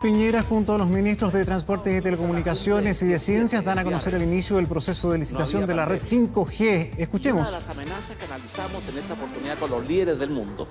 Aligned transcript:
Piñera 0.00 0.42
junto 0.42 0.72
a 0.72 0.78
los 0.78 0.86
ministros 0.86 1.30
de 1.34 1.44
Transportes 1.44 1.98
y 1.98 2.00
Telecomunicaciones 2.00 3.02
y 3.02 3.08
de 3.08 3.18
Ciencias 3.18 3.62
dan 3.62 3.80
a 3.80 3.84
conocer 3.84 4.14
el 4.14 4.22
inicio 4.22 4.56
del 4.56 4.66
proceso 4.66 5.10
de 5.10 5.18
licitación 5.18 5.66
de 5.66 5.74
la 5.74 5.84
red 5.84 6.00
5G. 6.00 6.92
Escuchemos. 6.96 7.42
Una 7.42 7.50
de 7.50 7.56
las 7.56 7.68
amenazas 7.68 8.16
que 8.16 8.24
analizamos 8.24 8.88
en 8.88 8.96
esa 8.96 9.12
oportunidad 9.12 9.58
con 9.58 9.70
los 9.70 9.86
líderes 9.86 10.18
del 10.18 10.30
mundo 10.30 10.66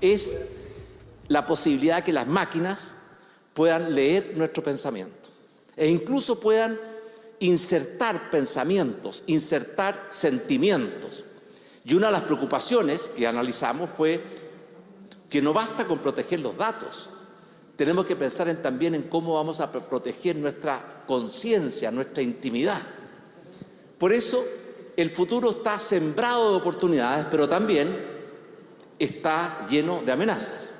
es 0.00 0.36
la 1.28 1.46
posibilidad 1.46 1.98
de 1.98 2.02
que 2.02 2.12
las 2.12 2.26
máquinas 2.26 2.94
puedan 3.54 3.94
leer 3.94 4.32
nuestro 4.36 4.64
pensamiento 4.64 5.30
e 5.76 5.86
incluso 5.86 6.40
puedan 6.40 6.76
insertar 7.38 8.32
pensamientos, 8.32 9.22
insertar 9.28 10.08
sentimientos. 10.10 11.24
Y 11.84 11.94
una 11.94 12.08
de 12.08 12.14
las 12.14 12.22
preocupaciones 12.22 13.12
que 13.16 13.28
analizamos 13.28 13.90
fue 13.90 14.24
que 15.30 15.40
no 15.40 15.52
basta 15.52 15.86
con 15.86 16.00
proteger 16.00 16.40
los 16.40 16.56
datos, 16.56 17.10
tenemos 17.84 18.06
que 18.06 18.16
pensar 18.16 18.48
en, 18.48 18.62
también 18.62 18.94
en 18.94 19.02
cómo 19.02 19.34
vamos 19.34 19.60
a 19.60 19.70
proteger 19.70 20.36
nuestra 20.36 21.04
conciencia, 21.06 21.90
nuestra 21.90 22.22
intimidad. 22.22 22.80
Por 23.98 24.12
eso 24.12 24.44
el 24.96 25.10
futuro 25.10 25.50
está 25.50 25.78
sembrado 25.78 26.50
de 26.50 26.56
oportunidades, 26.56 27.26
pero 27.30 27.48
también 27.48 28.12
está 28.98 29.66
lleno 29.68 30.02
de 30.04 30.12
amenazas. 30.12 30.74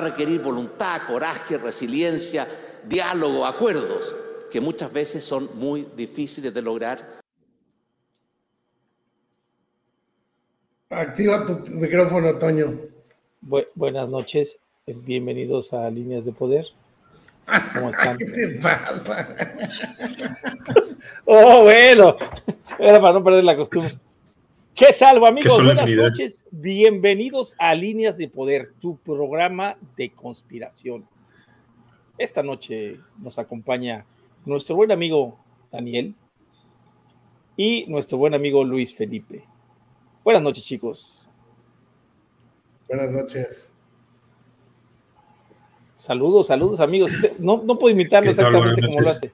A 0.00 0.04
requerir 0.04 0.40
voluntad, 0.40 1.02
coraje, 1.06 1.58
resiliencia, 1.58 2.48
diálogo, 2.84 3.44
acuerdos, 3.44 4.16
que 4.50 4.60
muchas 4.60 4.90
veces 4.92 5.22
son 5.22 5.50
muy 5.54 5.86
difíciles 5.94 6.52
de 6.54 6.62
lograr. 6.62 7.20
Activa 10.88 11.46
tu 11.46 11.58
micrófono, 11.66 12.36
Toño. 12.38 12.78
buenas 13.74 14.08
noches, 14.08 14.58
bienvenidos 14.86 15.72
a 15.72 15.90
Líneas 15.90 16.24
de 16.24 16.32
Poder. 16.32 16.66
¿Cómo 17.74 17.90
están? 17.90 18.16
¿Qué 18.18 18.24
te 18.24 18.48
pasa? 18.60 19.28
oh, 21.26 21.62
bueno, 21.62 22.16
era 22.78 23.00
para 23.00 23.12
no 23.12 23.22
perder 23.22 23.44
la 23.44 23.56
costumbre. 23.56 23.98
¿Qué 24.80 24.94
tal, 24.94 25.22
amigos? 25.26 25.62
Buenas 25.62 25.86
noches. 25.90 26.42
Bienvenidos 26.50 27.54
a 27.58 27.74
Líneas 27.74 28.16
de 28.16 28.28
Poder, 28.28 28.72
tu 28.80 28.96
programa 28.96 29.76
de 29.94 30.10
conspiraciones. 30.10 31.36
Esta 32.16 32.42
noche 32.42 32.98
nos 33.18 33.38
acompaña 33.38 34.06
nuestro 34.46 34.76
buen 34.76 34.90
amigo 34.90 35.38
Daniel 35.70 36.14
y 37.58 37.84
nuestro 37.88 38.16
buen 38.16 38.32
amigo 38.32 38.64
Luis 38.64 38.94
Felipe. 38.94 39.44
Buenas 40.24 40.42
noches, 40.42 40.64
chicos. 40.64 41.28
Buenas 42.88 43.12
noches. 43.12 43.74
Saludos, 45.98 46.46
saludos, 46.46 46.80
amigos. 46.80 47.12
No, 47.38 47.62
no 47.62 47.78
puedo 47.78 47.92
imitarlo 47.92 48.30
exactamente 48.30 48.80
como 48.80 49.02
lo 49.02 49.10
hace. 49.10 49.30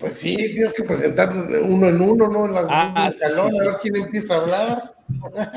Pues 0.00 0.14
sí, 0.14 0.34
tienes 0.34 0.72
que 0.72 0.82
presentar 0.82 1.30
uno 1.30 1.86
en 1.86 2.00
uno, 2.00 2.28
¿no? 2.28 2.46
En 2.46 2.66
ah, 2.70 3.10
sí, 3.12 3.20
calor, 3.20 3.52
a 3.52 3.64
ver 3.66 3.76
quién 3.82 3.96
empieza 3.96 4.34
a 4.34 4.38
hablar. 4.38 4.94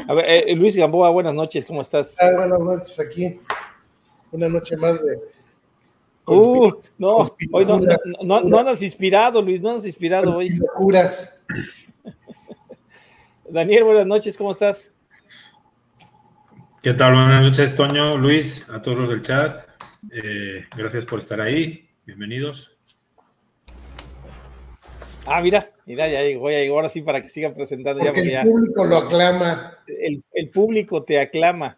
A 0.10 0.14
ver, 0.14 0.26
eh, 0.28 0.56
Luis 0.56 0.76
Gamboa, 0.76 1.10
buenas 1.12 1.34
noches, 1.34 1.64
¿cómo 1.64 1.82
estás? 1.82 2.18
Ah, 2.20 2.32
buenas 2.36 2.60
noches, 2.60 3.00
aquí. 3.00 3.40
Una 4.32 4.50
noche 4.50 4.76
más 4.76 5.02
de. 5.02 5.18
Uh, 6.26 6.74
no, 6.98 7.18
hoy 7.52 7.66
no, 7.66 7.80
no, 8.22 8.42
no, 8.42 8.60
andas 8.60 8.82
inspirado, 8.82 9.42
Luis, 9.42 9.62
no 9.62 9.70
andas 9.70 9.86
inspirado 9.86 10.36
hoy. 10.36 10.50
Locuras. 10.50 11.46
Daniel, 13.50 13.86
buenas 13.86 14.08
noches, 14.08 14.38
¿cómo 14.38 14.52
estás? 14.52 14.92
¿Qué 16.82 16.94
tal? 16.94 17.14
Buenas 17.14 17.44
noches, 17.44 17.76
Toño, 17.76 18.18
Luis, 18.18 18.70
a 18.70 18.82
todos 18.82 18.98
los 18.98 19.10
del 19.10 19.22
chat. 19.22 19.66
Eh, 20.12 20.66
gracias 20.76 21.06
por 21.06 21.20
estar 21.20 21.40
ahí. 21.40 21.90
Bienvenidos. 22.06 22.73
Ah, 25.26 25.42
mira, 25.42 25.72
mira, 25.86 26.08
ya 26.08 26.22
llegó, 26.22 26.52
ya 26.52 26.60
llegó. 26.60 26.76
Ahora 26.76 26.90
sí, 26.90 27.02
para 27.02 27.22
que 27.22 27.30
sigan 27.30 27.54
presentando. 27.54 28.04
Porque 28.04 28.30
ya, 28.30 28.42
el 28.42 28.48
público 28.50 28.84
lo 28.84 28.98
aclama. 28.98 29.78
El, 29.88 30.24
el, 30.34 30.50
público 30.50 31.04
te 31.04 31.20
aclama. 31.20 31.78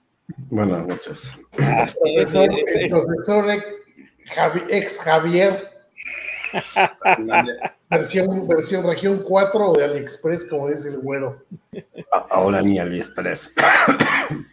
Buenas 0.50 0.88
noches. 0.88 1.38
Ah, 1.59 1.89
el 2.03 2.16
profesor, 2.16 2.51
es, 2.51 2.75
es, 2.75 2.84
el 2.84 2.89
profesor 2.89 3.45
Javi, 4.25 4.61
ex 4.69 4.97
Javier. 5.00 5.69
versión, 7.89 8.47
versión 8.47 8.88
región 8.88 9.23
4 9.23 9.73
de 9.73 9.84
AliExpress, 9.84 10.45
como 10.45 10.69
dice 10.69 10.89
el 10.89 11.00
güero. 11.00 11.44
Ahora 12.29 12.61
ni 12.61 12.79
AliExpress. 12.79 13.53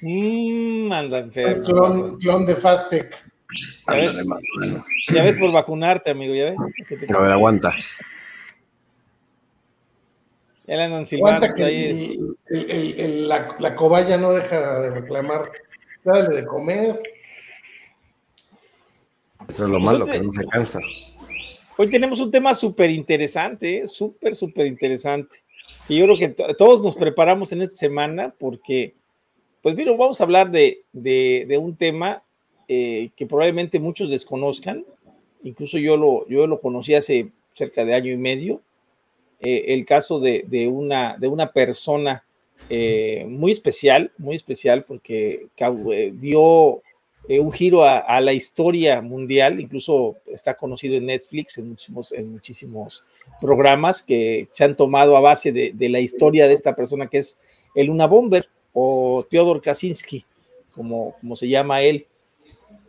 Mmm, 0.02 0.92
anda 0.92 1.18
enfermo. 1.18 1.64
Clon, 1.64 2.18
clon 2.18 2.46
de 2.46 2.56
Fastec. 2.56 3.32
¿Ya 3.86 3.94
ves? 3.94 4.26
Más 4.26 4.40
ya 5.12 5.22
ves 5.22 5.38
por 5.38 5.52
vacunarte, 5.52 6.10
amigo, 6.10 6.34
ya 6.34 6.44
ves. 6.44 6.56
A 7.14 7.20
ver, 7.20 7.32
aguanta. 7.32 7.72
Ya 10.66 10.76
le 10.76 10.82
andan 10.84 11.06
silbando 11.06 11.46
que 11.54 11.64
ahí. 11.64 12.18
El, 12.46 12.70
el, 12.70 13.00
el, 13.00 13.28
la, 13.28 13.56
la, 13.58 13.74
cobaya 13.74 14.16
no 14.16 14.32
deja 14.32 14.80
de 14.80 14.90
reclamar. 14.90 15.50
Dale 16.04 16.36
de 16.36 16.46
comer. 16.46 17.00
Eso 19.48 19.64
es 19.64 19.70
lo 19.70 19.80
malo, 19.80 20.06
que 20.06 20.20
no 20.20 20.30
se 20.30 20.46
cansa. 20.46 20.80
Hoy 21.76 21.90
tenemos 21.90 22.20
un 22.20 22.30
tema 22.30 22.54
súper 22.54 22.90
interesante, 22.90 23.78
¿eh? 23.78 23.88
súper, 23.88 24.34
súper 24.34 24.66
interesante. 24.66 25.38
Y 25.88 25.98
yo 25.98 26.04
creo 26.04 26.18
que 26.18 26.28
todos 26.54 26.82
nos 26.82 26.94
preparamos 26.94 27.50
en 27.52 27.62
esta 27.62 27.76
semana 27.76 28.34
porque, 28.38 28.94
pues 29.62 29.74
mira, 29.74 29.90
vamos 29.92 30.20
a 30.20 30.24
hablar 30.24 30.50
de, 30.50 30.82
de, 30.92 31.44
de 31.48 31.58
un 31.58 31.76
tema 31.76 32.22
eh, 32.68 33.10
que 33.16 33.26
probablemente 33.26 33.80
muchos 33.80 34.10
desconozcan. 34.10 34.84
Incluso 35.42 35.78
yo 35.78 35.96
lo, 35.96 36.28
yo 36.28 36.46
lo 36.46 36.60
conocí 36.60 36.94
hace 36.94 37.30
cerca 37.52 37.84
de 37.84 37.94
año 37.94 38.12
y 38.12 38.16
medio, 38.16 38.60
eh, 39.42 39.64
el 39.68 39.84
caso 39.84 40.20
de, 40.20 40.44
de, 40.46 40.68
una, 40.68 41.16
de 41.18 41.28
una 41.28 41.52
persona 41.52 42.24
eh, 42.68 43.26
muy 43.28 43.52
especial, 43.52 44.12
muy 44.18 44.36
especial 44.36 44.84
porque 44.84 45.48
eh, 45.56 46.12
dio 46.14 46.82
eh, 47.28 47.38
un 47.38 47.52
giro 47.52 47.84
a, 47.84 48.20
la 48.20 48.32
historia 48.32 49.00
mundial, 49.00 49.60
incluso 49.60 50.16
está 50.26 50.54
conocido 50.54 50.96
en 50.96 51.06
Netflix, 51.06 51.56
en 51.56 51.68
muchísimos, 51.68 52.10
en 52.12 52.32
muchísimos 52.32 53.04
programas 53.40 54.02
que 54.02 54.48
se 54.50 54.64
han 54.64 54.76
tomado 54.76 55.16
a 55.16 55.20
base 55.20 55.52
de, 55.52 55.88
la 55.88 56.00
historia 56.00 56.48
de 56.48 56.54
esta 56.54 56.74
persona 56.74 57.06
que 57.06 57.18
es 57.18 57.38
el 57.76 57.90
Una 57.90 58.06
Bomber 58.06 58.48
o 58.72 59.24
Theodor 59.30 59.60
Kaczynski, 59.60 60.24
como, 60.74 61.14
como 61.20 61.36
se 61.36 61.46
llama 61.46 61.82
él. 61.82 62.06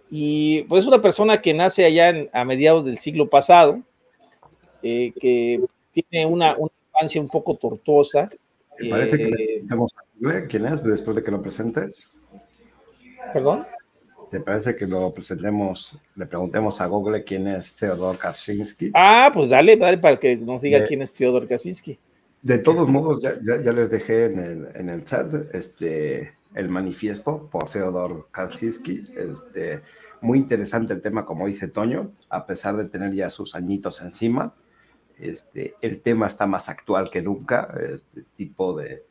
Y 0.10 0.64
pues 0.64 0.82
es 0.82 0.88
una 0.88 1.02
persona 1.02 1.42
que 1.42 1.54
nace 1.54 1.86
allá 1.86 2.28
a 2.34 2.44
mediados 2.44 2.86
del 2.86 2.98
siglo 2.98 3.30
pasado, 3.30 3.82
eh, 4.82 5.14
que 5.20 5.62
tiene 6.02 6.26
una, 6.26 6.56
infancia 6.94 7.22
un 7.22 7.28
poco 7.28 7.56
tortuosa. 7.56 8.30
¿Te 8.78 8.90
parece 8.90 9.18
que 9.18 9.26
le 9.26 9.56
eh, 9.56 10.38
a 10.38 10.48
quién 10.48 10.66
es 10.66 10.84
después 10.84 11.16
de 11.16 11.22
que 11.22 11.32
lo 11.32 11.42
presentes? 11.42 12.10
¿Perdón? 13.32 13.66
¿Te 14.32 14.40
parece 14.40 14.76
que 14.76 14.88
lo 14.88 15.12
presentemos, 15.14 15.96
le 16.16 16.26
preguntemos 16.26 16.82
a 16.82 16.88
Google 16.88 17.24
quién 17.24 17.48
es 17.48 17.76
Theodor 17.76 18.18
Kaczynski? 18.18 18.92
Ah, 18.96 19.30
pues 19.32 19.48
dale, 19.48 19.78
dale 19.78 20.00
para 20.00 20.20
que 20.20 20.36
nos 20.36 20.64
diga 20.64 20.88
quién 20.88 21.04
es 21.04 21.14
Theodor 21.14 21.48
Kaczynski. 21.48 22.00
De 22.42 22.58
todos 22.58 22.88
modos, 22.88 23.22
ya, 23.22 23.36
ya, 23.62 23.72
les 23.72 23.92
dejé 23.92 24.26
en 24.26 24.40
el, 24.40 24.68
en 24.74 24.90
el, 24.90 25.06
chat 25.06 25.32
este, 25.54 26.34
el 26.56 26.68
manifiesto 26.68 27.48
por 27.52 27.70
Theodor 27.70 28.28
Kaczynski. 28.32 29.08
Este, 29.16 29.84
muy 30.22 30.40
interesante 30.40 30.94
el 30.94 31.02
tema, 31.02 31.26
como 31.26 31.46
dice 31.46 31.68
Toño, 31.68 32.12
a 32.30 32.48
pesar 32.48 32.76
de 32.76 32.86
tener 32.86 33.14
ya 33.14 33.30
sus 33.30 33.54
añitos 33.54 34.02
encima. 34.02 34.56
Este, 35.18 35.76
el 35.82 36.02
tema 36.02 36.28
está 36.28 36.46
más 36.48 36.70
actual 36.70 37.10
que 37.10 37.22
nunca, 37.22 37.74
este 37.82 38.24
tipo 38.36 38.76
de... 38.76 39.06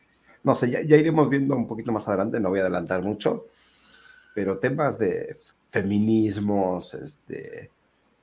No 0.44 0.54
sé, 0.54 0.70
ya, 0.70 0.82
ya 0.82 0.96
iremos 0.96 1.28
viendo 1.28 1.54
un 1.56 1.68
poquito 1.68 1.92
más 1.92 2.08
adelante, 2.08 2.40
no 2.40 2.50
voy 2.50 2.58
a 2.58 2.62
adelantar 2.62 3.02
mucho, 3.02 3.46
pero 4.34 4.58
temas 4.58 4.98
de 4.98 5.36
feminismos, 5.68 6.94
este... 6.94 7.70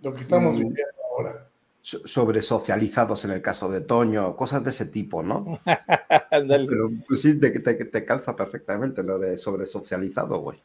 Lo 0.01 0.13
que 0.13 0.21
estamos 0.21 0.55
mm, 0.55 0.59
viviendo 0.59 0.85
ahora. 1.17 1.49
Sobre 1.81 2.41
socializados 2.41 3.23
en 3.25 3.31
el 3.31 3.41
caso 3.41 3.69
de 3.69 3.81
Toño, 3.81 4.35
cosas 4.35 4.63
de 4.63 4.69
ese 4.69 4.85
tipo, 4.85 5.23
¿no? 5.23 5.59
pero 6.29 6.91
pues 7.07 7.21
sí, 7.21 7.39
te, 7.39 7.51
te, 7.51 7.73
te, 7.73 8.05
calza 8.05 8.35
perfectamente 8.35 9.01
lo 9.01 9.17
de 9.17 9.37
sobre 9.37 9.65
socializado, 9.65 10.39
güey. 10.39 10.61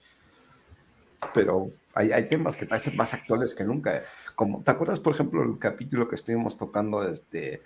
Pero 1.32 1.70
hay, 1.94 2.12
hay, 2.12 2.28
temas 2.28 2.56
que 2.56 2.66
parecen 2.66 2.96
más 2.96 3.14
actuales 3.14 3.54
que 3.54 3.64
nunca. 3.64 4.02
Como, 4.34 4.62
¿Te 4.62 4.70
acuerdas, 4.70 5.00
por 5.00 5.14
ejemplo, 5.14 5.42
el 5.42 5.58
capítulo 5.58 6.08
que 6.08 6.16
estuvimos 6.16 6.56
tocando 6.58 7.06
este, 7.08 7.62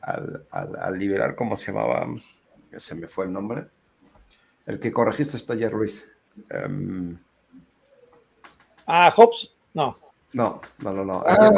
al, 0.00 0.46
al, 0.50 0.98
liberar, 0.98 1.34
¿cómo 1.34 1.56
se 1.56 1.72
llamaba? 1.72 2.06
Se 2.72 2.94
me 2.94 3.06
fue 3.06 3.26
el 3.26 3.32
nombre. 3.32 3.66
El 4.66 4.80
que 4.80 4.92
corregiste 4.92 5.36
esto 5.36 5.52
ayer, 5.52 5.72
Ruiz. 5.72 6.08
Um, 6.66 7.16
ah, 8.86 9.10
Hobbes, 9.10 9.54
no. 9.74 9.98
No, 10.32 10.60
no, 10.78 10.92
no, 10.92 11.04
no. 11.04 11.24
Ah, 11.26 11.50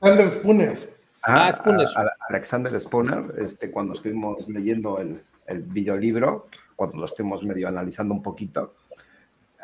Alexander 0.00 0.30
Spooner. 0.30 0.96
ah, 1.22 1.52
Spooner. 1.52 1.88
Alexander 2.28 2.80
Spooner, 2.80 3.34
este, 3.38 3.70
cuando 3.70 3.92
estuvimos 3.92 4.48
leyendo 4.48 4.98
el, 4.98 5.22
el 5.46 5.62
videolibro, 5.62 6.46
cuando 6.74 6.98
lo 6.98 7.04
estuvimos 7.04 7.42
medio 7.42 7.68
analizando 7.68 8.14
un 8.14 8.22
poquito, 8.22 8.74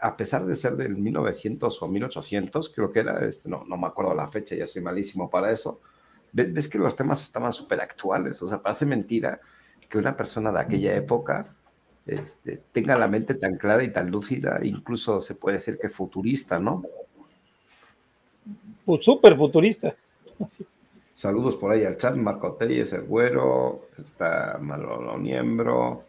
a 0.03 0.17
pesar 0.17 0.45
de 0.45 0.57
ser 0.57 0.77
del 0.77 0.97
1900 0.97 1.81
o 1.81 1.89
1800, 1.89 2.71
creo 2.71 2.91
que 2.91 3.01
era, 3.01 3.25
este, 3.25 3.49
no, 3.49 3.65
no 3.65 3.77
me 3.77 3.87
acuerdo 3.87 4.15
la 4.15 4.27
fecha, 4.27 4.57
ya 4.57 4.67
soy 4.67 4.83
malísimo 4.83 5.31
para 5.31 5.53
eso, 5.53 5.81
ves 6.33 6.69
que 6.69 6.79
los 6.79 6.97
temas 6.97 7.23
estaban 7.23 7.53
súper 7.53 7.81
actuales, 7.81 8.43
o 8.43 8.49
sea, 8.49 8.61
parece 8.61 8.85
mentira 8.85 9.41
que 9.89 9.99
una 9.99 10.17
persona 10.17 10.51
de 10.51 10.59
aquella 10.59 10.97
época 10.97 11.55
este, 12.05 12.61
tenga 12.73 12.99
la 12.99 13.07
mente 13.07 13.35
tan 13.35 13.57
clara 13.57 13.85
y 13.85 13.93
tan 13.93 14.11
lúcida, 14.11 14.59
incluso 14.65 15.21
se 15.21 15.37
puede 15.37 15.59
decir 15.59 15.79
que 15.81 15.89
futurista, 15.89 16.59
¿no? 16.59 16.83
Pues 18.85 19.05
súper 19.05 19.37
futurista. 19.37 19.95
Saludos 21.13 21.55
por 21.55 21.71
ahí 21.71 21.85
al 21.85 21.97
chat, 21.97 22.17
Marco 22.17 22.55
Telles, 22.55 22.93
el 22.93 23.03
güero, 23.03 23.87
está 23.99 24.59
Manolo 24.61 25.17
Niembro, 25.17 26.07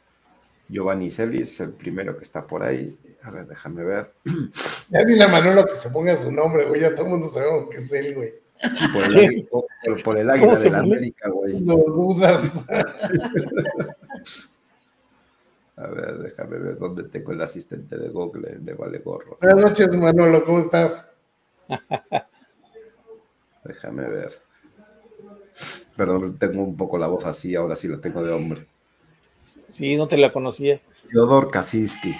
Giovanni 0.69 1.09
Celis, 1.09 1.59
el 1.59 1.71
primero 1.71 2.17
que 2.17 2.23
está 2.23 2.45
por 2.45 2.63
ahí. 2.63 2.97
A 3.21 3.31
ver, 3.31 3.47
déjame 3.47 3.83
ver. 3.83 4.13
Ya 4.89 5.03
dile 5.03 5.23
a 5.23 5.27
Manolo 5.27 5.65
que 5.65 5.75
se 5.75 5.89
ponga 5.89 6.15
su 6.15 6.31
nombre, 6.31 6.67
güey, 6.67 6.81
ya 6.81 6.93
todo 6.93 7.05
el 7.05 7.11
mundo 7.13 7.27
sabemos 7.27 7.65
que 7.65 7.77
es 7.77 7.91
él, 7.93 8.13
güey. 8.13 8.33
Sí, 8.75 8.87
por 8.89 9.03
el, 9.05 9.47
por, 9.49 9.65
por 10.03 10.17
el 10.17 10.29
águila 10.29 10.57
de 10.57 10.69
la 10.69 10.79
América, 10.79 11.29
güey. 11.29 11.59
No 11.59 11.77
dudas. 11.77 12.63
A 15.75 15.87
ver, 15.87 16.19
déjame 16.19 16.59
ver 16.59 16.77
dónde 16.77 17.03
tengo 17.03 17.31
el 17.31 17.41
asistente 17.41 17.97
de 17.97 18.09
Google 18.09 18.57
de 18.59 18.73
Vale 18.73 18.99
Gorro. 18.99 19.35
Buenas 19.41 19.61
noches, 19.61 19.95
Manolo, 19.95 20.45
¿cómo 20.45 20.59
estás? 20.59 21.15
déjame 23.63 24.07
ver. 24.07 24.39
Perdón, 25.97 26.37
tengo 26.37 26.63
un 26.63 26.77
poco 26.77 26.97
la 26.97 27.07
voz 27.07 27.25
así, 27.25 27.55
ahora 27.55 27.75
sí 27.75 27.87
la 27.87 27.99
tengo 27.99 28.23
de 28.23 28.31
hombre. 28.31 28.67
Sí, 29.43 29.97
no 29.97 30.07
te 30.07 30.17
la 30.17 30.31
conocía. 30.31 30.81
Teodor 31.11 31.51
Kaczynski. 31.51 32.15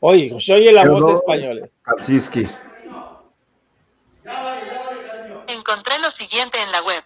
Oye, 0.00 0.40
se 0.40 0.54
oye 0.54 0.72
la 0.72 0.84
voz 0.84 1.06
de 1.06 1.12
español. 1.14 1.70
Kaczynski. 1.82 2.48
Encontré 5.46 5.98
lo 6.00 6.10
siguiente 6.10 6.58
en 6.62 6.72
la 6.72 6.82
web. 6.82 7.04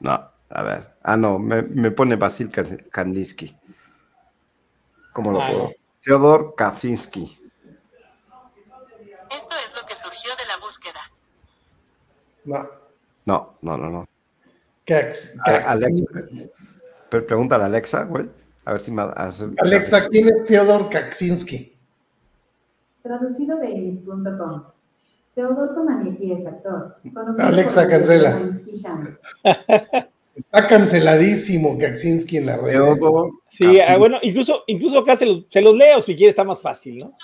No, 0.00 0.30
a 0.50 0.62
ver. 0.62 0.94
Ah, 1.02 1.16
no, 1.16 1.38
me, 1.38 1.90
pone 1.90 2.16
Basil 2.16 2.50
Kandinsky. 2.90 3.56
¿Cómo 5.12 5.32
lo 5.32 5.38
puedo? 5.38 5.72
Theodor 6.02 6.54
Kaczynski. 6.56 7.40
Esto 9.30 9.54
es 9.64 9.74
lo 9.74 9.86
que 9.86 9.96
surgió 9.96 10.30
de 10.36 10.46
la 10.46 10.56
búsqueda. 10.58 11.10
No. 12.44 12.68
No, 13.26 13.56
no, 13.62 13.76
no, 13.76 13.90
no. 13.90 14.08
Alexa. 15.66 16.04
Pregúntale 17.10 17.64
a 17.64 17.66
Alexa, 17.66 18.04
güey. 18.04 18.28
A 18.64 18.72
ver 18.72 18.80
si 18.80 18.90
me 18.90 19.02
hace... 19.02 19.50
Alexa, 19.58 20.08
¿quién 20.08 20.28
es 20.28 20.44
Theodor 20.46 20.88
Kaczynski? 20.90 21.76
Traducido 23.02 23.58
de 23.58 23.66
elite.com. 23.66 24.64
Teodoro 25.34 25.84
Manieti 25.84 26.32
es 26.32 26.46
actor. 26.46 26.96
Alexa, 27.38 27.86
cancela. 27.88 28.42
Está 30.36 30.66
canceladísimo 30.66 31.76
Kaczynski 31.78 32.38
en 32.38 32.46
la 32.46 32.56
red. 32.56 32.80
sí, 33.50 33.80
ah, 33.80 33.98
bueno, 33.98 34.18
incluso, 34.22 34.62
incluso 34.68 35.00
acá 35.00 35.16
se 35.16 35.26
los, 35.26 35.44
se 35.48 35.60
los, 35.60 35.74
leo 35.76 36.00
si 36.00 36.16
quiere, 36.16 36.30
está 36.30 36.44
más 36.44 36.62
fácil, 36.62 36.98
¿no? 36.98 37.16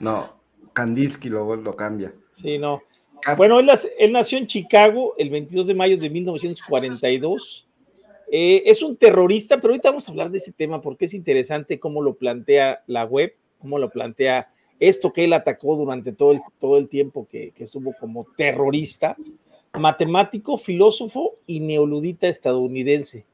no, 0.00 0.30
Kandinsky 0.72 1.28
lo, 1.28 1.54
lo 1.56 1.76
cambia. 1.76 2.14
Sí, 2.40 2.58
no. 2.58 2.82
Bueno, 3.36 3.60
él, 3.60 4.12
nació 4.12 4.38
en 4.38 4.46
Chicago 4.46 5.14
el 5.16 5.30
22 5.30 5.66
de 5.68 5.74
mayo 5.74 5.96
de 5.96 6.10
1942. 6.10 7.66
Eh, 8.30 8.62
es 8.66 8.82
un 8.82 8.96
terrorista, 8.96 9.60
pero 9.60 9.72
ahorita 9.72 9.90
vamos 9.90 10.08
a 10.08 10.10
hablar 10.10 10.30
de 10.30 10.38
ese 10.38 10.52
tema 10.52 10.80
porque 10.80 11.04
es 11.04 11.14
interesante 11.14 11.78
cómo 11.78 12.02
lo 12.02 12.14
plantea 12.14 12.82
la 12.86 13.04
web, 13.04 13.34
cómo 13.58 13.78
lo 13.78 13.90
plantea 13.90 14.50
esto 14.80 15.12
que 15.12 15.24
él 15.24 15.32
atacó 15.32 15.76
durante 15.76 16.12
todo 16.12 16.32
el, 16.32 16.40
todo 16.58 16.78
el 16.78 16.88
tiempo 16.88 17.28
que, 17.30 17.52
estuvo 17.56 17.94
como 18.00 18.26
terrorista, 18.36 19.16
matemático, 19.72 20.58
filósofo 20.58 21.36
y 21.46 21.60
neoludita 21.60 22.26
estadounidense, 22.26 23.24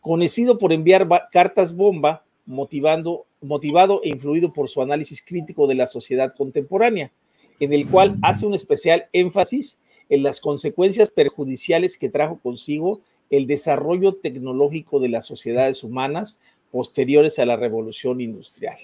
conocido 0.00 0.58
por 0.58 0.72
enviar 0.72 1.06
cartas 1.30 1.76
bomba, 1.76 2.24
motivando, 2.44 3.26
motivado 3.40 4.00
e 4.02 4.08
influido 4.08 4.52
por 4.52 4.68
su 4.68 4.82
análisis 4.82 5.22
crítico 5.22 5.68
de 5.68 5.76
la 5.76 5.86
sociedad 5.86 6.34
contemporánea, 6.34 7.12
en 7.60 7.72
el 7.72 7.88
cual 7.88 8.16
hace 8.22 8.46
un 8.46 8.54
especial 8.54 9.06
énfasis 9.12 9.80
en 10.08 10.22
las 10.22 10.40
consecuencias 10.40 11.10
perjudiciales 11.10 11.98
que 11.98 12.08
trajo 12.08 12.38
consigo 12.38 13.00
el 13.30 13.46
desarrollo 13.46 14.14
tecnológico 14.14 15.00
de 15.00 15.08
las 15.08 15.26
sociedades 15.26 15.82
humanas 15.82 16.38
posteriores 16.70 17.38
a 17.38 17.46
la 17.46 17.56
revolución 17.56 18.20
industrial. 18.20 18.76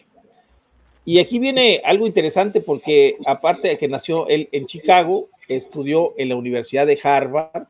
Y 1.05 1.19
aquí 1.19 1.39
viene 1.39 1.81
algo 1.85 2.07
interesante 2.07 2.61
porque 2.61 3.17
aparte 3.27 3.69
de 3.69 3.79
que 3.79 3.89
nació 3.89 4.29
él 4.29 4.49
en 4.53 4.67
Chicago, 4.67 5.29
estudió 5.49 6.15
en 6.17 6.29
la 6.29 6.37
Universidad 6.37 6.87
de 6.87 6.99
Harvard, 7.03 7.67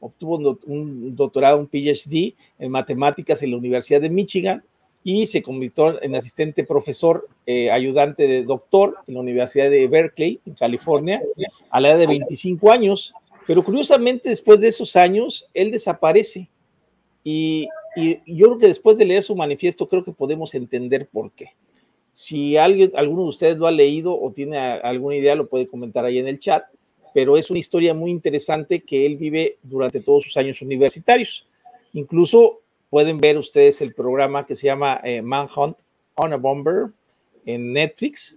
obtuvo 0.00 0.58
un 0.66 1.14
doctorado, 1.14 1.58
un 1.58 1.68
PhD 1.68 2.34
en 2.58 2.70
matemáticas 2.70 3.42
en 3.42 3.52
la 3.52 3.56
Universidad 3.56 4.00
de 4.00 4.10
Michigan 4.10 4.64
y 5.04 5.26
se 5.26 5.42
convirtió 5.42 6.02
en 6.02 6.14
asistente 6.14 6.64
profesor 6.64 7.28
eh, 7.46 7.70
ayudante 7.70 8.26
de 8.26 8.44
doctor 8.44 8.96
en 9.06 9.14
la 9.14 9.20
Universidad 9.20 9.70
de 9.70 9.88
Berkeley, 9.88 10.40
en 10.46 10.54
California, 10.54 11.20
a 11.70 11.80
la 11.80 11.90
edad 11.90 11.98
de 11.98 12.06
25 12.06 12.70
años. 12.70 13.12
Pero 13.46 13.64
curiosamente, 13.64 14.28
después 14.28 14.60
de 14.60 14.68
esos 14.68 14.94
años, 14.94 15.48
él 15.54 15.72
desaparece. 15.72 16.48
Y, 17.24 17.68
y 17.96 18.18
yo 18.26 18.46
creo 18.46 18.58
que 18.58 18.68
después 18.68 18.96
de 18.96 19.04
leer 19.04 19.24
su 19.24 19.34
manifiesto, 19.34 19.88
creo 19.88 20.04
que 20.04 20.12
podemos 20.12 20.54
entender 20.54 21.08
por 21.08 21.32
qué. 21.32 21.50
Si 22.12 22.56
alguien, 22.56 22.92
alguno 22.94 23.22
de 23.22 23.28
ustedes 23.30 23.56
lo 23.56 23.66
ha 23.66 23.72
leído 23.72 24.18
o 24.18 24.30
tiene 24.30 24.58
alguna 24.58 25.16
idea, 25.16 25.34
lo 25.34 25.48
puede 25.48 25.66
comentar 25.66 26.04
ahí 26.04 26.18
en 26.18 26.28
el 26.28 26.38
chat. 26.38 26.64
pero 27.14 27.36
es 27.36 27.50
una 27.50 27.58
historia 27.58 27.92
muy 27.92 28.10
interesante 28.10 28.80
que 28.80 29.04
él 29.04 29.18
vive 29.18 29.58
durante 29.62 30.00
todos 30.00 30.22
sus 30.22 30.36
años 30.38 30.62
universitarios. 30.62 31.46
Incluso 31.92 32.61
pueden 32.92 33.16
ver 33.16 33.38
ustedes 33.38 33.80
el 33.80 33.94
programa 33.94 34.44
que 34.44 34.54
se 34.54 34.66
llama 34.66 35.00
eh, 35.02 35.22
Manhunt 35.22 35.78
on 36.14 36.34
a 36.34 36.36
Bomber 36.36 36.88
en 37.46 37.72
Netflix. 37.72 38.36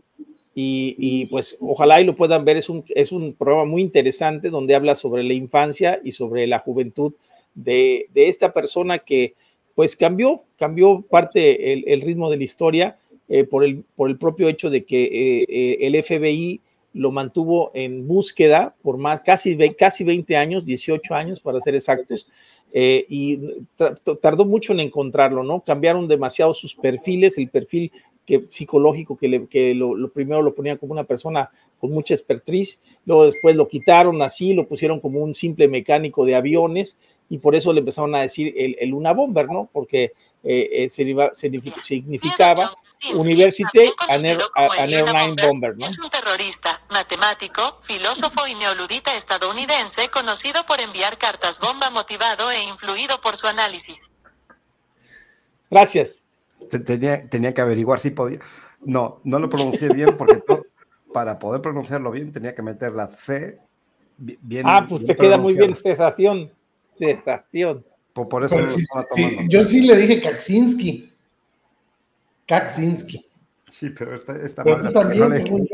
Y, 0.55 1.25
pues 1.25 1.57
ojalá 1.59 1.99
y 1.99 2.05
lo 2.05 2.15
puedan 2.15 2.45
ver, 2.45 2.55
es 2.55 2.69
un, 2.69 2.85
es 2.87 3.11
un 3.11 3.33
programa 3.33 3.65
muy 3.65 3.81
interesante 3.81 4.49
donde 4.49 4.73
habla 4.73 4.95
sobre 4.95 5.23
la 5.25 5.33
infancia 5.33 5.99
y 6.01 6.13
sobre 6.13 6.47
la 6.47 6.59
juventud 6.59 7.11
de, 7.53 8.07
esta 8.15 8.53
persona 8.53 8.99
que 8.99 9.33
pues 9.75 9.97
cambió, 9.97 10.41
cambió 10.57 11.01
parte 11.01 11.73
el, 11.91 11.99
ritmo 11.99 12.31
de 12.31 12.37
la 12.37 12.43
historia 12.45 12.97
eh, 13.27 13.43
por, 13.43 13.65
el, 13.65 13.83
por 13.97 14.09
el 14.09 14.17
propio 14.17 14.47
hecho 14.47 14.69
de 14.69 14.85
que 14.85 15.43
eh, 15.49 15.77
el 15.81 16.01
FBI 16.01 16.61
lo 16.93 17.11
mantuvo 17.11 17.71
en 17.73 18.07
búsqueda 18.07 18.73
por 18.81 18.97
más, 18.97 19.21
casi, 19.21 19.57
casi 19.77 20.05
20 20.05 20.37
años, 20.37 20.65
18 20.65 21.13
años 21.13 21.41
para 21.41 21.59
ser 21.59 21.75
exactos, 21.75 22.29
eh, 22.77 23.05
y 23.07 23.39
tardó 24.19 24.43
mucho 24.43 24.73
en 24.73 24.81
encontrarlo, 24.81 25.43
¿no? 25.43 25.61
Cambiaron 25.61 26.09
demasiado 26.09 26.53
sus 26.53 26.75
perfiles, 26.75 27.37
el 27.37 27.47
perfil 27.47 27.89
que, 28.25 28.43
psicológico 28.43 29.15
que, 29.15 29.29
le, 29.29 29.47
que 29.47 29.73
lo, 29.73 30.09
primero 30.09 30.41
lo 30.41 30.53
ponía 30.53 30.75
como 30.75 30.91
una 30.91 31.05
persona 31.05 31.49
con 31.79 31.91
mucha 31.91 32.13
expertise, 32.13 32.81
luego 33.05 33.27
después 33.27 33.55
lo 33.55 33.69
quitaron 33.69 34.21
así, 34.21 34.53
lo 34.53 34.67
pusieron 34.67 34.99
como 34.99 35.19
un 35.19 35.33
simple 35.33 35.69
mecánico 35.69 36.25
de 36.25 36.35
aviones 36.35 36.99
y 37.29 37.37
por 37.37 37.55
eso 37.55 37.71
le 37.71 37.79
empezaron 37.79 38.13
a 38.13 38.21
decir 38.21 38.53
el, 38.57 38.75
el 38.77 38.89
Luna 38.89 39.13
Bomber, 39.13 39.47
¿no? 39.47 39.69
Porque 39.71 40.11
eh, 40.45 40.85
eh 40.85 40.89
significaba 40.89 42.71
University 43.13 43.91
and, 44.09 44.25
Airline 44.25 45.35
Bomber, 45.45 45.77
¿no? 45.77 45.85
Es 45.85 45.99
un 45.99 46.09
terrorista, 46.09 46.81
matemático, 46.91 47.79
filósofo 47.83 48.47
y 48.47 48.55
neoludita 48.55 49.15
estadounidense 49.15 50.09
conocido 50.09 50.65
por 50.65 50.79
enviar 50.79 51.17
cartas 51.17 51.59
bomba 51.59 51.89
motivado 51.91 52.49
e 52.51 52.63
influido 52.63 53.19
por 53.21 53.35
su 53.35 53.47
análisis. 53.47 54.11
Gracias. 55.69 56.23
Tenía, 56.85 57.27
tenía 57.29 57.53
que 57.53 57.61
averiguar 57.61 57.99
si 57.99 58.11
podía. 58.11 58.39
No, 58.81 59.19
no 59.23 59.39
lo 59.39 59.49
pronuncié 59.49 59.89
bien 59.89 60.15
porque 60.17 60.41
para 61.13 61.37
poder 61.37 61.61
pronunciarlo 61.61 62.11
bien 62.11 62.31
tenía 62.31 62.55
que 62.55 62.61
meter 62.61 62.93
la 62.93 63.07
C 63.07 63.59
bien. 64.17 64.63
Ah, 64.65 64.85
pues 64.87 65.05
te 65.05 65.15
queda 65.15 65.37
muy 65.37 65.55
bien 65.55 65.75
cesación. 65.75 66.51
Cesación. 66.97 67.85
Por, 68.15 68.45
eso 68.45 68.55
yo 69.49 69.65
sí 69.65 69.81
le 69.81 69.97
dije 69.97 70.21
Kaczynski. 70.21 71.11
Kaczynski. 72.47 73.25
Sí, 73.67 73.89
pero 73.89 74.15
esta, 74.15 74.37
esta 74.37 74.63
pero 74.63 74.89
también, 74.89 75.33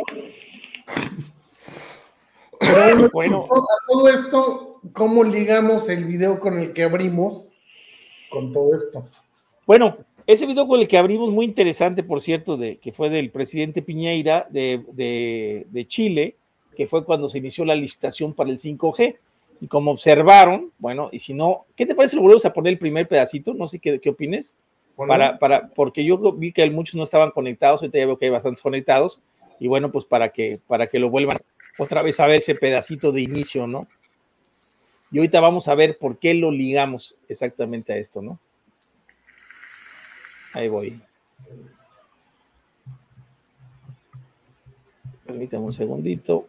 bueno, 3.14 3.46
a 3.46 3.78
todo 3.88 4.10
esto, 4.10 4.82
¿cómo 4.92 5.24
ligamos 5.24 5.88
el 5.90 6.06
video 6.06 6.40
con 6.40 6.58
el 6.58 6.74
que 6.74 6.82
abrimos 6.82 7.52
con 8.32 8.52
todo 8.52 8.76
esto? 8.76 9.08
Bueno, 9.68 9.98
ese 10.26 10.48
video 10.48 10.66
con 10.66 10.80
el 10.80 10.88
que 10.88 10.98
abrimos, 10.98 11.30
muy 11.30 11.46
interesante, 11.46 12.02
por 12.02 12.22
cierto, 12.22 12.58
de, 12.58 12.78
que 12.78 12.92
fue 12.92 13.12
del 13.12 13.30
presidente 13.30 13.84
Piñeira 13.84 14.48
de, 14.50 14.84
de, 14.94 15.68
de 15.70 15.86
Chile, 15.86 16.38
que 16.76 16.88
fue 16.88 17.06
cuando 17.06 17.30
se 17.30 17.38
inició 17.38 17.66
la 17.66 17.76
licitación 17.76 18.34
para 18.34 18.50
el 18.50 18.58
5G. 18.58 19.16
Y 19.62 19.68
como 19.68 19.92
observaron, 19.92 20.72
bueno, 20.80 21.10
y 21.12 21.20
si 21.20 21.36
no, 21.36 21.66
¿qué 21.76 21.86
te 21.86 21.96
parece? 21.96 22.16
Lo 22.16 22.24
volvemos 22.24 22.44
a 22.46 22.52
poner 22.52 22.74
el 22.74 22.80
primer 22.80 23.08
pedacito, 23.08 23.54
no 23.54 23.68
sé 23.68 23.80
qué, 23.80 24.02
qué 24.02 24.10
opines. 24.10 24.56
Para, 25.08 25.40
para, 25.40 25.70
porque 25.70 26.04
yo 26.04 26.18
vi 26.34 26.52
que 26.52 26.70
muchos 26.70 26.96
no 26.96 27.04
estaban 27.04 27.32
conectados, 27.32 27.82
ahorita 27.82 27.98
ya 27.98 28.06
veo 28.06 28.18
que 28.18 28.26
hay 28.26 28.32
bastantes 28.32 28.62
conectados, 28.62 29.22
y 29.60 29.68
bueno, 29.68 29.92
pues 29.92 30.06
para 30.06 30.30
que, 30.30 30.60
para 30.68 30.88
que 30.88 31.00
lo 31.00 31.10
vuelvan 31.10 31.38
otra 31.78 32.02
vez 32.02 32.20
a 32.20 32.26
ver 32.26 32.40
ese 32.40 32.56
pedacito 32.56 33.12
de 33.12 33.22
inicio, 33.22 33.68
¿no? 33.68 33.88
Y 35.12 35.20
ahorita 35.20 35.40
vamos 35.40 35.68
a 35.68 35.76
ver 35.76 35.98
por 35.98 36.18
qué 36.18 36.34
lo 36.34 36.52
ligamos 36.52 37.18
exactamente 37.28 37.94
a 37.94 37.98
esto, 37.98 38.22
¿no? 38.22 38.40
Ahí 40.54 40.68
voy. 40.68 41.00
Permítame 45.26 45.66
un 45.66 45.74
segundito. 45.74 46.48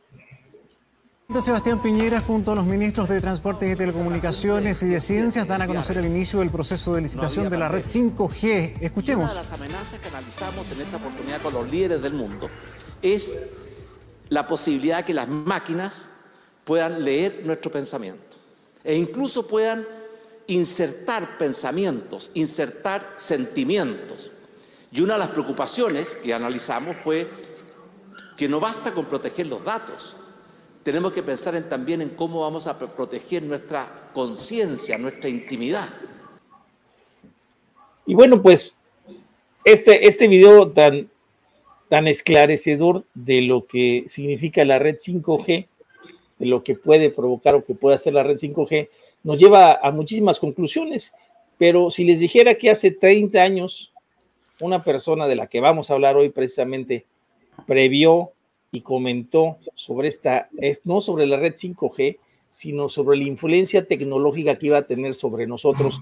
Sebastián 1.41 1.81
Piñera 1.81 2.21
junto 2.21 2.53
a 2.53 2.55
los 2.55 2.67
ministros 2.67 3.09
de 3.09 3.21
Transportes 3.21 3.73
y 3.73 3.77
Telecomunicaciones 3.77 4.83
y 4.83 4.87
de 4.87 5.01
Ciencias 5.01 5.47
dan 5.47 5.62
a 5.62 5.67
conocer 5.67 5.97
el 5.99 6.07
inicio 6.07 6.41
del 6.41 6.51
proceso 6.51 6.95
de 6.95 7.01
licitación 7.01 7.49
de 7.49 7.57
la 7.57 7.69
red 7.69 7.85
5G. 7.85 8.75
Escuchemos. 8.81 9.31
Una 9.31 9.33
de 9.33 9.39
las 9.39 9.53
amenazas 9.53 9.99
que 9.99 10.09
analizamos 10.09 10.71
en 10.71 10.81
esa 10.81 10.97
oportunidad 10.99 11.41
con 11.41 11.55
los 11.55 11.69
líderes 11.69 12.03
del 12.03 12.12
mundo 12.12 12.51
es 13.01 13.39
la 14.29 14.47
posibilidad 14.47 14.99
de 14.99 15.05
que 15.05 15.15
las 15.15 15.29
máquinas 15.29 16.09
puedan 16.65 17.03
leer 17.03 17.43
nuestro 17.45 17.73
pensamiento 17.73 18.37
e 18.85 18.95
incluso 18.95 19.47
puedan 19.47 19.87
insertar 20.49 21.39
pensamientos, 21.39 22.31
insertar 22.35 23.15
sentimientos. 23.17 24.33
Y 24.91 25.01
una 25.01 25.15
de 25.15 25.21
las 25.21 25.29
preocupaciones 25.31 26.17
que 26.17 26.35
analizamos 26.35 26.97
fue 26.97 27.29
que 28.37 28.49
no 28.49 28.61
basta 28.61 28.93
con 28.93 29.07
proteger 29.07 29.47
los 29.47 29.65
datos, 29.65 30.17
tenemos 30.83 31.12
que 31.12 31.23
pensar 31.23 31.61
también 31.69 32.03
en 32.03 32.11
cómo 32.11 32.41
vamos 32.41 32.67
a 32.67 32.79
proteger 32.79 33.43
nuestra 33.43 34.11
conciencia, 34.12 34.99
nuestra 34.99 35.31
intimidad. 35.31 35.89
Y 38.05 38.15
bueno, 38.15 38.43
pues 38.43 38.75
este, 39.65 40.09
este 40.09 40.27
video 40.27 40.71
tan, 40.71 41.09
tan 41.89 42.09
esclarecedor 42.09 43.05
de 43.15 43.43
lo 43.43 43.67
que 43.67 44.05
significa 44.09 44.65
la 44.65 44.79
red 44.79 44.97
5G, 44.97 45.67
de 46.39 46.47
lo 46.47 46.65
que 46.65 46.75
puede 46.75 47.11
provocar 47.11 47.55
o 47.55 47.65
que 47.65 47.75
puede 47.75 47.95
hacer 47.95 48.15
la 48.15 48.25
red 48.25 48.37
5G, 48.37 48.89
nos 49.23 49.39
lleva 49.39 49.75
a 49.75 49.91
muchísimas 49.93 50.41
conclusiones. 50.41 51.12
Pero 51.59 51.91
si 51.91 52.05
les 52.05 52.19
dijera 52.19 52.57
que 52.57 52.71
hace 52.71 52.91
30 52.91 53.41
años 53.41 53.93
una 54.61 54.83
persona 54.83 55.27
de 55.27 55.37
la 55.37 55.47
que 55.47 55.61
vamos 55.61 55.91
a 55.91 55.95
hablar 55.95 56.17
hoy 56.17 56.29
precisamente 56.29 57.05
previó 57.67 58.33
y 58.73 58.81
comentó 58.81 59.59
sobre 59.75 60.09
esta, 60.09 60.49
no 60.85 61.02
sobre 61.02 61.26
la 61.26 61.37
red 61.37 61.55
5G, 61.55 62.17
sino 62.50 62.88
sobre 62.88 63.19
la 63.19 63.25
influencia 63.25 63.87
tecnológica 63.87 64.57
que 64.57 64.67
iba 64.67 64.79
a 64.79 64.87
tener 64.87 65.14
sobre 65.14 65.47
nosotros 65.47 66.00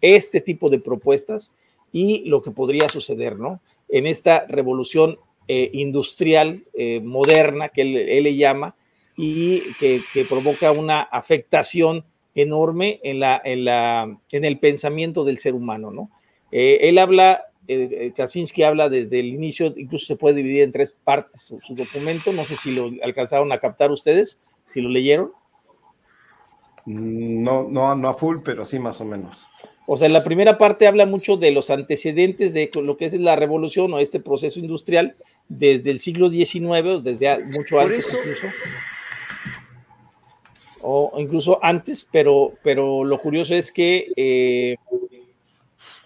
este 0.00 0.40
tipo 0.40 0.70
de 0.70 0.78
propuestas 0.78 1.52
y 1.92 2.24
lo 2.24 2.40
que 2.42 2.52
podría 2.52 2.88
suceder, 2.88 3.38
¿no? 3.38 3.60
En 3.88 4.06
esta 4.06 4.46
revolución 4.46 5.18
eh, 5.48 5.70
industrial 5.74 6.62
eh, 6.74 7.00
moderna 7.00 7.68
que 7.68 7.82
él, 7.82 8.22
le 8.22 8.36
llama 8.36 8.76
y 9.16 9.74
que, 9.74 10.02
provoca 10.28 10.70
una 10.70 11.02
afectación 11.02 12.04
enorme 12.34 13.00
en, 13.02 13.20
la, 13.20 13.40
en, 13.44 13.64
la, 13.64 14.16
en 14.30 14.44
el 14.44 14.58
pensamiento 14.58 15.24
del 15.24 15.38
ser 15.38 15.54
humano, 15.54 15.90
¿no? 15.90 16.10
Eh, 16.52 16.88
él 16.88 16.98
habla 16.98 17.46
eh, 17.68 18.12
Kaczynski 18.16 18.62
habla 18.62 18.88
desde 18.88 19.20
el 19.20 19.26
inicio, 19.26 19.72
incluso 19.76 20.06
se 20.06 20.16
puede 20.16 20.36
dividir 20.36 20.62
en 20.62 20.72
tres 20.72 20.94
partes 21.04 21.42
su, 21.42 21.74
documento, 21.74 22.32
no 22.32 22.44
sé 22.44 22.56
si 22.56 22.72
lo 22.72 22.90
alcanzaron 23.02 23.52
a 23.52 23.58
captar 23.58 23.90
ustedes, 23.90 24.38
si 24.70 24.80
lo 24.80 24.88
leyeron. 24.88 25.32
Mm, 26.86 27.42
no, 27.42 27.68
no, 27.68 27.94
no 27.94 28.08
a 28.08 28.14
full, 28.14 28.38
pero 28.44 28.64
sí 28.64 28.78
más 28.78 29.00
o 29.00 29.04
menos. 29.04 29.46
O 29.86 29.96
sea, 29.96 30.08
la 30.08 30.24
primera 30.24 30.58
parte 30.58 30.86
habla 30.86 31.06
mucho 31.06 31.36
de 31.36 31.50
los 31.50 31.70
antecedentes 31.70 32.54
de 32.54 32.70
lo 32.74 32.96
que 32.96 33.06
es 33.06 33.14
la 33.14 33.36
revolución 33.36 33.92
o 33.92 33.98
este 33.98 34.20
proceso 34.20 34.60
industrial 34.60 35.16
desde 35.48 35.90
el 35.90 36.00
siglo 36.00 36.30
XIX, 36.30 37.02
desde 37.02 37.44
mucho 37.44 37.80
antes 37.80 38.16
incluso. 38.18 38.46
O 40.80 41.12
incluso 41.18 41.58
antes, 41.62 42.08
pero, 42.10 42.54
pero 42.62 43.04
lo 43.04 43.18
curioso 43.18 43.54
es 43.54 43.70
que 43.70 44.06
eh, 44.16 44.76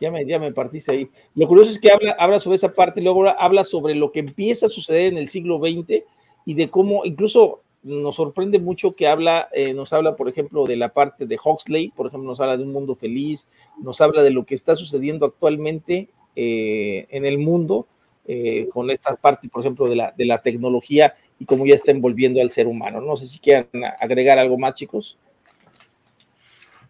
ya 0.00 0.10
me, 0.10 0.24
ya 0.26 0.38
me 0.38 0.52
partiste 0.52 0.94
ahí. 0.94 1.08
Lo 1.34 1.46
curioso 1.46 1.70
es 1.70 1.78
que 1.78 1.90
habla, 1.90 2.16
habla 2.18 2.40
sobre 2.40 2.56
esa 2.56 2.72
parte, 2.72 3.00
luego 3.00 3.28
habla 3.28 3.64
sobre 3.64 3.94
lo 3.94 4.12
que 4.12 4.20
empieza 4.20 4.66
a 4.66 4.70
suceder 4.70 5.12
en 5.12 5.18
el 5.18 5.28
siglo 5.28 5.58
XX 5.58 6.02
y 6.44 6.54
de 6.54 6.68
cómo 6.68 7.04
incluso 7.04 7.62
nos 7.82 8.16
sorprende 8.16 8.58
mucho 8.58 8.96
que 8.96 9.06
habla, 9.06 9.48
eh, 9.52 9.72
nos 9.72 9.92
habla, 9.92 10.16
por 10.16 10.28
ejemplo, 10.28 10.64
de 10.64 10.76
la 10.76 10.92
parte 10.92 11.24
de 11.26 11.38
Huxley, 11.42 11.92
por 11.94 12.08
ejemplo, 12.08 12.28
nos 12.28 12.40
habla 12.40 12.56
de 12.56 12.64
un 12.64 12.72
mundo 12.72 12.96
feliz, 12.96 13.48
nos 13.80 14.00
habla 14.00 14.22
de 14.22 14.30
lo 14.30 14.44
que 14.44 14.56
está 14.56 14.74
sucediendo 14.74 15.24
actualmente 15.24 16.08
eh, 16.34 17.06
en 17.10 17.24
el 17.24 17.38
mundo 17.38 17.86
eh, 18.26 18.68
con 18.72 18.90
esta 18.90 19.14
parte, 19.14 19.48
por 19.48 19.60
ejemplo, 19.60 19.88
de 19.88 19.94
la, 19.94 20.12
de 20.16 20.24
la 20.24 20.42
tecnología 20.42 21.14
y 21.38 21.44
cómo 21.44 21.64
ya 21.64 21.76
está 21.76 21.92
envolviendo 21.92 22.40
al 22.40 22.50
ser 22.50 22.66
humano. 22.66 23.00
No 23.00 23.16
sé 23.16 23.26
si 23.26 23.38
quieran 23.38 23.68
agregar 24.00 24.38
algo 24.40 24.58
más, 24.58 24.74
chicos. 24.74 25.16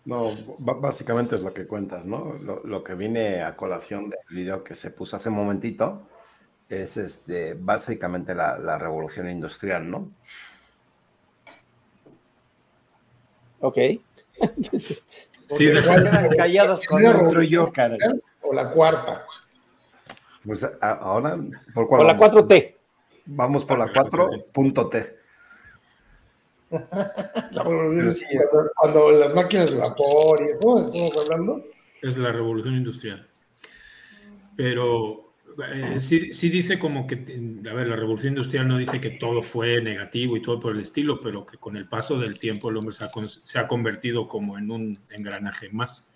No, 0.06 0.30
básicamente 0.58 1.34
es 1.34 1.42
lo 1.42 1.52
que 1.52 1.66
cuentas, 1.66 2.06
¿no? 2.06 2.34
Lo, 2.64 2.84
que 2.84 2.94
viene 2.94 3.42
a 3.42 3.56
colación 3.56 4.08
del 4.08 4.20
video 4.30 4.62
que 4.62 4.76
se 4.76 4.92
puso 4.92 5.16
hace 5.16 5.30
un 5.30 5.34
momentito 5.34 6.06
es 6.68 6.96
este, 6.96 7.54
básicamente 7.54 8.32
la, 8.32 8.78
revolución 8.78 9.28
industrial, 9.28 9.90
¿no? 9.90 10.08
Ok. 13.58 13.78
sí, 15.46 15.72
callados 16.36 16.84
con 16.84 17.04
otro 17.04 17.42
yo, 17.42 17.72
cara. 17.72 17.96
O 18.42 18.54
la 18.54 18.70
cuarta. 18.70 19.24
Pues 20.44 20.64
ahora, 20.80 21.36
¿por, 21.74 21.88
por 21.88 22.06
la 22.06 22.16
4T. 22.16 22.76
Vamos 23.24 23.64
por 23.64 23.76
la 23.76 23.86
4.T. 23.86 25.25
la 27.50 27.62
revolución 27.62 28.12
cuando, 28.74 29.10
las 29.12 29.34
máquinas 29.34 29.70
de 29.70 29.78
vapor 29.78 30.40
y 30.40 30.44
eso, 30.44 30.80
estamos 30.80 31.30
hablando. 31.30 31.64
Es 32.02 32.16
la 32.16 32.32
revolución 32.32 32.74
industrial. 32.74 33.26
Pero 34.56 35.32
eh, 35.76 36.00
sí, 36.00 36.32
sí, 36.32 36.50
dice 36.50 36.78
como 36.78 37.06
que, 37.06 37.14
a 37.14 37.72
ver, 37.72 37.88
la 37.88 37.96
revolución 37.96 38.32
industrial 38.32 38.68
no 38.68 38.78
dice 38.78 39.00
que 39.00 39.10
todo 39.10 39.42
fue 39.42 39.80
negativo 39.80 40.36
y 40.36 40.42
todo 40.42 40.60
por 40.60 40.74
el 40.74 40.80
estilo, 40.80 41.20
pero 41.20 41.46
que 41.46 41.58
con 41.58 41.76
el 41.76 41.88
paso 41.88 42.18
del 42.18 42.38
tiempo 42.38 42.68
el 42.68 42.76
hombre 42.76 42.94
se 42.94 43.04
ha, 43.04 43.10
se 43.10 43.58
ha 43.58 43.66
convertido 43.66 44.28
como 44.28 44.58
en 44.58 44.70
un 44.70 44.98
engranaje 45.10 45.68
más 45.70 46.10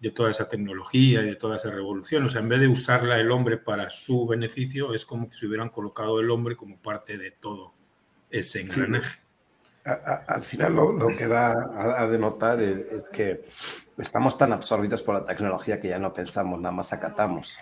de 0.00 0.10
toda 0.10 0.32
esa 0.32 0.48
tecnología 0.48 1.22
y 1.22 1.26
de 1.26 1.36
toda 1.36 1.56
esa 1.56 1.70
revolución. 1.70 2.24
O 2.24 2.28
sea, 2.28 2.40
en 2.40 2.48
vez 2.48 2.60
de 2.60 2.68
usarla 2.68 3.20
el 3.20 3.30
hombre 3.30 3.56
para 3.56 3.88
su 3.88 4.26
beneficio, 4.26 4.94
es 4.94 5.06
como 5.06 5.30
que 5.30 5.38
se 5.38 5.46
hubieran 5.46 5.70
colocado 5.70 6.18
el 6.20 6.30
hombre 6.30 6.56
como 6.56 6.76
parte 6.76 7.16
de 7.16 7.30
todo 7.30 7.72
ese 8.28 8.62
engranaje. 8.62 9.20
Al 9.84 10.42
final 10.42 10.74
lo, 10.74 11.08
que 11.08 11.26
da 11.26 12.00
a, 12.00 12.06
denotar 12.06 12.60
es, 12.60 13.10
que 13.10 13.44
estamos 13.98 14.38
tan 14.38 14.52
absorbidos 14.52 15.02
por 15.02 15.14
la 15.16 15.24
tecnología 15.24 15.80
que 15.80 15.88
ya 15.88 15.98
no 15.98 16.12
pensamos, 16.12 16.60
nada 16.60 16.74
más 16.74 16.92
acatamos. 16.92 17.58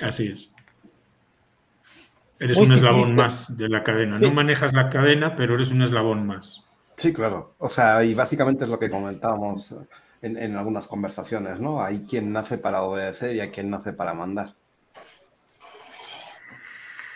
Así 0.00 0.28
es. 0.28 0.50
Eres 2.38 2.56
un 2.56 2.72
eslabón 2.72 3.14
más 3.14 3.54
de 3.54 3.68
la 3.68 3.82
cadena. 3.82 4.18
No 4.18 4.30
manejas 4.30 4.72
la 4.72 4.88
cadena, 4.88 5.36
pero 5.36 5.54
eres 5.54 5.70
un 5.72 5.82
eslabón 5.82 6.26
más. 6.26 6.64
Sí, 6.96 7.12
claro. 7.12 7.54
O 7.58 7.68
sea, 7.68 8.02
y 8.02 8.14
básicamente 8.14 8.64
es 8.64 8.70
lo 8.70 8.78
que 8.78 8.88
comentábamos 8.88 9.74
en, 10.22 10.56
algunas 10.56 10.88
conversaciones, 10.88 11.60
¿no? 11.60 11.82
Hay 11.82 12.00
quien 12.00 12.32
nace 12.32 12.56
para 12.56 12.82
obedecer 12.82 13.36
y 13.36 13.40
hay 13.40 13.50
quien 13.50 13.68
nace 13.68 13.92
para 13.92 14.14
mandar. 14.14 14.54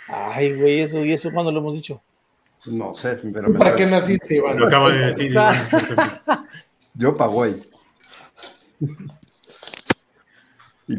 Ay, 0.09 0.55
güey, 0.55 0.81
eso, 0.81 1.03
¿y 1.03 1.13
eso 1.13 1.31
cuándo 1.33 1.51
lo 1.51 1.61
hemos 1.61 1.75
dicho? 1.75 2.03
No 2.73 2.95
sé, 2.95 3.19
pero 3.33 3.49
me 3.49 3.59
¿Para 3.59 3.77
qué 3.77 3.87
naciste, 3.87 4.37
Iván? 4.37 4.59
Lo 4.59 4.67
acabo 4.67 4.91
de 4.91 4.99
decir. 5.07 5.33
Yo 6.95 7.15
Pagüey. 7.15 7.55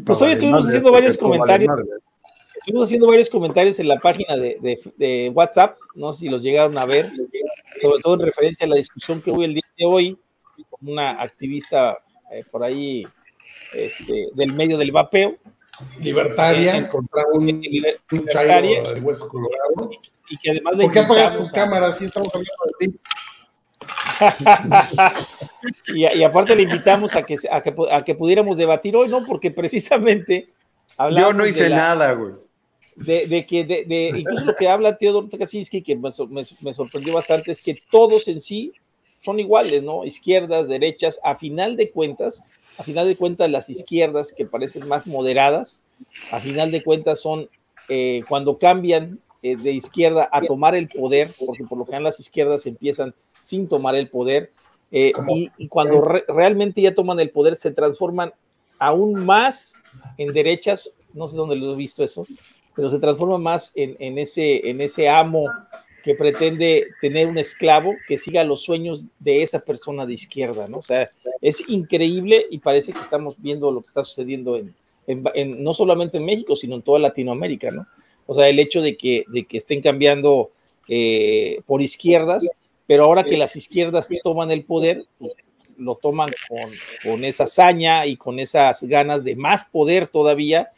Pues 0.04 0.22
hoy 0.22 0.32
estuvimos 0.32 0.66
haciendo 0.66 0.92
varios 0.92 1.16
comentarios. 1.16 1.72
Estuvimos 2.56 2.88
haciendo 2.88 3.06
varios 3.06 3.30
comentarios 3.30 3.78
en 3.78 3.88
la 3.88 3.98
página 3.98 4.36
de, 4.36 4.78
de, 4.96 5.30
WhatsApp, 5.34 5.76
no 5.94 6.12
sé 6.12 6.20
si 6.20 6.28
los 6.28 6.42
llegaron 6.42 6.76
a 6.78 6.86
ver, 6.86 7.12
sobre 7.80 8.00
todo 8.02 8.14
en 8.14 8.20
referencia 8.20 8.66
a 8.66 8.68
la 8.68 8.76
discusión 8.76 9.20
que 9.20 9.30
hubo 9.30 9.44
el 9.44 9.54
día 9.54 9.62
de 9.76 9.84
hoy 9.84 10.18
una 10.80 11.10
activista 11.22 11.98
eh, 12.32 12.42
por 12.50 12.64
ahí 12.64 13.06
este, 13.72 14.26
del 14.34 14.54
medio 14.54 14.78
del 14.78 14.90
vapeo. 14.90 15.36
Libertaria, 16.00 16.78
eh, 16.78 16.88
contra 16.88 17.22
un, 17.32 17.48
un 17.48 18.24
de 18.24 19.00
hueso 19.02 19.28
colorado. 19.28 19.90
Y, 20.28 20.36
que 20.38 20.50
además 20.50 20.74
¿Por 20.76 20.92
qué 20.92 20.98
apagas 21.00 21.36
tus 21.36 21.52
cámaras 21.52 21.98
si 21.98 22.06
estamos 22.06 22.34
hablando 22.34 22.52
de 22.78 22.86
ti? 22.86 23.00
y, 25.94 26.22
aparte 26.22 26.56
le 26.56 26.62
invitamos 26.62 27.14
a 27.14 27.22
que, 27.22 27.36
a 27.50 27.60
que, 27.60 27.74
a, 27.90 28.04
que, 28.04 28.14
pudiéramos 28.14 28.56
debatir 28.56 28.96
hoy, 28.96 29.08
¿no? 29.08 29.24
Porque 29.24 29.50
precisamente 29.50 30.48
Yo 30.98 31.32
no 31.32 31.46
hice 31.46 31.68
nada, 31.68 32.12
güey. 32.12 32.34
De, 32.96 33.26
de, 33.26 33.44
que, 33.44 33.64
de, 33.64 33.84
de, 33.84 34.20
incluso 34.20 34.46
lo 34.46 34.56
que 34.56 34.68
habla 34.68 34.96
Teodoro 34.96 35.28
Takaczynski, 35.28 35.82
que 35.82 35.96
me, 35.96 36.10
me, 36.60 36.72
sorprendió 36.72 37.12
bastante, 37.12 37.52
es 37.52 37.60
que 37.60 37.78
todos 37.90 38.26
en 38.26 38.40
sí 38.40 38.72
son 39.18 39.38
iguales, 39.38 39.82
¿no? 39.82 40.04
Izquierdas, 40.04 40.66
derechas, 40.66 41.20
a 41.22 41.36
final 41.36 41.76
de 41.76 41.90
cuentas, 41.90 42.42
a 42.78 42.82
final 42.82 43.06
de 43.06 43.16
cuentas 43.16 43.50
las 43.50 43.68
izquierdas 43.68 44.32
que 44.32 44.46
parecen 44.46 44.88
más 44.88 45.06
moderadas, 45.06 45.82
a 46.30 46.40
final 46.40 46.70
de 46.70 46.82
cuentas 46.82 47.20
son 47.20 47.50
eh, 47.88 48.22
cuando 48.28 48.58
cambian 48.58 49.20
eh, 49.42 49.56
de 49.56 49.72
izquierda 49.72 50.28
a 50.32 50.40
tomar 50.42 50.74
el 50.74 50.88
poder, 50.88 51.30
porque 51.38 51.64
por 51.64 51.78
lo 51.78 51.84
general 51.84 52.04
las 52.04 52.20
izquierdas 52.20 52.66
empiezan 52.66 53.14
sin 53.42 53.68
tomar 53.68 53.94
el 53.94 54.08
poder, 54.08 54.50
eh, 54.92 55.12
y, 55.58 55.68
cuando 55.68 56.00
realmente 56.28 56.80
ya 56.80 56.94
toman 56.94 57.18
el 57.18 57.30
poder 57.30 57.56
se 57.56 57.72
transforman 57.72 58.32
aún 58.78 59.24
más 59.24 59.74
en 60.16 60.32
derechas, 60.32 60.90
no 61.12 61.26
sé 61.26 61.36
dónde 61.36 61.56
lo 61.56 61.72
he 61.72 61.76
visto 61.76 62.04
eso, 62.04 62.26
pero 62.74 62.90
se 62.90 62.98
transforman 62.98 63.42
más 63.42 63.72
en, 63.74 63.96
en, 63.98 64.18
ese, 64.18 64.68
en 64.68 64.80
ese 64.80 65.08
amo 65.08 65.46
que 66.06 66.14
pretende 66.14 66.86
tener 67.00 67.26
un 67.26 67.36
esclavo 67.36 67.92
que 68.06 68.16
siga 68.16 68.44
los 68.44 68.62
sueños 68.62 69.08
de 69.18 69.42
esa 69.42 69.58
persona 69.58 70.06
de 70.06 70.14
izquierda, 70.14 70.68
¿no? 70.68 70.78
O 70.78 70.82
sea, 70.82 71.10
es 71.40 71.68
increíble 71.68 72.46
y 72.48 72.58
parece 72.58 72.92
que 72.92 73.00
estamos 73.00 73.34
viendo 73.42 73.72
lo 73.72 73.80
que 73.80 73.88
está 73.88 74.04
sucediendo 74.04 74.56
en, 74.56 75.64
no 75.64 75.74
solamente 75.74 76.18
en 76.18 76.24
México, 76.24 76.54
sino 76.54 76.76
en 76.76 76.82
toda 76.82 77.00
Latinoamérica, 77.00 77.72
¿no? 77.72 77.88
O 78.26 78.34
sea, 78.34 78.48
el 78.48 78.58
hecho 78.58 78.82
de 78.82 78.96
que, 78.96 79.24
de 79.28 79.44
que 79.44 79.58
estén 79.58 79.80
cambiando 79.80 80.50
eh, 80.88 81.60
por 81.66 81.82
izquierdas, 81.82 82.48
pero 82.86 83.04
ahora 83.04 83.24
que 83.24 83.36
las 83.36 83.56
izquierdas 83.56 84.08
toman 84.22 84.50
el 84.50 84.64
poder, 84.64 85.04
lo 85.76 85.96
toman 85.96 86.30
con, 86.48 86.70
con 87.02 87.24
esa 87.24 87.44
hazaña 87.44 88.06
y 88.06 88.16
con 88.16 88.38
esas 88.38 88.82
ganas 88.84 89.24
de 89.24 89.36
más 89.36 89.64
poder 89.64 90.08
todavía 90.08 90.70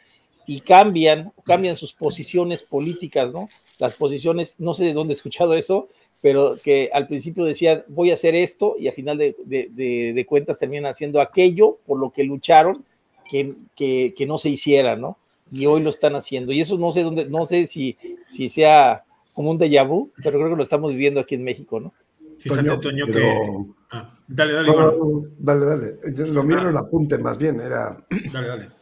y 0.49 0.61
cambian, 0.61 1.31
cambian 1.45 1.77
sus 1.77 1.93
posiciones 1.93 2.63
políticas, 2.63 3.31
¿no? 3.31 3.49
Las 3.77 3.95
posiciones, 3.95 4.59
no 4.59 4.73
sé 4.73 4.83
de 4.83 4.93
dónde 4.93 5.13
he 5.13 5.15
escuchado 5.15 5.53
eso, 5.53 5.89
pero 6.21 6.55
que 6.63 6.89
al 6.91 7.07
principio 7.07 7.45
decían, 7.45 7.83
voy 7.87 8.11
a 8.11 8.15
hacer 8.15 8.35
esto, 8.35 8.75
y 8.77 8.87
a 8.87 8.91
final 8.91 9.17
de, 9.17 9.35
de, 9.45 10.25
cuentas 10.25 10.59
terminan 10.59 10.89
haciendo 10.89 11.21
aquello 11.21 11.77
por 11.85 11.99
lo 11.99 12.09
que 12.09 12.23
lucharon, 12.23 12.83
que, 13.29 13.53
que, 13.75 14.15
que, 14.17 14.25
no 14.25 14.39
se 14.39 14.49
hiciera, 14.49 14.95
¿no? 14.95 15.17
Y 15.51 15.65
hoy 15.65 15.81
lo 15.81 15.89
están 15.89 16.15
haciendo. 16.15 16.51
Y 16.51 16.61
eso 16.61 16.77
no 16.77 16.91
sé 16.91 17.03
dónde, 17.03 17.25
no 17.25 17.45
sé 17.45 17.67
si, 17.67 17.97
si 18.27 18.49
sea 18.49 19.03
como 19.33 19.51
un 19.51 19.59
déjà 19.59 19.87
vu, 19.87 20.11
pero 20.17 20.37
creo 20.37 20.49
que 20.49 20.55
lo 20.55 20.63
estamos 20.63 20.91
viviendo 20.91 21.19
aquí 21.19 21.35
en 21.35 21.43
México, 21.43 21.79
¿no? 21.79 21.93
Fíjate, 22.39 22.77
Toño, 22.77 23.05
que. 23.07 23.65
Ah, 23.91 24.15
dale, 24.27 24.53
dale, 24.53 24.71
dale, 25.39 25.65
dale. 25.65 25.97
Lo 26.27 26.43
mío 26.43 26.57
ah. 26.57 26.61
era 26.61 26.69
el 26.69 26.77
apunte, 26.77 27.17
más 27.17 27.37
bien, 27.37 27.59
era. 27.59 27.97
Dale, 28.31 28.47
dale 28.47 28.79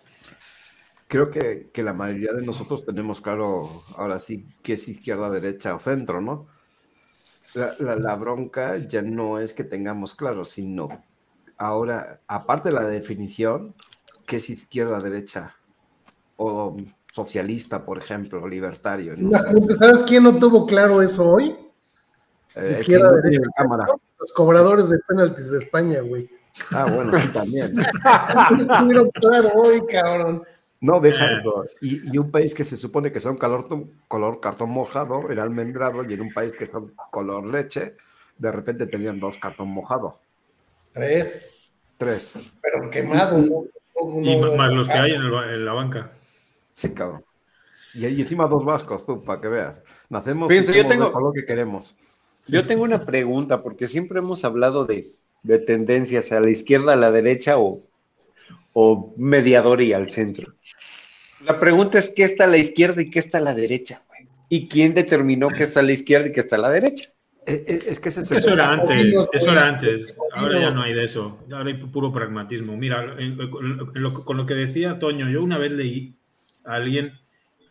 creo 1.08 1.32
que, 1.32 1.70
la 1.76 1.94
mayoría 1.94 2.34
de 2.34 2.46
nosotros 2.46 2.86
tenemos 2.86 3.22
claro 3.22 3.70
ahora 3.96 4.20
sí 4.20 4.46
que 4.62 4.74
es 4.74 4.88
izquierda, 4.88 5.30
derecha 5.30 5.76
o 5.76 5.80
centro, 5.80 6.22
¿no? 6.22 6.48
La, 7.80 8.16
bronca 8.16 8.78
ya 8.78 9.02
no 9.02 9.40
es 9.40 9.54
que 9.54 9.64
tengamos 9.64 10.14
claro, 10.14 10.46
sino 10.46 10.90
ahora, 11.58 12.22
aparte 12.28 12.70
de 12.70 12.76
la 12.76 12.84
definición, 12.84 13.74
¿qué 14.28 14.36
es 14.38 14.50
izquierda, 14.50 15.00
derecha? 15.00 15.56
O 16.38 16.78
socialista, 17.12 17.84
por 17.84 17.98
ejemplo, 17.98 18.48
libertario. 18.48 19.14
¿Sabes 19.80 20.04
quién 20.04 20.24
no 20.24 20.36
tuvo 20.38 20.66
claro 20.66 21.02
eso 21.02 21.30
hoy? 21.30 21.56
Eh, 22.56 22.78
izquierda, 22.80 23.12
derecha. 23.12 23.44
Cámara. 23.56 23.88
Los 24.20 24.34
cobradores 24.34 24.90
de 24.90 24.98
penaltis 25.08 25.52
de 25.52 25.58
España, 25.58 26.02
güey. 26.02 26.30
Ah, 26.72 26.86
bueno, 26.86 27.20
sí, 27.20 27.28
también. 27.30 27.72
claro 29.14 29.52
hoy, 29.56 29.82
cabrón. 29.88 30.44
No, 30.80 31.00
deja 31.00 31.40
eso. 31.40 31.66
Y, 31.82 32.18
un 32.18 32.30
país 32.30 32.54
que 32.54 32.64
se 32.64 32.78
supone 32.78 33.12
que 33.12 33.20
son 33.20 33.38
color, 33.38 33.68
color 34.08 34.40
cartón 34.40 34.70
mojado, 34.70 35.30
era 35.30 35.44
almendrado, 35.44 36.04
y 36.04 36.14
en 36.14 36.22
un 36.22 36.34
país 36.34 36.54
que 36.54 36.68
son 36.68 36.94
color 37.12 37.46
leche, 37.46 37.96
de 38.38 38.52
repente 38.52 38.86
tenían 38.86 39.20
dos 39.20 39.38
cartón 39.38 39.70
mojado. 39.70 40.20
Tres. 40.94 41.72
Tres. 41.98 42.34
Pero 42.62 42.90
quemado. 42.92 43.40
y 43.40 44.56
más 44.56 44.72
los 44.72 44.88
que 44.88 44.94
hay 44.94 45.12
en, 45.14 45.66
la 45.66 45.74
banca. 45.74 46.12
Sí, 46.78 46.90
cabrón. 46.92 47.24
Y, 47.96 48.06
y, 48.06 48.22
encima 48.22 48.46
dos 48.46 48.64
vascos, 48.64 49.04
tú, 49.04 49.24
para 49.24 49.42
que 49.42 49.48
veas. 49.48 49.82
Nacemos 50.10 50.52
y 50.52 50.64
yo 50.64 50.86
tengo, 50.86 51.10
lo 51.20 51.34
que 51.34 51.44
queremos. 51.44 51.96
Yo 52.46 52.68
tengo 52.68 52.84
una 52.84 53.04
pregunta, 53.04 53.64
porque 53.64 53.88
siempre 53.88 54.20
hemos 54.20 54.46
hablado 54.46 54.86
de, 54.86 55.12
de 55.42 55.58
tendencias 55.58 56.32
a 56.32 56.40
la 56.40 56.52
izquierda, 56.52 56.94
a 56.94 56.96
la 56.96 57.12
derecha 57.12 57.58
o, 57.58 57.82
o 58.74 59.12
mediador 59.18 59.82
y 59.82 59.94
al 59.94 60.12
centro. 60.12 60.54
La 61.46 61.60
pregunta 61.60 61.98
es 61.98 62.12
qué 62.16 62.24
está 62.24 62.44
a 62.44 62.48
la 62.48 62.58
izquierda 62.58 63.02
y 63.02 63.10
qué 63.10 63.18
está 63.18 63.40
a 63.40 63.42
la 63.42 63.56
derecha, 63.56 64.04
güey. 64.08 64.28
¿Y 64.48 64.68
quién 64.68 64.94
determinó 64.94 65.48
qué 65.48 65.64
está 65.64 65.80
a 65.80 65.84
la 65.84 65.94
izquierda 65.94 66.28
y 66.28 66.32
qué 66.32 66.42
está 66.42 66.58
a 66.58 66.60
la 66.60 66.70
derecha? 66.70 67.10
Eh, 67.48 67.66
eh, 67.68 67.80
es, 67.88 68.00
que 68.00 68.10
eso 68.10 68.22
era 68.54 68.72
antes, 68.72 69.16
eso 69.34 69.52
era 69.52 69.68
antes. 69.68 70.16
Ahora 70.32 70.60
ya 70.60 70.70
no 70.70 70.84
hay 70.84 70.94
de 70.94 71.06
eso. 71.06 71.40
Ahora 71.52 71.70
hay 71.70 71.74
puro 71.74 72.14
pragmatismo. 72.14 72.78
Mira, 72.78 73.16
con 74.26 74.38
lo 74.38 74.46
que 74.46 74.54
decía 74.54 75.00
Toño, 75.00 75.28
yo 75.28 75.42
una 75.42 75.58
vez 75.58 75.72
leí 75.72 76.17
alguien, 76.76 77.20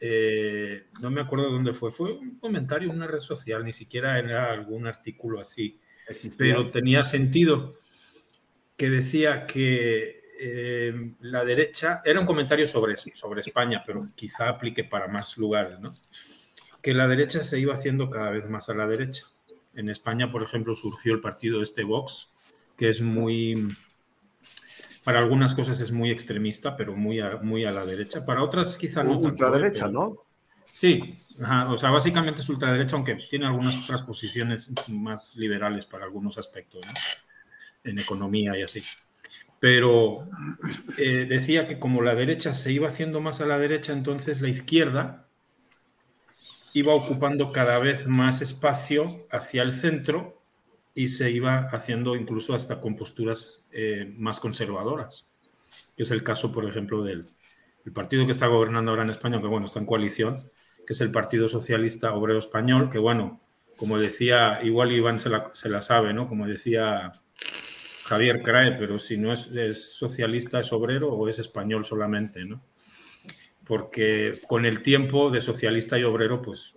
eh, 0.00 0.86
no 1.00 1.10
me 1.10 1.20
acuerdo 1.20 1.50
dónde 1.50 1.72
fue, 1.72 1.90
fue 1.90 2.12
un 2.12 2.38
comentario 2.38 2.90
en 2.90 2.96
una 2.96 3.06
red 3.06 3.20
social, 3.20 3.64
ni 3.64 3.72
siquiera 3.72 4.18
era 4.18 4.50
algún 4.52 4.86
artículo 4.86 5.40
así, 5.40 5.80
pero 6.36 6.66
tenía 6.66 7.04
sentido 7.04 7.76
que 8.76 8.90
decía 8.90 9.46
que 9.46 10.22
eh, 10.38 11.12
la 11.20 11.44
derecha, 11.44 12.02
era 12.04 12.20
un 12.20 12.26
comentario 12.26 12.68
sobre, 12.68 12.96
sobre 12.96 13.40
España, 13.40 13.82
pero 13.86 14.08
quizá 14.14 14.48
aplique 14.48 14.84
para 14.84 15.08
más 15.08 15.38
lugares, 15.38 15.80
¿no? 15.80 15.92
Que 16.82 16.92
la 16.92 17.08
derecha 17.08 17.42
se 17.42 17.58
iba 17.58 17.74
haciendo 17.74 18.10
cada 18.10 18.30
vez 18.30 18.48
más 18.48 18.68
a 18.68 18.74
la 18.74 18.86
derecha. 18.86 19.24
En 19.74 19.88
España, 19.88 20.30
por 20.30 20.42
ejemplo, 20.42 20.74
surgió 20.74 21.14
el 21.14 21.20
partido 21.20 21.62
este 21.62 21.84
Vox, 21.84 22.30
que 22.76 22.90
es 22.90 23.00
muy, 23.00 23.66
para 25.06 25.20
algunas 25.20 25.54
cosas 25.54 25.80
es 25.80 25.92
muy 25.92 26.10
extremista, 26.10 26.76
pero 26.76 26.96
muy 26.96 27.20
a, 27.20 27.36
muy 27.36 27.64
a 27.64 27.70
la 27.70 27.86
derecha. 27.86 28.26
Para 28.26 28.42
otras 28.42 28.76
quizá 28.76 29.04
no. 29.04 29.16
Ultraderecha, 29.16 29.86
¿no? 29.86 30.24
Sí, 30.64 31.16
o 31.68 31.76
sea, 31.76 31.90
básicamente 31.90 32.40
es 32.40 32.48
ultraderecha, 32.48 32.96
aunque 32.96 33.14
tiene 33.14 33.46
algunas 33.46 33.84
otras 33.84 34.02
posiciones 34.02 34.68
más 34.88 35.36
liberales 35.36 35.86
para 35.86 36.06
algunos 36.06 36.38
aspectos, 36.38 36.84
en 37.84 38.00
economía 38.00 38.58
y 38.58 38.62
así. 38.62 38.82
Pero 39.60 40.28
eh, 40.98 41.24
decía 41.28 41.68
que 41.68 41.78
como 41.78 42.02
la 42.02 42.16
derecha 42.16 42.52
se 42.52 42.72
iba 42.72 42.88
haciendo 42.88 43.20
más 43.20 43.40
a 43.40 43.46
la 43.46 43.58
derecha, 43.60 43.92
entonces 43.92 44.40
la 44.40 44.48
izquierda 44.48 45.28
iba 46.72 46.92
ocupando 46.92 47.52
cada 47.52 47.78
vez 47.78 48.08
más 48.08 48.42
espacio 48.42 49.06
hacia 49.30 49.62
el 49.62 49.70
centro 49.70 50.35
y 50.96 51.08
se 51.08 51.30
iba 51.30 51.68
haciendo 51.70 52.16
incluso 52.16 52.54
hasta 52.54 52.80
con 52.80 52.96
posturas 52.96 53.68
eh, 53.70 54.10
más 54.16 54.40
conservadoras, 54.40 55.28
que 55.94 56.04
es 56.04 56.10
el 56.10 56.24
caso, 56.24 56.50
por 56.50 56.64
ejemplo, 56.64 57.04
del 57.04 57.26
partido 57.92 58.24
que 58.24 58.32
está 58.32 58.46
gobernando 58.46 58.90
ahora 58.90 59.04
en 59.04 59.10
España, 59.10 59.38
que 59.38 59.46
bueno, 59.46 59.66
está 59.66 59.78
en 59.78 59.84
coalición, 59.84 60.50
que 60.86 60.94
es 60.94 61.00
el 61.02 61.12
Partido 61.12 61.50
Socialista 61.50 62.14
Obrero 62.14 62.38
Español, 62.38 62.88
que 62.88 62.98
bueno, 62.98 63.42
como 63.76 63.98
decía, 63.98 64.60
igual 64.62 64.90
Iván 64.90 65.20
se 65.20 65.28
la, 65.28 65.50
se 65.52 65.68
la 65.68 65.82
sabe, 65.82 66.14
¿no? 66.14 66.28
Como 66.28 66.46
decía 66.46 67.12
Javier 68.04 68.40
Crae, 68.40 68.72
pero 68.72 68.98
si 68.98 69.18
no 69.18 69.34
es, 69.34 69.92
socialista, 69.92 70.60
es 70.60 70.72
obrero 70.72 71.12
o 71.12 71.28
es 71.28 71.38
español 71.38 71.84
solamente, 71.84 72.46
¿no? 72.46 72.64
Porque 73.66 74.40
con 74.46 74.64
el 74.64 74.80
tiempo 74.80 75.30
de 75.30 75.42
socialista 75.42 75.98
y 75.98 76.04
obrero, 76.04 76.40
pues... 76.40 76.75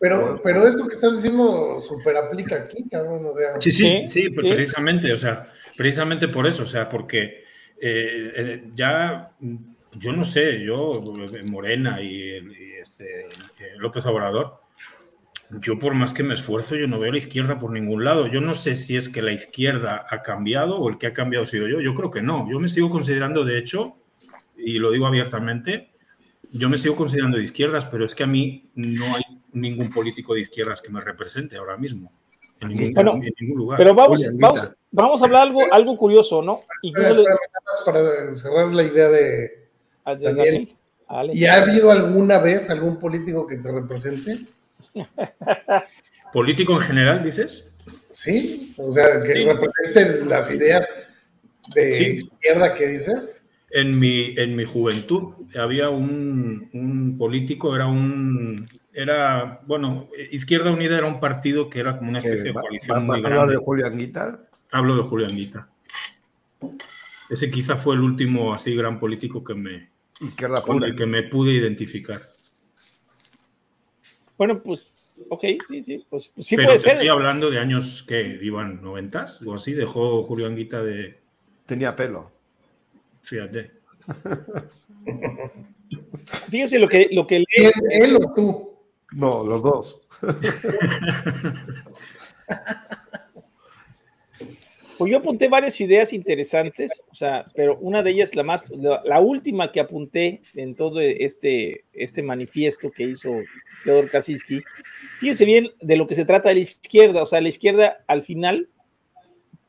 Pero, 0.00 0.40
pero 0.44 0.66
esto 0.66 0.86
que 0.86 0.94
estás 0.94 1.16
diciendo 1.16 1.80
super 1.80 2.16
aplica 2.16 2.56
aquí, 2.56 2.84
cabrón. 2.88 3.32
sí, 3.58 3.72
sí, 3.72 4.04
sí, 4.08 4.30
precisamente, 4.30 5.12
o 5.12 5.16
sea, 5.16 5.48
precisamente 5.76 6.28
por 6.28 6.46
eso, 6.46 6.62
o 6.62 6.66
sea, 6.66 6.88
porque 6.88 7.44
eh, 7.80 8.32
eh, 8.36 8.70
ya, 8.74 9.32
yo 9.92 10.12
no 10.12 10.24
sé, 10.24 10.64
yo, 10.64 11.02
Morena 11.46 12.00
y, 12.00 12.32
este, 12.80 13.26
López 13.78 14.06
Obrador, 14.06 14.60
yo 15.60 15.78
por 15.78 15.94
más 15.94 16.12
que 16.12 16.22
me 16.22 16.34
esfuerzo, 16.34 16.76
yo 16.76 16.86
no 16.86 16.98
veo 16.98 17.12
la 17.12 17.18
izquierda 17.18 17.58
por 17.58 17.70
ningún 17.70 18.04
lado. 18.04 18.26
Yo 18.26 18.40
no 18.40 18.54
sé 18.54 18.74
si 18.74 18.96
es 18.96 19.08
que 19.08 19.22
la 19.22 19.32
izquierda 19.32 20.06
ha 20.10 20.22
cambiado 20.22 20.76
o 20.76 20.90
el 20.90 20.98
que 20.98 21.06
ha 21.06 21.14
cambiado 21.14 21.46
sido 21.46 21.66
yo. 21.68 21.80
Yo 21.80 21.94
creo 21.94 22.10
que 22.10 22.20
no. 22.20 22.50
Yo 22.50 22.60
me 22.60 22.68
sigo 22.68 22.90
considerando, 22.90 23.44
de 23.44 23.58
hecho, 23.58 23.96
y 24.58 24.78
lo 24.78 24.90
digo 24.90 25.06
abiertamente, 25.06 25.90
yo 26.52 26.68
me 26.68 26.78
sigo 26.78 26.96
considerando 26.96 27.38
de 27.38 27.44
izquierdas, 27.44 27.86
pero 27.90 28.04
es 28.04 28.14
que 28.14 28.24
a 28.24 28.26
mí 28.26 28.70
no 28.74 29.04
hay 29.04 29.22
ningún 29.52 29.90
político 29.90 30.34
de 30.34 30.40
izquierdas 30.40 30.80
que 30.80 30.90
me 30.90 31.00
represente 31.00 31.56
ahora 31.56 31.76
mismo. 31.76 32.12
En 32.60 32.68
ningún, 32.68 33.56
lugar. 33.56 33.78
Pero 33.78 33.94
vamos, 33.94 34.26
vamos, 34.34 34.70
vamos 34.90 35.22
a 35.22 35.24
hablar 35.26 35.42
algo, 35.42 35.60
algo 35.70 35.96
curioso, 35.96 36.42
¿no? 36.42 36.62
para 37.84 38.36
cerrar 38.36 38.74
la 38.74 38.82
idea 38.82 39.08
de, 39.08 39.68
Daniel. 40.04 40.76
¿Y 41.32 41.44
ha 41.46 41.62
habido 41.62 41.90
alguna 41.90 42.38
vez 42.38 42.68
algún 42.70 42.98
político 42.98 43.46
que 43.46 43.56
te 43.56 43.72
represente? 43.72 44.40
¿Político 46.32 46.74
en 46.74 46.80
general, 46.80 47.22
dices? 47.22 47.68
Sí, 48.10 48.74
o 48.78 48.92
sea, 48.92 49.20
que 49.20 49.34
representen 49.44 50.28
las 50.28 50.50
ideas 50.50 50.88
de 51.74 52.14
izquierda 52.14 52.74
que 52.74 52.86
dices. 52.88 53.47
En 53.70 53.98
mi, 53.98 54.34
en 54.36 54.56
mi 54.56 54.64
juventud 54.64 55.34
había 55.54 55.90
un, 55.90 57.16
político, 57.18 57.74
era 57.74 57.86
un, 57.86 58.66
era, 58.94 59.60
bueno, 59.66 60.08
Izquierda 60.30 60.70
Unida 60.70 60.96
era 60.96 61.06
un 61.06 61.20
partido 61.20 61.68
que 61.68 61.80
era 61.80 61.98
como 61.98 62.08
una 62.08 62.20
especie 62.20 62.44
de 62.44 62.54
coalición 62.54 63.06
muy 63.06 63.20
grande. 63.20 63.52
de 63.52 63.58
Julio 63.58 63.86
Anguita? 63.86 64.48
Hablo 64.72 64.96
de 64.96 65.02
Julio 65.02 65.26
Anguita. 65.26 65.68
Ese 67.28 67.50
quizá 67.50 67.76
fue 67.76 67.94
el 67.94 68.00
último 68.00 68.54
así 68.54 68.74
gran 68.74 68.98
político 68.98 69.44
que 69.44 69.54
me, 69.54 69.90
Izquierda 70.20 70.62
con 70.62 70.82
el 70.82 70.96
que 70.96 71.06
me 71.06 71.22
pude 71.22 71.52
identificar. 71.52 72.28
Bueno, 74.36 74.60
pues, 74.62 74.90
ok, 75.28 75.44
sí, 75.68 75.82
sí, 75.82 76.06
pues, 76.08 76.30
pues 76.34 76.46
sí 76.46 76.56
Pero 76.56 76.68
puede 76.68 76.78
te 76.78 76.82
ser. 76.82 76.92
Estoy 76.94 77.08
hablando 77.08 77.50
de 77.50 77.58
años 77.58 78.02
que 78.02 78.38
iban 78.42 78.82
noventas 78.82 79.40
o 79.42 79.54
así, 79.54 79.74
dejó 79.74 80.22
Julio 80.24 80.46
Anguita 80.46 80.82
de. 80.82 81.18
Tenía 81.66 81.94
pelo. 81.94 82.32
Fíjate. 83.28 83.70
Fíjese 86.50 86.78
lo 86.78 86.88
que, 86.88 87.08
lo 87.12 87.26
que 87.26 87.44
¿Él 87.90 88.16
o 88.16 88.32
tú? 88.34 88.78
No, 89.12 89.44
los 89.44 89.62
dos. 89.62 90.08
Pues 94.96 95.12
yo 95.12 95.18
apunté 95.18 95.48
varias 95.48 95.80
ideas 95.80 96.12
interesantes, 96.12 97.04
o 97.12 97.14
sea, 97.14 97.46
pero 97.54 97.78
una 97.78 98.02
de 98.02 98.10
ellas, 98.10 98.34
la 98.34 98.42
más, 98.42 98.64
la, 98.70 99.20
última 99.20 99.70
que 99.70 99.78
apunté 99.78 100.42
en 100.56 100.74
todo 100.74 101.00
este, 101.00 101.84
este 101.92 102.20
manifiesto 102.20 102.90
que 102.90 103.04
hizo 103.04 103.30
Teodor 103.84 104.10
Kaczynski, 104.10 104.60
fíjense 105.20 105.44
bien 105.44 105.68
de 105.80 105.96
lo 105.96 106.08
que 106.08 106.16
se 106.16 106.24
trata 106.24 106.48
de 106.48 106.56
la 106.56 106.62
izquierda, 106.62 107.22
o 107.22 107.26
sea, 107.26 107.40
la 107.40 107.48
izquierda 107.48 107.98
al 108.08 108.24
final 108.24 108.70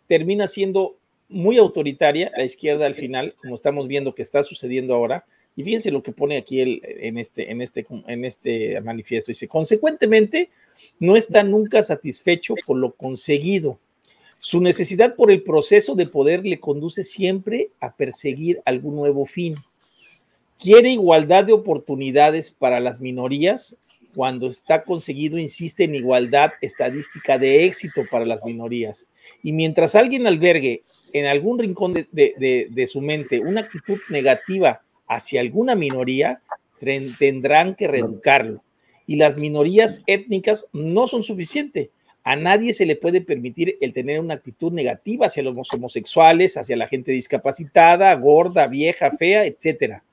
termina 0.08 0.48
siendo 0.48 0.99
muy 1.30 1.58
autoritaria, 1.58 2.32
la 2.36 2.44
izquierda 2.44 2.86
al 2.86 2.96
final, 2.96 3.36
como 3.42 3.56
estamos 3.56 3.88
viendo 3.88 4.16
que 4.16 4.22
está 4.22 4.44
sucediendo 4.44 4.94
ahora, 4.94 5.26
y 5.56 5.64
fíjense 5.64 5.92
lo 5.92 6.04
que 6.04 6.12
pone 6.12 6.38
aquí 6.38 6.60
el, 6.62 6.82
en, 6.84 7.18
este, 7.18 7.52
en, 7.52 7.62
este, 7.62 7.86
en 8.08 8.26
este 8.26 8.82
manifiesto, 8.82 9.32
dice, 9.32 9.48
consecuentemente, 9.48 10.50
no 11.00 11.16
está 11.16 11.44
nunca 11.44 11.84
satisfecho 11.84 12.56
por 12.66 12.78
lo 12.78 12.94
conseguido 12.94 13.80
su 14.42 14.62
necesidad 14.62 15.16
por 15.16 15.32
el 15.32 15.44
proceso 15.44 15.96
de 15.96 16.06
poder 16.06 16.46
le 16.46 16.62
conduce 16.62 17.04
siempre 17.04 17.72
a 17.82 17.94
perseguir 17.96 18.62
algún 18.64 18.96
nuevo 18.96 19.26
fin. 19.26 19.56
Quiere 20.58 20.92
igualdad 20.92 21.44
de 21.44 21.54
oportunidades 21.54 22.50
para 22.50 22.80
las 22.80 23.02
minorías. 23.02 23.78
Cuando 24.16 24.48
está 24.48 24.84
conseguido, 24.84 25.38
insiste 25.38 25.84
en 25.84 25.96
igualdad 25.96 26.52
estadística 26.62 27.38
de 27.38 27.66
éxito 27.66 28.04
para 28.10 28.26
las 28.26 28.44
minorías. 28.44 29.08
Y 29.44 29.54
mientras 29.54 29.96
alguien 29.96 30.28
albergue 30.28 30.82
en 31.14 31.26
algún 31.26 31.60
rincón 31.60 31.94
de, 31.94 32.88
su 32.92 33.02
mente 33.02 33.40
una 33.40 33.62
actitud 33.62 34.00
negativa 34.10 34.82
hacia 35.08 35.42
alguna 35.42 35.76
minoría, 35.76 36.42
tendrán 37.18 37.76
que 37.76 37.88
reeducarlo. 37.88 38.64
Y 39.08 39.16
las 39.16 39.38
minorías 39.38 40.04
étnicas 40.06 40.68
no 40.72 41.08
son 41.08 41.24
suficientes 41.24 41.90
a 42.24 42.36
nadie 42.36 42.74
se 42.74 42.86
le 42.86 42.96
puede 42.96 43.22
permitir 43.22 43.78
el 43.82 43.94
tener 43.94 44.20
una 44.20 44.36
actitud 44.36 44.72
negativa 44.72 45.26
hacia 45.26 45.42
los 45.42 45.74
homosexuales, 45.74 46.58
hacia 46.58 46.76
la 46.76 46.88
gente 46.88 47.12
discapacitada, 47.12 48.14
gorda, 48.16 48.68
vieja, 48.68 49.12
fea, 49.18 49.46
etcétera. 49.46 50.04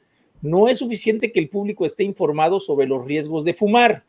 No 0.40 0.68
es 0.68 0.78
suficiente 0.78 1.32
que 1.32 1.40
el 1.40 1.48
público 1.48 1.84
esté 1.84 2.04
informado 2.04 2.60
sobre 2.60 2.86
los 2.86 3.04
riesgos 3.04 3.44
de 3.44 3.54
fumar. 3.54 4.04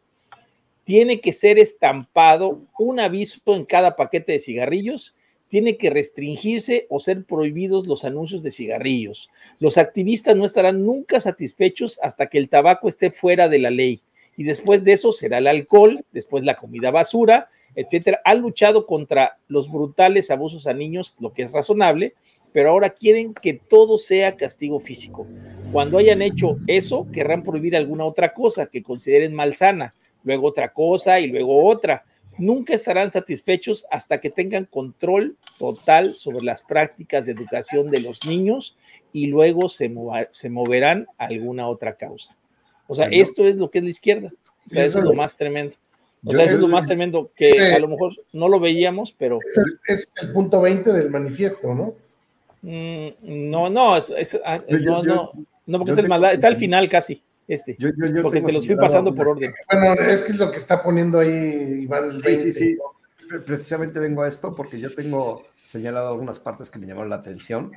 Tiene 0.88 1.20
que 1.20 1.34
ser 1.34 1.60
estampado 1.60 2.62
un 2.80 3.02
aviso 3.02 3.42
en 3.48 3.66
cada 3.66 3.98
paquete 3.98 4.32
de 4.32 4.40
cigarrillos 4.40 5.18
tiene 5.50 5.76
que 5.78 5.90
restringirse 5.90 6.88
o 6.90 7.00
ser 7.00 7.26
prohibidos 7.26 7.88
los 7.88 8.06
anuncios 8.06 8.42
de 8.42 8.52
cigarrillos. 8.52 9.30
Los 9.60 9.78
activistas 9.78 10.36
no 10.38 10.46
estarán 10.46 10.86
nunca 10.86 11.20
satisfechos 11.20 12.00
hasta 12.02 12.28
que 12.28 12.38
el 12.38 12.48
tabaco 12.48 12.88
esté 12.88 13.12
fuera 13.12 13.50
de 13.50 13.60
la 13.60 13.70
ley. 13.70 14.02
Y 14.38 14.46
después 14.46 14.86
de 14.86 14.94
eso 14.94 15.12
será 15.12 15.40
el 15.40 15.48
alcohol, 15.48 16.06
después 16.14 16.46
la 16.46 16.56
comida 16.56 16.90
basura, 16.90 17.50
etcétera, 17.76 18.22
han 18.24 18.40
luchado 18.40 18.86
contra 18.86 19.40
los 19.50 19.70
brutales 19.70 20.32
abusos 20.32 20.68
a 20.68 20.74
niños, 20.74 21.16
lo 21.20 21.34
que 21.34 21.44
es 21.44 21.52
razonable, 21.52 22.14
pero 22.54 22.70
ahora 22.70 22.92
quieren 22.92 23.34
que 23.34 23.54
todo 23.54 23.98
sea 23.98 24.38
castigo 24.38 24.80
físico. 24.80 25.28
Cuando 25.72 25.98
hayan 25.98 26.22
hecho 26.22 26.58
eso, 26.68 27.08
querrán 27.12 27.44
prohibir 27.44 27.76
alguna 27.76 28.06
otra 28.06 28.34
cosa 28.34 28.68
que 28.68 28.84
consideren 28.84 29.34
malsana, 29.34 29.94
luego 30.28 30.48
otra 30.48 30.74
cosa 30.74 31.20
y 31.20 31.28
luego 31.28 31.66
otra. 31.66 32.04
Nunca 32.38 32.76
estarán 32.76 33.10
satisfechos 33.10 33.88
hasta 33.90 34.20
que 34.20 34.30
tengan 34.30 34.66
control 34.66 35.38
total 35.58 36.14
sobre 36.14 36.46
las 36.46 36.62
prácticas 36.62 37.26
de 37.26 37.32
educación 37.32 37.90
de 37.90 38.02
los 38.02 38.28
niños 38.28 38.78
y 39.12 39.28
luego 39.28 39.70
se, 39.70 39.92
se 40.32 40.50
moverán 40.50 41.08
a 41.18 41.26
alguna 41.26 41.68
otra 41.68 41.96
causa. 41.96 42.36
O 42.88 42.94
sea, 42.94 43.08
esto 43.08 43.48
es 43.48 43.56
lo 43.56 43.72
que 43.72 43.80
es 43.80 43.84
la 43.86 43.90
izquierda. 43.90 44.32
O 44.68 44.70
sea, 44.70 44.86
eso 44.86 45.00
es 45.00 45.06
lo 45.06 45.14
más 45.14 45.36
tremendo. 45.36 45.76
O 46.26 46.32
sea, 46.32 46.44
eso 46.44 46.56
es 46.56 46.60
lo 46.60 46.68
más 46.68 46.86
tremendo, 46.86 47.32
que 47.36 47.74
a 47.74 47.80
lo 47.80 47.88
mejor 47.88 48.14
no 48.34 48.50
lo 48.50 48.60
veíamos, 48.60 49.14
pero... 49.18 49.40
Es 49.88 50.12
el, 50.22 50.32
punto 50.34 50.62
20 50.62 50.92
del 50.92 51.10
manifiesto, 51.10 51.74
¿no? 51.74 51.96
Mm, 52.64 53.50
no, 53.50 53.70
no, 53.70 53.98
es, 53.98 54.38
ah, 54.44 54.62
no, 54.68 55.04
no, 55.04 55.32
no, 55.66 55.78
porque 55.78 55.92
es 55.92 55.98
el 56.00 56.10
maldad, 56.10 56.34
está 56.34 56.48
al 56.48 56.58
final 56.58 56.90
casi, 56.90 57.22
este, 57.48 57.78
porque 58.22 58.42
te 58.42 58.52
los 58.52 58.68
fui 58.68 58.76
pasando 58.76 59.16
por 59.16 59.30
orden. 59.30 59.54
Bueno, 59.72 60.02
es 60.02 60.24
que 60.24 60.34
es 60.34 60.38
lo 60.38 60.52
que 60.52 60.58
está 60.58 60.84
poniendo 60.84 61.20
ahí 61.20 61.82
Iván. 61.82 62.12
El 62.12 62.22
sí, 62.22 62.38
sí, 62.38 62.52
sí, 62.52 62.78
precisamente 63.46 64.00
vengo 64.00 64.22
a 64.22 64.28
esto 64.28 64.54
porque 64.54 64.80
yo 64.80 64.94
tengo 64.94 65.44
señalado 65.68 66.10
algunas 66.10 66.40
partes 66.40 66.70
que 66.70 66.80
me 66.80 66.88
llamaron 66.88 67.10
la 67.10 67.18
atención 67.18 67.72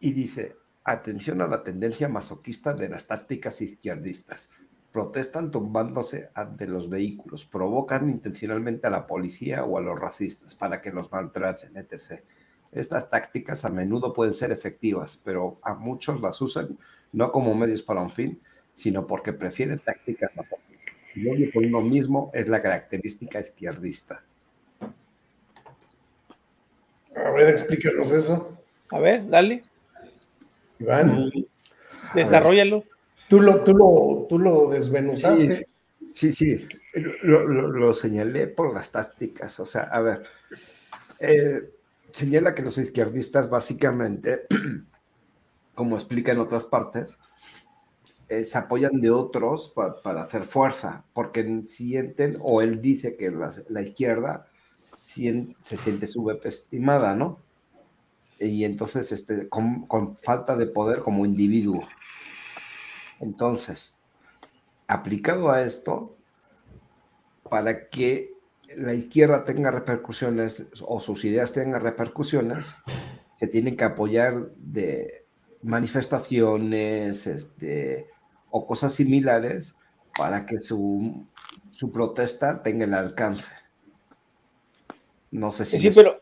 y 0.00 0.12
dice, 0.12 0.56
atención 0.84 1.40
a 1.40 1.46
la 1.46 1.62
tendencia 1.62 2.08
masoquista 2.08 2.74
de 2.74 2.88
las 2.88 3.06
tácticas 3.06 3.60
izquierdistas 3.60 4.50
protestan 4.94 5.50
tumbándose 5.50 6.30
de 6.56 6.68
los 6.68 6.88
vehículos, 6.88 7.44
provocan 7.44 8.08
intencionalmente 8.08 8.86
a 8.86 8.90
la 8.90 9.08
policía 9.08 9.64
o 9.64 9.76
a 9.76 9.80
los 9.80 9.98
racistas 9.98 10.54
para 10.54 10.80
que 10.80 10.92
los 10.92 11.10
maltraten, 11.10 11.76
etc. 11.76 12.22
Estas 12.70 13.10
tácticas 13.10 13.64
a 13.64 13.70
menudo 13.70 14.12
pueden 14.12 14.32
ser 14.32 14.52
efectivas, 14.52 15.20
pero 15.24 15.58
a 15.64 15.74
muchos 15.74 16.20
las 16.20 16.40
usan 16.40 16.78
no 17.10 17.32
como 17.32 17.56
medios 17.56 17.82
para 17.82 18.02
un 18.02 18.10
fin, 18.10 18.40
sino 18.74 19.06
porque 19.06 19.32
prefieren 19.32 19.78
tácticas 19.78 20.34
más 20.36 20.48
Y 21.14 21.28
odio 21.28 21.50
por 21.52 21.64
uno 21.64 21.80
mismo 21.80 22.30
es 22.34 22.48
la 22.48 22.60
característica 22.60 23.40
izquierdista. 23.40 24.22
A 27.16 27.30
ver, 27.30 27.48
explícanos 27.48 28.10
eso. 28.10 28.58
A 28.90 28.98
ver, 28.98 29.28
dale. 29.28 29.62
Iván. 30.78 31.30
Desarrollalo. 32.14 32.84
Tú 33.28 33.40
lo, 33.40 33.64
tú 33.64 33.74
lo, 33.74 34.26
tú 34.28 34.38
lo 34.38 34.68
desmenuzaste. 34.70 35.64
Sí, 36.12 36.32
sí, 36.32 36.68
Lo, 37.22 37.92
señalé 37.94 38.46
por 38.46 38.72
las 38.72 38.92
tácticas. 38.92 39.58
O 39.58 39.66
sea, 39.66 39.82
a 39.82 40.00
ver, 40.00 40.22
eh, 41.18 41.70
señala 42.12 42.54
que 42.54 42.62
los 42.62 42.78
izquierdistas 42.78 43.50
básicamente, 43.50 44.46
como 45.74 45.96
explica 45.96 46.30
en 46.30 46.38
otras 46.38 46.66
partes, 46.66 47.18
eh, 48.40 48.44
se 48.44 48.58
apoyan 48.58 49.00
de 49.00 49.10
otros 49.10 49.72
para 50.02 50.22
hacer 50.22 50.44
fuerza, 50.44 51.04
porque 51.12 51.62
sienten, 51.66 52.34
o 52.40 52.60
él 52.60 52.80
dice 52.80 53.16
que 53.16 53.30
la, 53.30 53.82
izquierda 53.82 54.46
se 54.98 55.76
siente 55.76 56.06
subestimada, 56.06 57.14
¿no? 57.14 57.40
Y 58.38 58.64
entonces, 58.64 59.12
este, 59.12 59.48
con 59.48 60.16
falta 60.16 60.56
de 60.56 60.66
poder 60.66 61.00
como 61.00 61.24
individuo. 61.24 61.86
Entonces, 63.20 63.96
aplicado 64.86 65.50
a 65.50 65.62
esto, 65.62 66.16
para 67.48 67.88
que 67.88 68.34
la 68.76 68.94
izquierda 68.94 69.44
tenga 69.44 69.70
repercusiones 69.70 70.66
o 70.82 71.00
sus 71.00 71.24
ideas 71.24 71.52
tengan 71.52 71.82
repercusiones, 71.82 72.76
se 73.32 73.46
tienen 73.46 73.76
que 73.76 73.84
apoyar 73.84 74.50
de 74.56 75.26
manifestaciones 75.62 77.26
este, 77.26 78.10
o 78.56 78.64
cosas 78.64 78.94
similares 78.94 79.74
para 80.16 80.46
que 80.46 80.60
su, 80.60 81.26
protesta 81.92 82.62
tenga 82.62 82.84
el 82.84 82.94
alcance. 82.94 83.50
No 85.32 85.50
sé 85.50 85.64
si... 85.64 85.80
Sí, 85.80 85.90
pero 85.92 86.14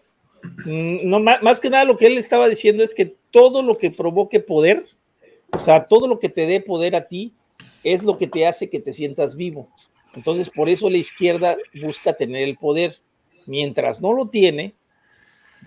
mm, 0.64 1.07
no, 1.11 1.21
más 1.21 1.61
que 1.61 1.68
nada 1.68 1.85
lo 1.85 1.99
que 1.99 2.07
él 2.07 2.16
estaba 2.16 2.49
diciendo 2.49 2.83
es 2.83 2.95
que 2.95 3.14
todo 3.31 3.62
lo 3.62 3.77
que 3.77 3.90
provoque 3.90 4.40
poder, 4.40 4.87
o 5.51 5.61
sea, 5.61 5.85
todo 5.85 6.09
lo 6.09 6.18
que 6.18 6.31
te 6.31 6.47
dé 6.47 6.62
poder 6.62 6.97
a 6.97 7.07
ti, 7.07 7.35
es 7.85 8.03
lo 8.03 8.16
que 8.16 8.27
te 8.27 8.47
hace 8.47 8.71
que 8.71 8.81
te 8.81 8.95
sientas 8.95 9.37
vivo. 9.37 9.68
Entonces, 10.14 10.49
por 10.49 10.71
eso 10.71 10.88
la 10.88 10.97
izquierda 10.97 11.59
busca 11.83 12.14
tener 12.14 12.49
el 12.49 12.57
poder. 12.57 12.99
Mientras 13.45 14.01
no 14.01 14.14
lo 14.14 14.31
tiene, 14.31 14.75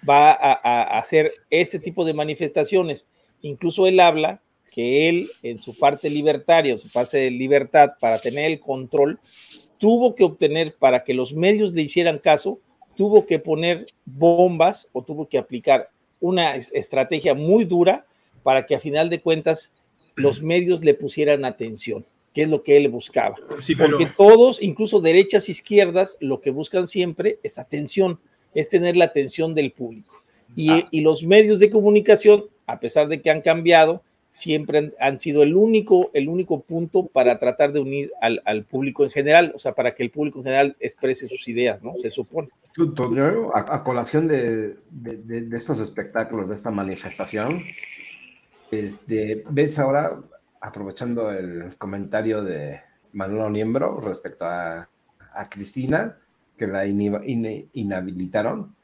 va 0.08 0.32
a, 0.32 0.98
hacer 0.98 1.32
este 1.52 1.78
tipo 1.78 2.06
de 2.06 2.16
manifestaciones. 2.16 3.08
Incluso 3.42 3.86
él 3.86 4.00
habla 4.00 4.42
que 4.76 5.08
él, 5.08 5.30
en 5.42 5.58
su 5.58 5.78
parte 5.80 6.10
libertaria, 6.10 6.78
su 6.78 6.92
parte 6.92 7.18
de 7.18 7.32
libertad, 7.32 7.92
para 7.98 8.20
tener 8.20 8.52
el 8.52 8.60
control, 8.60 9.20
tuvo 9.78 10.16
que 10.16 10.26
obtener, 10.26 10.76
para 10.76 11.06
que 11.06 11.14
los 11.14 11.34
medios 11.34 11.72
le 11.72 11.84
hicieran 11.84 12.20
caso, 12.20 12.60
tuvo 12.98 13.26
que 13.26 13.40
poner 13.40 13.86
bombas 14.04 14.90
o 14.92 15.02
tuvo 15.02 15.30
que 15.30 15.38
aplicar 15.38 15.86
una 16.20 16.56
estrategia 16.56 17.34
muy 17.34 17.64
dura 17.64 18.06
para 18.44 18.66
que 18.66 18.76
a 18.76 18.82
final 18.82 19.10
de 19.10 19.22
cuentas 19.22 19.72
los 20.18 20.42
medios 20.42 20.84
le 20.84 20.94
pusieran 20.94 21.46
atención, 21.46 22.06
que 22.34 22.44
es 22.44 22.50
lo 22.50 22.62
que 22.62 22.76
él 22.76 22.90
buscaba. 22.90 23.36
Porque 23.80 24.08
todos, 24.18 24.62
incluso 24.62 25.00
derechas, 25.00 25.48
izquierdas, 25.48 26.18
lo 26.20 26.42
que 26.42 26.52
buscan 26.52 26.90
siempre 26.90 27.40
es 27.44 27.58
atención, 27.58 28.20
es 28.54 28.68
tener 28.68 28.98
la 28.98 29.06
atención 29.06 29.54
del 29.54 29.72
público. 29.72 30.22
Y, 30.54 30.70
ah. 30.70 30.90
los 30.92 31.24
medios 31.24 31.60
de 31.60 31.70
comunicación, 31.70 32.46
a 32.66 32.80
pesar 32.80 33.08
de 33.08 33.22
que 33.22 33.30
han 33.30 33.42
cambiado, 33.42 34.04
siempre 34.36 34.94
han, 35.00 35.20
sido 35.22 35.44
el 35.44 35.56
único, 35.56 36.12
el 36.14 36.28
único 36.28 36.60
punto 36.60 37.08
para 37.08 37.40
tratar 37.40 37.72
de 37.72 37.80
unir 37.80 38.12
al, 38.20 38.66
público 38.66 39.06
en 39.06 39.10
general, 39.10 39.54
o 39.56 39.60
sea, 39.60 39.72
para 39.72 39.96
que 39.96 40.04
el 40.04 40.12
público 40.12 40.40
en 40.40 40.44
general 40.44 40.76
exprese 40.82 41.30
sus 41.30 41.48
ideas, 41.48 41.82
¿no? 41.82 41.94
Se 42.02 42.12
supone. 42.12 42.50
A, 43.54 43.82
colación 43.86 44.28
de, 44.28 44.76
de, 44.92 45.58
estos 45.58 45.80
espectáculos, 45.80 46.50
de 46.50 46.56
esta 46.58 46.70
manifestación, 46.70 47.64
este, 48.72 49.42
ves 49.50 49.80
ahora, 49.80 50.18
aprovechando 50.60 51.32
el 51.32 51.78
comentario 51.78 52.44
de 52.44 52.82
Manuel 53.14 53.54
Niembro 53.54 54.02
respecto 54.02 54.44
a, 54.46 54.90
Cristina, 55.50 56.18
que 56.58 56.68
la 56.68 56.86
inhabilitaron, 56.86 58.76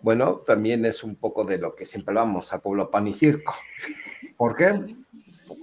bueno, 0.00 0.42
también 0.46 0.84
es 0.84 1.02
un 1.02 1.16
poco 1.16 1.44
de 1.44 1.58
lo 1.58 1.74
que 1.74 1.86
siempre 1.86 2.12
hablamos 2.12 2.52
a 2.52 2.60
pueblo 2.60 2.90
pan 2.90 3.06
y 3.08 3.14
circo. 3.14 3.54
¿Por 4.36 4.56
qué? 4.56 4.96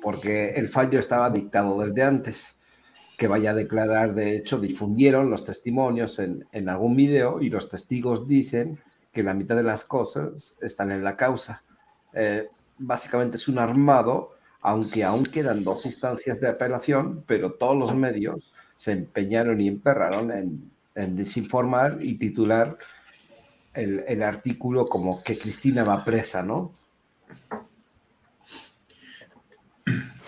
Porque 0.02 0.52
el 0.52 0.70
fallo 0.70 1.00
estaba 1.00 1.30
dictado 1.30 1.80
desde 1.80 2.04
antes. 2.04 2.60
Que 3.18 3.28
vaya 3.28 3.52
a 3.52 3.56
declarar, 3.56 4.16
de 4.16 4.36
hecho, 4.36 4.60
difundieron 4.60 5.30
los 5.30 5.46
testimonios 5.46 6.20
en, 6.20 6.70
algún 6.70 6.96
video 6.96 7.42
y 7.42 7.50
los 7.50 7.70
testigos 7.70 8.28
dicen 8.28 8.80
que 9.12 9.24
la 9.24 9.36
mitad 9.36 9.56
de 9.56 9.64
las 9.64 9.86
cosas 9.86 10.58
están 10.62 10.92
en 10.92 11.04
la 11.04 11.16
causa. 11.16 11.64
Eh, 12.14 12.50
básicamente 12.78 13.38
es 13.38 13.48
un 13.48 13.60
armado, 13.60 14.32
aunque 14.62 15.04
aún 15.04 15.26
quedan 15.26 15.64
dos 15.64 15.86
instancias 15.86 16.42
de 16.42 16.50
apelación, 16.50 17.24
pero 17.28 17.54
todos 17.54 17.78
los 17.78 17.96
medios 17.96 18.52
se 18.76 18.92
empeñaron 18.92 19.62
y 19.62 19.68
emperraron 19.68 20.32
en, 20.32 20.72
desinformar 21.16 21.98
y 22.02 22.20
titular 22.20 22.78
el, 23.74 24.24
artículo 24.24 24.88
como 24.88 25.24
que 25.24 25.38
Cristina 25.38 25.84
va 25.84 26.06
presa, 26.06 26.44
¿no? 26.44 26.72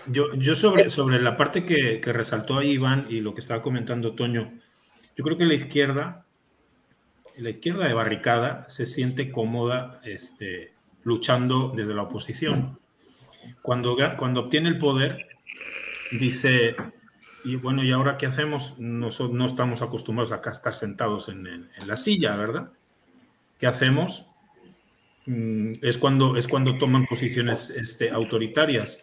Yo, 0.08 0.34
yo 0.34 0.54
sobre, 0.54 0.88
sobre 0.90 1.20
la 1.20 1.36
parte 1.36 1.64
que, 1.64 2.00
que, 2.00 2.12
resaltó 2.12 2.58
ahí 2.58 2.72
Iván 2.72 3.06
y 3.08 3.20
lo 3.20 3.34
que 3.34 3.40
estaba 3.40 3.62
comentando 3.62 4.14
Toño, 4.14 4.52
yo 5.16 5.24
creo 5.24 5.36
que 5.36 5.44
la 5.44 5.54
izquierda, 5.54 6.26
la 7.36 7.50
izquierda 7.50 7.88
de 7.88 7.94
barricada 7.94 8.66
se 8.68 8.86
siente 8.86 9.32
cómoda 9.32 10.00
este, 10.04 10.70
luchando 11.02 11.72
desde 11.74 11.94
la 11.94 12.02
oposición. 12.02 12.78
Cuando, 13.62 13.96
cuando 14.18 14.40
obtiene 14.40 14.68
el 14.68 14.78
poder, 14.78 15.26
dice, 16.12 16.76
y 17.44 17.56
bueno, 17.56 17.84
¿y 17.84 17.92
ahora 17.92 18.18
qué 18.18 18.26
hacemos? 18.26 18.74
No, 18.78 19.10
no 19.32 19.46
estamos 19.46 19.82
acostumbrados 19.82 20.32
a 20.32 20.50
estar 20.50 20.74
sentados 20.74 21.28
en, 21.28 21.68
la 21.86 21.96
silla, 21.96 22.34
¿verdad? 22.36 22.72
¿Qué 23.58 23.66
hacemos? 23.66 24.26
Mm, 25.26 25.74
es, 25.82 25.98
cuando, 25.98 26.36
es 26.36 26.46
cuando 26.46 26.78
toman 26.78 27.06
posiciones 27.06 27.70
este, 27.70 28.10
autoritarias. 28.10 29.02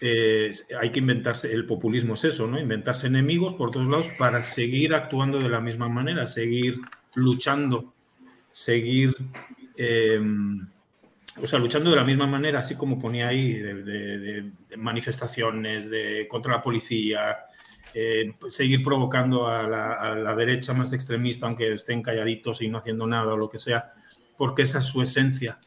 Eh, 0.00 0.52
hay 0.78 0.90
que 0.90 0.98
inventarse, 0.98 1.50
el 1.52 1.64
populismo 1.64 2.14
es 2.14 2.24
eso, 2.24 2.46
¿no? 2.46 2.60
Inventarse 2.60 3.06
enemigos 3.06 3.54
por 3.54 3.70
todos 3.70 3.88
lados 3.88 4.10
para 4.18 4.42
seguir 4.42 4.94
actuando 4.94 5.38
de 5.38 5.48
la 5.48 5.60
misma 5.60 5.88
manera, 5.88 6.26
seguir 6.26 6.76
luchando, 7.14 7.94
seguir... 8.50 9.14
Em, 9.76 10.68
o 11.42 11.46
sea, 11.46 11.58
luchando 11.58 11.90
de 11.90 11.96
la 11.96 12.04
misma 12.04 12.26
manera, 12.26 12.60
así 12.60 12.76
como 12.76 12.98
ponía 12.98 13.28
ahí, 13.28 13.52
de, 13.52 14.50
manifestaciones 14.78 15.90
de, 15.90 16.26
contra 16.28 16.52
la 16.52 16.62
policía, 16.62 17.36
seguir 18.50 18.82
provocando 18.82 19.46
a 19.46 19.66
la, 19.66 20.34
derecha 20.34 20.72
más 20.74 20.92
extremista, 20.92 21.46
aunque 21.46 21.72
estén 21.72 22.02
calladitos 22.02 22.60
y 22.60 22.68
no 22.68 22.78
haciendo 22.78 23.06
nada 23.06 23.34
o 23.34 23.36
lo 23.36 23.48
que 23.48 23.58
sea, 23.58 23.94
porque 24.36 24.62
esa 24.62 24.80
es 24.80 24.86
su 24.86 25.02
esencia, 25.02 25.58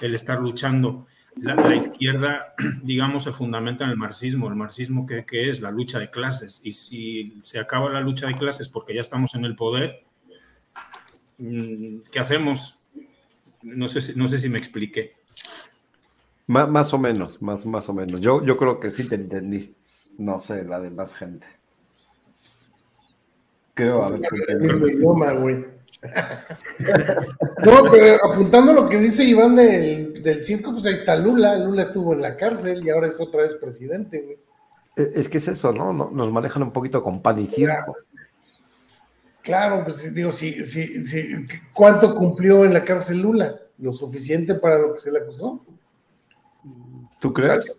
el 0.00 0.14
estar 0.14 0.40
luchando. 0.40 1.06
La, 1.36 1.74
izquierda, 1.74 2.54
digamos, 2.82 3.24
se 3.24 3.32
fundamenta 3.32 3.84
en 3.84 3.90
el 3.90 3.96
marxismo. 3.96 4.48
El 4.48 4.56
marxismo, 4.56 5.06
¿qué, 5.06 5.24
¿qué, 5.24 5.50
es? 5.50 5.60
La 5.60 5.70
lucha 5.70 5.98
de 5.98 6.10
clases. 6.10 6.60
Y 6.64 6.72
si 6.72 7.40
se 7.42 7.60
acaba 7.60 7.88
la 7.90 8.00
lucha 8.00 8.26
de 8.26 8.34
clases 8.34 8.68
porque 8.68 8.94
ya 8.94 9.00
estamos 9.00 9.34
en 9.34 9.44
el 9.44 9.54
poder, 9.54 10.04
mm, 11.38 11.98
¿qué 12.10 12.18
hacemos? 12.18 12.78
No 13.62 13.88
sé, 13.88 14.14
no 14.16 14.26
sé 14.26 14.40
si 14.40 14.48
me 14.48 14.58
expliqué. 14.58 15.14
Más, 16.48 16.68
más 16.68 16.92
o 16.92 16.98
menos, 16.98 17.40
más, 17.40 17.64
más 17.66 17.88
o 17.88 17.94
menos. 17.94 18.20
Yo, 18.20 18.44
yo 18.44 18.56
creo 18.56 18.80
que 18.80 18.90
sí 18.90 19.08
te 19.08 19.14
entendí. 19.14 19.74
No 20.18 20.40
sé, 20.40 20.64
la 20.64 20.80
de 20.80 20.90
más 20.90 21.14
gente. 21.14 21.57
Creo 23.78 24.02
haber 24.02 24.20
no, 27.64 27.90
pero 27.90 28.24
apuntando 28.24 28.72
lo 28.72 28.88
que 28.88 28.98
dice 28.98 29.22
Iván 29.22 29.54
del, 29.54 30.20
del 30.20 30.42
circo, 30.42 30.72
pues 30.72 30.86
ahí 30.86 30.94
está 30.94 31.14
Lula. 31.14 31.56
Lula 31.58 31.82
estuvo 31.82 32.12
en 32.12 32.22
la 32.22 32.36
cárcel 32.36 32.84
y 32.84 32.90
ahora 32.90 33.06
es 33.06 33.20
otra 33.20 33.42
vez 33.42 33.54
presidente, 33.54 34.20
güey. 34.20 34.38
E, 34.96 35.12
es 35.20 35.28
que 35.28 35.38
es 35.38 35.46
eso, 35.46 35.72
¿no? 35.72 35.92
Nos 35.92 36.32
manejan 36.32 36.64
un 36.64 36.72
poquito 36.72 37.04
con 37.04 37.22
pan 37.22 37.38
y 37.38 37.46
circo. 37.46 37.96
Claro, 39.42 39.84
pues 39.84 40.12
digo, 40.12 40.32
sí, 40.32 40.64
sí, 40.64 41.04
sí. 41.04 41.46
¿Cuánto 41.72 42.16
cumplió 42.16 42.64
en 42.64 42.74
la 42.74 42.84
cárcel 42.84 43.22
Lula? 43.22 43.56
¿Lo 43.78 43.92
suficiente 43.92 44.56
para 44.56 44.76
lo 44.78 44.94
que 44.94 45.00
se 45.00 45.12
le 45.12 45.20
acusó? 45.20 45.64
¿Tú 47.20 47.32
crees? 47.32 47.78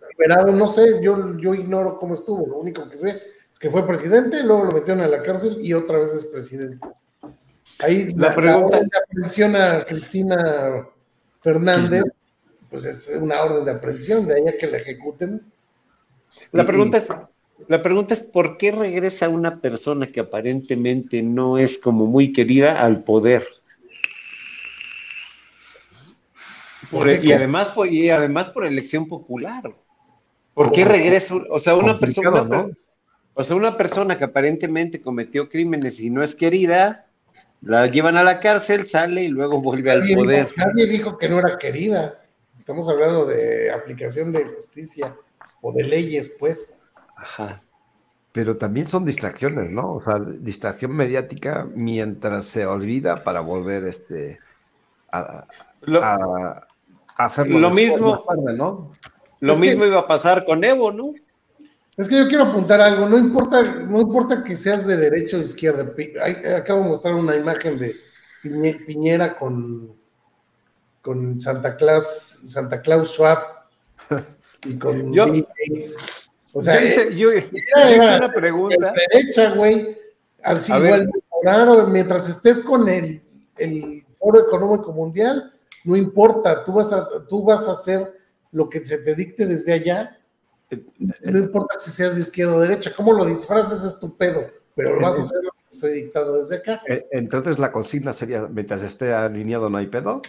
no 0.52 0.66
sé, 0.66 1.02
yo, 1.02 1.36
yo 1.36 1.52
ignoro 1.54 1.98
cómo 1.98 2.14
estuvo. 2.14 2.46
Lo 2.46 2.56
único 2.58 2.88
que 2.88 2.96
sé 2.96 3.39
que 3.60 3.70
fue 3.70 3.86
presidente, 3.86 4.42
luego 4.42 4.64
lo 4.64 4.72
metieron 4.72 5.02
a 5.02 5.06
la 5.06 5.22
cárcel 5.22 5.58
y 5.60 5.74
otra 5.74 5.98
vez 5.98 6.14
es 6.14 6.24
presidente. 6.24 6.78
Ahí 7.78 8.10
la, 8.16 8.34
pregunta. 8.34 8.80
de 8.80 8.88
aprehensión 9.04 9.54
a 9.54 9.84
Cristina 9.84 10.88
Fernández, 11.42 12.04
pues 12.70 12.86
es 12.86 13.14
una 13.20 13.42
orden 13.42 13.66
de 13.66 13.72
aprehensión, 13.72 14.26
de 14.26 14.34
ahí 14.34 14.48
a 14.48 14.56
que 14.56 14.66
la 14.66 14.78
ejecuten. 14.78 15.42
La 16.52 16.66
pregunta 16.66 16.96
es, 16.96 17.12
La 17.68 17.82
pregunta 17.82 18.14
es, 18.14 18.22
¿por 18.22 18.56
qué 18.56 18.72
regresa 18.72 19.28
una 19.28 19.60
persona 19.60 20.10
que 20.10 20.20
aparentemente 20.20 21.22
no 21.22 21.58
es 21.58 21.78
como 21.78 22.06
muy 22.06 22.32
querida 22.32 22.82
al 22.82 23.04
poder? 23.04 23.46
Y, 27.22 27.32
además 27.32 27.68
por, 27.68 27.88
y 27.88 28.08
además 28.08 28.48
por 28.48 28.66
elección 28.66 29.06
popular. 29.06 29.70
¿Por 30.54 30.72
qué 30.72 30.84
regresa? 30.84 31.36
O 31.50 31.60
sea, 31.60 31.76
una 31.76 31.98
persona, 31.98 32.66
o 33.34 33.44
sea, 33.44 33.56
una 33.56 33.76
persona 33.76 34.18
que 34.18 34.24
aparentemente 34.24 35.00
cometió 35.00 35.48
crímenes 35.48 36.00
y 36.00 36.10
no 36.10 36.22
es 36.22 36.34
querida, 36.34 37.06
la 37.62 37.86
llevan 37.86 38.16
a 38.16 38.24
la 38.24 38.40
cárcel, 38.40 38.86
sale 38.86 39.24
y 39.24 39.28
luego 39.28 39.60
vuelve 39.60 39.92
al 39.92 40.02
poder. 40.16 40.48
nadie 40.56 40.86
dijo 40.86 41.18
que 41.18 41.28
no 41.28 41.38
era 41.38 41.58
querida. 41.58 42.20
Estamos 42.56 42.88
hablando 42.88 43.26
de 43.26 43.70
aplicación 43.72 44.32
de 44.32 44.44
justicia 44.44 45.14
o 45.60 45.72
de 45.72 45.84
leyes, 45.84 46.30
pues. 46.38 46.74
Ajá. 47.16 47.62
Pero 48.32 48.56
también 48.56 48.86
son 48.86 49.04
distracciones, 49.04 49.70
¿no? 49.70 49.94
O 49.94 50.02
sea, 50.02 50.20
distracción 50.20 50.94
mediática 50.94 51.66
mientras 51.74 52.44
se 52.44 52.64
olvida 52.66 53.24
para 53.24 53.40
volver 53.40 53.86
este 53.86 54.38
a, 55.10 55.46
hacerlo 57.16 57.58
lo 57.58 57.70
mismo, 57.70 58.24
¿no? 58.54 58.92
Lo 59.40 59.56
mismo 59.56 59.84
iba 59.84 60.00
a 60.00 60.06
pasar 60.06 60.44
con 60.44 60.62
Evo, 60.62 60.92
¿no? 60.92 61.14
Es 62.00 62.08
que 62.08 62.16
yo 62.16 62.28
quiero 62.28 62.44
apuntar 62.44 62.80
algo, 62.80 63.06
no 63.06 63.18
importa, 63.18 63.62
no 63.62 64.00
importa 64.00 64.42
que 64.42 64.56
seas 64.56 64.86
de 64.86 64.96
derecha 64.96 65.36
o 65.36 65.42
izquierda. 65.42 65.92
acabo 66.56 66.82
de 66.82 66.88
mostrar 66.88 67.12
una 67.12 67.36
imagen 67.36 67.78
de 67.78 67.94
Piñera 68.86 69.36
con, 69.36 69.94
con 71.02 71.38
Santa 71.38 71.76
Claus, 71.76 72.06
Santa 72.06 72.80
Claus 72.80 73.10
Schwab 73.10 73.40
y 74.64 74.78
con 74.78 75.12
yo, 75.12 75.26
O 76.54 76.62
sea, 76.62 76.82
yo 77.10 77.34
hice, 77.34 77.50
una 78.16 78.32
pregunta. 78.32 78.92
De 78.92 79.18
derecha, 79.20 79.50
güey. 79.50 79.98
Así 80.42 80.72
igual, 80.72 81.10
claro, 81.42 81.86
mientras 81.86 82.30
estés 82.30 82.60
con 82.60 82.88
el, 82.88 83.20
el 83.58 84.06
Foro 84.18 84.40
Económico 84.40 84.90
Mundial, 84.90 85.52
no 85.84 85.96
importa, 85.96 86.64
tú 86.64 86.72
vas 86.72 86.94
a, 86.94 87.06
tú 87.28 87.44
vas 87.44 87.68
a 87.68 87.72
hacer 87.72 88.10
lo 88.52 88.70
que 88.70 88.86
se 88.86 88.96
te 88.96 89.14
dicte 89.14 89.44
desde 89.44 89.74
allá, 89.74 90.16
no 91.22 91.38
importa 91.38 91.78
si 91.78 91.90
seas 91.90 92.14
de 92.14 92.22
izquierda 92.22 92.54
o 92.54 92.60
derecha, 92.60 92.92
cómo 92.94 93.12
lo 93.12 93.24
disfrazas 93.24 93.84
es 93.84 93.98
tu 93.98 94.16
pedo, 94.16 94.46
pero 94.74 94.94
lo 94.94 95.00
vas 95.00 95.18
a 95.18 95.22
hacer 95.22 95.42
lo 95.42 95.50
que 95.50 95.58
estoy 95.70 95.92
dictado 96.02 96.38
desde 96.38 96.56
acá. 96.56 96.82
Eh, 96.88 97.06
entonces 97.12 97.58
la 97.58 97.72
consigna 97.72 98.12
sería, 98.12 98.46
mientras 98.46 98.82
esté 98.82 99.12
alineado 99.12 99.68
no 99.68 99.78
hay 99.78 99.86
pedo. 99.86 100.22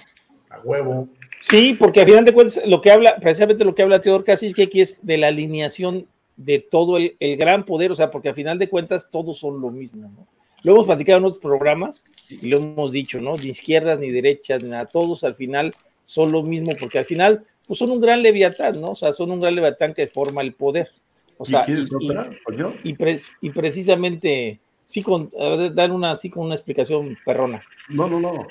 A 0.50 0.60
huevo. 0.60 1.08
Sí, 1.40 1.76
porque 1.80 2.02
al 2.02 2.08
final 2.08 2.26
de 2.26 2.34
cuentas, 2.34 2.62
lo 2.66 2.82
que 2.82 2.92
habla, 2.92 3.16
precisamente 3.18 3.66
lo 3.66 3.74
que 3.74 3.82
habla 3.82 4.02
Teodor 4.02 4.24
Casi 4.24 4.48
es 4.48 4.54
que 4.54 4.64
aquí 4.64 4.82
es 4.82 5.06
de 5.06 5.18
la 5.18 5.28
alineación 5.28 6.08
de 6.36 6.60
todo 6.60 6.98
el, 6.98 7.16
el, 7.20 7.38
gran 7.38 7.66
poder, 7.66 7.92
o 7.92 7.96
sea, 7.96 8.12
porque 8.12 8.30
al 8.30 8.36
final 8.36 8.60
de 8.60 8.70
cuentas 8.70 9.10
todos 9.10 9.38
son 9.40 9.62
lo 9.62 9.70
mismo, 9.70 10.10
¿no? 10.10 10.28
Lo 10.64 10.74
hemos 10.74 10.86
platicado 10.86 11.18
en 11.18 11.26
otros 11.26 11.42
programas 11.42 12.04
y 12.30 12.48
lo 12.48 12.58
hemos 12.58 12.92
dicho, 12.92 13.20
¿no? 13.20 13.36
Ni 13.36 13.48
izquierdas 13.48 14.00
ni 14.00 14.12
derechas, 14.12 14.62
ni 14.62 14.70
nada, 14.70 14.86
todos 14.86 15.24
al 15.24 15.36
final 15.36 15.74
son 16.06 16.32
lo 16.32 16.44
mismo, 16.44 16.74
porque 16.80 17.00
al 17.00 17.06
final 17.06 17.46
pues 17.72 17.80
son 17.80 17.92
un 17.92 18.02
gran 18.02 18.22
leviatán, 18.22 18.82
¿no? 18.82 18.90
O 18.90 18.96
sea, 18.96 19.14
son 19.14 19.32
un 19.32 19.40
gran 19.40 19.56
leviatán 19.56 19.94
que 19.94 20.06
forma 20.06 20.42
el 20.42 20.52
poder. 20.52 20.92
O 21.38 21.46
sea, 21.46 21.64
y, 21.66 22.98
y, 23.40 23.50
precisamente, 23.50 24.60
sí, 24.84 25.02
con, 25.02 25.32
dar 25.74 25.94
una, 25.94 26.12
así 26.12 26.30
con 26.30 26.48
una 26.48 26.56
explicación 26.56 27.18
perrona. 27.26 27.64
No, 27.88 28.10
no, 28.10 28.20
no. 28.20 28.46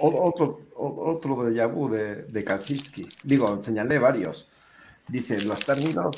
otro, 0.00 0.60
otro 0.76 1.42
de 1.42 1.56
Yabu 1.56 1.88
de, 1.88 2.22
de 2.22 2.44
Kaczynski. 2.44 3.08
Digo, 3.24 3.60
señalé 3.60 3.98
varios. 3.98 4.48
Dice, 5.08 5.42
los 5.42 5.66
términos 5.66 6.16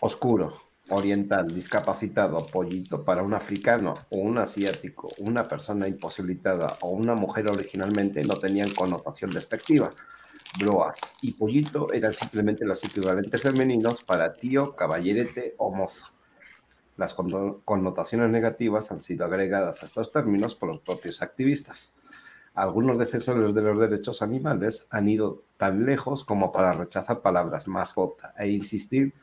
oscuro, 0.00 0.60
oriental, 0.88 1.54
discapacitado, 1.54 2.48
pollito 2.48 3.04
para 3.04 3.22
un 3.22 3.32
africano 3.32 3.94
o 4.10 4.16
un 4.16 4.38
asiático, 4.38 5.08
una 5.18 5.46
persona 5.46 5.86
imposibilitada 5.86 6.78
o 6.80 6.88
una 6.88 7.14
mujer 7.14 7.48
originalmente 7.48 8.24
no 8.24 8.34
tenían 8.34 8.72
connotación 8.72 9.30
despectiva. 9.30 9.88
Broa 10.56 10.94
y 11.20 11.32
pollito 11.32 11.92
eran 11.92 12.14
simplemente 12.14 12.64
los 12.64 12.82
equivalentes 12.84 13.42
femeninos 13.42 14.02
para 14.02 14.32
tío, 14.32 14.72
caballerete 14.72 15.54
o 15.58 15.70
mozo. 15.70 16.06
Las 16.96 17.14
connotaciones 17.14 18.30
negativas 18.30 18.90
han 18.90 19.02
sido 19.02 19.24
agregadas 19.24 19.82
a 19.82 19.86
estos 19.86 20.10
términos 20.10 20.56
por 20.56 20.68
los 20.68 20.80
propios 20.80 21.22
activistas. 21.22 21.94
Algunos 22.54 22.98
defensores 22.98 23.54
de 23.54 23.62
los 23.62 23.78
derechos 23.78 24.20
animales 24.20 24.88
han 24.90 25.08
ido 25.08 25.44
tan 25.58 25.86
lejos 25.86 26.24
como 26.24 26.50
para 26.50 26.72
rechazar 26.72 27.20
palabras 27.20 27.68
mascota 27.68 28.34
e 28.36 28.48
insistir 28.48 29.14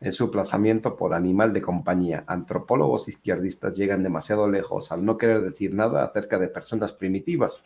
en 0.00 0.12
su 0.12 0.24
aplazamiento 0.24 0.96
por 0.96 1.14
animal 1.14 1.52
de 1.52 1.62
compañía. 1.62 2.24
Antropólogos 2.26 3.06
izquierdistas 3.06 3.76
llegan 3.76 4.02
demasiado 4.02 4.48
lejos 4.48 4.90
al 4.90 5.04
no 5.04 5.16
querer 5.16 5.42
decir 5.42 5.74
nada 5.74 6.02
acerca 6.02 6.40
de 6.40 6.48
personas 6.48 6.92
primitivas 6.92 7.62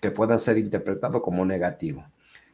que 0.00 0.10
puedan 0.10 0.40
ser 0.40 0.58
interpretado 0.58 1.22
como 1.22 1.44
negativo. 1.44 2.04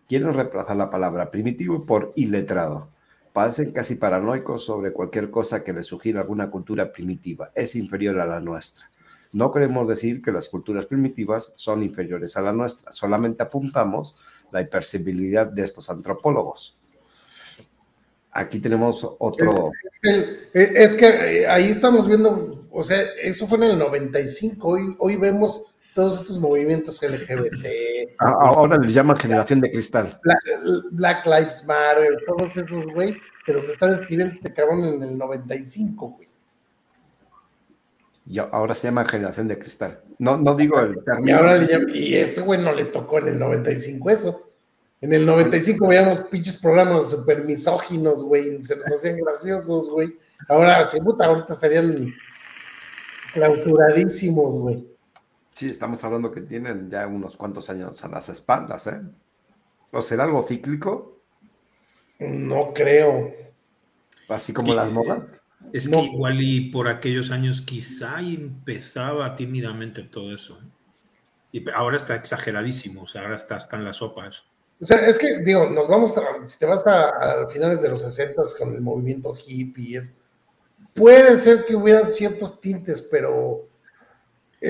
Quieren 0.09 0.33
reemplazar 0.33 0.77
la 0.77 0.91
palabra 0.91 1.31
primitivo 1.31 1.85
por 1.85 2.13
iletrado. 2.15 2.91
Parecen 3.33 3.73
casi 3.73 3.97
paranoicos 3.97 4.65
sobre 4.65 4.93
cualquier 4.93 5.31
cosa 5.31 5.65
que 5.65 5.73
les 5.73 5.87
sugiera 5.87 6.21
alguna 6.21 6.51
cultura 6.51 6.93
primitiva. 6.93 7.51
Es 7.55 7.75
inferior 7.75 8.21
a 8.21 8.27
la 8.27 8.41
nuestra. 8.41 8.91
No 9.33 9.53
queremos 9.53 9.89
decir 9.89 10.23
que 10.23 10.33
las 10.33 10.49
culturas 10.49 10.87
primitivas 10.87 11.53
son 11.57 11.83
inferiores 11.83 12.37
a 12.37 12.43
la 12.43 12.53
nuestra, 12.53 12.91
solamente 12.93 13.43
apuntamos 13.43 14.17
la 14.51 14.63
hipersensibilidad 14.63 15.47
de 15.47 15.63
estos 15.63 15.91
antropólogos. 15.91 16.79
Aquí 18.31 18.61
tenemos 18.61 19.07
otro. 19.19 19.73
Es, 20.53 20.95
que 20.95 21.07
eh, 21.43 21.47
ahí 21.47 21.65
estamos 21.65 22.07
viendo, 22.07 22.67
o 22.71 22.85
sea, 22.85 23.03
eso 23.21 23.47
fue 23.47 23.59
en 23.59 23.65
el 23.65 23.79
95, 23.79 24.69
hoy, 24.69 24.97
hoy 24.99 25.17
vemos 25.17 25.75
todos 25.97 26.21
estos 26.21 26.39
movimientos 26.39 27.03
LGBT. 27.03 27.67
Ah, 28.19 28.35
ahora 28.39 28.79
les 28.79 28.95
llaman 28.95 29.17
generación 29.17 29.61
de 29.61 29.71
cristal. 29.71 30.19
Black, 30.93 31.27
Lives 31.27 31.63
Matter, 31.67 32.25
todos 32.27 32.57
esos, 32.57 32.87
güey, 32.95 33.15
pero 33.45 33.63
se 33.63 33.73
están 33.73 33.91
escribiendo 33.91 34.35
este 34.37 34.55
cabrón 34.55 34.85
en 34.87 35.03
el 35.03 35.19
95, 35.19 36.09
güey. 36.17 36.29
Y 38.27 38.39
ahora 38.39 38.75
se 38.75 38.87
llama 38.87 39.05
generación 39.05 39.49
de 39.49 39.59
cristal. 39.59 40.01
No, 40.19 40.39
no 40.39 40.55
digo 40.55 40.81
el 40.81 41.05
término. 41.05 41.41
Y, 41.93 41.99
y 41.99 42.15
este 42.17 42.41
güey 42.41 42.59
no 42.63 42.73
le 42.73 42.87
tocó 42.87 43.19
en 43.19 43.29
el 43.29 43.39
95 43.39 44.09
eso. 44.11 44.47
En 45.03 45.13
el 45.13 45.27
95 45.27 45.89
veíamos 45.89 46.23
pinches 46.23 46.57
programas 46.57 47.11
super 47.11 47.45
misóginos, 47.45 48.25
güey, 48.25 48.65
se 48.65 48.77
nos 48.77 48.87
hacían 48.87 49.19
graciosos, 49.19 49.91
güey. 49.91 50.17
Ahora, 50.49 50.83
sí, 50.85 50.99
puta, 51.01 51.27
ahorita 51.27 51.55
serían 51.55 52.15
clausuradísimos, 53.35 54.59
güey. 54.59 54.96
Sí, 55.57 55.71
estamos 55.71 56.05
hablando 56.05 56.31
que 56.31 56.43
tienen 56.43 56.91
ya 56.91 57.07
unos 57.07 57.35
cuantos 57.35 57.71
años 57.71 58.05
a 58.05 58.09
las 58.09 58.29
espaldas, 58.29 58.89
¿eh? 58.89 59.01
¿O 59.91 60.03
será 60.03 60.25
algo 60.25 60.43
cíclico? 60.43 61.23
No 62.19 62.75
creo. 62.75 63.33
Así 64.29 64.53
como 64.53 64.75
las 64.75 64.93
modas. 64.93 65.23
Es 65.73 65.89
que 65.89 65.99
igual 65.99 66.43
y 66.43 66.71
por 66.71 66.89
aquellos 66.89 67.31
años 67.31 67.63
quizá 67.63 68.21
empezaba 68.21 69.35
tímidamente 69.35 70.03
todo 70.03 70.35
eso. 70.35 70.59
¿eh? 70.59 70.69
Y 71.53 71.71
ahora 71.71 71.97
está 71.97 72.17
exageradísimo, 72.17 73.05
o 73.05 73.09
sea, 73.09 73.23
ahora 73.23 73.37
está, 73.37 73.57
están 73.57 73.83
las 73.83 73.97
sopas. 73.97 74.45
O 74.79 74.85
sea, 74.85 75.07
es 75.07 75.17
que, 75.17 75.39
digo, 75.39 75.71
nos 75.71 75.89
vamos 75.89 76.19
a, 76.19 76.47
si 76.47 76.59
te 76.59 76.67
vas 76.67 76.87
a, 76.87 77.49
finales 77.49 77.81
de 77.81 77.89
los 77.89 78.03
60 78.03 78.43
con 78.59 78.75
el 78.75 78.83
movimiento 78.83 79.35
hippie, 79.35 79.97
es, 79.97 80.19
puede 80.93 81.39
ser 81.39 81.65
que 81.65 81.75
hubieran 81.75 82.09
ciertos 82.09 82.61
tintes, 82.61 83.01
pero 83.01 83.71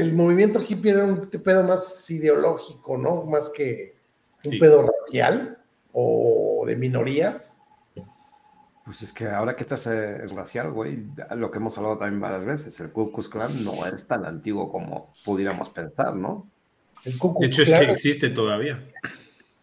el 0.01 0.15
movimiento 0.15 0.61
hippie 0.61 0.93
era 0.93 1.05
un 1.05 1.29
pedo 1.29 1.65
más 1.65 2.09
ideológico, 2.11 2.99
¿no? 2.99 3.25
Más 3.25 3.51
que 3.51 3.97
un 4.45 4.59
pedo 4.59 4.87
racial 4.87 5.59
o 5.93 6.65
de 6.67 6.77
minorías. 6.77 7.63
Pues 8.85 9.03
es 9.03 9.13
que 9.13 9.27
ahora 9.27 9.57
que 9.57 9.65
estás 9.65 9.87
en 9.87 10.29
racial, 10.37 10.71
güey, 10.71 11.07
lo 11.37 11.51
que 11.51 11.59
hemos 11.59 11.77
hablado 11.77 11.99
también 11.99 12.21
varias 12.21 12.45
veces, 12.45 12.79
el 12.81 12.93
Ku 12.93 13.11
Klux 13.11 13.29
Klan 13.29 13.64
no 13.64 13.85
es 13.87 14.07
tan 14.07 14.25
antiguo 14.25 14.70
como 14.70 15.12
pudiéramos 15.25 15.70
pensar, 15.70 16.14
¿no? 16.14 16.47
de 17.05 17.47
hecho, 17.47 17.62
es 17.62 17.68
que 17.68 17.91
existe 17.91 18.31
todavía. 18.31 18.85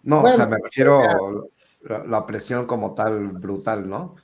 No, 0.03 0.24
o 0.24 0.30
sea, 0.30 0.45
me 0.45 0.57
refiero 0.57 1.01
a 1.01 2.05
la, 2.07 2.26
presión 2.26 2.66
como 2.66 2.93
tal 2.93 3.30
brutal, 3.30 3.88
¿no? 3.89 4.16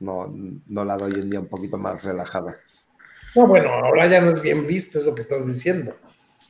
¿no? 0.00 0.32
No 0.66 0.84
la 0.84 0.96
doy 0.96 1.14
en 1.14 1.30
día 1.30 1.40
un 1.40 1.48
poquito 1.48 1.76
más 1.78 2.04
relajada. 2.04 2.56
No, 3.34 3.46
bueno, 3.46 3.70
ahora 3.70 4.06
ya 4.06 4.20
no 4.20 4.30
es 4.30 4.42
bien 4.42 4.66
visto, 4.66 4.98
es 4.98 5.06
lo 5.06 5.14
que 5.14 5.22
estás 5.22 5.46
diciendo. 5.46 5.96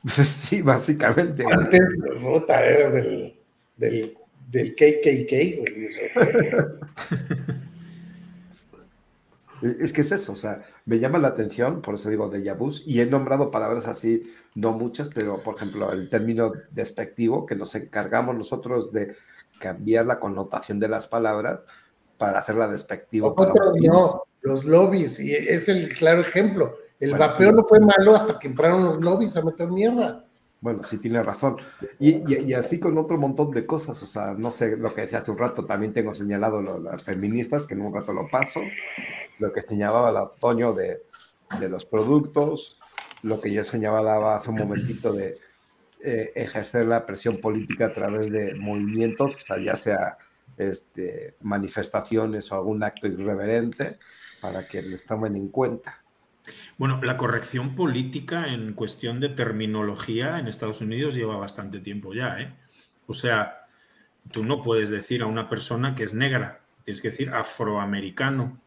sí, 0.29 0.61
básicamente. 0.61 1.43
Antes, 1.51 1.99
puta, 2.21 2.65
eras 2.65 2.93
del, 2.93 3.39
del, 3.77 4.17
del 4.49 4.75
KKK, 4.75 5.31
güey. 5.59 5.89
Es 9.61 9.91
que 9.91 10.01
es 10.01 10.11
eso, 10.11 10.33
o 10.33 10.35
sea, 10.35 10.61
me 10.85 10.99
llama 10.99 11.19
la 11.19 11.29
atención, 11.29 11.81
por 11.81 11.95
eso 11.95 12.09
digo 12.09 12.29
de 12.29 12.43
Yabus, 12.43 12.83
y 12.85 13.01
he 13.01 13.05
nombrado 13.05 13.51
palabras 13.51 13.87
así, 13.87 14.31
no 14.55 14.71
muchas, 14.71 15.09
pero 15.09 15.43
por 15.43 15.55
ejemplo, 15.55 15.91
el 15.91 16.09
término 16.09 16.53
despectivo, 16.71 17.45
que 17.45 17.55
nos 17.55 17.75
encargamos 17.75 18.35
nosotros 18.35 18.93
de 18.93 19.15
cambiar 19.59 20.05
la 20.05 20.19
connotación 20.19 20.79
de 20.79 20.87
las 20.87 21.07
palabras, 21.07 21.59
para 22.19 22.39
hacerla 22.39 22.67
despectiva. 22.67 23.33
no, 23.81 24.23
los 24.41 24.65
lobbies, 24.65 25.19
y 25.19 25.33
es 25.33 25.67
el 25.69 25.91
claro 25.93 26.21
ejemplo. 26.21 26.75
El 26.99 27.15
vapeo 27.15 27.51
no 27.51 27.65
fue 27.65 27.79
malo 27.79 28.15
hasta 28.15 28.37
que 28.37 28.49
entraron 28.49 28.83
los 28.83 29.01
lobbies 29.01 29.35
a 29.37 29.41
meter 29.41 29.69
mierda. 29.69 30.25
Bueno, 30.61 30.83
sí 30.83 30.97
tiene 30.97 31.23
razón. 31.23 31.55
Y, 31.97 32.53
así 32.53 32.79
con 32.79 32.97
otro 32.97 33.17
montón 33.17 33.51
de 33.51 33.65
cosas, 33.65 34.03
o 34.03 34.05
sea, 34.05 34.33
no 34.37 34.51
sé 34.51 34.75
lo 34.75 34.93
que 34.93 35.01
decía 35.01 35.19
hace 35.19 35.31
un 35.31 35.37
rato, 35.37 35.65
también 35.65 35.93
tengo 35.93 36.13
señalado 36.13 36.61
las 36.61 37.01
feministas, 37.01 37.65
que 37.65 37.73
en 37.73 37.81
un 37.81 37.95
rato 37.95 38.11
lo 38.11 38.27
paso, 38.27 38.59
lo 39.39 39.53
que 39.53 39.61
señalaba 39.61 40.09
el 40.09 40.17
otoño 40.17 40.73
de, 40.73 41.03
de 41.57 41.69
los 41.69 41.85
productos, 41.85 42.77
lo 43.23 43.39
que 43.39 43.53
yo 43.53 43.63
señalaba 43.63 44.35
hace 44.35 44.49
un 44.49 44.57
momentito 44.57 45.13
de 45.13 45.37
eh, 46.03 46.33
ejercer 46.35 46.85
la 46.85 47.05
presión 47.05 47.37
política 47.37 47.87
a 47.87 47.93
través 47.93 48.29
de 48.29 48.55
movimientos, 48.55 49.35
o 49.35 49.39
sea, 49.39 49.57
ya 49.57 49.75
sea 49.77 50.17
este, 50.59 51.35
manifestaciones 51.41 52.51
o 52.51 52.55
algún 52.55 52.83
acto 52.83 53.07
irreverente, 53.07 53.97
para 54.41 54.67
que 54.67 54.81
les 54.81 55.05
tomen 55.05 55.35
en 55.35 55.47
cuenta. 55.47 56.03
Bueno, 56.77 56.99
la 57.01 57.17
corrección 57.17 57.75
política 57.75 58.47
en 58.47 58.73
cuestión 58.73 59.19
de 59.19 59.29
terminología 59.29 60.39
en 60.39 60.47
Estados 60.47 60.81
Unidos 60.81 61.15
lleva 61.15 61.37
bastante 61.37 61.79
tiempo 61.79 62.13
ya, 62.13 62.39
¿eh? 62.39 62.53
O 63.07 63.13
sea, 63.13 63.61
tú 64.31 64.43
no 64.43 64.61
puedes 64.61 64.89
decir 64.89 65.21
a 65.21 65.27
una 65.27 65.49
persona 65.49 65.95
que 65.95 66.03
es 66.03 66.13
negra, 66.13 66.61
tienes 66.85 67.01
que 67.01 67.09
decir 67.09 67.29
afroamericano. 67.31 68.59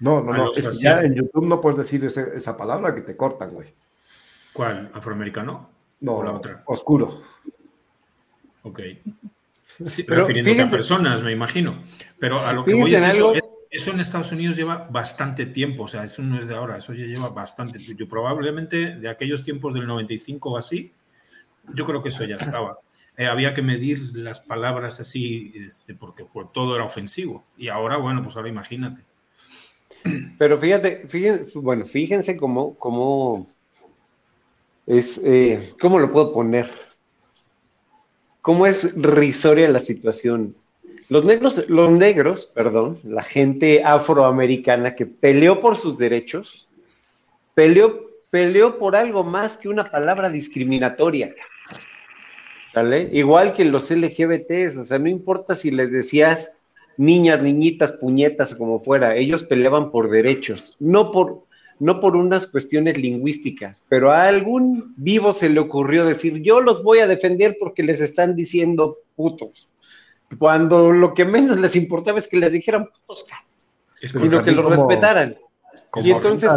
No, 0.00 0.20
no, 0.20 0.32
no, 0.32 0.52
es 0.52 0.68
que 0.68 0.74
ya 0.76 1.02
en 1.02 1.14
YouTube 1.14 1.46
no 1.46 1.60
puedes 1.60 1.78
decir 1.78 2.04
esa 2.04 2.56
palabra 2.56 2.92
que 2.92 3.00
te 3.00 3.16
cortan, 3.16 3.50
güey. 3.50 3.72
¿Cuál? 4.52 4.90
¿Afroamericano? 4.92 5.70
No, 6.00 6.22
la 6.22 6.32
otra. 6.32 6.62
Oscuro. 6.66 7.22
Ok. 8.62 8.80
Sí, 9.88 10.04
refiriéndote 10.06 10.62
a 10.62 10.68
personas, 10.68 11.22
me 11.22 11.32
imagino. 11.32 11.74
Pero 12.18 12.40
a 12.40 12.52
lo 12.52 12.64
que 12.64 12.74
voy 12.74 12.94
es 12.94 13.02
eso, 13.02 13.32
eso 13.70 13.90
en 13.90 14.00
Estados 14.00 14.30
Unidos 14.32 14.56
lleva 14.56 14.88
bastante 14.90 15.46
tiempo, 15.46 15.84
o 15.84 15.88
sea, 15.88 16.04
eso 16.04 16.22
no 16.22 16.38
es 16.38 16.46
de 16.46 16.54
ahora, 16.54 16.78
eso 16.78 16.92
ya 16.92 17.06
lleva 17.06 17.30
bastante. 17.30 17.78
Yo 17.78 18.08
probablemente 18.08 18.96
de 18.96 19.08
aquellos 19.08 19.42
tiempos 19.42 19.74
del 19.74 19.86
95 19.86 20.50
o 20.50 20.56
así, 20.56 20.92
yo 21.74 21.84
creo 21.84 22.02
que 22.02 22.10
eso 22.10 22.24
ya 22.24 22.36
estaba. 22.36 22.78
Eh, 23.16 23.26
había 23.26 23.54
que 23.54 23.62
medir 23.62 24.16
las 24.16 24.40
palabras 24.40 24.98
así, 24.98 25.52
este, 25.54 25.94
porque 25.94 26.26
todo 26.52 26.74
era 26.74 26.84
ofensivo. 26.84 27.44
Y 27.56 27.68
ahora, 27.68 27.96
bueno, 27.96 28.22
pues 28.22 28.36
ahora 28.36 28.48
imagínate. 28.48 29.02
Pero 30.38 30.58
fíjate, 30.58 31.06
fíjense, 31.08 31.58
bueno, 31.58 31.86
fíjense 31.86 32.36
cómo, 32.36 32.74
cómo 32.74 33.48
es, 34.86 35.18
eh, 35.24 35.72
¿cómo 35.80 35.98
lo 35.98 36.10
puedo 36.10 36.32
poner? 36.32 36.70
¿Cómo 38.44 38.66
es 38.66 38.94
risoria 38.94 39.70
la 39.70 39.80
situación? 39.80 40.54
Los 41.08 41.24
negros, 41.24 41.64
los 41.66 41.90
negros, 41.90 42.44
perdón, 42.44 43.00
la 43.02 43.22
gente 43.22 43.82
afroamericana 43.82 44.94
que 44.94 45.06
peleó 45.06 45.62
por 45.62 45.78
sus 45.78 45.96
derechos, 45.96 46.68
peleó, 47.54 48.10
peleó 48.28 48.78
por 48.78 48.96
algo 48.96 49.24
más 49.24 49.56
que 49.56 49.70
una 49.70 49.90
palabra 49.90 50.28
discriminatoria. 50.28 51.34
¿Sale? 52.70 53.08
Igual 53.14 53.54
que 53.54 53.64
los 53.64 53.90
LGBTs, 53.90 54.76
o 54.76 54.84
sea, 54.84 54.98
no 54.98 55.08
importa 55.08 55.54
si 55.54 55.70
les 55.70 55.90
decías 55.90 56.52
niñas, 56.98 57.40
niñitas, 57.40 57.92
puñetas 57.92 58.52
o 58.52 58.58
como 58.58 58.78
fuera, 58.78 59.16
ellos 59.16 59.42
peleaban 59.42 59.90
por 59.90 60.10
derechos, 60.10 60.76
no 60.80 61.12
por, 61.12 61.44
no 61.78 62.00
por 62.00 62.16
unas 62.16 62.46
cuestiones 62.46 62.98
lingüísticas, 62.98 63.84
pero 63.88 64.12
a 64.12 64.22
algún 64.22 64.94
vivo 64.96 65.32
se 65.32 65.48
le 65.48 65.60
ocurrió 65.60 66.04
decir, 66.04 66.40
yo 66.42 66.60
los 66.60 66.82
voy 66.82 67.00
a 67.00 67.06
defender 67.06 67.56
porque 67.58 67.82
les 67.82 68.00
están 68.00 68.36
diciendo 68.36 68.98
putos 69.16 69.74
cuando 70.38 70.92
lo 70.92 71.14
que 71.14 71.24
menos 71.24 71.58
les 71.60 71.76
importaba 71.76 72.18
es 72.18 72.28
que 72.28 72.36
les 72.36 72.52
dijeran 72.52 72.86
putos, 72.86 73.26
sino 74.00 74.42
que 74.42 74.52
lo 74.52 74.68
respetaran. 74.68 75.34
y 75.96 76.10
entonces. 76.10 76.50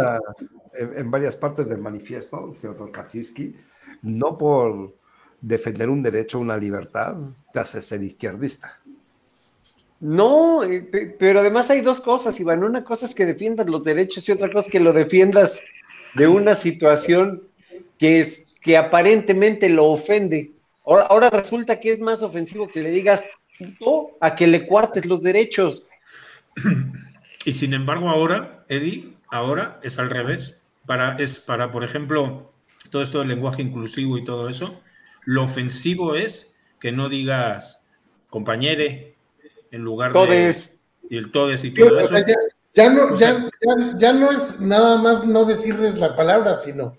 En, 0.74 1.10
varias 1.10 1.34
partes 1.34 1.68
del 1.68 1.78
manifiesto, 1.78 2.52
Theodor 2.60 2.92
Kaczynski, 2.92 3.52
no 4.02 4.38
por 4.38 4.94
defender 5.40 5.88
un 5.88 6.02
derecho, 6.02 6.38
una 6.38 6.56
libertad, 6.56 7.16
te 7.52 7.58
hace 7.58 7.82
ser 7.82 8.02
izquierdista. 8.02 8.80
No, 10.00 10.62
eh, 10.62 11.16
pero 11.18 11.40
además 11.40 11.70
hay 11.70 11.80
dos 11.80 12.00
cosas, 12.00 12.38
Iván. 12.38 12.62
Una 12.62 12.84
cosa 12.84 13.06
es 13.06 13.14
que 13.14 13.26
defiendas 13.26 13.68
los 13.68 13.82
derechos 13.82 14.28
y 14.28 14.32
otra 14.32 14.50
cosa 14.50 14.66
es 14.66 14.72
que 14.72 14.80
lo 14.80 14.92
defiendas 14.92 15.60
de 16.14 16.28
una 16.28 16.54
situación 16.54 17.42
que, 17.98 18.20
es, 18.20 18.48
que 18.60 18.76
aparentemente 18.76 19.68
lo 19.68 19.86
ofende. 19.86 20.52
Ahora, 20.84 21.28
resulta 21.30 21.80
que 21.80 21.90
es 21.90 22.00
más 22.00 22.22
ofensivo 22.22 22.68
que 22.68 22.80
le 22.80 22.90
digas 22.90 23.24
a 24.20 24.34
que 24.34 24.46
le 24.46 24.66
cuartes 24.66 25.04
los 25.04 25.22
derechos. 25.22 25.86
Y 27.44 27.52
sin 27.52 27.74
embargo, 27.74 28.08
ahora, 28.08 28.64
Eddie, 28.68 29.12
ahora 29.30 29.80
es 29.82 29.98
al 29.98 30.10
revés. 30.10 30.60
Para, 30.86 31.16
es 31.18 31.38
para, 31.38 31.70
por 31.70 31.84
ejemplo, 31.84 32.52
todo 32.90 33.02
esto 33.02 33.18
del 33.18 33.28
lenguaje 33.28 33.60
inclusivo 33.60 34.16
y 34.16 34.24
todo 34.24 34.48
eso, 34.48 34.80
lo 35.24 35.44
ofensivo 35.44 36.14
es 36.14 36.54
que 36.80 36.92
no 36.92 37.08
digas 37.10 37.84
compañere 38.30 39.17
en 39.70 39.82
lugar 39.82 40.12
de 40.12 40.54
y 41.10 41.16
el 41.16 41.30
todes 41.30 41.64
y 41.64 41.70
todo 41.70 41.98
eso. 41.98 42.14
ya, 42.74 42.90
no, 42.90 43.16
ya, 43.16 44.12
no 44.12 44.30
es 44.30 44.60
nada 44.60 44.98
más 44.98 45.26
no 45.26 45.44
decirles 45.44 45.96
la 45.96 46.14
palabra, 46.14 46.54
sino 46.54 46.96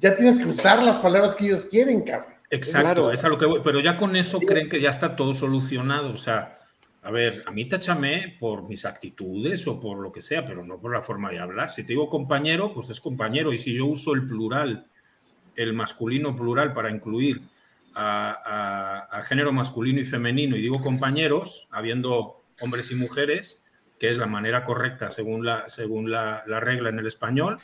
ya 0.00 0.16
tienes 0.16 0.38
que 0.38 0.48
usar 0.48 0.82
las 0.82 0.98
palabras 0.98 1.34
que 1.34 1.46
ellos 1.46 1.64
quieren, 1.64 2.02
cabrón. 2.02 2.34
Exacto, 2.50 3.10
es 3.10 3.24
a 3.24 3.28
lo 3.28 3.36
que 3.36 3.46
voy. 3.46 3.60
Pero 3.62 3.80
ya 3.80 3.96
con 3.96 4.16
eso 4.16 4.40
creen 4.40 4.68
que 4.68 4.80
ya 4.80 4.90
está 4.90 5.16
todo 5.16 5.34
solucionado. 5.34 6.12
O 6.12 6.16
sea, 6.16 6.58
a 7.02 7.10
ver, 7.10 7.42
a 7.46 7.50
mí 7.50 7.68
tachame 7.68 8.36
por 8.38 8.62
mis 8.68 8.84
actitudes 8.84 9.66
o 9.66 9.78
por 9.78 9.98
lo 9.98 10.12
que 10.12 10.22
sea, 10.22 10.46
pero 10.46 10.64
no 10.64 10.78
por 10.78 10.92
la 10.92 11.02
forma 11.02 11.30
de 11.30 11.40
hablar. 11.40 11.72
Si 11.72 11.82
te 11.82 11.88
digo 11.88 12.08
compañero, 12.08 12.72
pues 12.72 12.88
es 12.90 13.00
compañero. 13.00 13.52
Y 13.52 13.58
si 13.58 13.74
yo 13.74 13.86
uso 13.86 14.14
el 14.14 14.26
plural, 14.26 14.86
el 15.56 15.74
masculino 15.74 16.34
plural 16.34 16.72
para 16.72 16.90
incluir 16.90 17.42
a, 17.98 19.20
género 19.24 19.52
masculino 19.52 20.00
y 20.00 20.04
femenino 20.04 20.56
y 20.56 20.62
digo 20.62 20.80
compañeros, 20.80 21.68
habiendo 21.70 22.44
hombres 22.60 22.90
y 22.90 22.94
mujeres, 22.94 23.64
que 23.98 24.08
es 24.08 24.18
la 24.18 24.26
manera 24.26 24.64
correcta 24.64 25.10
según 25.10 25.44
la, 25.44 25.68
según 25.68 26.10
la, 26.10 26.44
la 26.46 26.60
regla 26.60 26.88
en 26.88 26.98
el 26.98 27.06
español. 27.06 27.58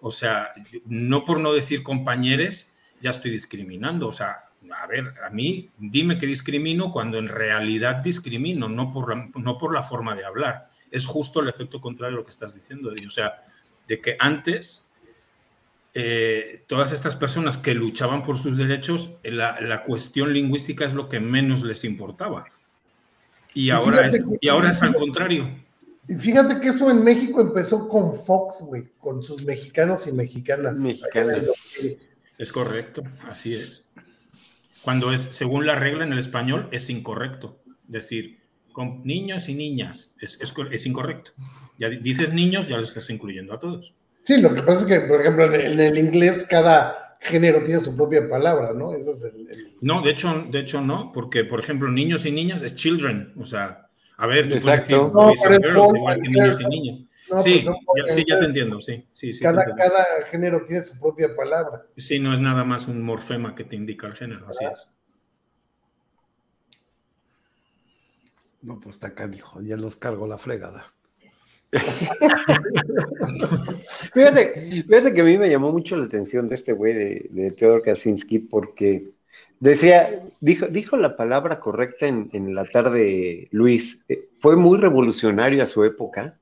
O 0.00 0.10
sea, 0.10 0.50
no 0.86 1.24
por 1.24 1.40
no 1.40 1.52
decir 1.52 1.82
compañeros, 1.82 2.72
ya 3.00 3.10
estoy 3.10 3.30
discriminando. 3.30 4.08
O 4.08 4.12
sea, 4.12 4.44
a 4.82 4.86
ver, 4.86 5.14
a 5.24 5.30
mí 5.30 5.70
dime 5.78 6.18
que 6.18 6.26
discrimino 6.26 6.90
cuando 6.90 7.18
en 7.18 7.28
realidad 7.28 7.96
discrimino, 7.96 8.68
no 8.68 8.92
por 8.92 9.14
la, 9.14 9.30
no 9.36 9.58
por 9.58 9.72
la 9.72 9.82
forma 9.82 10.14
de 10.14 10.24
hablar. 10.24 10.68
Es 10.90 11.06
justo 11.06 11.40
el 11.40 11.48
efecto 11.48 11.80
contrario 11.80 12.16
a 12.16 12.20
lo 12.20 12.24
que 12.24 12.30
estás 12.30 12.54
diciendo, 12.54 12.90
O 13.06 13.10
sea, 13.10 13.44
de 13.86 14.00
que 14.00 14.16
antes 14.18 14.83
eh, 15.94 16.64
todas 16.66 16.92
estas 16.92 17.14
personas 17.16 17.56
que 17.56 17.72
luchaban 17.72 18.22
por 18.24 18.38
sus 18.38 18.56
derechos, 18.56 19.10
la, 19.22 19.60
la, 19.60 19.84
cuestión 19.84 20.32
lingüística 20.32 20.84
es 20.84 20.92
lo 20.92 21.08
que 21.08 21.20
menos 21.20 21.62
les 21.62 21.84
importaba. 21.84 22.46
Y 23.54 23.70
ahora, 23.70 24.08
es, 24.08 24.24
y 24.40 24.48
ahora 24.48 24.72
es 24.72 24.82
al 24.82 24.94
contrario. 24.94 25.48
Y 26.08 26.14
fíjate 26.16 26.60
que 26.60 26.68
eso 26.68 26.90
en 26.90 27.02
México 27.04 27.40
empezó 27.40 27.88
con 27.88 28.12
Fox, 28.14 28.62
güey, 28.62 28.88
con 28.98 29.22
sus 29.22 29.44
mexicanos 29.46 30.06
y 30.08 30.12
mexicanas. 30.12 30.78
Mexicanas. 30.78 31.44
Es 32.36 32.52
correcto, 32.52 33.04
así 33.28 33.54
es. 33.54 33.84
Cuando 34.82 35.12
es, 35.12 35.22
según 35.30 35.66
la 35.66 35.76
regla 35.76 36.04
en 36.04 36.12
el 36.12 36.18
español, 36.18 36.68
es 36.72 36.90
incorrecto. 36.90 37.62
Decir, 37.86 38.40
con 38.72 39.02
niños 39.04 39.48
y 39.48 39.54
niñas, 39.54 40.10
es, 40.20 40.38
es, 40.40 40.86
incorrecto. 40.86 41.30
Ya 41.78 41.88
dices 41.88 42.32
niños, 42.32 42.66
ya 42.66 42.76
lo 42.76 42.82
estás 42.82 43.08
incluyendo 43.08 43.54
a 43.54 43.60
todos. 43.60 43.94
Sí, 44.24 44.40
lo 44.40 44.54
que 44.54 44.62
pasa 44.62 44.80
es 44.80 44.84
que, 44.86 45.00
por 45.00 45.20
ejemplo, 45.20 45.44
en 45.54 45.78
el, 45.78 45.98
inglés 45.98 46.46
cada 46.48 47.18
género 47.20 47.62
tiene 47.62 47.80
su 47.80 47.96
propia 47.96 48.28
palabra, 48.28 48.72
¿no? 48.72 48.94
Ese 48.94 49.12
es 49.12 49.24
el, 49.24 49.74
No, 49.82 50.02
de 50.02 50.10
hecho, 50.10 50.46
de 50.50 50.60
hecho 50.60 50.80
no, 50.80 51.12
porque, 51.12 51.44
por 51.44 51.60
ejemplo, 51.60 51.90
niños 51.90 52.24
y 52.26 52.32
niñas 52.32 52.62
es 52.62 52.74
children, 52.74 53.34
o 53.38 53.46
sea, 53.46 53.88
a 54.16 54.26
ver, 54.26 54.48
tú 54.48 54.58
puedes 54.60 54.80
decir 54.80 54.96
igual 54.96 56.20
que 56.20 56.28
niños 56.28 56.60
y 56.60 56.64
niñas 56.66 57.00
sí, 57.42 57.62
pues 57.64 58.06
ya, 58.06 58.14
sí, 58.14 58.24
ya 58.26 58.38
te 58.38 58.44
entiendo, 58.44 58.80
sí. 58.80 59.06
sí, 59.12 59.38
cada, 59.40 59.64
cada, 59.74 60.04
género 60.30 60.62
tiene 60.64 60.82
su 60.82 60.98
propia 60.98 61.34
palabra. 61.34 61.86
Sí, 61.96 62.18
no 62.18 62.34
es 62.34 62.40
nada 62.40 62.64
más 62.64 62.86
un 62.86 63.02
morfema 63.02 63.54
que 63.54 63.64
te 63.64 63.76
indica 63.76 64.06
el 64.06 64.14
género, 64.14 64.48
así 64.48 64.64
es. 64.64 64.78
No, 68.62 68.80
pues 68.80 68.96
está 68.96 69.08
acá, 69.08 69.28
dijo, 69.28 69.60
ya 69.60 69.76
nos 69.76 69.96
cargo 69.96 70.26
la 70.26 70.38
fregada. 70.38 70.94
fíjate, 74.14 74.84
fíjate 74.86 75.14
que 75.14 75.20
a 75.20 75.24
mí 75.24 75.38
me 75.38 75.50
llamó 75.50 75.72
mucho 75.72 75.96
la 75.96 76.04
atención 76.04 76.48
de 76.48 76.54
este 76.54 76.72
güey 76.72 76.94
de, 76.94 77.26
de 77.30 77.50
Theodor 77.50 77.82
Kaczynski 77.82 78.38
porque 78.38 79.08
decía, 79.60 80.08
dijo, 80.40 80.66
dijo 80.66 80.96
la 80.96 81.16
palabra 81.16 81.58
correcta 81.58 82.06
en, 82.06 82.30
en 82.32 82.54
la 82.54 82.64
tarde, 82.64 83.48
Luis, 83.50 84.04
eh, 84.08 84.28
fue 84.34 84.56
muy 84.56 84.78
revolucionario 84.78 85.62
a 85.62 85.66
su 85.66 85.84
época 85.84 86.38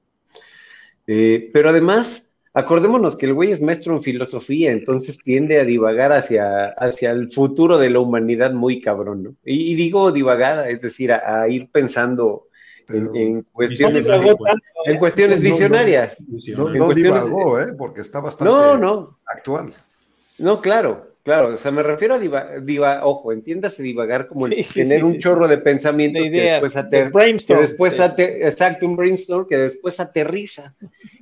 eh, 1.07 1.51
pero 1.53 1.71
además, 1.71 2.31
acordémonos 2.55 3.17
que 3.17 3.27
el 3.27 3.35
güey 3.35 3.51
es 3.51 3.61
maestro 3.61 3.97
en 3.97 4.03
filosofía, 4.03 4.73
entonces 4.73 5.19
tiende 5.19 5.61
a 5.61 5.65
divagar 5.65 6.13
hacia, 6.13 6.69
hacia 6.69 7.11
el 7.11 7.31
futuro 7.31 7.79
de 7.79 7.91
la 7.91 8.01
humanidad 8.01 8.53
muy 8.53 8.81
cabrón, 8.81 9.23
¿no? 9.23 9.37
Y, 9.45 9.75
digo 9.75 10.13
divagada, 10.13 10.69
es 10.69 10.83
decir, 10.83 11.13
a, 11.13 11.49
ir 11.49 11.71
pensando 11.71 12.49
en, 12.93 13.43
cuestiones, 13.53 14.09
en 14.87 14.99
cuestiones 14.99 15.41
visionarias. 15.41 16.25
No, 16.57 16.69
no, 16.71 16.93
divagó, 16.93 17.61
¿eh? 17.61 17.75
porque 17.77 18.01
está 18.01 18.21
bastante 18.21 18.53
actual. 19.27 19.75
No, 20.39 20.61
claro, 20.61 21.13
Claro, 21.25 21.55
o 21.55 21.57
sea, 21.57 21.71
me 21.71 21.85
refiero 21.85 22.17
a 22.17 22.19
diva, 22.19 23.07
ojo, 23.07 23.31
entiéndase 23.31 23.81
divagar 23.85 24.27
como 24.27 24.49
el 24.49 24.67
tener 24.67 25.05
un 25.05 25.19
chorro 25.19 25.47
de 25.47 25.59
pensamientos 25.59 26.29
que 26.29 26.41
después, 26.41 26.77
aterriza, 26.77 27.57
después 27.59 28.01
exacto, 28.01 28.87
un 28.89 28.97
brainstorm 28.97 29.47
que 29.47 29.57
después 29.57 30.01
aterriza 30.01 30.75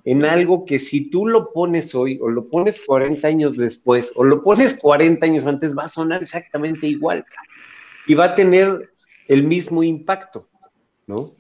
en 0.07 0.25
algo 0.25 0.65
que 0.65 0.79
si 0.79 1.11
tú 1.11 1.27
lo 1.27 1.53
pones 1.53 1.95
hoy 1.95 2.19
o 2.23 2.31
lo 2.31 2.49
pones 2.49 2.81
40 2.81 3.29
años 3.29 3.59
después 3.59 4.11
o 4.15 4.25
lo 4.25 4.43
pones 4.43 4.79
40 4.81 5.27
años 5.27 5.47
antes 5.47 5.77
va 5.77 5.83
a 5.83 5.89
sonar 5.89 6.23
exactamente 6.23 6.87
igual 6.87 7.27
y 8.07 8.15
va 8.15 8.25
a 8.25 8.35
tener 8.35 8.91
el 9.29 9.43
mismo 9.43 9.83
impacto, 9.83 10.49
¿no? 11.07 11.35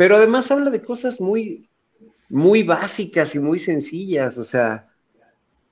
Pero 0.00 0.16
además 0.16 0.50
habla 0.50 0.70
de 0.70 0.80
cosas 0.80 1.20
muy, 1.20 1.68
muy 2.30 2.62
básicas 2.62 3.34
y 3.34 3.38
muy 3.38 3.58
sencillas, 3.58 4.38
o 4.38 4.44
sea, 4.44 4.88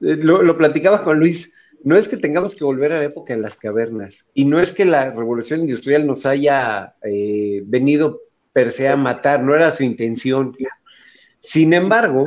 eh, 0.03 0.17
lo, 0.17 0.43
lo 0.43 0.55
platicaba 0.59 1.03
con 1.03 1.19
Luis 1.19 1.55
no 1.83 1.97
es 1.97 2.09
que 2.09 2.19
tengamos 2.19 2.55
que 2.55 2.63
volver 2.63 2.93
a 2.93 2.99
la 2.99 3.05
época 3.05 3.35
de 3.35 3.41
las 3.41 3.57
cavernas 3.57 4.27
y 4.35 4.45
no 4.45 4.61
es 4.61 4.75
que 4.75 4.85
la 4.85 5.13
revolución 5.13 5.61
industrial 5.61 6.07
nos 6.07 6.27
haya 6.27 6.95
eh, 7.05 7.63
venido 7.65 8.21
per 8.53 8.71
se 8.71 8.89
a 8.89 8.97
matar, 8.97 9.43
no 9.43 9.57
era 9.57 9.73
su 9.73 9.83
intención. 9.83 10.55
Sin 11.41 11.73
embargo, 11.73 12.27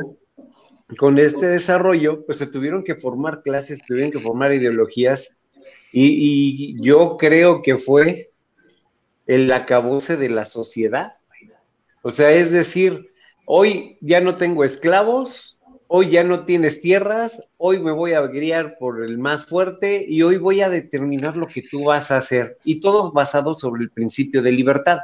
con 0.98 1.20
este 1.20 1.46
desarrollo, 1.46 2.26
pues 2.26 2.38
se 2.38 2.48
tuvieron 2.48 2.82
que 2.82 2.96
formar 2.96 3.42
clases, 3.44 3.78
se 3.78 3.86
tuvieron 3.86 4.10
que 4.10 4.18
formar 4.18 4.52
ideologías 4.52 5.38
y, 5.92 6.74
y 6.74 6.82
yo 6.82 7.16
creo 7.16 7.62
que 7.62 7.78
fue 7.78 8.32
el 9.28 9.52
acabose 9.52 10.16
de 10.16 10.30
la 10.30 10.46
sociedad. 10.46 11.12
O 12.02 12.10
sea, 12.10 12.32
es 12.32 12.50
decir, 12.50 13.12
hoy 13.46 13.96
ya 14.00 14.20
no 14.20 14.36
tengo 14.36 14.64
esclavos, 14.64 15.58
hoy 15.86 16.10
ya 16.10 16.24
no 16.24 16.44
tienes 16.44 16.80
tierras, 16.80 17.42
hoy 17.56 17.78
me 17.78 17.92
voy 17.92 18.14
a 18.14 18.26
guiar 18.26 18.76
por 18.78 19.04
el 19.04 19.18
más 19.18 19.46
fuerte 19.46 20.04
y 20.06 20.22
hoy 20.22 20.36
voy 20.36 20.62
a 20.62 20.68
determinar 20.68 21.36
lo 21.36 21.46
que 21.46 21.62
tú 21.62 21.84
vas 21.84 22.10
a 22.10 22.16
hacer. 22.16 22.58
Y 22.64 22.80
todo 22.80 23.12
basado 23.12 23.54
sobre 23.54 23.84
el 23.84 23.90
principio 23.90 24.42
de 24.42 24.50
libertad. 24.50 24.98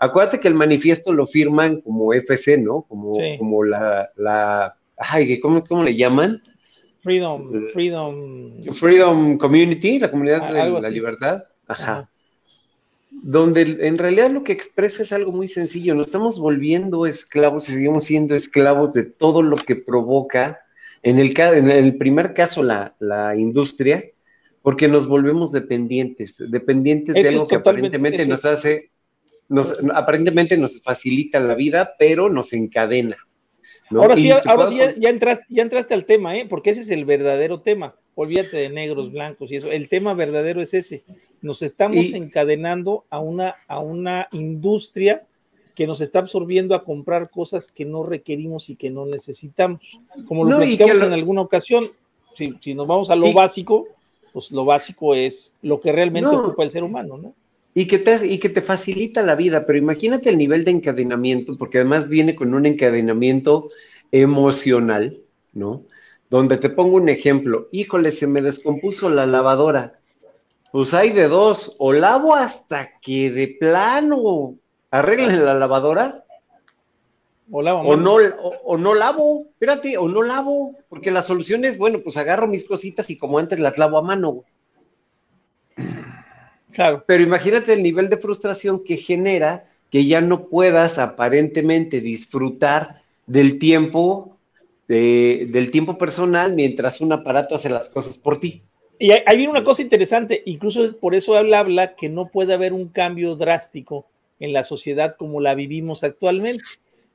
Acuérdate 0.00 0.40
que 0.40 0.48
el 0.48 0.54
manifiesto 0.54 1.12
lo 1.12 1.26
firman 1.26 1.80
como 1.82 2.12
FC, 2.12 2.58
¿no? 2.58 2.82
Como, 2.88 3.14
como 3.38 3.64
la, 3.64 4.10
la 4.16 4.74
ay, 4.96 5.38
¿cómo, 5.38 5.64
¿cómo 5.64 5.84
le 5.84 5.94
llaman? 5.94 6.42
Freedom, 7.02 7.68
Freedom. 7.72 8.62
Freedom 8.72 9.38
Community, 9.38 10.00
la 10.00 10.10
comunidad 10.10 10.52
de 10.52 10.80
la 10.80 10.90
libertad. 10.90 11.44
Ajá 11.68 12.09
donde 13.22 13.78
en 13.80 13.98
realidad 13.98 14.30
lo 14.30 14.44
que 14.44 14.52
expresa 14.52 15.02
es 15.02 15.12
algo 15.12 15.32
muy 15.32 15.48
sencillo, 15.48 15.94
nos 15.94 16.06
estamos 16.06 16.38
volviendo 16.38 17.06
esclavos 17.06 17.68
y 17.68 17.72
seguimos 17.72 18.04
siendo 18.04 18.34
esclavos 18.34 18.92
de 18.92 19.04
todo 19.04 19.42
lo 19.42 19.56
que 19.56 19.76
provoca, 19.76 20.60
en 21.02 21.18
el, 21.18 21.38
en 21.38 21.70
el 21.70 21.96
primer 21.96 22.34
caso 22.34 22.62
la, 22.62 22.94
industria, 23.36 24.04
porque 24.62 24.88
nos 24.88 25.06
volvemos 25.06 25.52
dependientes, 25.52 26.42
dependientes 26.48 27.14
de 27.14 27.28
algo 27.28 27.48
que 27.48 27.56
aparentemente 27.56 28.26
nos 28.26 28.44
hace, 28.44 28.88
nos, 29.48 29.78
aparentemente 29.94 30.56
nos 30.56 30.82
facilita 30.82 31.40
la 31.40 31.54
vida, 31.54 31.94
pero 31.98 32.28
nos 32.28 32.52
encadena. 32.52 33.16
Ahora 33.90 34.16
sí, 34.16 34.30
ahora 34.30 34.68
sí 34.68 34.78
ya, 34.98 35.10
entras, 35.10 35.46
ya 35.48 35.62
entraste 35.62 35.94
al 35.94 36.04
tema, 36.04 36.36
¿eh? 36.36 36.46
porque 36.48 36.70
ese 36.70 36.82
es 36.82 36.90
el 36.90 37.04
verdadero 37.04 37.60
tema. 37.60 37.96
Olvídate 38.22 38.58
de 38.58 38.68
negros, 38.68 39.10
blancos 39.10 39.50
y 39.50 39.56
eso. 39.56 39.70
El 39.70 39.88
tema 39.88 40.12
verdadero 40.12 40.60
es 40.60 40.74
ese. 40.74 41.04
Nos 41.40 41.62
estamos 41.62 42.12
encadenando 42.12 43.06
a 43.08 43.18
una, 43.18 43.56
a 43.66 43.80
una 43.80 44.28
industria 44.32 45.22
que 45.74 45.86
nos 45.86 46.02
está 46.02 46.18
absorbiendo 46.18 46.74
a 46.74 46.84
comprar 46.84 47.30
cosas 47.30 47.72
que 47.72 47.86
no 47.86 48.02
requerimos 48.02 48.68
y 48.68 48.76
que 48.76 48.90
no 48.90 49.06
necesitamos. 49.06 49.98
Como 50.28 50.44
lo 50.44 50.58
platicamos 50.58 51.00
en 51.00 51.12
alguna 51.14 51.40
ocasión, 51.40 51.92
si, 52.34 52.52
si, 52.60 52.74
nos 52.74 52.86
vamos 52.86 53.08
a 53.08 53.16
lo 53.16 53.32
básico, 53.32 53.88
pues 54.34 54.50
lo 54.50 54.66
básico 54.66 55.14
es 55.14 55.54
lo 55.62 55.80
que 55.80 55.90
realmente 55.90 56.28
ocupa 56.28 56.62
el 56.62 56.70
ser 56.70 56.84
humano, 56.84 57.16
¿no? 57.16 57.32
Y 57.74 57.86
que, 57.86 58.00
te, 58.00 58.26
y 58.26 58.38
que 58.38 58.50
te 58.50 58.60
facilita 58.60 59.22
la 59.22 59.34
vida, 59.34 59.64
pero 59.64 59.78
imagínate 59.78 60.28
el 60.28 60.36
nivel 60.36 60.66
de 60.66 60.72
encadenamiento, 60.72 61.56
porque 61.56 61.78
además 61.78 62.06
viene 62.06 62.34
con 62.34 62.52
un 62.52 62.66
encadenamiento 62.66 63.70
emocional, 64.12 65.16
¿no? 65.54 65.84
Donde 66.30 66.56
te 66.56 66.70
pongo 66.70 66.96
un 66.96 67.08
ejemplo, 67.08 67.68
híjole, 67.72 68.12
se 68.12 68.26
me 68.26 68.40
descompuso 68.40 69.10
la 69.10 69.26
lavadora. 69.26 69.98
Pues 70.72 70.94
hay 70.94 71.10
de 71.10 71.26
dos, 71.26 71.74
o 71.78 71.92
lavo 71.92 72.36
hasta 72.36 72.98
que 73.00 73.30
de 73.32 73.48
plano 73.58 74.54
arreglen 74.92 75.44
la 75.44 75.54
lavadora, 75.54 76.24
o, 77.50 77.58
o, 77.58 77.96
no, 77.96 78.16
o, 78.64 78.78
no 78.78 78.94
lavo, 78.94 79.46
espérate, 79.50 79.98
o 79.98 80.08
no 80.08 80.22
lavo, 80.22 80.76
porque 80.88 81.10
la 81.10 81.22
solución 81.22 81.64
es, 81.64 81.76
bueno, 81.76 81.98
pues 81.98 82.16
agarro 82.16 82.46
mis 82.46 82.64
cositas 82.64 83.10
y 83.10 83.18
como 83.18 83.40
antes 83.40 83.58
las 83.58 83.76
lavo 83.76 83.98
a 83.98 84.02
mano. 84.02 84.44
Claro. 86.70 87.02
Pero 87.06 87.24
imagínate 87.24 87.72
el 87.72 87.82
nivel 87.82 88.08
de 88.08 88.18
frustración 88.18 88.84
que 88.84 88.98
genera 88.98 89.68
que 89.90 90.06
ya 90.06 90.20
no 90.20 90.46
puedas 90.46 90.98
aparentemente 90.98 92.00
disfrutar 92.00 93.02
del 93.26 93.58
tiempo, 93.58 94.36
del 94.90 95.70
tiempo 95.70 95.96
personal 95.96 96.54
mientras 96.54 97.00
un 97.00 97.12
aparato 97.12 97.54
hace 97.54 97.70
las 97.70 97.90
cosas 97.90 98.18
por 98.18 98.40
ti. 98.40 98.64
Y 98.98 99.12
ahí 99.12 99.36
viene 99.36 99.52
una 99.52 99.64
cosa 99.64 99.82
interesante, 99.82 100.42
incluso 100.46 100.96
por 100.98 101.14
eso 101.14 101.34
habla, 101.36 101.60
habla 101.60 101.94
que 101.94 102.08
no 102.08 102.28
puede 102.28 102.54
haber 102.54 102.72
un 102.72 102.88
cambio 102.88 103.36
drástico 103.36 104.06
en 104.40 104.52
la 104.52 104.64
sociedad 104.64 105.14
como 105.16 105.40
la 105.40 105.54
vivimos 105.54 106.02
actualmente, 106.02 106.64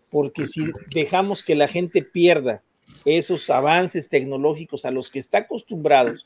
porque 0.09 0.47
si 0.47 0.65
dejamos 0.93 1.43
que 1.43 1.53
la 1.55 1.67
gente 1.67 2.01
pierda 2.01 2.63
esos 3.03 3.49
avances 3.49 4.07
tecnológicos 4.09 4.85
a 4.85 4.91
los 4.91 5.11
que 5.11 5.19
está 5.19 5.39
acostumbrados, 5.39 6.23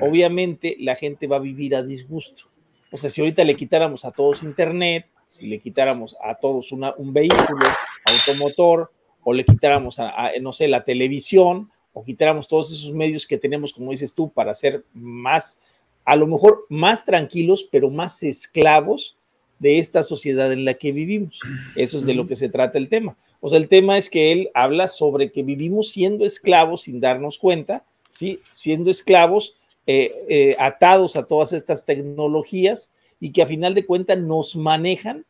obviamente 0.00 0.76
la 0.78 0.94
gente 0.94 1.26
va 1.26 1.36
a 1.36 1.40
vivir 1.40 1.74
a 1.74 1.82
disgusto. 1.82 2.44
O 2.92 2.96
sea, 2.96 3.10
si 3.10 3.20
ahorita 3.22 3.42
le 3.44 3.56
quitáramos 3.56 4.04
a 4.04 4.12
todos 4.12 4.42
internet, 4.42 5.06
si 5.26 5.46
le 5.46 5.58
quitáramos 5.58 6.16
a 6.22 6.36
todos 6.36 6.70
un 6.72 7.12
vehículo 7.12 7.66
automotor, 8.04 8.92
o 9.22 9.32
le 9.32 9.44
quitáramos 9.44 9.98
a, 9.98 10.30
no 10.40 10.52
sé, 10.52 10.68
la 10.68 10.84
televisión, 10.84 11.70
o 11.92 12.04
quitáramos 12.04 12.48
todos 12.48 12.72
esos 12.72 12.92
medios 12.92 13.26
que 13.26 13.38
tenemos, 13.38 13.72
como 13.72 13.90
dices 13.90 14.12
tú, 14.14 14.30
para 14.30 14.54
ser 14.54 14.84
más, 14.92 15.60
a 16.04 16.16
lo 16.16 16.26
mejor 16.26 16.66
más 16.68 17.04
tranquilos, 17.04 17.68
pero 17.70 17.90
más 17.90 18.22
esclavos 18.22 19.16
de 19.58 19.78
esta 19.78 20.02
sociedad 20.02 20.52
en 20.52 20.64
la 20.64 20.74
que 20.74 20.92
vivimos. 20.92 21.38
Eso 21.76 21.98
es 21.98 22.04
de 22.04 22.14
lo 22.14 22.26
que 22.26 22.36
se 22.36 22.48
trata 22.48 22.78
el 22.78 22.88
tema. 22.88 23.16
O 23.40 23.48
sea, 23.48 23.58
el 23.58 23.68
tema 23.68 23.98
es 23.98 24.08
que 24.08 24.32
él 24.32 24.50
habla 24.54 24.88
sobre 24.88 25.30
que 25.30 25.42
vivimos 25.42 25.90
siendo 25.90 26.24
esclavos 26.24 26.82
sin 26.82 27.00
darnos 27.00 27.38
cuenta, 27.38 27.84
¿sí? 28.10 28.40
Siendo 28.52 28.90
esclavos 28.90 29.54
eh, 29.86 30.12
eh, 30.28 30.56
atados 30.58 31.16
a 31.16 31.24
todas 31.24 31.52
estas 31.52 31.84
tecnologías 31.84 32.90
y 33.20 33.30
que 33.32 33.42
a 33.42 33.46
final 33.46 33.74
de 33.74 33.86
cuentas 33.86 34.18
nos 34.18 34.56
manejan 34.56 35.24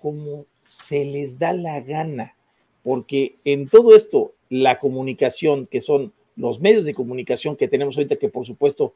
como 0.00 0.46
se 0.64 1.04
les 1.04 1.38
da 1.38 1.52
la 1.52 1.80
gana, 1.80 2.35
porque 2.86 3.34
en 3.44 3.68
todo 3.68 3.96
esto, 3.96 4.32
la 4.48 4.78
comunicación, 4.78 5.66
que 5.66 5.80
son 5.80 6.12
los 6.36 6.60
medios 6.60 6.84
de 6.84 6.94
comunicación 6.94 7.56
que 7.56 7.66
tenemos 7.66 7.96
ahorita, 7.96 8.14
que 8.14 8.28
por 8.28 8.46
supuesto 8.46 8.94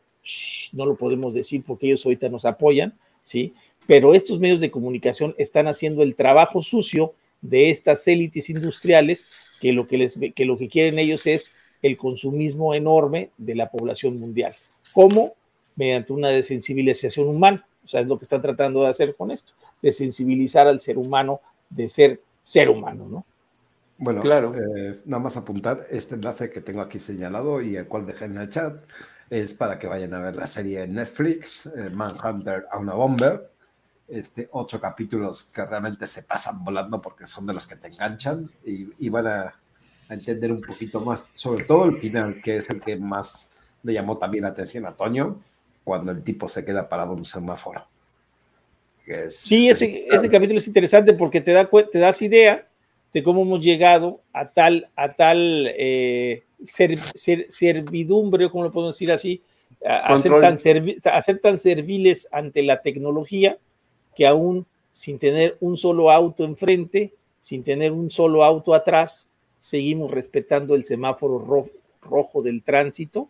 no 0.73 0.87
lo 0.87 0.95
podemos 0.95 1.35
decir 1.35 1.65
porque 1.67 1.89
ellos 1.89 2.07
ahorita 2.07 2.29
nos 2.29 2.45
apoyan, 2.45 2.97
¿sí? 3.25 3.53
Pero 3.89 4.15
estos 4.15 4.39
medios 4.39 4.61
de 4.61 4.71
comunicación 4.71 5.35
están 5.39 5.67
haciendo 5.67 6.05
el 6.05 6.15
trabajo 6.15 6.63
sucio 6.63 7.15
de 7.41 7.71
estas 7.71 8.07
élites 8.07 8.49
industriales 8.49 9.27
que 9.61 9.73
lo 9.73 9.89
que, 9.89 9.99
les, 9.99 10.17
que 10.37 10.45
lo 10.45 10.57
que 10.57 10.69
quieren 10.69 11.01
ellos 11.01 11.27
es 11.27 11.53
el 11.83 11.97
consumismo 11.99 12.77
enorme 12.77 13.31
de 13.39 13.57
la 13.57 13.73
población 13.73 14.21
mundial. 14.21 14.55
¿Cómo? 14.93 15.35
Mediante 15.75 16.13
una 16.13 16.29
desensibilización 16.29 17.27
humana. 17.27 17.67
O 17.85 17.89
sea, 17.89 18.03
es 18.03 18.07
lo 18.07 18.19
que 18.19 18.25
están 18.25 18.41
tratando 18.41 18.85
de 18.85 18.89
hacer 18.91 19.17
con 19.17 19.33
esto, 19.33 19.53
desensibilizar 19.83 20.69
al 20.69 20.79
ser 20.79 20.97
humano 20.97 21.41
de 21.69 21.89
ser 21.89 22.21
ser 22.41 22.71
humano, 22.71 23.09
¿no? 23.09 23.25
Bueno, 24.01 24.23
claro. 24.23 24.55
Eh, 24.55 25.03
nada 25.05 25.23
más 25.23 25.37
apuntar, 25.37 25.85
este 25.91 26.15
enlace 26.15 26.49
que 26.49 26.63
tengo 26.63 26.81
aquí 26.81 26.99
señalado 26.99 27.61
y 27.61 27.77
el 27.77 27.87
cual 27.87 28.07
dejé 28.07 28.25
en 28.25 28.39
el 28.39 28.49
chat 28.49 28.83
es 29.29 29.53
para 29.53 29.79
que 29.79 29.87
vayan 29.87 30.15
a 30.15 30.21
ver 30.21 30.37
la 30.37 30.47
serie 30.47 30.83
en 30.83 30.95
Netflix, 30.95 31.67
eh, 31.67 31.91
Manhunter 31.91 32.67
a 32.71 32.79
una 32.79 32.95
bomber. 32.95 33.51
Este, 34.09 34.49
ocho 34.53 34.81
capítulos 34.81 35.45
que 35.53 35.65
realmente 35.67 36.07
se 36.07 36.23
pasan 36.23 36.65
volando 36.65 37.01
porque 37.01 37.27
son 37.27 37.47
de 37.47 37.53
los 37.53 37.67
que 37.67 37.77
te 37.77 37.89
enganchan 37.89 38.51
y, 38.65 39.09
van 39.11 39.27
a, 39.27 39.55
a, 40.09 40.15
entender 40.15 40.51
un 40.51 40.63
poquito 40.63 41.01
más, 41.01 41.27
sobre 41.35 41.65
todo 41.65 41.85
el 41.85 42.01
final, 42.01 42.41
que 42.43 42.57
es 42.57 42.71
el 42.71 42.81
que 42.81 42.97
más 42.97 43.49
le 43.83 43.93
llamó 43.93 44.17
también 44.17 44.45
la 44.45 44.51
atención 44.51 44.87
a 44.87 44.93
Toño 44.93 45.41
cuando 45.85 46.11
el 46.11 46.23
tipo 46.25 46.49
se 46.49 46.65
queda 46.65 46.89
parado 46.89 47.13
en 47.13 47.19
un 47.19 47.25
semáforo. 47.25 47.87
sí, 49.29 49.69
ese, 49.69 50.07
ese, 50.11 50.29
capítulo 50.31 50.59
es 50.59 50.67
interesante 50.67 51.13
porque 51.13 51.41
te, 51.41 51.53
da, 51.53 51.69
te 51.69 51.99
das 51.99 52.23
idea 52.23 52.67
de 53.13 53.23
cómo 53.23 53.43
hemos 53.43 53.65
llegado 53.65 54.21
a 54.33 54.51
tal, 54.51 54.89
a 54.97 55.15
tal 55.15 55.69
eh, 55.77 56.43
ser, 56.65 56.99
servidumbre, 57.49 58.51
como 58.51 58.65
lo 58.65 58.73
podemos 58.73 58.95
decir 58.95 59.13
así, 59.13 59.43
a, 59.85 60.19
ser 60.19 60.33
tan 60.41 60.55
a, 61.05 61.23
ser 61.23 61.39
tan 61.39 61.59
serviles 61.59 62.29
ante 62.31 62.63
la 62.63 62.83
tecnología 62.83 63.59
que 64.15 64.27
aún 64.27 64.67
sin 64.93 65.19
tener 65.19 65.57
un 65.61 65.77
solo 65.77 66.11
auto 66.11 66.45
enfrente, 66.45 67.13
sin 67.41 67.65
tener 67.65 67.93
un 67.93 68.11
solo 68.11 68.45
auto 68.45 68.75
atrás, 68.75 69.29
seguimos 69.59 70.11
respetando 70.11 70.75
el 70.75 70.85
semáforo 70.85 71.69
rojo 72.03 72.43
del 72.43 72.63
tránsito, 72.63 73.29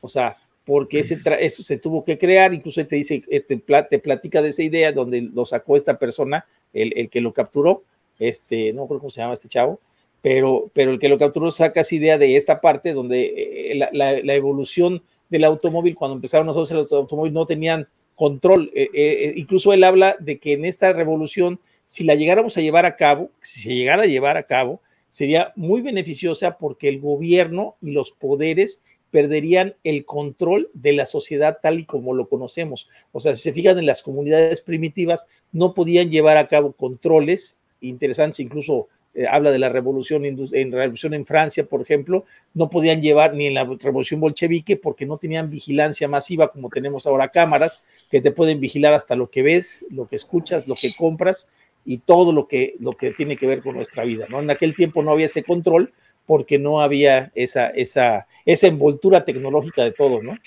o 0.00 0.08
sea, 0.08 0.36
porque 0.64 1.00
ese 1.00 1.18
eso 1.40 1.62
se 1.62 1.78
tuvo 1.78 2.04
que 2.04 2.18
crear, 2.18 2.54
incluso 2.54 2.84
te 2.86 2.96
dice, 2.96 3.22
eh, 3.28 3.40
te, 3.40 3.58
platica 3.98 4.42
de 4.42 4.50
esa 4.50 4.62
idea 4.62 4.92
donde 4.92 5.22
lo 5.22 5.44
sacó 5.44 5.76
esta 5.76 5.98
persona, 5.98 6.46
el, 6.72 6.92
el, 6.96 7.10
que 7.10 7.20
lo 7.20 7.32
capturó, 7.32 7.82
este, 8.18 8.72
no 8.72 8.86
creo 8.86 9.00
cómo 9.00 9.10
se 9.10 9.20
llama 9.20 9.34
este 9.34 9.48
chavo, 9.48 9.80
pero, 10.20 10.70
pero 10.72 10.92
el 10.92 10.98
que 10.98 11.08
lo 11.08 11.18
capturó 11.18 11.50
saca 11.50 11.80
esa 11.80 11.94
idea 11.94 12.18
de 12.18 12.36
esta 12.36 12.60
parte 12.60 12.92
donde 12.92 13.70
eh, 13.72 13.88
la, 13.92 14.34
evolución 14.34 15.02
del 15.28 15.44
automóvil, 15.44 15.94
cuando 15.94 16.14
empezaron 16.14 16.46
nosotros 16.46 16.70
los 16.72 16.92
automóviles 16.92 17.34
no 17.34 17.46
tenían 17.46 17.88
control, 18.14 18.70
eh, 18.74 19.32
incluso 19.36 19.72
él 19.72 19.82
habla 19.84 20.16
de 20.20 20.38
que 20.38 20.52
en 20.52 20.64
esta 20.64 20.92
revolución, 20.92 21.58
si 21.86 22.04
la 22.04 22.14
llegáramos 22.14 22.56
a 22.56 22.60
llevar 22.60 22.86
a 22.86 22.96
cabo, 22.96 23.30
si 23.40 23.60
se 23.60 23.74
llegara 23.74 24.02
a 24.02 24.06
llevar 24.06 24.36
a 24.36 24.44
cabo, 24.44 24.80
sería 25.08 25.52
muy 25.56 25.82
beneficiosa 25.82 26.56
porque 26.56 26.88
el 26.88 27.00
gobierno 27.00 27.76
y 27.82 27.90
los 27.90 28.12
poderes 28.12 28.82
perderían 29.12 29.76
el 29.84 30.06
control 30.06 30.70
de 30.72 30.94
la 30.94 31.04
sociedad 31.04 31.58
tal 31.62 31.80
y 31.80 31.84
como 31.84 32.14
lo 32.14 32.28
conocemos. 32.30 32.88
O 33.12 33.20
sea, 33.20 33.34
si 33.34 33.42
se 33.42 33.52
fijan 33.52 33.78
en 33.78 33.84
las 33.84 34.02
comunidades 34.02 34.62
primitivas, 34.62 35.26
no 35.52 35.74
podían 35.74 36.10
llevar 36.10 36.38
a 36.38 36.48
cabo 36.48 36.72
controles 36.72 37.58
interesantes, 37.82 38.40
incluso 38.40 38.88
eh, 39.14 39.26
habla 39.30 39.50
de 39.50 39.58
la 39.58 39.68
revolución 39.68 40.24
en 40.24 40.72
revolución 40.72 41.12
en 41.12 41.26
Francia, 41.26 41.66
por 41.66 41.82
ejemplo, 41.82 42.24
no 42.54 42.70
podían 42.70 43.02
llevar 43.02 43.34
ni 43.34 43.46
en 43.46 43.54
la 43.54 43.64
revolución 43.64 44.20
bolchevique 44.20 44.76
porque 44.76 45.04
no 45.04 45.18
tenían 45.18 45.50
vigilancia 45.50 46.08
masiva 46.08 46.50
como 46.50 46.70
tenemos 46.70 47.06
ahora 47.06 47.28
cámaras 47.28 47.82
que 48.10 48.22
te 48.22 48.30
pueden 48.30 48.58
vigilar 48.58 48.94
hasta 48.94 49.14
lo 49.14 49.28
que 49.28 49.42
ves, 49.42 49.84
lo 49.90 50.08
que 50.08 50.16
escuchas, 50.16 50.66
lo 50.66 50.74
que 50.74 50.92
compras 50.96 51.48
y 51.84 51.98
todo 51.98 52.32
lo 52.32 52.48
que, 52.48 52.74
lo 52.80 52.92
que 52.92 53.10
tiene 53.10 53.36
que 53.36 53.46
ver 53.46 53.62
con 53.62 53.74
nuestra 53.74 54.04
vida. 54.04 54.26
¿no? 54.30 54.40
En 54.40 54.50
aquel 54.50 54.74
tiempo 54.74 55.02
no 55.02 55.10
había 55.10 55.26
ese 55.26 55.42
control 55.42 55.92
porque 56.24 56.58
no 56.58 56.80
había 56.80 57.32
esa, 57.34 57.68
esa, 57.68 58.26
esa 58.46 58.66
envoltura 58.66 59.24
tecnológica 59.24 59.82
de 59.82 59.92
todo, 59.92 60.22
¿no? 60.22 60.38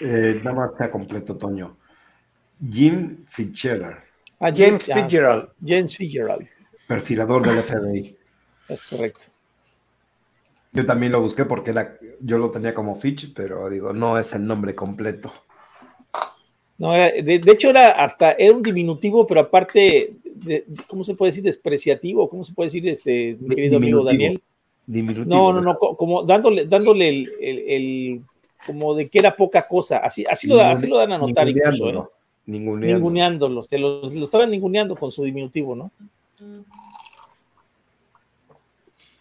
Eh, 0.00 0.40
nada 0.44 0.54
más 0.54 0.72
está 0.72 0.90
completo, 0.90 1.36
Toño. 1.36 1.76
Jim 2.70 3.24
Fitzgerald. 3.26 3.96
Ah, 4.40 4.52
James 4.54 4.84
Fitzgerald. 4.84 5.48
James 5.64 5.96
Fitzgerald. 5.96 6.46
Perfilador 6.86 7.46
del 7.46 7.62
FBI. 7.62 8.16
Es 8.68 8.84
correcto. 8.84 9.26
Yo 10.72 10.84
también 10.84 11.12
lo 11.12 11.20
busqué 11.20 11.44
porque 11.44 11.72
yo 12.20 12.36
lo 12.36 12.50
tenía 12.50 12.74
como 12.74 12.96
Fitch, 12.96 13.32
pero 13.32 13.70
digo, 13.70 13.92
no 13.92 14.18
es 14.18 14.34
el 14.34 14.44
nombre 14.44 14.74
completo. 14.74 15.32
No, 16.78 16.92
de, 16.92 17.40
hecho 17.46 17.70
era 17.70 17.92
hasta, 17.92 18.32
era 18.32 18.52
un 18.52 18.62
diminutivo, 18.62 19.26
pero 19.26 19.40
aparte, 19.40 20.16
¿cómo 20.88 21.04
se 21.04 21.14
puede 21.14 21.30
decir? 21.30 21.44
Despreciativo, 21.44 22.28
¿cómo 22.28 22.44
se 22.44 22.52
puede 22.52 22.66
decir, 22.66 22.88
este, 22.88 23.36
mi 23.40 23.54
querido 23.54 23.76
amigo 23.76 24.02
Daniel? 24.02 24.42
No, 24.86 25.52
no, 25.52 25.60
no, 25.62 25.78
como 25.78 26.24
dándole, 26.24 26.66
dándole 26.66 27.26
el, 27.40 28.22
como 28.66 28.94
de 28.94 29.08
que 29.08 29.18
era 29.18 29.34
poca 29.34 29.66
cosa. 29.66 29.98
Así, 29.98 30.24
así, 30.28 30.46
lo, 30.46 30.60
así 30.60 30.86
lo 30.86 30.98
dan 30.98 31.12
a 31.12 31.18
notar 31.18 31.48
incluso, 31.48 31.88
¿eh? 31.88 32.02
Ninguneándolo. 32.46 33.62
Se 33.62 33.78
lo, 33.78 34.08
estaban 34.08 34.50
ninguneando 34.50 34.94
con 34.94 35.10
su 35.10 35.24
diminutivo, 35.24 35.74
¿no? 35.74 35.90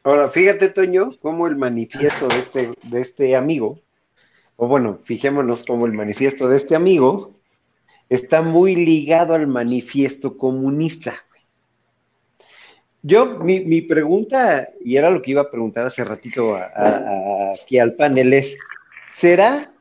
Ahora, 0.06 0.30
fíjate, 0.30 0.70
Toño, 0.70 1.18
cómo 1.20 1.48
el 1.48 1.56
manifiesto 1.56 2.28
de 2.28 2.38
este, 2.38 2.72
de 2.84 3.02
este 3.02 3.36
amigo, 3.36 3.80
o 4.56 4.68
bueno, 4.68 5.00
fijémonos 5.04 5.66
cómo 5.66 5.88
el 5.88 5.94
manifiesto 5.94 6.48
de 6.48 6.58
este 6.58 6.76
amigo 6.76 7.34
está 8.08 8.44
muy 8.44 8.76
ligado 8.76 9.34
al 9.34 9.48
manifiesto 9.48 10.38
comunista. 10.38 11.16
Yo, 13.02 13.40
mi, 13.40 13.82
pregunta, 13.82 14.70
y 14.80 14.96
era 14.96 15.10
lo 15.10 15.24
que 15.24 15.32
iba 15.32 15.42
a 15.42 15.50
preguntar 15.50 15.88
hace 15.88 16.04
ratito 16.04 16.56
aquí 16.56 17.80
al 17.80 17.96
panel, 17.96 18.32
es, 18.34 18.60
¿será, 19.10 19.74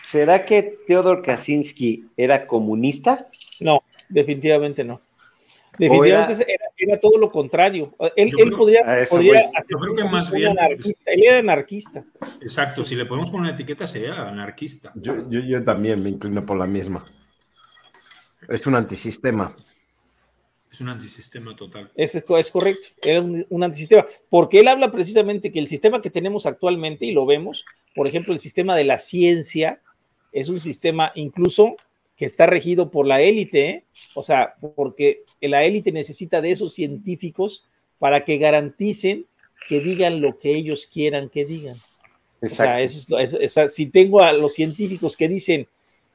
¿será 0.00 0.46
que 0.46 0.76
Teodor 0.86 1.22
Kaczynski 1.22 2.10
era 2.16 2.46
comunista? 2.46 3.26
No, 3.58 3.82
definitivamente 4.08 4.84
no. 4.84 5.00
Definitivamente 5.78 6.46
era, 6.76 7.00
todo 7.00 7.18
lo 7.18 7.30
contrario. 7.30 7.94
Él, 8.16 8.30
podría, 8.56 9.06
podría 9.08 9.50
yo 9.68 9.78
creo 9.78 9.94
que 9.94 10.04
más 10.04 10.30
bien, 10.30 10.48
anarquista. 10.58 11.10
Él 11.12 11.22
era 11.24 11.38
anarquista. 11.38 12.04
Exacto, 12.40 12.84
si 12.84 12.94
le 12.94 13.06
podemos 13.06 13.30
poner 13.30 13.48
una 13.48 13.54
etiqueta 13.54 13.86
sería 13.86 14.28
anarquista. 14.28 14.92
Yo, 14.96 15.28
yo, 15.30 15.40
yo 15.40 15.62
también 15.62 16.02
me 16.02 16.10
inclino 16.10 16.44
por 16.44 16.56
la 16.56 16.66
misma. 16.66 17.04
Es 18.48 18.66
un 18.66 18.74
antisistema. 18.74 19.50
Es 20.70 20.80
un 20.80 20.90
antisistema 20.90 21.56
total. 21.56 21.90
Es, 21.94 22.14
es 22.14 22.50
correcto, 22.50 22.88
era 23.02 23.22
un, 23.22 23.64
antisistema, 23.64 24.06
porque 24.28 24.60
él 24.60 24.68
habla 24.68 24.90
precisamente 24.90 25.50
que 25.50 25.58
el 25.58 25.66
sistema 25.66 26.02
que 26.02 26.10
tenemos 26.10 26.46
actualmente, 26.46 27.06
y 27.06 27.12
lo 27.12 27.24
vemos, 27.26 27.64
por 27.94 28.06
ejemplo, 28.06 28.34
el 28.34 28.40
sistema 28.40 28.76
de 28.76 28.84
la 28.84 28.98
ciencia, 28.98 29.80
es 30.30 30.48
un 30.48 30.60
sistema 30.60 31.10
incluso 31.14 31.76
que 32.18 32.26
está 32.26 32.46
regido 32.46 32.90
por 32.90 33.06
la 33.06 33.22
élite, 33.22 33.68
¿eh? 33.70 33.84
o 34.14 34.22
sea, 34.22 34.56
porque 34.74 35.22
la 35.40 35.64
élite 35.64 35.92
necesita 35.92 36.40
de 36.40 36.50
esos 36.50 36.74
científicos 36.74 37.64
para 37.98 38.24
que 38.24 38.38
garanticen 38.38 39.26
que 39.68 39.80
digan 39.80 40.20
lo 40.20 40.38
que 40.38 40.54
ellos 40.54 40.88
quieran 40.92 41.28
que 41.28 41.44
digan. 41.44 41.76
O 42.42 42.48
sea, 42.48 42.78
si 43.68 43.86
tengo 43.86 44.20
a 44.20 44.32
los 44.32 44.54
científicos 44.54 45.16
que 45.16 45.28
dicen 45.28 45.68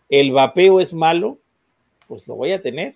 el 0.10 0.32
vapeo 0.32 0.82
es 0.82 0.94
malo, 0.94 1.40
pues 2.08 2.28
lo 2.28 2.36
voy 2.36 2.52
a 2.52 2.62
tener 2.62 2.96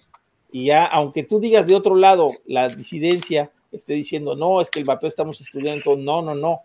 y 0.51 0.65
ya, 0.65 0.85
aunque 0.85 1.23
tú 1.23 1.39
digas 1.39 1.67
de 1.67 1.75
otro 1.75 1.95
lado, 1.95 2.29
la 2.45 2.69
disidencia 2.69 3.51
esté 3.71 3.93
diciendo, 3.93 4.35
no, 4.35 4.61
es 4.61 4.69
que 4.69 4.79
el 4.79 4.85
vapeo 4.85 5.07
estamos 5.07 5.39
estudiando, 5.41 5.95
no, 5.95 6.21
no, 6.21 6.35
no, 6.35 6.61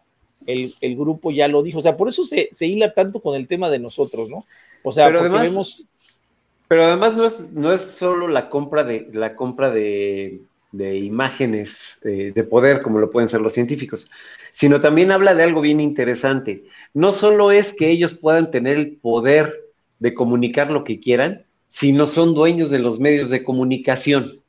el, 0.47 0.75
grupo 0.97 1.31
ya 1.31 1.49
lo 1.49 1.63
dijo, 1.63 1.79
o 1.79 1.83
sea, 1.83 1.97
por 1.97 2.09
eso 2.09 2.25
se, 2.25 2.49
se, 2.53 2.67
hila 2.67 2.95
tanto 2.95 3.21
con 3.21 3.35
el 3.35 3.49
tema 3.49 3.71
de 3.71 3.79
nosotros, 3.79 4.29
¿no? 4.29 4.45
O 4.85 4.93
sea, 4.93 5.07
pero 5.07 5.21
además, 5.21 5.85
Pero 6.73 6.85
además 6.85 7.15
no 7.19 7.27
es, 7.27 7.53
no 7.53 7.71
es 7.71 7.83
solo 7.83 8.29
la 8.29 8.49
compra 8.49 8.83
de, 8.83 9.07
la 9.13 9.37
compra 9.37 9.71
de, 9.71 10.41
imágenes 10.73 12.01
eh, 12.03 12.33
de 12.35 12.45
poder, 12.45 12.81
como 12.81 12.99
lo 12.99 13.11
pueden 13.11 13.29
ser 13.29 13.43
los 13.43 13.53
científicos, 13.53 14.11
sino 14.53 14.81
también 14.81 15.13
habla 15.13 15.35
de 15.35 15.43
algo 15.43 15.61
bien 15.61 15.81
interesante. 15.81 16.65
No 16.95 17.13
solo 17.13 17.53
es 17.53 17.75
que 17.75 17.91
ellos 17.91 18.15
puedan 18.15 18.51
tener 18.51 18.79
el 18.79 18.93
poder 18.93 19.55
de 19.99 20.15
comunicar 20.15 20.71
lo 20.71 20.83
que 20.83 20.99
quieran, 20.99 21.45
si 21.69 21.93
no 21.93 22.07
son 22.07 22.33
dueños 22.33 22.71
de 22.71 22.79
los 22.79 22.99
medios 22.99 23.29
de 23.29 23.45
comunicación. 23.45 24.41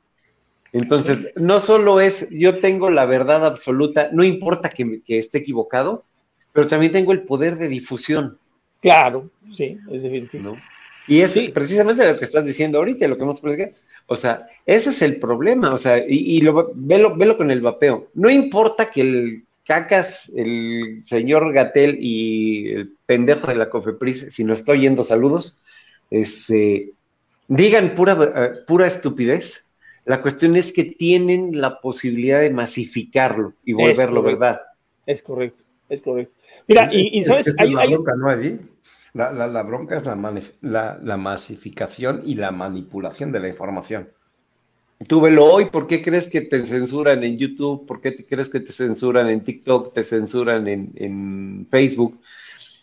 Entonces, 0.72 1.30
no 1.36 1.60
solo 1.60 2.00
es 2.00 2.30
yo 2.30 2.58
tengo 2.60 2.88
la 2.88 3.04
verdad 3.04 3.44
absoluta, 3.44 4.08
no 4.12 4.24
importa 4.24 4.70
que, 4.70 5.02
esté 5.08 5.36
equivocado, 5.36 6.04
pero 6.54 6.68
también 6.68 6.90
tengo 6.90 7.12
el 7.12 7.20
poder 7.24 7.56
de 7.56 7.68
difusión. 7.68 8.38
Claro, 8.80 9.28
sí, 9.50 9.76
es 9.90 10.04
definitivo. 10.04 10.56
Y 11.06 11.20
es 11.20 11.38
precisamente 11.52 12.06
lo 12.06 12.18
que 12.18 12.24
estás 12.24 12.44
diciendo 12.44 12.78
ahorita, 12.78 13.08
lo 13.08 13.16
que 13.16 13.22
hemos 13.22 13.40
platicado. 13.40 13.72
O 14.06 14.16
sea, 14.16 14.46
ese 14.66 14.90
es 14.90 15.02
el 15.02 15.16
problema, 15.16 15.72
o 15.72 15.78
sea, 15.78 16.02
y, 16.06 16.40
lo, 16.42 16.72
velo, 16.74 17.16
velo 17.16 17.36
con 17.36 17.50
el 17.50 17.62
vapeo. 17.62 18.08
No 18.14 18.28
importa 18.28 18.90
que 18.90 19.00
el 19.00 19.44
cacas, 19.64 20.30
el 20.36 21.00
señor 21.02 21.52
Gatel 21.52 21.96
y 22.00 22.70
el 22.70 22.92
pendejo 23.06 23.46
de 23.46 23.56
la 23.56 23.70
Cofepris, 23.70 24.26
si 24.30 24.44
no 24.44 24.52
estoy 24.52 24.80
yendo 24.80 25.04
saludos, 25.04 25.58
este, 26.10 26.90
digan 27.48 27.94
pura, 27.94 28.32
eh, 28.36 28.52
pura 28.66 28.86
estupidez. 28.86 29.64
La 30.04 30.20
cuestión 30.20 30.54
es 30.56 30.72
que 30.72 30.84
tienen 30.84 31.60
la 31.60 31.80
posibilidad 31.80 32.40
de 32.40 32.50
masificarlo 32.50 33.54
y 33.64 33.72
volverlo 33.72 34.22
verdad. 34.22 34.60
Es 35.06 35.22
correcto, 35.22 35.64
es 35.88 36.02
correcto. 36.02 36.34
Mira, 36.66 36.88
y, 36.92 37.24
sabes, 37.24 37.54
hay, 37.58 37.74
bronca, 37.74 38.14
¿no, 38.16 38.30
Eddie? 38.30 38.58
La, 39.14 39.62
bronca 39.62 39.96
es 39.96 40.04
la, 40.04 40.98
la, 41.02 41.16
masificación 41.16 42.22
y 42.24 42.34
la 42.34 42.50
manipulación 42.50 43.30
de 43.32 43.40
la 43.40 43.48
información. 43.48 44.08
Tú 45.06 45.20
velo 45.20 45.44
hoy, 45.44 45.66
¿por 45.66 45.86
qué 45.86 46.02
crees 46.02 46.26
que 46.28 46.40
te 46.40 46.64
censuran 46.64 47.22
en 47.22 47.38
YouTube? 47.38 47.86
¿Por 47.86 48.00
qué 48.00 48.26
crees 48.26 48.50
que 48.50 48.60
te 48.60 48.72
censuran 48.72 49.28
en 49.28 49.42
TikTok? 49.42 49.94
¿Te 49.94 50.04
censuran 50.04 50.66
en, 50.66 50.92
en 50.96 51.66
Facebook? 51.70 52.20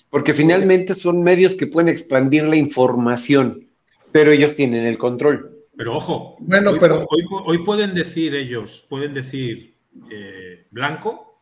Porque 0.10 0.34
finalmente 0.34 0.96
son 0.96 1.22
medios 1.22 1.56
que 1.56 1.68
pueden 1.68 1.90
expandir 1.90 2.44
la 2.44 2.56
información 2.56 3.68
pero 4.12 4.32
ellos 4.32 4.56
tienen 4.56 4.86
el 4.86 4.98
control. 4.98 5.58
Pero 5.76 5.96
ojo, 5.96 6.36
bueno, 6.40 6.72
hoy, 6.72 6.78
pero... 6.80 7.06
Hoy, 7.46 7.60
pueden 7.60 7.94
decir 7.94 8.36
ellos, 8.36 8.86
pueden 8.90 9.14
decir 9.14 9.76
eh, 10.10 10.68
blanco 10.70 11.40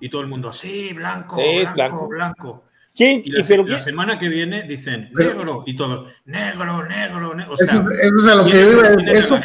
y 0.00 0.08
todo 0.08 0.22
el 0.22 0.28
mundo, 0.28 0.52
sí, 0.52 0.92
blanco, 0.92 1.36
blanco, 1.74 2.08
blanco. 2.08 2.64
¿Quién? 3.00 3.22
Y 3.24 3.30
la, 3.30 3.78
semana 3.78 4.18
que 4.18 4.28
viene 4.28 4.64
dicen 4.64 5.08
negro 5.14 5.62
y 5.64 5.74
todo, 5.74 6.08
negro, 6.26 6.86
negro, 6.86 7.34
negro. 7.34 7.54
eso, 7.54 7.64
es 7.64 8.26
a 8.26 8.34
lo 8.34 8.44
que 8.44 8.60
eso, 9.10 9.36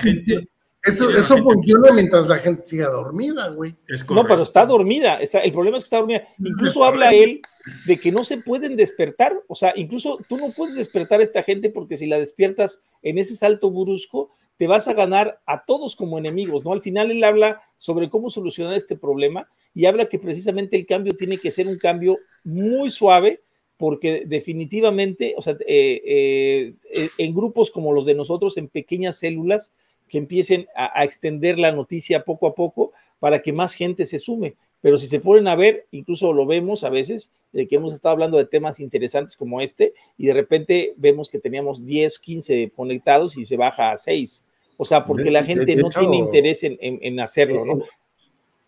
eso, 0.83 1.09
eso 1.09 1.37
funciona 1.37 1.93
mientras 1.93 2.27
la 2.27 2.35
gente 2.35 2.65
siga 2.65 2.89
dormida, 2.89 3.47
güey. 3.51 3.73
No, 4.09 4.27
pero 4.27 4.41
está 4.41 4.65
dormida. 4.65 5.21
Está, 5.21 5.39
el 5.39 5.53
problema 5.53 5.77
es 5.77 5.83
que 5.83 5.85
está 5.85 5.99
dormida. 5.99 6.27
Incluso 6.37 6.83
habla 6.83 7.13
él 7.13 7.39
de 7.85 7.97
que 7.97 8.11
no 8.11 8.25
se 8.25 8.39
pueden 8.39 8.75
despertar. 8.75 9.33
O 9.47 9.55
sea, 9.55 9.71
incluso 9.77 10.19
tú 10.27 10.35
no 10.35 10.51
puedes 10.51 10.75
despertar 10.75 11.21
a 11.21 11.23
esta 11.23 11.41
gente 11.41 11.69
porque 11.69 11.97
si 11.97 12.07
la 12.07 12.19
despiertas 12.19 12.81
en 13.03 13.19
ese 13.19 13.37
salto 13.37 13.71
brusco, 13.71 14.31
te 14.57 14.67
vas 14.67 14.89
a 14.89 14.93
ganar 14.93 15.39
a 15.45 15.63
todos 15.63 15.95
como 15.95 16.17
enemigos, 16.17 16.65
¿no? 16.65 16.73
Al 16.73 16.81
final 16.81 17.09
él 17.09 17.23
habla 17.23 17.61
sobre 17.77 18.09
cómo 18.09 18.29
solucionar 18.29 18.73
este 18.73 18.97
problema 18.97 19.47
y 19.73 19.85
habla 19.85 20.05
que 20.05 20.19
precisamente 20.19 20.77
el 20.77 20.85
cambio 20.85 21.13
tiene 21.15 21.37
que 21.37 21.51
ser 21.51 21.67
un 21.67 21.77
cambio 21.77 22.17
muy 22.43 22.89
suave, 22.89 23.43
porque 23.77 24.23
definitivamente, 24.25 25.33
o 25.37 25.41
sea, 25.41 25.53
eh, 25.67 26.01
eh, 26.05 26.73
eh, 26.91 27.09
en 27.17 27.35
grupos 27.35 27.71
como 27.71 27.93
los 27.93 28.05
de 28.05 28.15
nosotros, 28.15 28.57
en 28.57 28.67
pequeñas 28.67 29.17
células, 29.17 29.73
que 30.07 30.17
empiecen 30.17 30.67
a, 30.75 31.03
extender 31.03 31.57
la 31.57 31.71
noticia 31.71 32.23
poco 32.23 32.47
a 32.47 32.55
poco 32.55 32.93
para 33.19 33.41
que 33.41 33.53
más 33.53 33.73
gente 33.73 34.05
se 34.05 34.19
sume. 34.19 34.55
Pero 34.81 34.97
si 34.97 35.07
se 35.07 35.19
ponen 35.19 35.47
a 35.47 35.55
ver, 35.55 35.87
incluso 35.91 36.31
lo 36.31 36.45
vemos 36.45 36.83
a 36.83 36.89
veces, 36.89 37.33
de 37.51 37.67
que 37.67 37.75
hemos 37.75 37.91
estado 37.91 38.13
hablando 38.13 38.37
de 38.37 38.45
temas 38.45 38.79
interesantes 38.79 39.35
como 39.35 39.61
este, 39.61 39.93
y 40.17 40.27
de 40.27 40.33
repente 40.33 40.93
vemos 40.97 41.29
que 41.29 41.39
teníamos 41.39 41.85
10, 41.85 42.19
15 42.19 42.71
conectados 42.75 43.35
y 43.35 43.45
se 43.45 43.57
baja 43.57 43.91
a 43.91 43.97
6. 43.97 44.45
O 44.77 44.85
sea, 44.85 45.05
porque 45.05 45.31
la 45.31 45.43
gente 45.43 45.75
no 45.75 45.89
tiene 45.89 46.17
interés 46.17 46.61
en, 46.63 47.19
hacerlo, 47.19 47.65
¿no? 47.65 47.83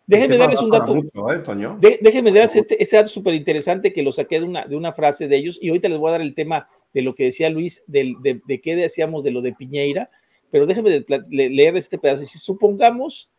Déjenme 0.07 0.37
darles 0.37 0.61
un 0.61 0.71
dato. 0.71 0.95
¿eh, 0.95 1.99
déjenme 2.01 2.31
darles 2.31 2.55
este, 2.55 2.81
este 2.81 2.95
dato 2.95 3.09
súper 3.09 3.33
interesante 3.33 3.91
que 3.91 4.01
lo 4.01 4.13
saqué 4.13 4.39
de 4.39 4.45
una, 4.45 4.65
de 4.65 4.77
una 4.77 4.93
frase 4.93 5.27
de 5.27 5.35
ellos 5.35 5.59
y 5.61 5.67
ahorita 5.67 5.89
les 5.89 5.97
voy 5.97 6.07
a 6.07 6.11
dar 6.13 6.21
el 6.21 6.33
tema 6.33 6.69
de 6.93 7.01
lo 7.01 7.13
que 7.13 7.25
decía 7.25 7.49
Luis, 7.49 7.83
de, 7.87 8.15
de, 8.23 8.61
qué 8.61 8.77
decíamos 8.77 9.25
de 9.25 9.31
lo 9.31 9.41
de 9.41 9.51
Piñeira, 9.51 10.09
pero 10.49 10.65
déjenme 10.65 11.05
leer 11.29 11.75
este 11.75 11.97
pedazo. 11.97 12.25
Si 12.25 12.37
supongamos 12.37 13.29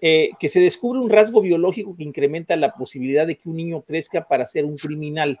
eh, 0.00 0.30
que 0.38 0.48
se 0.48 0.60
descubre 0.60 1.00
un 1.00 1.10
rasgo 1.10 1.40
biológico 1.42 1.96
que 1.96 2.04
incrementa 2.04 2.56
la 2.56 2.72
posibilidad 2.74 3.26
de 3.26 3.36
que 3.36 3.48
un 3.48 3.56
niño 3.56 3.82
crezca 3.82 4.28
para 4.28 4.46
ser 4.46 4.64
un 4.64 4.76
criminal, 4.76 5.40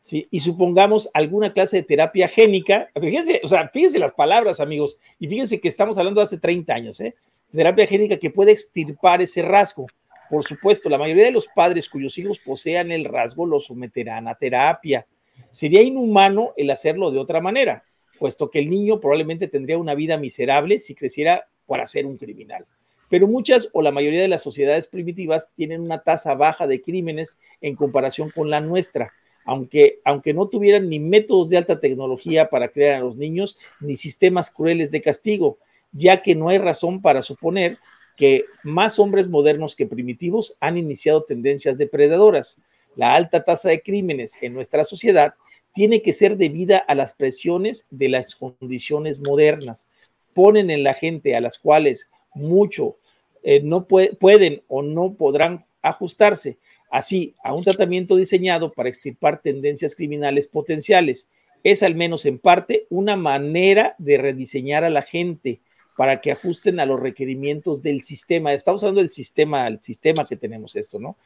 ¿sí? 0.00 0.28
y 0.30 0.40
supongamos 0.40 1.10
alguna 1.12 1.52
clase 1.52 1.78
de 1.78 1.82
terapia 1.82 2.28
génica, 2.28 2.88
fíjense, 3.00 3.40
o 3.42 3.48
sea, 3.48 3.68
fíjense 3.68 3.98
las 3.98 4.12
palabras, 4.12 4.60
amigos, 4.60 4.96
y 5.18 5.26
fíjense 5.26 5.60
que 5.60 5.68
estamos 5.68 5.98
hablando 5.98 6.20
de 6.20 6.24
hace 6.24 6.38
30 6.38 6.72
años, 6.72 7.00
¿eh? 7.00 7.16
terapia 7.52 7.86
génica 7.86 8.16
que 8.16 8.30
puede 8.30 8.52
extirpar 8.52 9.22
ese 9.22 9.42
rasgo. 9.42 9.86
Por 10.30 10.44
supuesto, 10.44 10.88
la 10.88 10.98
mayoría 10.98 11.24
de 11.24 11.30
los 11.30 11.48
padres 11.48 11.88
cuyos 11.88 12.16
hijos 12.18 12.38
posean 12.38 12.90
el 12.90 13.04
rasgo 13.04 13.46
los 13.46 13.66
someterán 13.66 14.28
a 14.28 14.34
terapia. 14.34 15.06
Sería 15.50 15.82
inhumano 15.82 16.52
el 16.56 16.70
hacerlo 16.70 17.10
de 17.10 17.18
otra 17.18 17.40
manera, 17.40 17.84
puesto 18.18 18.50
que 18.50 18.58
el 18.58 18.68
niño 18.68 19.00
probablemente 19.00 19.48
tendría 19.48 19.78
una 19.78 19.94
vida 19.94 20.16
miserable 20.16 20.78
si 20.78 20.94
creciera 20.94 21.48
para 21.66 21.86
ser 21.86 22.06
un 22.06 22.16
criminal. 22.16 22.66
Pero 23.08 23.28
muchas 23.28 23.68
o 23.72 23.82
la 23.82 23.92
mayoría 23.92 24.22
de 24.22 24.28
las 24.28 24.42
sociedades 24.42 24.86
primitivas 24.86 25.50
tienen 25.54 25.82
una 25.82 26.02
tasa 26.02 26.34
baja 26.34 26.66
de 26.66 26.80
crímenes 26.80 27.38
en 27.60 27.76
comparación 27.76 28.30
con 28.30 28.50
la 28.50 28.60
nuestra, 28.60 29.12
aunque, 29.44 30.00
aunque 30.04 30.32
no 30.32 30.48
tuvieran 30.48 30.88
ni 30.88 30.98
métodos 30.98 31.48
de 31.48 31.58
alta 31.58 31.80
tecnología 31.80 32.48
para 32.48 32.68
crear 32.68 32.94
a 32.94 33.04
los 33.04 33.16
niños, 33.16 33.58
ni 33.80 33.96
sistemas 33.96 34.50
crueles 34.50 34.90
de 34.90 35.02
castigo, 35.02 35.58
ya 35.92 36.22
que 36.22 36.34
no 36.34 36.48
hay 36.48 36.58
razón 36.58 37.02
para 37.02 37.22
suponer 37.22 37.78
que 38.16 38.44
más 38.62 38.98
hombres 38.98 39.28
modernos 39.28 39.74
que 39.76 39.86
primitivos 39.86 40.56
han 40.60 40.78
iniciado 40.78 41.24
tendencias 41.24 41.78
depredadoras. 41.78 42.60
La 42.96 43.14
alta 43.14 43.44
tasa 43.44 43.68
de 43.70 43.82
crímenes 43.82 44.38
en 44.40 44.54
nuestra 44.54 44.84
sociedad 44.84 45.34
tiene 45.72 46.02
que 46.02 46.12
ser 46.12 46.36
debida 46.36 46.78
a 46.78 46.94
las 46.94 47.12
presiones 47.12 47.86
de 47.90 48.08
las 48.08 48.36
condiciones 48.36 49.18
modernas. 49.18 49.88
Ponen 50.32 50.70
en 50.70 50.84
la 50.84 50.94
gente 50.94 51.34
a 51.34 51.40
las 51.40 51.58
cuales 51.58 52.08
mucho 52.34 52.96
eh, 53.42 53.60
no 53.62 53.86
pueden 53.86 54.62
o 54.68 54.82
no 54.82 55.14
podrán 55.14 55.66
ajustarse, 55.82 56.56
así 56.90 57.34
a 57.42 57.52
un 57.52 57.62
tratamiento 57.62 58.16
diseñado 58.16 58.72
para 58.72 58.88
extirpar 58.88 59.42
tendencias 59.42 59.94
criminales 59.94 60.48
potenciales. 60.48 61.28
Es 61.64 61.82
al 61.82 61.94
menos 61.94 62.24
en 62.26 62.38
parte 62.38 62.86
una 62.88 63.16
manera 63.16 63.96
de 63.98 64.16
rediseñar 64.18 64.84
a 64.84 64.90
la 64.90 65.02
gente 65.02 65.60
para 65.96 66.20
que 66.20 66.32
ajusten 66.32 66.80
a 66.80 66.86
los 66.86 67.00
requerimientos 67.00 67.82
del 67.82 68.02
sistema. 68.02 68.52
Estamos 68.52 68.82
hablando 68.82 69.00
del 69.00 69.10
sistema, 69.10 69.66
el 69.66 69.82
sistema 69.82 70.26
que 70.26 70.36
tenemos 70.36 70.76
esto, 70.76 70.98
¿no? 70.98 71.16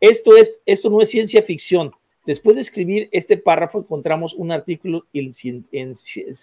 Esto, 0.00 0.36
es, 0.36 0.60
esto 0.66 0.90
no 0.90 1.00
es 1.00 1.08
ciencia 1.08 1.42
ficción. 1.42 1.92
Después 2.26 2.56
de 2.56 2.62
escribir 2.62 3.08
este 3.12 3.36
párrafo, 3.36 3.78
encontramos 3.78 4.34
un 4.34 4.50
artículo 4.50 5.06
en, 5.12 5.32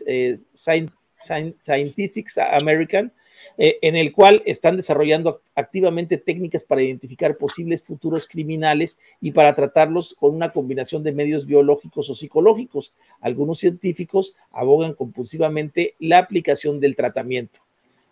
eh, 0.07 0.37
Scientific 0.53 2.29
American 2.37 3.11
eh, 3.57 3.77
en 3.81 3.95
el 3.95 4.11
cual 4.11 4.41
están 4.45 4.77
desarrollando 4.77 5.41
activamente 5.55 6.17
técnicas 6.17 6.63
para 6.63 6.81
identificar 6.81 7.35
posibles 7.35 7.83
futuros 7.83 8.27
criminales 8.27 8.99
y 9.21 9.31
para 9.31 9.53
tratarlos 9.53 10.15
con 10.17 10.33
una 10.33 10.51
combinación 10.51 11.03
de 11.03 11.11
medios 11.11 11.45
biológicos 11.45 12.09
o 12.09 12.15
psicológicos. 12.15 12.93
Algunos 13.19 13.59
científicos 13.59 14.35
abogan 14.51 14.93
compulsivamente 14.93 15.95
la 15.99 16.17
aplicación 16.17 16.79
del 16.79 16.95
tratamiento. 16.95 17.59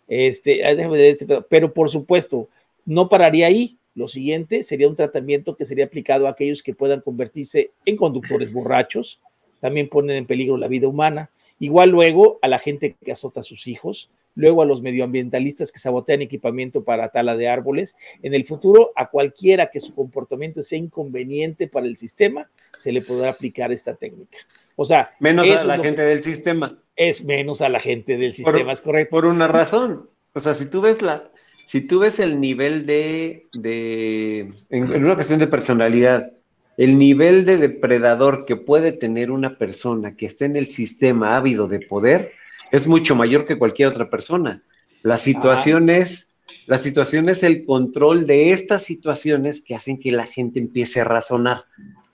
Este, 0.08 0.68
este 1.08 1.26
pero 1.48 1.72
por 1.72 1.88
supuesto, 1.88 2.48
no 2.84 3.08
pararía 3.08 3.46
ahí. 3.46 3.78
Lo 3.94 4.08
siguiente 4.08 4.64
sería 4.64 4.88
un 4.88 4.96
tratamiento 4.96 5.56
que 5.56 5.66
sería 5.66 5.84
aplicado 5.84 6.26
a 6.26 6.30
aquellos 6.30 6.62
que 6.62 6.74
puedan 6.74 7.02
convertirse 7.02 7.72
en 7.84 7.96
conductores 7.96 8.52
borrachos, 8.52 9.20
también 9.60 9.88
ponen 9.88 10.16
en 10.16 10.26
peligro 10.26 10.56
la 10.56 10.68
vida 10.68 10.88
humana. 10.88 11.30
Igual 11.58 11.90
luego 11.90 12.38
a 12.42 12.48
la 12.48 12.58
gente 12.58 12.96
que 13.04 13.12
azota 13.12 13.40
a 13.40 13.44
sus 13.44 13.66
hijos, 13.66 14.10
luego 14.34 14.62
a 14.62 14.66
los 14.66 14.82
medioambientalistas 14.82 15.70
que 15.70 15.78
sabotean 15.78 16.22
equipamiento 16.22 16.84
para 16.84 17.10
tala 17.10 17.36
de 17.36 17.48
árboles. 17.48 17.96
En 18.22 18.34
el 18.34 18.46
futuro, 18.46 18.92
a 18.96 19.10
cualquiera 19.10 19.70
que 19.70 19.80
su 19.80 19.94
comportamiento 19.94 20.62
sea 20.62 20.78
inconveniente 20.78 21.68
para 21.68 21.86
el 21.86 21.96
sistema, 21.96 22.50
se 22.76 22.92
le 22.92 23.02
podrá 23.02 23.30
aplicar 23.30 23.72
esta 23.72 23.94
técnica. 23.94 24.38
O 24.82 24.84
sea, 24.84 25.10
menos 25.20 25.48
a 25.48 25.64
la 25.64 25.78
gente 25.78 26.02
del 26.02 26.22
sistema 26.22 26.78
es 26.96 27.24
menos 27.24 27.60
a 27.60 27.68
la 27.68 27.80
gente 27.80 28.16
del 28.16 28.34
sistema, 28.34 28.72
es 28.72 28.80
correcto. 28.80 29.10
Por 29.10 29.24
una 29.24 29.48
razón. 29.48 30.08
O 30.34 30.40
sea, 30.40 30.54
si 30.54 30.66
tú 30.66 30.80
ves 30.80 31.02
la, 31.02 31.30
si 31.66 31.80
tú 31.80 32.00
ves 32.00 32.18
el 32.18 32.40
nivel 32.40 32.86
de, 32.86 33.46
de 33.54 34.52
en, 34.70 35.04
una 35.04 35.14
cuestión 35.14 35.38
de 35.38 35.46
personalidad, 35.46 36.32
el 36.76 36.98
nivel 36.98 37.44
de 37.44 37.58
depredador 37.58 38.44
que 38.44 38.56
puede 38.56 38.92
tener 38.92 39.30
una 39.30 39.58
persona 39.58 40.16
que 40.16 40.26
esté 40.26 40.46
en 40.46 40.56
el 40.56 40.68
sistema 40.68 41.36
ávido 41.36 41.68
de 41.68 41.80
poder 41.80 42.32
es 42.70 42.86
mucho 42.86 43.14
mayor 43.14 43.46
que 43.46 43.58
cualquier 43.58 43.88
otra 43.88 44.08
persona. 44.08 44.62
La 45.02 45.18
situación 45.18 45.90
es, 45.90 46.30
la 46.66 46.78
situación 46.78 47.28
es 47.28 47.42
el 47.42 47.66
control 47.66 48.26
de 48.26 48.52
estas 48.52 48.84
situaciones 48.84 49.62
que 49.62 49.74
hacen 49.74 50.00
que 50.00 50.12
la 50.12 50.26
gente 50.26 50.60
empiece 50.60 51.00
a 51.00 51.04
razonar, 51.04 51.64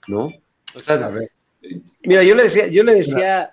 ¿no? 0.07 0.27
O 0.75 0.81
sea, 0.81 0.95
a 0.95 1.09
ver, 1.09 1.29
Mira, 2.03 2.23
yo 2.23 2.35
le 2.35 2.43
decía, 2.43 2.67
yo 2.67 2.83
le 2.83 2.93
decía, 2.93 3.51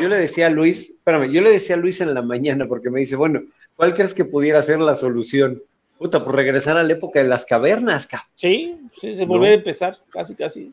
yo 0.00 0.08
le 0.08 0.16
decía 0.16 0.46
a 0.46 0.50
Luis, 0.50 0.90
espérame, 0.90 1.30
yo 1.30 1.42
le 1.42 1.50
decía 1.50 1.76
a 1.76 1.78
Luis 1.78 2.00
en 2.00 2.14
la 2.14 2.22
mañana 2.22 2.66
porque 2.66 2.90
me 2.90 3.00
dice, 3.00 3.16
bueno, 3.16 3.42
¿cuál 3.76 3.94
crees 3.94 4.14
que 4.14 4.24
pudiera 4.24 4.62
ser 4.62 4.80
la 4.80 4.96
solución? 4.96 5.62
Puta, 5.98 6.24
por 6.24 6.34
regresar 6.34 6.76
a 6.76 6.82
la 6.82 6.92
época 6.92 7.22
de 7.22 7.28
las 7.28 7.44
cavernas, 7.44 8.06
cabrón. 8.06 8.28
Sí, 8.34 8.76
sí, 9.00 9.16
se 9.16 9.24
volver 9.24 9.52
a 9.52 9.54
empezar, 9.54 9.98
casi, 10.10 10.34
casi. 10.34 10.72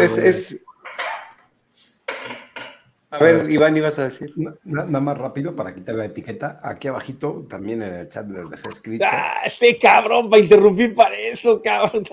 Es, 0.00 0.18
es, 0.18 0.64
a 3.14 3.22
ver, 3.22 3.50
Iván, 3.50 3.76
ibas 3.76 3.98
a 3.98 4.04
decir. 4.04 4.32
Nada 4.64 5.00
más 5.00 5.16
rápido 5.18 5.54
para 5.54 5.74
quitar 5.74 5.94
la 5.94 6.06
etiqueta. 6.06 6.60
Aquí 6.62 6.88
abajito, 6.88 7.46
también 7.48 7.82
en 7.82 7.94
el 7.94 8.08
chat 8.08 8.28
les 8.28 8.50
dejé 8.50 8.68
escrito. 8.68 9.04
¡Ah, 9.08 9.42
este 9.46 9.78
cabrón! 9.78 10.28
Para 10.28 10.42
interrumpir 10.42 10.94
para 10.94 11.16
eso, 11.18 11.62
cabrón. 11.62 12.04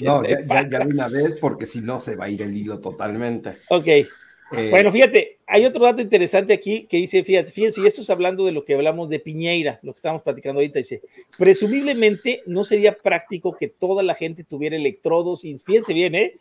No, 0.00 0.24
ya, 0.24 0.38
ya, 0.46 0.64
de 0.64 0.86
una 0.86 1.08
vez, 1.08 1.38
porque 1.40 1.66
si 1.66 1.80
no 1.80 1.98
se 1.98 2.16
va 2.16 2.26
a 2.26 2.30
ir 2.30 2.42
el 2.42 2.56
hilo 2.56 2.80
totalmente. 2.80 3.58
Ok. 3.68 3.86
Eh, 3.86 4.70
bueno, 4.70 4.90
fíjate, 4.90 5.38
hay 5.46 5.66
otro 5.66 5.84
dato 5.84 6.00
interesante 6.00 6.54
aquí 6.54 6.86
que 6.88 6.96
dice, 6.96 7.22
fíjate, 7.22 7.52
fíjense, 7.52 7.82
y 7.82 7.86
esto 7.86 8.00
es 8.00 8.08
hablando 8.08 8.46
de 8.46 8.52
lo 8.52 8.64
que 8.64 8.74
hablamos 8.74 9.10
de 9.10 9.20
Piñeira, 9.20 9.78
lo 9.82 9.92
que 9.92 9.96
estamos 9.96 10.22
platicando 10.22 10.60
ahorita, 10.60 10.78
dice, 10.78 11.02
presumiblemente 11.36 12.42
no 12.46 12.64
sería 12.64 12.96
práctico 12.96 13.54
que 13.54 13.68
toda 13.68 14.02
la 14.02 14.14
gente 14.14 14.44
tuviera 14.44 14.76
electrodos, 14.76 15.44
y 15.44 15.58
fíjense 15.58 15.92
bien, 15.92 16.14
¿eh? 16.14 16.38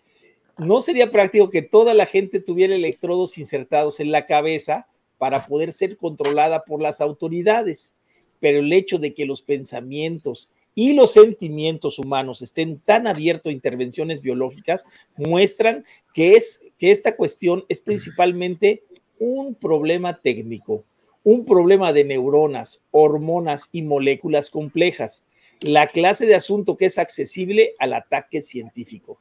No 0.57 0.81
sería 0.81 1.11
práctico 1.11 1.49
que 1.49 1.61
toda 1.61 1.93
la 1.93 2.05
gente 2.05 2.39
tuviera 2.39 2.75
electrodos 2.75 3.37
insertados 3.37 3.99
en 3.99 4.11
la 4.11 4.25
cabeza 4.25 4.87
para 5.17 5.45
poder 5.45 5.73
ser 5.73 5.97
controlada 5.97 6.63
por 6.63 6.81
las 6.81 7.01
autoridades, 7.01 7.93
pero 8.39 8.59
el 8.59 8.71
hecho 8.73 8.97
de 8.97 9.13
que 9.13 9.25
los 9.25 9.41
pensamientos 9.41 10.49
y 10.75 10.93
los 10.93 11.13
sentimientos 11.13 11.97
humanos 11.97 12.41
estén 12.41 12.79
tan 12.79 13.07
abiertos 13.07 13.49
a 13.49 13.53
intervenciones 13.53 14.21
biológicas 14.21 14.85
muestran 15.15 15.85
que, 16.13 16.33
es, 16.33 16.61
que 16.77 16.91
esta 16.91 17.15
cuestión 17.15 17.65
es 17.67 17.81
principalmente 17.81 18.83
un 19.19 19.55
problema 19.55 20.21
técnico, 20.21 20.83
un 21.23 21.45
problema 21.45 21.93
de 21.93 22.03
neuronas, 22.03 22.79
hormonas 22.91 23.69
y 23.71 23.81
moléculas 23.81 24.51
complejas, 24.51 25.25
la 25.61 25.87
clase 25.87 26.27
de 26.27 26.35
asunto 26.35 26.77
que 26.77 26.85
es 26.85 26.99
accesible 26.99 27.73
al 27.79 27.93
ataque 27.93 28.43
científico. 28.43 29.19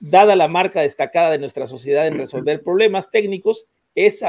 Dada 0.00 0.36
la 0.36 0.48
marca 0.48 0.82
destacada 0.82 1.30
de 1.30 1.38
nuestra 1.38 1.66
sociedad 1.66 2.06
en 2.06 2.18
resolver 2.18 2.62
problemas 2.62 3.10
técnicos, 3.10 3.66
es 3.94 4.22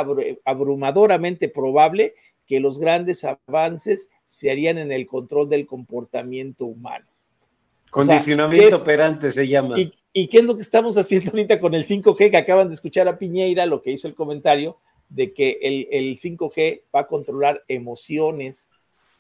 abrumadoramente 0.46 1.48
probable 1.48 2.16
que 2.48 2.60
los 2.60 2.80
grandes 2.80 3.24
avances 3.24 4.10
se 4.26 4.50
harían 4.50 4.80
en 4.80 4.92
el 4.92 5.06
control 5.06 5.48
del 5.50 5.68
comportamiento 5.68 6.66
humano. 6.66 7.06
Condicionamiento 7.92 8.78
operante 8.78 9.32
se 9.32 9.48
llama. 9.48 9.76
Y, 10.12 10.28
qué 10.28 10.40
es 10.40 10.44
lo 10.44 10.56
que 10.56 10.64
estamos 10.64 10.98
haciendo 10.98 11.30
ahorita 11.30 11.60
con 11.60 11.76
el 11.76 11.86
5G 11.86 12.32
que 12.32 12.38
acaban 12.38 12.68
de 12.68 12.74
escuchar 12.74 13.08
a 13.08 13.20
Piñeira, 13.20 13.68
lo 13.68 13.82
que 13.82 13.92
hizo 13.92 14.08
el 14.08 14.16
comentario 14.16 14.78
de 15.08 15.34
que 15.34 15.60
el, 15.62 15.88
el 15.92 16.18
5G 16.18 16.82
va 16.94 17.02
a 17.02 17.08
controlar 17.08 17.64
emociones, 17.68 18.68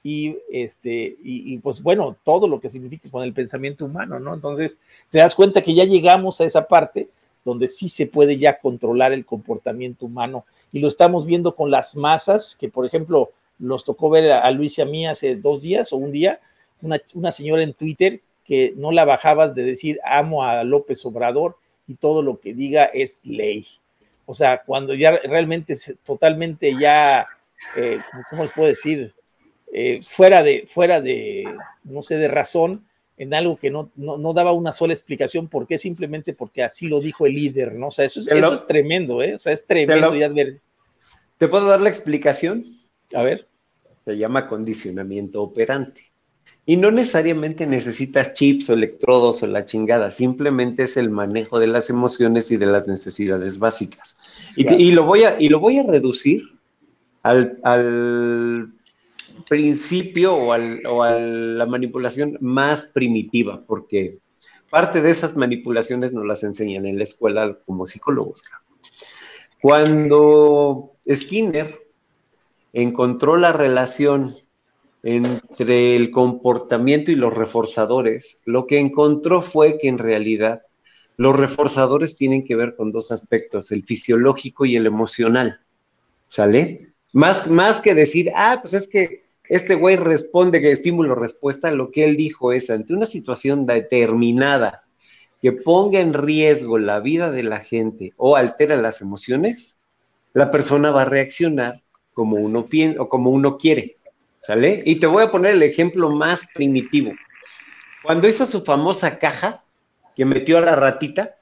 y, 0.03 0.37
este, 0.51 1.17
y, 1.23 1.57
pues 1.57 1.83
bueno, 1.83 2.15
todo 2.23 2.47
lo 2.47 2.59
que 2.59 2.69
significa 2.69 3.09
con 3.09 3.23
el 3.23 3.33
pensamiento 3.33 3.85
humano, 3.85 4.19
¿no? 4.19 4.33
Entonces, 4.33 4.77
te 5.09 5.17
das 5.17 5.35
cuenta 5.35 5.61
que 5.61 5.73
ya 5.73 5.83
llegamos 5.83 6.39
a 6.39 6.45
esa 6.45 6.67
parte 6.67 7.09
donde 7.43 7.67
sí 7.67 7.89
se 7.89 8.07
puede 8.07 8.37
ya 8.37 8.59
controlar 8.59 9.11
el 9.11 9.25
comportamiento 9.25 10.05
humano 10.05 10.45
y 10.71 10.79
lo 10.79 10.87
estamos 10.87 11.25
viendo 11.25 11.55
con 11.55 11.71
las 11.71 11.95
masas, 11.95 12.55
que 12.59 12.69
por 12.69 12.85
ejemplo 12.85 13.31
nos 13.57 13.83
tocó 13.83 14.09
ver 14.09 14.31
a, 14.31 14.49
Luis 14.51 14.77
y 14.77 14.81
a 14.81 14.85
mí 14.85 15.05
hace 15.05 15.35
dos 15.35 15.61
días 15.61 15.91
o 15.91 15.97
un 15.97 16.11
día, 16.11 16.39
una, 16.81 16.97
una 17.15 17.31
señora 17.31 17.63
en 17.63 17.73
Twitter 17.73 18.21
que 18.45 18.73
no 18.77 18.91
la 18.91 19.05
bajabas 19.05 19.53
de 19.53 19.63
decir 19.63 19.99
amo 20.03 20.43
a 20.43 20.63
López 20.63 21.05
Obrador 21.05 21.57
y 21.87 21.95
todo 21.95 22.21
lo 22.21 22.39
que 22.39 22.53
diga 22.53 22.85
es 22.85 23.19
ley. 23.23 23.67
O 24.25 24.33
sea, 24.33 24.59
cuando 24.63 24.93
ya 24.93 25.11
realmente 25.23 25.75
totalmente 26.03 26.75
ya, 26.79 27.27
eh, 27.75 27.99
¿cómo 28.29 28.43
les 28.43 28.51
puedo 28.51 28.67
decir? 28.67 29.13
Eh, 29.71 29.99
fuera, 30.01 30.43
de, 30.43 30.65
fuera 30.67 30.99
de, 31.01 31.45
no 31.83 32.01
sé, 32.01 32.17
de 32.17 32.27
razón, 32.27 32.85
en 33.17 33.33
algo 33.33 33.57
que 33.57 33.69
no, 33.69 33.91
no, 33.95 34.33
daba 34.33 34.53
una 34.53 34.71
sola 34.71 34.93
explicación, 34.93 35.49
¿por 35.49 35.67
qué? 35.67 35.77
Simplemente 35.77 36.33
porque 36.33 36.63
así 36.63 36.87
lo 36.87 37.01
dijo 37.01 37.25
el 37.25 37.33
líder, 37.33 37.73
¿no? 37.73 37.87
O 37.87 37.91
sea, 37.91 38.05
eso 38.05 38.21
es, 38.21 38.29
eso 38.29 38.53
es 38.53 38.65
tremendo, 38.65 39.21
¿eh? 39.21 39.35
O 39.35 39.39
sea, 39.39 39.51
es 39.51 39.65
tremendo 39.65 40.15
ya 40.15 40.29
ver. 40.29 40.61
¿Te 41.37 41.47
puedo 41.47 41.67
dar 41.67 41.81
la 41.81 41.89
explicación? 41.89 42.65
A 43.13 43.21
ver. 43.21 43.47
Se 44.05 44.17
llama 44.17 44.47
condicionamiento 44.47 45.41
operante. 45.41 46.09
Y 46.65 46.77
no 46.77 46.91
necesariamente 46.91 47.65
necesitas 47.65 48.33
chips 48.33 48.69
o 48.69 48.73
electrodos 48.73 49.41
o 49.41 49.47
la 49.47 49.65
chingada, 49.65 50.11
simplemente 50.11 50.83
es 50.83 50.97
el 50.97 51.09
manejo 51.09 51.59
de 51.59 51.65
las 51.65 51.89
emociones 51.89 52.51
y 52.51 52.57
de 52.57 52.67
las 52.67 52.87
necesidades 52.87 53.57
básicas. 53.57 54.19
Y, 54.55 54.91
lo, 54.91 55.03
voy 55.05 55.23
a, 55.23 55.35
y 55.39 55.49
lo 55.49 55.59
voy 55.59 55.79
a 55.79 55.83
reducir 55.83 56.43
al, 57.23 58.71
principio 59.49 60.35
o, 60.35 60.53
o 60.53 61.03
a 61.03 61.19
la 61.19 61.65
manipulación 61.65 62.37
más 62.39 62.85
primitiva, 62.85 63.63
porque 63.65 64.19
parte 64.69 65.01
de 65.01 65.09
esas 65.09 65.35
manipulaciones 65.35 66.13
nos 66.13 66.25
las 66.25 66.43
enseñan 66.43 66.85
en 66.85 66.97
la 66.97 67.03
escuela 67.03 67.57
como 67.65 67.87
psicólogos. 67.87 68.43
Cuando 69.61 70.93
Skinner 71.11 71.79
encontró 72.71 73.35
la 73.35 73.51
relación 73.51 74.35
entre 75.01 75.95
el 75.95 76.11
comportamiento 76.11 77.11
y 77.11 77.15
los 77.15 77.33
reforzadores, 77.33 78.41
lo 78.45 78.67
que 78.67 78.79
encontró 78.79 79.41
fue 79.41 79.77
que 79.77 79.87
en 79.87 79.97
realidad 79.97 80.61
los 81.17 81.35
reforzadores 81.35 82.15
tienen 82.15 82.45
que 82.45 82.55
ver 82.55 82.75
con 82.75 82.91
dos 82.91 83.11
aspectos, 83.11 83.71
el 83.71 83.83
fisiológico 83.83 84.65
y 84.65 84.75
el 84.75 84.85
emocional. 84.85 85.59
¿Sale? 86.27 86.93
Más, 87.11 87.49
más 87.49 87.81
que 87.81 87.95
decir, 87.95 88.31
ah, 88.35 88.59
pues 88.61 88.75
es 88.75 88.87
que 88.87 89.28
este 89.49 89.73
güey 89.73 89.95
responde 89.95 90.61
que 90.61 90.71
estímulo-respuesta, 90.71 91.71
lo 91.71 91.89
que 91.89 92.05
él 92.05 92.15
dijo 92.15 92.53
es, 92.53 92.69
ante 92.69 92.93
una 92.93 93.07
situación 93.07 93.65
determinada 93.65 94.83
que 95.41 95.51
ponga 95.51 95.99
en 95.99 96.13
riesgo 96.13 96.77
la 96.77 96.99
vida 96.99 97.31
de 97.31 97.41
la 97.41 97.59
gente 97.59 98.13
o 98.15 98.35
altera 98.35 98.77
las 98.77 99.01
emociones, 99.01 99.79
la 100.33 100.51
persona 100.51 100.91
va 100.91 101.01
a 101.01 101.05
reaccionar 101.05 101.81
como 102.13 102.37
uno, 102.37 102.65
o 102.99 103.09
como 103.09 103.31
uno 103.31 103.57
quiere. 103.57 103.97
¿Sale? 104.41 104.83
Y 104.85 104.99
te 104.99 105.07
voy 105.07 105.23
a 105.23 105.31
poner 105.31 105.55
el 105.55 105.63
ejemplo 105.63 106.09
más 106.11 106.47
primitivo. 106.53 107.11
Cuando 108.03 108.27
hizo 108.27 108.45
su 108.45 108.63
famosa 108.63 109.19
caja 109.19 109.63
que 110.15 110.25
metió 110.25 110.59
a 110.59 110.61
la 110.61 110.75
ratita, 110.75 111.35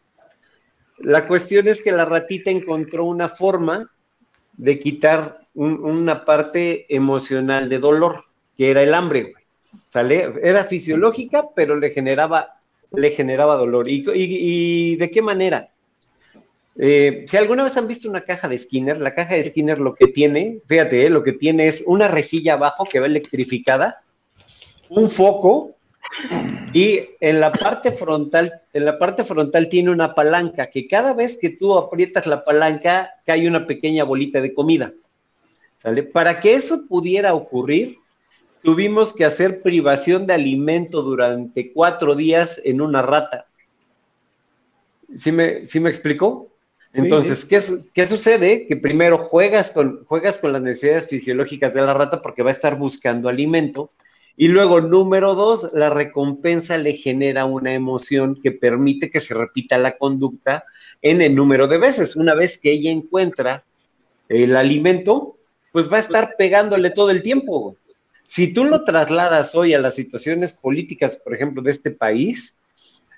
la 0.99 1.28
cuestión 1.28 1.68
es 1.68 1.82
que 1.82 1.91
la 1.91 2.05
ratita 2.05 2.51
encontró 2.51 3.05
una 3.05 3.30
forma 3.30 3.91
de 4.53 4.80
quitar 4.80 5.47
una 5.58 6.24
parte 6.24 6.86
emocional 6.93 7.68
de 7.68 7.80
dolor, 7.80 8.26
que 8.58 8.70
era 8.70 8.84
el 8.84 8.93
hambre, 8.93 9.34
¿sale? 9.89 10.32
Era 10.41 10.64
fisiológica, 10.64 11.47
pero 11.55 11.76
le 11.76 11.89
generaba, 11.89 12.60
le 12.91 13.12
generaba 13.12 13.55
dolor. 13.55 13.89
¿Y, 13.89 14.05
y 14.14 14.95
de 14.95 15.12
qué 15.12 15.22
manera? 15.22 15.70
Eh, 16.80 17.26
si 17.28 17.38
alguna 17.38 17.64
vez 17.64 17.76
han 17.76 17.88
visto 17.88 18.08
una 18.08 18.22
caja 18.22 18.47
de 18.47 18.60
Skinner, 18.60 19.01
la 19.01 19.16
caja 19.16 19.34
de 19.34 19.43
Skinner 19.43 19.80
lo 19.80 19.95
que 19.95 20.08
tiene, 20.08 20.60
fíjate, 20.68 21.08
eh, 21.08 21.10
lo 21.10 21.24
que 21.24 21.34
tiene 21.34 21.68
es 21.68 21.84
una 21.88 22.08
rejilla 22.08 22.53
abajo 22.53 22.86
que 22.86 22.99
va 22.99 23.08
electrificada, 23.08 24.03
un 24.89 25.10
foco 25.10 25.72
y 26.74 27.01
en 27.20 27.39
la 27.39 27.51
parte 27.51 27.91
frontal, 27.91 28.62
en 28.74 28.86
la 28.86 28.99
parte 28.99 29.24
frontal 29.24 29.70
tiene 29.70 29.89
una 29.89 30.14
palanca 30.14 30.68
que 30.68 30.88
cada 30.88 31.14
vez 31.14 31.38
que 31.38 31.49
tú 31.49 31.76
aprietas 31.76 32.28
la 32.28 32.43
palanca 32.43 33.12
cae 33.26 33.47
una 33.47 33.66
pequeña 33.66 34.03
bolita 34.03 34.39
de 34.39 34.53
comida. 34.53 34.93
¿Sale? 35.78 36.03
Para 36.03 36.39
que 36.39 36.55
eso 36.55 36.88
pudiera 36.88 37.34
ocurrir, 37.34 37.97
tuvimos 38.61 39.13
que 39.13 39.25
hacer 39.25 39.61
privación 39.61 40.28
de 40.28 40.34
alimento 40.34 41.01
durante 41.01 41.71
cuatro 41.71 42.15
días 42.15 42.61
en 42.65 42.82
una 42.82 43.01
rata. 43.01 43.45
¿Sí 45.15 45.32
me, 45.32 45.65
¿sí 45.65 45.80
me 45.80 45.89
explicó? 45.89 46.51
Entonces, 46.93 47.45
¿qué, 47.45 48.05
sucede? 48.07 48.65
Que 48.67 48.75
primero 48.75 49.17
juegas 49.19 49.71
con, 49.71 50.03
juegas 50.05 50.39
con 50.39 50.51
las 50.51 50.61
necesidades 50.61 51.07
fisiológicas 51.07 51.73
de 51.73 51.82
la 51.82 51.93
rata 51.93 52.21
porque 52.21 52.41
va 52.41 52.49
a 52.49 52.53
estar 52.53 52.75
buscando 52.78 53.30
alimento. 53.30 53.91
Y 54.36 54.47
luego, 54.47 54.82
número 54.82 55.36
dos, 55.36 55.71
la 55.73 55.89
recompensa 55.89 56.78
le 56.78 56.93
genera 56.93 57.45
una 57.45 57.73
emoción 57.73 58.39
que 58.41 58.51
permite 58.51 59.11
que 59.11 59.21
se 59.21 59.34
repita 59.34 59.78
la 59.78 59.97
conducta 59.97 60.63
en 61.01 61.21
el 61.21 61.36
número 61.36 61.67
de 61.67 61.78
veces. 61.78 62.15
Una 62.15 62.34
vez 62.34 62.57
que 62.57 62.71
ella 62.71 62.91
encuentra 62.91 63.63
el 64.30 64.55
alimento, 64.55 65.37
pues 65.78 65.93
va 65.93 65.97
a 65.97 65.99
estar 65.99 66.34
pegándole 66.39 66.89
todo 66.89 67.11
el 67.11 67.21
tiempo. 67.21 67.78
Si 68.25 68.51
tú 68.51 68.65
lo 68.65 68.84
trasladas 68.84 69.53
hoy 69.53 69.75
a 69.75 69.80
las 69.80 69.93
situaciones 69.93 70.55
políticas, 70.55 71.17
por 71.17 71.36
ejemplo, 71.36 71.61
de 71.61 71.69
este 71.69 71.91
país, 71.91 72.57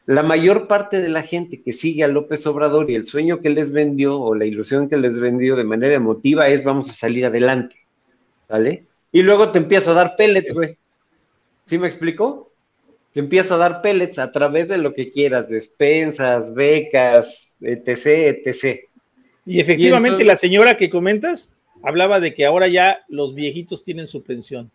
la 0.06 0.24
mayor 0.24 0.68
parte 0.68 1.02
de 1.02 1.08
la 1.08 1.24
gente 1.24 1.62
que 1.62 1.72
sigue 1.72 2.04
a 2.04 2.10
López 2.10 2.46
Obrador 2.48 2.92
y 2.92 2.96
el 2.96 3.06
sueño 3.06 3.40
que 3.40 3.50
les 3.50 3.72
vendió 3.72 4.20
o 4.20 4.36
la 4.36 4.44
ilusión 4.44 4.90
que 4.90 4.98
les 4.98 5.18
vendió 5.22 5.56
de 5.56 5.64
manera 5.64 5.96
emotiva 5.96 6.50
es 6.50 6.66
vamos 6.66 6.90
a 6.90 6.94
salir 6.94 7.26
adelante, 7.26 7.78
¿vale? 8.50 8.84
Y 9.14 9.22
luego 9.22 9.54
te 9.54 9.60
empiezo 9.60 9.92
a 9.92 9.94
dar 9.94 10.18
pellets, 10.18 10.54
güey. 10.54 10.76
¿Sí 11.64 11.78
me 11.78 11.88
explico? 11.88 12.52
Te 13.14 13.22
empiezo 13.22 13.56
a 13.56 13.58
dar 13.58 13.82
pellets 13.82 14.20
a 14.20 14.34
través 14.34 14.68
de 14.68 14.80
lo 14.80 14.94
que 14.94 15.14
quieras, 15.14 15.48
despensas, 15.48 16.54
becas, 16.54 17.56
etc., 17.62 18.44
etc. 18.46 18.82
Y 19.46 19.62
efectivamente 19.62 20.26
la 20.26 20.36
señora 20.36 20.76
que 20.76 20.90
comentas 20.90 21.54
hablaba 21.84 22.20
de 22.20 22.34
que 22.34 22.46
ahora 22.46 22.68
ya 22.68 23.00
los 23.08 23.36
viejitos 23.36 23.84
tienen 23.84 24.08
su 24.08 24.24
pensión. 24.24 24.70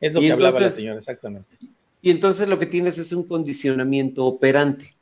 Es 0.00 0.12
lo 0.14 0.20
que 0.20 0.32
hablaba 0.32 0.60
la 0.60 0.70
señora, 0.70 0.98
exactamente. 0.98 1.56
Y 2.02 2.10
entonces 2.10 2.48
lo 2.48 2.58
que 2.58 2.66
tienes 2.66 2.98
es 2.98 3.12
un 3.12 3.26
condicionamiento 3.26 4.24
operante. 4.26 4.94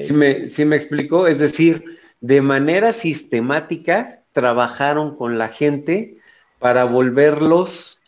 ¿Sí, 0.00 0.12
me, 0.12 0.50
¿Sí 0.50 0.64
me 0.64 0.76
explicó? 0.76 1.26
Es 1.26 1.38
decir, 1.38 1.84
de 2.20 2.40
manera 2.40 2.92
sistemática 2.92 4.22
trabajaron 4.32 5.16
con 5.16 5.36
la 5.36 5.48
gente 5.48 6.16
para 6.58 6.84
volverlos 6.84 7.98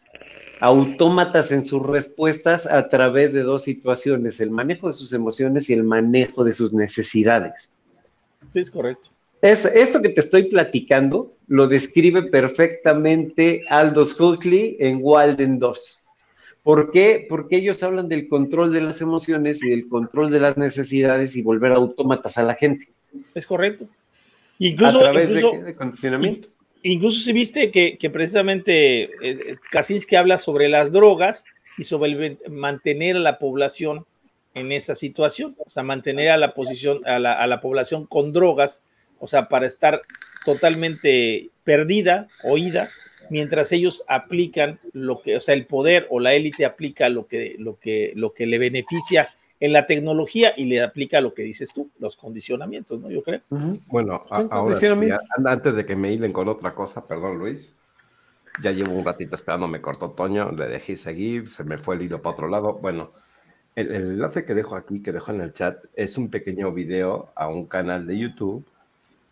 autómatas 0.61 1.53
en 1.53 1.65
sus 1.65 1.83
respuestas 1.83 2.67
a 2.67 2.89
través 2.89 3.33
de 3.33 3.43
dos 3.43 3.65
situaciones, 3.65 4.41
el 4.41 4.51
manejo 4.51 4.89
de 4.89 4.93
sus 4.93 5.13
emociones 5.13 5.71
y 5.71 5.75
el 5.75 5.85
manejo 5.85 6.45
de 6.45 6.53
sus 6.53 6.73
necesidades. 6.73 7.73
Sí, 8.53 8.61
es 8.61 8.71
correcto. 8.71 9.11
Es, 9.41 9.65
esto 9.65 10.03
que 10.03 10.09
te 10.09 10.21
estoy 10.21 10.45
platicando 10.45 11.33
lo 11.47 11.69
describe 11.69 12.25
perfectamente 12.25 13.63
Aldous 13.69 14.19
Huxley 14.21 14.77
en 14.81 14.99
Walden 15.01 15.59
2. 15.59 16.05
¿Por 16.63 16.91
qué? 16.91 17.25
Porque 17.29 17.57
ellos 17.57 17.83
hablan 17.83 18.09
del 18.09 18.29
control 18.29 18.73
de 18.73 18.81
las 18.81 19.01
emociones 19.01 19.63
y 19.63 19.71
del 19.71 19.89
control 19.89 20.31
de 20.31 20.41
las 20.41 20.59
necesidades 20.59 21.37
y 21.37 21.43
volver 21.43 21.73
autómatas 21.73 22.37
a 22.37 22.43
la 22.43 22.55
gente. 22.55 22.89
Es 23.35 23.47
correcto. 23.47 23.89
Incluso, 24.59 24.99
a 24.99 25.05
través 25.05 25.31
de, 25.33 25.75
condicionamiento. 25.75 26.49
Incluso 26.83 27.23
si 27.23 27.33
viste 27.33 27.71
que, 27.71 28.11
precisamente 28.11 29.05
eh, 29.05 29.11
eh, 29.23 29.57
Kaczynski 29.71 30.17
habla 30.17 30.37
sobre 30.37 30.69
las 30.69 30.93
drogas 30.93 31.45
y 31.79 31.85
sobre 31.85 32.39
mantener 32.51 33.17
a 33.17 33.21
la 33.21 33.39
población 33.39 34.05
en 34.55 34.73
esa 34.73 34.97
situación, 34.97 35.55
o 35.65 35.71
sea, 35.71 35.85
mantener 35.85 36.31
a 36.31 36.37
la 36.37 36.55
posición, 36.55 37.01
a 37.07 37.19
la, 37.21 37.35
a 37.35 37.47
la 37.47 37.61
población 37.61 38.05
con 38.05 38.33
drogas, 38.33 38.83
o 39.19 39.29
sea, 39.29 39.49
para 39.49 39.67
estar 39.67 40.03
totalmente 40.45 41.51
perdida, 41.65 42.29
oída, 42.45 42.91
mientras 43.31 43.73
ellos 43.73 44.05
aplican 44.09 44.81
lo 44.93 45.21
que, 45.21 45.37
o 45.37 45.41
sea, 45.41 45.55
el 45.55 45.67
poder 45.67 46.07
o 46.11 46.21
la 46.21 46.35
élite 46.35 46.65
aplica 46.65 47.09
lo 47.09 47.27
que, 47.27 47.57
lo 47.59 47.79
que, 47.79 48.13
lo 48.15 48.33
que 48.33 48.47
le 48.47 48.59
beneficia 48.59 49.35
en 49.61 49.73
la 49.73 49.87
tecnología 49.87 50.55
y 50.57 50.67
le 50.67 50.83
aplica 50.83 51.21
lo 51.21 51.35
que 51.35 51.43
dices 51.43 51.71
tú, 51.73 51.91
los 51.99 52.17
condicionamientos, 52.17 53.01
¿no? 53.01 53.11
Yo 53.11 53.23
creo. 53.23 53.41
Bueno, 53.89 54.25
ahora 54.31 54.75
sí, 54.77 54.87
antes 55.45 55.75
de 55.75 55.85
que 55.85 55.97
me 55.97 56.13
hilen 56.13 56.33
con 56.33 56.49
otra 56.49 56.75
cosa, 56.75 57.07
perdón 57.07 57.39
Luis, 57.39 57.75
ya 58.63 58.71
llevo 58.71 58.93
un 58.93 59.05
ratito 59.05 59.35
esperando, 59.35 59.69
me 59.69 59.81
cortó 59.81 60.11
Toño, 60.13 60.53
le 60.53 60.67
dejé 60.67 60.97
seguir, 60.97 61.49
se 61.49 61.65
me 61.65 61.79
fue 61.79 61.97
el 61.97 62.03
hilo 62.03 62.23
para 62.23 62.35
otro 62.35 62.49
lado. 62.49 62.75
Bueno, 62.75 63.13
el, 63.75 63.89
el 63.89 64.03
enlace 64.13 64.45
que 64.45 64.55
dejo 64.55 64.77
aquí, 64.77 65.03
que 65.03 65.13
dejo 65.13 65.33
en 65.33 65.41
el 65.41 65.53
chat, 65.53 65.85
es 65.95 66.17
un 66.19 66.31
pequeño 66.31 66.73
video 66.73 67.33
a 67.35 67.49
un 67.49 67.67
canal 67.67 68.07
de 68.07 68.19
YouTube 68.19 68.65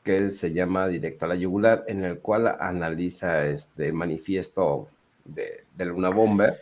que 0.07 0.31
se 0.31 0.53
llama 0.53 0.87
Directo 0.87 1.25
a 1.25 1.29
la 1.29 1.35
Yugular, 1.35 1.83
en 1.89 2.05
el 2.05 2.21
cual 2.21 2.47
analiza 2.61 3.45
este 3.49 3.91
manifiesto 3.91 4.89
de, 5.25 5.65
de 5.75 5.85
Luna 5.85 6.11
Bomber 6.11 6.55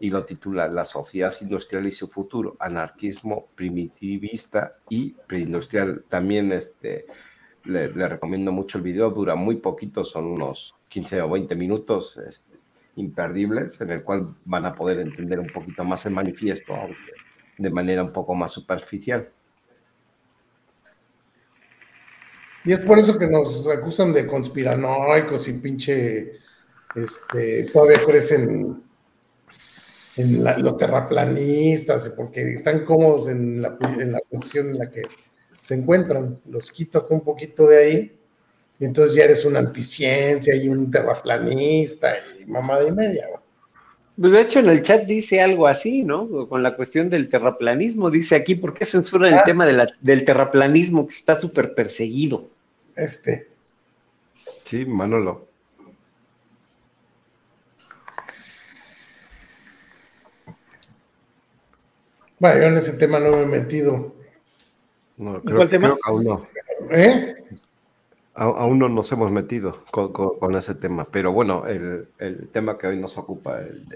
y 0.00 0.10
lo 0.10 0.24
titula 0.24 0.66
La 0.66 0.84
sociedad 0.84 1.32
industrial 1.40 1.86
y 1.86 1.92
su 1.92 2.08
futuro, 2.08 2.56
anarquismo 2.58 3.46
primitivista 3.54 4.72
y 4.88 5.12
preindustrial. 5.28 6.06
También 6.08 6.50
este, 6.50 7.06
le, 7.66 7.86
recomiendo 7.86 8.50
mucho 8.50 8.78
el 8.78 8.84
video, 8.84 9.10
dura 9.10 9.36
muy 9.36 9.58
poquito, 9.58 10.02
son 10.02 10.26
unos 10.26 10.74
15 10.88 11.22
o 11.22 11.30
20 11.30 11.54
minutos 11.54 12.16
este, 12.16 12.58
imperdibles, 12.96 13.80
en 13.80 13.92
el 13.92 14.02
cual 14.02 14.34
van 14.44 14.66
a 14.66 14.74
poder 14.74 14.98
entender 14.98 15.38
un 15.38 15.50
poquito 15.50 15.84
más 15.84 16.04
el 16.06 16.14
manifiesto, 16.14 16.74
aunque 16.74 17.12
de 17.58 17.70
manera 17.70 18.02
un 18.02 18.12
poco 18.12 18.34
más 18.34 18.50
superficial. 18.50 19.28
Y 22.64 22.72
es 22.72 22.80
por 22.80 22.98
eso 22.98 23.18
que 23.18 23.26
nos 23.26 23.66
acusan 23.68 24.12
de 24.12 24.26
conspiranoicos 24.26 25.48
y 25.48 25.52
pinche, 25.54 26.32
este, 26.94 27.64
todavía 27.72 28.04
crecen 28.04 28.82
en 30.16 30.44
los 30.44 30.76
terraplanistas, 30.76 32.08
porque 32.10 32.52
están 32.52 32.84
cómodos 32.84 33.28
en 33.28 33.62
la, 33.62 33.78
en 33.98 34.12
la 34.12 34.20
posición 34.28 34.70
en 34.70 34.78
la 34.78 34.90
que 34.90 35.02
se 35.60 35.74
encuentran. 35.74 36.40
Los 36.46 36.72
quitas 36.72 37.04
un 37.10 37.20
poquito 37.20 37.66
de 37.66 37.78
ahí 37.78 38.18
y 38.78 38.84
entonces 38.84 39.16
ya 39.16 39.24
eres 39.24 39.44
una 39.44 39.58
anticiencia 39.60 40.54
y 40.54 40.68
un 40.68 40.90
terraplanista 40.90 42.14
y 42.40 42.46
mamada 42.46 42.86
y 42.86 42.92
media. 42.92 43.28
Pues 44.20 44.32
de 44.32 44.40
hecho, 44.40 44.58
en 44.58 44.68
el 44.68 44.82
chat 44.82 45.04
dice 45.04 45.40
algo 45.40 45.68
así, 45.68 46.02
¿no? 46.02 46.48
Con 46.48 46.62
la 46.64 46.74
cuestión 46.74 47.08
del 47.08 47.28
terraplanismo. 47.28 48.10
Dice 48.10 48.34
aquí, 48.34 48.56
¿por 48.56 48.74
qué 48.74 48.84
censuran 48.84 49.32
el 49.32 49.38
ah. 49.38 49.44
tema 49.44 49.64
del 49.64 50.24
terraplanismo 50.24 51.06
que 51.06 51.14
está 51.14 51.36
súper 51.36 51.74
perseguido? 51.74 52.48
Este. 52.96 53.48
Sí, 54.64 54.84
Manolo. 54.84 55.46
Bueno, 62.40 62.60
yo 62.60 62.66
en 62.66 62.76
ese 62.76 62.94
tema 62.94 63.20
no 63.20 63.30
me 63.30 63.42
he 63.42 63.46
metido. 63.46 64.14
No, 65.16 65.40
¿Cuál 65.42 65.68
tema? 65.68 65.96
aún 66.04 66.24
no. 66.24 66.46
¿Eh? 66.90 67.36
Aún 68.38 68.78
no 68.78 68.88
nos 68.88 69.10
hemos 69.12 69.30
metido 69.32 69.82
con, 69.90 70.54
ese 70.54 70.74
tema, 70.74 71.04
pero 71.10 71.32
bueno, 71.32 71.64
el, 71.66 72.48
tema 72.52 72.78
que 72.78 72.86
hoy 72.86 72.98
nos 72.98 73.18
ocupa, 73.18 73.60
el, 73.60 73.86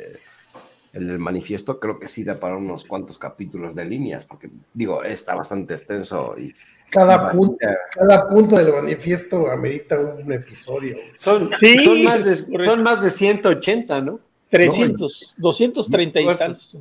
del 0.92 1.18
manifiesto, 1.18 1.78
creo 1.78 1.98
que 1.98 2.08
sí 2.08 2.24
da 2.24 2.38
para 2.38 2.56
unos 2.56 2.84
cuantos 2.84 3.18
capítulos 3.18 3.74
de 3.74 3.84
líneas, 3.84 4.24
porque 4.24 4.50
digo, 4.74 5.02
está 5.04 5.34
bastante 5.34 5.74
extenso 5.74 6.34
y... 6.38 6.54
Cada, 6.90 7.30
punto, 7.30 7.56
cada 7.94 8.28
punto 8.28 8.56
del 8.58 8.70
manifiesto 8.70 9.50
amerita 9.50 9.98
un 9.98 10.30
episodio. 10.30 10.98
Son, 11.14 11.50
son, 11.82 12.02
más, 12.02 12.26
de, 12.26 12.64
son 12.66 12.82
más 12.82 13.02
de 13.02 13.08
180, 13.08 14.02
¿no? 14.02 14.20
300, 14.50 15.36
230 15.38 16.20
y 16.20 16.36
tantos. 16.36 16.76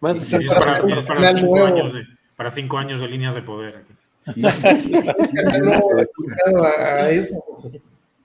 Más 0.00 0.16
para, 0.48 1.34
cinco 1.36 1.64
años 1.64 1.92
de, 1.92 2.02
para, 2.34 2.50
cinco 2.50 2.78
años 2.78 3.00
de, 3.00 3.06
líneas 3.06 3.36
de 3.36 3.42
poder. 3.42 3.84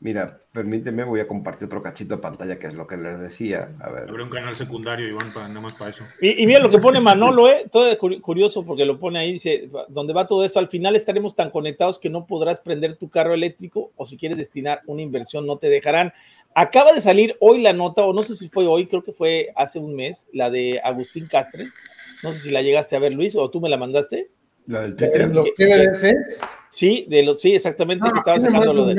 Mira, 0.04 0.40
permíteme, 0.52 1.04
voy 1.04 1.20
a 1.20 1.28
compartir 1.28 1.68
otro 1.68 1.80
cachito 1.80 2.16
de 2.16 2.22
pantalla, 2.24 2.58
que 2.58 2.66
es 2.66 2.74
lo 2.74 2.88
que 2.88 2.98
les 2.98 3.20
decía. 3.20 3.70
A 3.80 3.92
ver. 3.92 4.10
Abre 4.10 4.24
un 4.24 4.32
canal 4.32 4.56
secundario, 4.56 5.08
Iván, 5.08 5.32
para, 5.32 5.48
nada 5.48 5.62
más 5.62 5.74
para 5.74 5.92
eso. 5.92 6.04
Y, 6.20 6.44
mira 6.48 6.60
lo 6.60 6.72
que 6.72 6.80
pone 6.80 7.00
Manolo, 7.00 7.48
¿eh? 7.48 7.68
todo 7.72 7.88
es 7.88 7.98
curioso 7.98 8.66
porque 8.66 8.84
lo 8.84 9.00
pone 9.00 9.20
ahí, 9.20 9.34
dice, 9.34 9.70
donde 9.90 10.14
va 10.14 10.26
todo 10.26 10.44
esto, 10.44 10.58
al 10.58 10.70
final 10.70 10.96
estaremos 10.96 11.36
tan 11.36 11.52
conectados 11.52 12.00
que 12.00 12.10
no 12.10 12.26
podrás 12.26 12.60
prender 12.62 12.98
tu 12.98 13.10
carro 13.10 13.36
eléctrico 13.36 13.92
o 13.96 14.08
si 14.08 14.18
quieres 14.18 14.40
destinar 14.40 14.82
una 14.88 15.04
inversión 15.04 15.46
no 15.46 15.58
te 15.58 15.70
dejarán. 15.70 16.14
Acaba 16.56 16.94
de 16.94 17.02
salir 17.02 17.38
hoy 17.40 17.62
la 17.62 17.72
nota, 17.72 18.04
o 18.04 18.12
no 18.12 18.24
sé 18.24 18.36
si 18.36 18.50
fue 18.50 18.66
hoy, 18.66 18.88
creo 18.88 19.04
que 19.04 19.14
fue 19.14 19.50
hace 19.56 19.78
un 19.78 19.96
mes, 19.96 20.28
la 20.34 20.50
de 20.50 20.82
Agustín 20.84 21.28
Castres. 21.28 21.80
No 22.24 22.34
sé 22.34 22.40
si 22.40 22.50
la 22.50 22.64
llegaste 22.64 22.96
a 22.96 23.00
ver, 23.00 23.14
Luis, 23.14 23.36
o 23.36 23.52
tú 23.52 23.62
me 23.62 23.70
la 23.70 23.78
mandaste. 23.78 24.32
La 24.68 24.82
del 24.82 24.96
Twitter. 24.96 25.30
¿Los 25.34 25.48
TBDCs? 25.56 26.42
Sí, 26.72 27.06
de 27.10 27.24
los, 27.24 27.42
sí, 27.42 27.54
exactamente, 27.54 28.10
que 28.12 28.18
estaba 28.18 28.40
sacando 28.40 28.74
lo 28.74 28.86
de. 28.86 28.96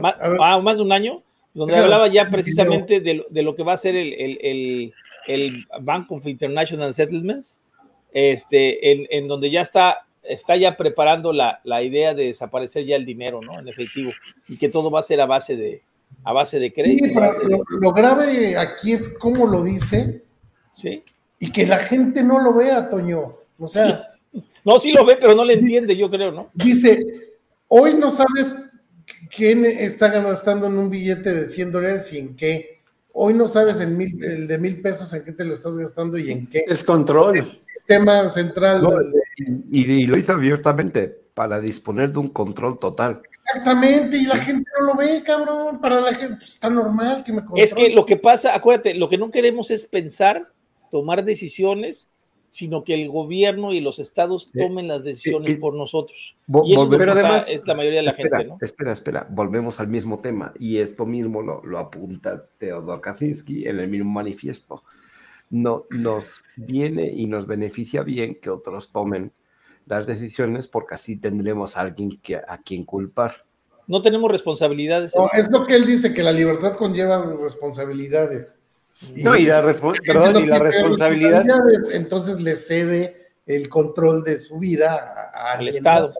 Más, 0.00 0.14
ah, 0.20 0.60
más 0.60 0.76
de 0.78 0.82
un 0.82 0.92
año, 0.92 1.22
donde 1.52 1.76
hablaba 1.76 2.08
ya 2.08 2.30
precisamente 2.30 3.00
de, 3.00 3.24
de, 3.28 3.42
lo 3.42 3.54
que 3.54 3.62
va 3.62 3.74
a 3.74 3.76
ser 3.76 3.94
el, 3.96 4.14
el, 4.14 4.38
el, 4.40 4.94
el, 5.26 5.66
Bank 5.82 6.10
of 6.10 6.26
International 6.26 6.94
Settlements, 6.94 7.58
este, 8.14 8.92
en, 8.92 9.06
en 9.10 9.28
donde 9.28 9.50
ya 9.50 9.60
está 9.60 10.06
está 10.22 10.56
ya 10.56 10.76
preparando 10.76 11.32
la, 11.32 11.60
la, 11.64 11.82
idea 11.82 12.14
de 12.14 12.26
desaparecer 12.26 12.86
ya 12.86 12.96
el 12.96 13.04
dinero, 13.04 13.40
¿no? 13.42 13.58
En 13.58 13.68
efectivo, 13.68 14.12
y 14.48 14.56
que 14.56 14.68
todo 14.68 14.90
va 14.90 15.00
a 15.00 15.02
ser 15.02 15.20
a 15.20 15.26
base 15.26 15.56
de, 15.56 15.82
a 16.24 16.32
base 16.32 16.58
de 16.58 16.72
crédito. 16.72 17.20
lo, 17.80 17.92
grave 17.92 18.56
aquí 18.56 18.92
es 18.92 19.16
cómo 19.18 19.46
lo 19.46 19.62
dice. 19.62 20.22
Sí. 20.76 21.02
Y 21.38 21.50
que 21.50 21.66
la 21.66 21.78
gente 21.78 22.22
no 22.22 22.40
lo 22.40 22.54
vea, 22.54 22.88
Toño. 22.88 23.36
O 23.58 23.68
sea. 23.68 24.04
No, 24.64 24.78
sí 24.78 24.92
lo 24.92 25.04
ve, 25.04 25.16
pero 25.20 25.34
no 25.34 25.44
le 25.44 25.54
entiende, 25.54 25.96
yo 25.96 26.08
creo, 26.08 26.30
¿no? 26.30 26.50
Dice, 26.54 27.04
hoy 27.68 27.94
no 27.94 28.10
sabes 28.10 28.54
quién 29.34 29.64
está 29.64 30.08
gastando 30.08 30.66
en 30.66 30.78
un 30.78 30.90
billete 30.90 31.34
de 31.34 31.48
100 31.48 31.72
dólares 31.72 32.12
y 32.12 32.18
en 32.18 32.36
qué. 32.36 32.82
Hoy 33.14 33.34
no 33.34 33.46
sabes 33.46 33.78
en 33.80 33.96
mil, 33.96 34.22
el 34.24 34.46
de 34.46 34.58
mil 34.58 34.80
pesos 34.80 35.12
en 35.12 35.24
qué 35.24 35.32
te 35.32 35.44
lo 35.44 35.54
estás 35.54 35.76
gastando 35.76 36.16
y 36.16 36.30
en 36.30 36.46
qué. 36.46 36.64
Es 36.66 36.82
control. 36.82 37.36
El 37.36 37.60
sistema 37.64 38.28
central. 38.28 38.88
y, 39.36 40.06
lo 40.06 40.16
hizo 40.16 40.32
abiertamente 40.32 41.08
para 41.34 41.60
disponer 41.60 42.10
de 42.12 42.20
un 42.20 42.28
control 42.28 42.78
total. 42.78 43.20
Exactamente, 43.30 44.16
y 44.16 44.24
la 44.24 44.36
gente 44.36 44.70
no 44.78 44.86
lo 44.86 44.96
ve, 44.96 45.22
cabrón. 45.22 45.80
Para 45.80 46.00
la 46.00 46.14
gente 46.14 46.36
pues, 46.36 46.50
está 46.54 46.70
normal 46.70 47.22
que 47.24 47.32
me 47.32 47.40
controle. 47.40 47.64
Es 47.64 47.74
que 47.74 47.90
lo 47.90 48.06
que 48.06 48.16
pasa, 48.16 48.54
acuérdate, 48.54 48.94
lo 48.94 49.08
que 49.08 49.18
no 49.18 49.30
queremos 49.30 49.70
es 49.70 49.84
pensar, 49.84 50.50
tomar 50.90 51.24
decisiones, 51.24 52.11
sino 52.52 52.82
que 52.82 52.92
el 52.92 53.08
gobierno 53.08 53.72
y 53.72 53.80
los 53.80 53.98
estados 53.98 54.50
eh, 54.52 54.58
tomen 54.60 54.86
las 54.86 55.04
decisiones 55.04 55.54
eh, 55.54 55.56
por 55.56 55.72
nosotros. 55.72 56.36
Y 56.64 56.74
eso 56.74 56.86
pero 56.90 57.12
además, 57.12 57.48
es 57.48 57.66
la 57.66 57.74
mayoría 57.74 58.00
de 58.00 58.06
la 58.06 58.12
gente, 58.12 58.44
¿no? 58.44 58.58
Espera, 58.60 58.92
espera, 58.92 59.26
volvemos 59.30 59.80
al 59.80 59.88
mismo 59.88 60.20
tema, 60.20 60.52
y 60.58 60.76
esto 60.76 61.06
mismo 61.06 61.40
lo, 61.40 61.64
lo 61.64 61.78
apunta 61.78 62.44
Teodor 62.58 63.00
Kaczynski 63.00 63.66
en 63.66 63.80
el 63.80 63.88
mismo 63.88 64.10
manifiesto. 64.10 64.84
No, 65.48 65.86
nos 65.88 66.26
viene 66.56 67.10
y 67.10 67.26
nos 67.26 67.46
beneficia 67.46 68.02
bien 68.02 68.34
que 68.34 68.50
otros 68.50 68.92
tomen 68.92 69.32
las 69.86 70.06
decisiones 70.06 70.68
porque 70.68 70.94
así 70.94 71.16
tendremos 71.16 71.78
a 71.78 71.80
alguien 71.80 72.20
que, 72.22 72.36
a 72.36 72.58
quien 72.62 72.84
culpar. 72.84 73.46
No 73.86 74.02
tenemos 74.02 74.30
responsabilidades. 74.30 75.14
No, 75.16 75.30
es 75.32 75.50
lo 75.50 75.66
que 75.66 75.76
él 75.76 75.86
dice, 75.86 76.12
que 76.12 76.22
la 76.22 76.32
libertad 76.32 76.76
conlleva 76.76 77.34
responsabilidades. 77.42 78.61
No, 79.16 79.36
y 79.36 79.46
la, 79.46 79.62
perdón, 80.06 80.44
y 80.44 80.46
la 80.46 80.58
responsabilidad. 80.58 81.44
Entonces 81.92 82.40
le 82.40 82.54
cede 82.54 83.30
el 83.46 83.68
control 83.68 84.22
de 84.22 84.38
su 84.38 84.58
vida 84.58 85.30
al 85.34 85.68
Estado. 85.68 86.10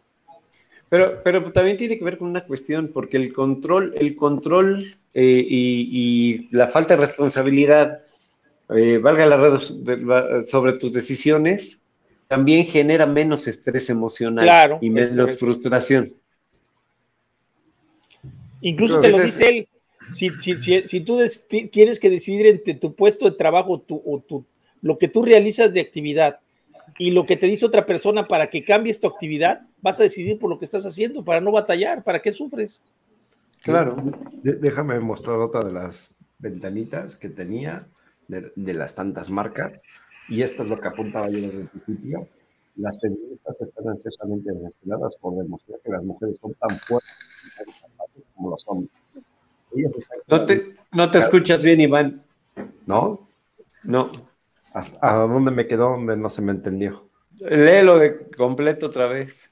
Pero, 0.89 1.23
pero 1.25 1.53
también 1.53 1.79
tiene 1.79 1.99
que 1.99 2.05
ver 2.05 2.19
con 2.19 2.29
una 2.29 2.45
cuestión, 2.45 2.91
porque 2.93 3.17
el 3.17 3.33
control, 3.33 3.95
el 3.97 4.15
control 4.15 4.85
eh, 5.15 5.47
y, 5.49 6.49
la 6.55 6.69
falta 6.69 6.97
de 6.97 7.01
responsabilidad, 7.01 8.03
eh, 8.69 8.99
valga 8.99 9.25
la 9.25 9.37
red 9.37 10.45
sobre 10.45 10.75
tus 10.75 10.93
decisiones, 10.93 11.79
también 12.29 12.67
genera 12.67 13.07
menos 13.07 13.47
estrés 13.47 13.89
emocional 13.89 14.79
y 14.83 14.91
menos 14.91 15.39
frustración. 15.39 16.13
Incluso 18.61 19.01
te 19.01 19.09
lo 19.09 19.19
dice 19.19 19.49
él, 19.49 19.69
si, 20.13 20.31
si, 20.87 21.01
tú 21.01 21.19
tienes 21.71 22.01
que 22.01 22.11
decidir 22.11 22.47
entre 22.47 22.75
tu 22.75 22.95
puesto 22.95 23.25
de 23.25 23.37
trabajo 23.37 23.85
o 23.89 24.21
tu, 24.21 24.45
lo 24.81 24.99
que 24.99 25.09
tú 25.09 25.25
realizas 25.25 25.73
de 25.73 25.81
actividad 25.81 26.41
y 26.99 27.11
lo 27.11 27.25
que 27.27 27.37
te 27.37 27.47
dice 27.47 27.67
otra 27.67 27.87
persona 27.87 28.29
para 28.29 28.51
que 28.51 28.65
cambies 28.65 29.01
tu 29.01 29.07
actividad, 29.07 29.63
vas 29.81 29.99
a 29.99 30.05
decidir 30.05 30.39
por 30.39 30.51
lo 30.51 30.59
que 30.59 30.65
estás 30.65 30.85
haciendo, 30.85 31.25
para 31.25 31.41
no 31.41 31.53
batallar, 31.53 32.05
¿para 32.05 32.21
qué 32.21 32.33
sufres? 32.33 32.83
Claro. 33.63 33.97
déjame 34.43 34.99
mostrar 35.01 35.39
otra 35.39 35.63
de 35.63 35.73
las 35.73 36.13
ventanitas 36.39 37.17
que 37.17 37.29
tenía 37.29 37.87
de, 38.27 38.53
de 38.57 38.75
las 38.75 38.95
tantas 38.95 39.31
marcas 39.31 39.81
y 40.29 40.43
esto 40.43 40.63
es 40.65 40.69
lo 40.69 40.81
que 40.81 40.89
apuntaba 40.89 41.29
yo 41.29 41.39
desde 41.39 41.61
el 41.61 41.69
principio, 41.69 42.29
las 42.77 43.01
feministas 43.01 43.61
están 43.61 43.89
ansiosamente 43.89 44.53
desesperadas 44.53 45.17
por 45.21 45.37
demostrar 45.37 45.79
que 45.85 45.91
las 45.91 46.05
mujeres 46.05 46.39
son 46.41 46.55
tan 46.55 46.79
fuertes 46.81 47.13
como 48.35 48.51
los 48.51 48.65
hombres. 48.67 49.02
No 50.27 50.47
te, 50.47 50.77
no 50.93 51.11
te 51.11 51.19
escuchas 51.19 51.63
bien, 51.63 51.81
Iván. 51.81 52.23
¿No? 52.87 53.29
No. 53.85 54.11
¿A 55.01 55.15
dónde 55.15 55.51
me 55.51 55.67
quedó 55.67 55.91
donde 55.91 56.17
no 56.17 56.29
se 56.29 56.43
me 56.43 56.53
entendió? 56.53 57.09
Léelo 57.39 57.99
de 57.99 58.31
completo 58.37 58.87
otra 58.87 59.09
vez. 59.09 59.51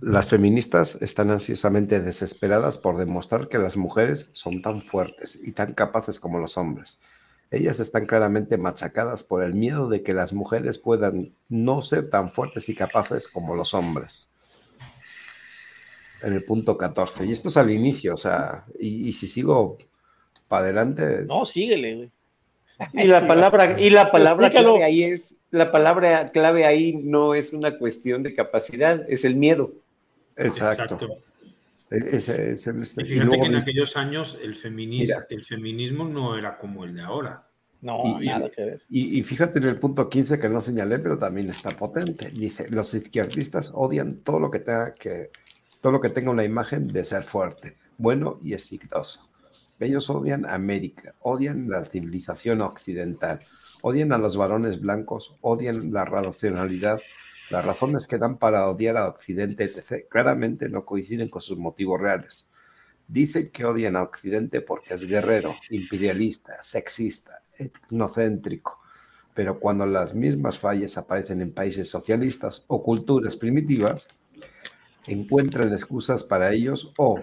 Las 0.00 0.26
feministas 0.26 1.00
están 1.00 1.30
ansiosamente 1.30 2.00
desesperadas 2.00 2.78
por 2.78 2.96
demostrar 2.96 3.48
que 3.48 3.58
las 3.58 3.76
mujeres 3.76 4.30
son 4.32 4.62
tan 4.62 4.80
fuertes 4.80 5.40
y 5.42 5.52
tan 5.52 5.74
capaces 5.74 6.18
como 6.18 6.38
los 6.38 6.56
hombres 6.56 7.00
ellas 7.52 7.80
están 7.80 8.06
claramente 8.06 8.56
machacadas 8.56 9.22
por 9.24 9.42
el 9.42 9.54
miedo 9.54 9.88
de 9.88 10.02
que 10.02 10.14
las 10.14 10.32
mujeres 10.32 10.78
puedan 10.78 11.34
no 11.50 11.82
ser 11.82 12.08
tan 12.08 12.30
fuertes 12.30 12.68
y 12.70 12.74
capaces 12.74 13.28
como 13.28 13.54
los 13.54 13.74
hombres. 13.74 14.30
En 16.22 16.32
el 16.32 16.44
punto 16.44 16.76
14. 16.76 17.26
Y 17.26 17.32
esto 17.32 17.48
es 17.48 17.56
al 17.56 17.70
inicio, 17.70 18.14
o 18.14 18.16
sea, 18.16 18.64
y, 18.78 19.12
si 19.12 19.26
sigo 19.26 19.78
para 20.48 20.64
adelante. 20.64 21.24
No, 21.26 21.44
síguele, 21.44 21.94
güey. 21.96 22.10
Y 22.94 23.04
la 23.06 23.26
palabra, 23.26 23.80
y 23.80 23.90
la 23.90 24.10
palabra 24.10 24.50
clave 24.50 24.82
ahí 24.82 25.04
es, 25.04 25.36
la 25.50 25.70
palabra 25.70 26.32
clave 26.32 26.64
ahí 26.64 26.94
no 26.94 27.34
es 27.34 27.52
una 27.52 27.78
cuestión 27.78 28.22
de 28.22 28.34
capacidad, 28.34 29.04
es 29.08 29.24
el 29.24 29.36
miedo. 29.36 29.72
Exacto. 30.36 30.98
Ese, 31.90 32.52
este, 32.52 33.02
y 33.02 33.04
fíjate 33.04 33.38
que 33.38 33.46
en 33.46 33.56
aquellos 33.56 33.96
años 33.98 34.38
el, 34.42 34.56
el 35.28 35.44
feminismo 35.44 36.04
no 36.04 36.38
era 36.38 36.56
como 36.56 36.84
el 36.84 36.94
de 36.94 37.02
ahora. 37.02 37.44
No, 37.82 38.00
y, 38.20 38.26
nada 38.26 38.48
que 38.48 38.64
ver. 38.64 38.82
Y, 38.88 39.22
fíjate 39.24 39.58
en 39.58 39.66
el 39.66 39.78
punto 39.78 40.08
15 40.08 40.38
que 40.38 40.48
no 40.48 40.60
señalé, 40.60 41.00
pero 41.00 41.18
también 41.18 41.50
está 41.50 41.70
potente. 41.70 42.30
Dice, 42.30 42.68
los 42.70 42.94
izquierdistas 42.94 43.72
odian 43.74 44.18
todo 44.18 44.38
lo 44.38 44.50
que 44.50 44.60
tenga 44.60 44.94
que 44.94 45.30
todo 45.82 45.92
lo 45.92 46.00
que 46.00 46.10
tenga 46.10 46.30
una 46.30 46.44
imagen 46.44 46.88
de 46.88 47.04
ser 47.04 47.24
fuerte, 47.24 47.76
bueno 47.98 48.38
y 48.40 48.54
exitoso. 48.54 49.28
Ellos 49.80 50.08
odian 50.10 50.46
América, 50.46 51.16
odian 51.18 51.68
la 51.68 51.84
civilización 51.84 52.60
occidental, 52.60 53.40
odian 53.82 54.12
a 54.12 54.18
los 54.18 54.36
varones 54.36 54.80
blancos, 54.80 55.36
odian 55.40 55.92
la 55.92 56.04
racionalidad. 56.04 57.00
Las 57.50 57.64
razones 57.64 58.06
que 58.06 58.16
dan 58.16 58.38
para 58.38 58.68
odiar 58.68 58.96
a 58.96 59.08
Occidente, 59.08 59.64
etc., 59.64 60.06
claramente 60.08 60.68
no 60.68 60.84
coinciden 60.84 61.28
con 61.28 61.42
sus 61.42 61.58
motivos 61.58 62.00
reales. 62.00 62.48
Dicen 63.08 63.50
que 63.50 63.64
odian 63.64 63.96
a 63.96 64.04
Occidente 64.04 64.60
porque 64.60 64.94
es 64.94 65.04
guerrero, 65.04 65.56
imperialista, 65.68 66.62
sexista, 66.62 67.42
etnocéntrico. 67.58 68.78
Pero 69.34 69.58
cuando 69.58 69.84
las 69.84 70.14
mismas 70.14 70.60
fallas 70.60 70.96
aparecen 70.96 71.42
en 71.42 71.52
países 71.52 71.90
socialistas 71.90 72.64
o 72.68 72.80
culturas 72.80 73.34
primitivas, 73.34 74.06
encuentran 75.06 75.72
excusas 75.72 76.22
para 76.22 76.52
ellos 76.52 76.92
o, 76.98 77.18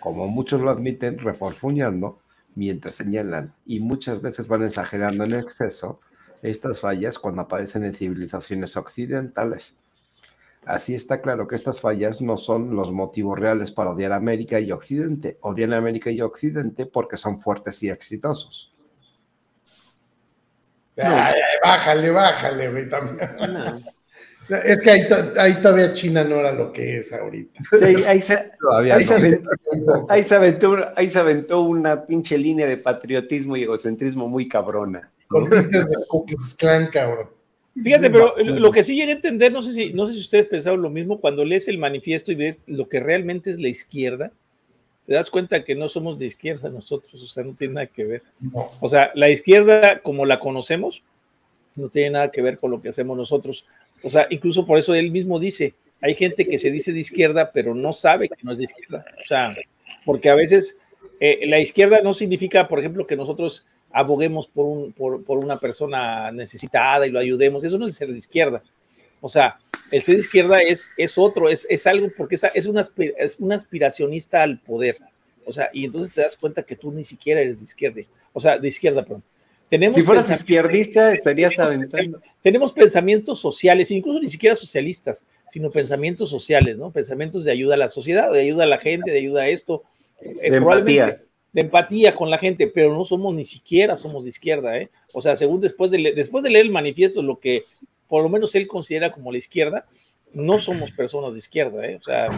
como 0.00 0.28
muchos 0.28 0.60
lo 0.60 0.70
admiten, 0.70 1.18
reforfuñando 1.18 2.20
mientras 2.54 2.94
señalan 2.94 3.54
y 3.66 3.80
muchas 3.80 4.20
veces 4.20 4.46
van 4.46 4.62
exagerando 4.62 5.24
en 5.24 5.34
exceso 5.34 6.00
estas 6.42 6.80
fallas 6.80 7.18
cuando 7.18 7.42
aparecen 7.42 7.84
en 7.84 7.94
civilizaciones 7.94 8.76
occidentales. 8.76 9.76
Así 10.66 10.94
está 10.94 11.20
claro 11.20 11.46
que 11.46 11.56
estas 11.56 11.80
fallas 11.80 12.22
no 12.22 12.36
son 12.36 12.74
los 12.74 12.90
motivos 12.90 13.38
reales 13.38 13.70
para 13.70 13.90
odiar 13.90 14.12
a 14.12 14.16
América 14.16 14.60
y 14.60 14.72
Occidente. 14.72 15.38
Odian 15.42 15.74
a 15.74 15.78
América 15.78 16.10
y 16.10 16.22
Occidente 16.22 16.86
porque 16.86 17.16
son 17.16 17.38
fuertes 17.40 17.82
y 17.82 17.90
exitosos. 17.90 18.74
bájale, 21.62 22.10
bájale, 22.10 22.70
güey, 22.70 22.88
también. 22.88 23.84
Es 24.48 24.78
que 24.80 24.90
ahí, 24.90 25.54
todavía 25.62 25.92
China 25.92 26.24
no 26.24 26.36
era 26.36 26.52
lo 26.52 26.72
que 26.72 26.98
es 26.98 27.12
ahorita. 27.12 27.60
ahí, 30.08 30.22
se, 30.22 30.34
aventó, 30.34 31.62
una 31.62 32.04
pinche 32.04 32.36
línea 32.36 32.66
de 32.66 32.76
patriotismo 32.76 33.56
y 33.56 33.62
egocentrismo 33.62 34.28
muy 34.28 34.48
cabrona. 34.48 35.10
Con 35.28 35.48
de 35.48 35.84
Ku 36.08 36.26
Clan, 36.58 36.88
cabrón. 36.88 37.28
Fíjate, 37.82 38.08
pero 38.08 38.36
lo 38.36 38.70
que 38.70 38.84
sí 38.84 38.94
llegué 38.94 39.12
a 39.12 39.16
entender, 39.16 39.50
no 39.50 39.60
sé 39.60 39.72
si, 39.72 39.92
no 39.92 40.06
sé 40.06 40.12
si 40.12 40.20
ustedes 40.20 40.46
pensaron 40.46 40.80
lo 40.80 40.90
mismo, 40.90 41.20
cuando 41.20 41.44
lees 41.44 41.66
el 41.66 41.78
manifiesto 41.78 42.30
y 42.30 42.36
ves 42.36 42.62
lo 42.66 42.88
que 42.88 43.00
realmente 43.00 43.50
es 43.50 43.58
la 43.58 43.68
izquierda, 43.68 44.30
te 45.06 45.14
das 45.14 45.30
cuenta 45.30 45.64
que 45.64 45.74
no 45.74 45.88
somos 45.88 46.18
de 46.18 46.26
izquierda 46.26 46.68
nosotros, 46.68 47.20
o 47.20 47.26
sea, 47.26 47.42
no 47.42 47.54
tiene 47.54 47.74
nada 47.74 47.86
que 47.86 48.04
ver. 48.04 48.22
O 48.80 48.88
sea, 48.88 49.10
la 49.14 49.28
izquierda 49.28 50.00
como 50.00 50.24
la 50.24 50.38
conocemos, 50.38 51.02
no 51.76 51.88
tiene 51.88 52.10
nada 52.10 52.28
que 52.28 52.42
ver 52.42 52.58
con 52.58 52.70
lo 52.70 52.80
que 52.80 52.88
hacemos 52.88 53.16
nosotros. 53.16 53.66
O 54.02 54.10
sea, 54.10 54.26
incluso 54.30 54.66
por 54.66 54.78
eso 54.78 54.94
él 54.94 55.10
mismo 55.10 55.38
dice, 55.38 55.74
hay 56.00 56.14
gente 56.14 56.46
que 56.46 56.58
se 56.58 56.70
dice 56.70 56.92
de 56.92 57.00
izquierda, 57.00 57.50
pero 57.52 57.74
no 57.74 57.92
sabe 57.92 58.28
que 58.28 58.42
no 58.42 58.52
es 58.52 58.58
de 58.58 58.64
izquierda. 58.64 59.04
O 59.22 59.26
sea, 59.26 59.56
porque 60.04 60.28
a 60.28 60.34
veces 60.34 60.76
eh, 61.20 61.46
la 61.46 61.60
izquierda 61.60 62.00
no 62.02 62.14
significa, 62.14 62.68
por 62.68 62.78
ejemplo, 62.78 63.06
que 63.06 63.16
nosotros 63.16 63.66
aboguemos 63.90 64.46
por, 64.48 64.66
un, 64.66 64.92
por, 64.92 65.38
una 65.38 65.60
persona 65.60 66.30
necesitada 66.32 67.06
y 67.06 67.10
lo 67.10 67.20
ayudemos. 67.20 67.64
Eso 67.64 67.78
no 67.78 67.86
es 67.86 67.94
ser 67.94 68.10
de 68.10 68.18
izquierda. 68.18 68.62
O 69.20 69.28
sea, 69.28 69.58
el 69.90 70.02
ser 70.02 70.16
de 70.16 70.20
izquierda 70.20 70.60
es, 70.60 70.88
es 70.98 71.16
otro, 71.16 71.48
es, 71.48 71.66
es 71.70 71.86
algo 71.86 72.08
porque 72.16 72.34
es, 72.34 72.44
es, 72.54 72.66
una, 72.66 72.84
es 73.16 73.36
un 73.38 73.52
aspiracionista 73.52 74.42
al 74.42 74.58
poder. 74.58 74.98
O 75.46 75.52
sea, 75.52 75.70
y 75.72 75.84
entonces 75.84 76.14
te 76.14 76.22
das 76.22 76.36
cuenta 76.36 76.62
que 76.62 76.76
tú 76.76 76.90
ni 76.90 77.04
siquiera 77.04 77.40
eres 77.40 77.58
de 77.58 77.64
izquierda. 77.64 78.02
O 78.32 78.40
sea, 78.40 78.58
de 78.58 78.68
izquierda, 78.68 79.02
perdón 79.02 79.22
si 79.70 80.02
fueras 80.02 80.30
izquierdista, 80.30 81.12
estarías 81.12 81.58
aventando. 81.58 82.20
Tenemos 82.42 82.72
pensamientos 82.72 83.40
sociales, 83.40 83.90
incluso 83.90 84.20
ni 84.20 84.28
siquiera 84.28 84.54
socialistas, 84.54 85.26
sino 85.48 85.70
pensamientos 85.70 86.30
sociales, 86.30 86.76
¿no? 86.76 86.90
Pensamientos 86.90 87.44
de 87.44 87.52
ayuda 87.52 87.74
a 87.74 87.78
la 87.78 87.88
sociedad, 87.88 88.30
de 88.30 88.40
ayuda 88.40 88.64
a 88.64 88.68
la 88.68 88.78
gente, 88.78 89.10
de 89.10 89.18
ayuda 89.18 89.42
a 89.42 89.48
esto. 89.48 89.82
Eh, 90.20 90.50
de 90.50 90.56
empatía. 90.56 91.22
De 91.52 91.60
empatía 91.60 92.14
con 92.14 92.30
la 92.30 92.38
gente, 92.38 92.66
pero 92.66 92.92
no 92.92 93.04
somos 93.04 93.34
ni 93.34 93.44
siquiera 93.44 93.96
somos 93.96 94.24
de 94.24 94.30
izquierda, 94.30 94.78
¿eh? 94.78 94.90
O 95.12 95.22
sea, 95.22 95.36
según 95.36 95.60
después 95.60 95.90
de, 95.90 96.12
después 96.14 96.42
de 96.44 96.50
leer 96.50 96.66
el 96.66 96.72
manifiesto, 96.72 97.22
lo 97.22 97.38
que 97.38 97.62
por 98.08 98.22
lo 98.22 98.28
menos 98.28 98.54
él 98.54 98.66
considera 98.66 99.12
como 99.12 99.32
la 99.32 99.38
izquierda, 99.38 99.86
no 100.32 100.58
somos 100.58 100.90
personas 100.90 101.32
de 101.32 101.38
izquierda, 101.38 101.86
¿eh? 101.86 101.96
O 101.96 102.02
sea, 102.02 102.28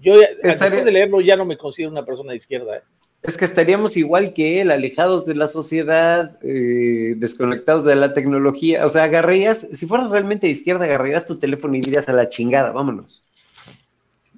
yo 0.00 0.16
después 0.42 0.84
de 0.84 0.92
leerlo 0.92 1.20
ya 1.20 1.36
no 1.36 1.44
me 1.44 1.56
considero 1.56 1.90
una 1.90 2.04
persona 2.04 2.30
de 2.30 2.36
izquierda, 2.36 2.76
¿eh? 2.76 2.82
Es 3.22 3.36
que 3.36 3.44
estaríamos 3.44 3.96
igual 3.96 4.32
que 4.32 4.60
él, 4.60 4.70
alejados 4.70 5.26
de 5.26 5.34
la 5.34 5.48
sociedad, 5.48 6.38
eh, 6.42 7.14
desconectados 7.16 7.84
de 7.84 7.96
la 7.96 8.14
tecnología. 8.14 8.86
O 8.86 8.90
sea, 8.90 9.04
agarrarías, 9.04 9.68
si 9.72 9.86
fueras 9.86 10.10
realmente 10.10 10.46
de 10.46 10.52
izquierda, 10.52 10.84
agarrarías 10.84 11.26
tu 11.26 11.38
teléfono 11.38 11.74
y 11.74 11.80
dirías 11.80 12.08
a 12.08 12.12
la 12.12 12.28
chingada, 12.28 12.70
vámonos. 12.70 13.24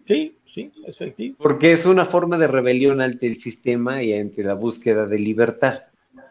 Sí, 0.06 0.34
sí, 0.52 0.72
efectivo. 0.86 1.36
Porque 1.38 1.72
es 1.72 1.84
una 1.84 2.06
forma 2.06 2.38
de 2.38 2.46
rebelión 2.46 3.02
ante 3.02 3.26
el 3.26 3.36
sistema 3.36 4.02
y 4.02 4.14
ante 4.14 4.42
la 4.42 4.54
búsqueda 4.54 5.06
de 5.06 5.18
libertad. 5.18 5.84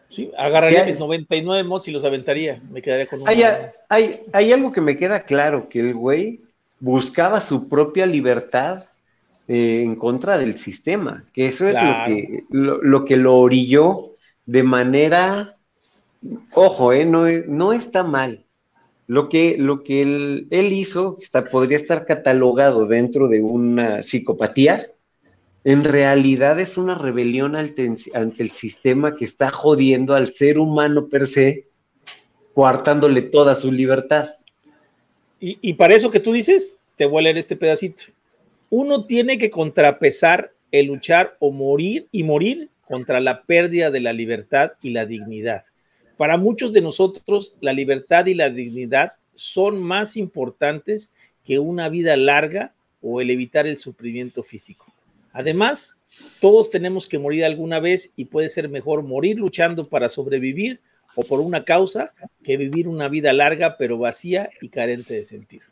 Sí, 0.08 0.32
agarraría 0.36 0.84
mis 0.84 0.98
99 0.98 1.62
mods 1.62 1.86
y 1.86 1.92
los 1.92 2.04
aventaría. 2.04 2.60
Me 2.72 2.82
quedaría 2.82 3.06
con 3.06 3.22
un. 3.22 3.28
Hay, 3.28 3.44
hay, 3.88 4.22
hay 4.32 4.52
algo 4.52 4.72
que 4.72 4.80
me 4.80 4.98
queda 4.98 5.20
claro: 5.20 5.68
que 5.68 5.78
el 5.78 5.94
güey 5.94 6.40
buscaba 6.80 7.40
su 7.40 7.68
propia 7.68 8.06
libertad 8.06 8.89
eh, 9.52 9.82
en 9.82 9.96
contra 9.96 10.38
del 10.38 10.58
sistema, 10.58 11.24
que 11.34 11.46
eso 11.46 11.66
es 11.66 11.74
lo, 11.74 12.04
que, 12.06 12.44
lo, 12.50 13.04
que 13.04 13.16
lo 13.16 13.36
orilló 13.36 14.12
de 14.46 14.62
manera, 14.62 15.50
ojo, 16.54 16.92
eh, 16.92 17.04
no, 17.04 17.26
no 17.48 17.72
está 17.72 18.04
mal. 18.04 18.44
Lo 19.08 19.28
que, 19.28 19.56
lo 19.58 19.82
que 19.82 20.02
él, 20.02 20.72
hizo 20.72 21.18
está, 21.20 21.46
podría 21.46 21.78
estar 21.78 22.06
catalogado 22.06 22.86
dentro 22.86 23.26
de 23.26 23.42
una 23.42 24.04
psicopatía, 24.04 24.86
en 25.64 25.82
realidad 25.82 26.60
es 26.60 26.78
una 26.78 26.94
rebelión 26.94 27.56
ante, 27.56 27.92
el 28.38 28.50
sistema 28.52 29.16
que 29.16 29.24
está 29.24 29.50
jodiendo 29.50 30.14
al 30.14 30.28
ser 30.28 30.60
humano 30.60 31.06
per 31.06 31.26
se, 31.26 31.66
coartándole 32.54 33.22
toda 33.22 33.56
su 33.56 33.72
libertad. 33.72 34.28
Y, 35.40 35.58
y 35.60 35.72
para 35.72 35.96
eso 35.96 36.08
que 36.08 36.20
tú 36.20 36.32
dices, 36.32 36.78
te 36.94 37.04
voy 37.04 37.18
a 37.18 37.22
leer 37.22 37.38
este 37.38 37.56
pedacito 37.56 38.04
uno 38.70 39.06
tiene 39.06 39.36
que 39.36 39.50
contrapesar 39.50 40.52
el 40.70 40.86
luchar 40.86 41.36
o 41.40 41.50
morir 41.50 42.08
y 42.12 42.22
morir 42.22 42.70
contra 42.82 43.20
la 43.20 43.42
pérdida 43.42 43.90
de 43.90 44.00
la 44.00 44.12
libertad 44.12 44.72
y 44.80 44.90
la 44.90 45.06
dignidad. 45.06 45.64
Para 46.16 46.36
muchos 46.36 46.72
de 46.72 46.80
nosotros, 46.80 47.56
la 47.60 47.72
libertad 47.72 48.26
y 48.26 48.34
la 48.34 48.48
dignidad 48.50 49.12
son 49.34 49.82
más 49.82 50.16
importantes 50.16 51.12
que 51.44 51.58
una 51.58 51.88
vida 51.88 52.16
larga 52.16 52.74
o 53.02 53.20
el 53.20 53.30
evitar 53.30 53.66
el 53.66 53.76
sufrimiento 53.76 54.42
físico. 54.42 54.86
Además, 55.32 55.96
todos 56.40 56.70
tenemos 56.70 57.08
que 57.08 57.18
morir 57.18 57.44
alguna 57.44 57.80
vez 57.80 58.12
y 58.16 58.26
puede 58.26 58.48
ser 58.50 58.68
mejor 58.68 59.02
morir 59.02 59.38
luchando 59.38 59.88
para 59.88 60.08
sobrevivir 60.08 60.80
o 61.14 61.22
por 61.22 61.40
una 61.40 61.64
causa 61.64 62.12
que 62.44 62.56
vivir 62.56 62.86
una 62.86 63.08
vida 63.08 63.32
larga 63.32 63.76
pero 63.78 63.98
vacía 63.98 64.50
y 64.60 64.68
carente 64.68 65.14
de 65.14 65.24
sentido. 65.24 65.66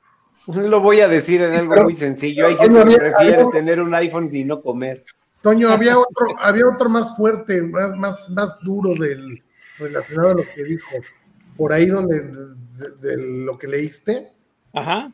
Lo 0.54 0.80
voy 0.80 1.00
a 1.00 1.08
decir 1.08 1.42
en 1.42 1.54
algo 1.54 1.84
muy 1.84 1.94
sencillo. 1.94 2.46
Hay 2.46 2.56
gente 2.56 2.84
que 2.84 2.96
prefiere 2.96 3.44
tener 3.52 3.80
un 3.80 3.94
iPhone 3.94 4.30
y 4.32 4.44
no 4.44 4.62
comer. 4.62 5.04
Toño, 5.42 5.68
había 5.68 5.98
otro, 5.98 6.26
había 6.38 6.64
otro 6.66 6.88
más 6.88 7.16
fuerte, 7.16 7.62
más, 7.62 7.94
más, 7.96 8.30
más 8.30 8.58
duro 8.60 8.94
del 8.94 9.42
relacionado 9.78 10.30
a 10.30 10.34
lo 10.34 10.42
que 10.42 10.64
dijo. 10.64 10.96
Por 11.56 11.72
ahí 11.72 11.86
donde 11.86 12.20
de, 13.00 13.16
lo 13.44 13.58
que 13.58 13.68
leíste. 13.68 14.32
Ajá. 14.72 15.12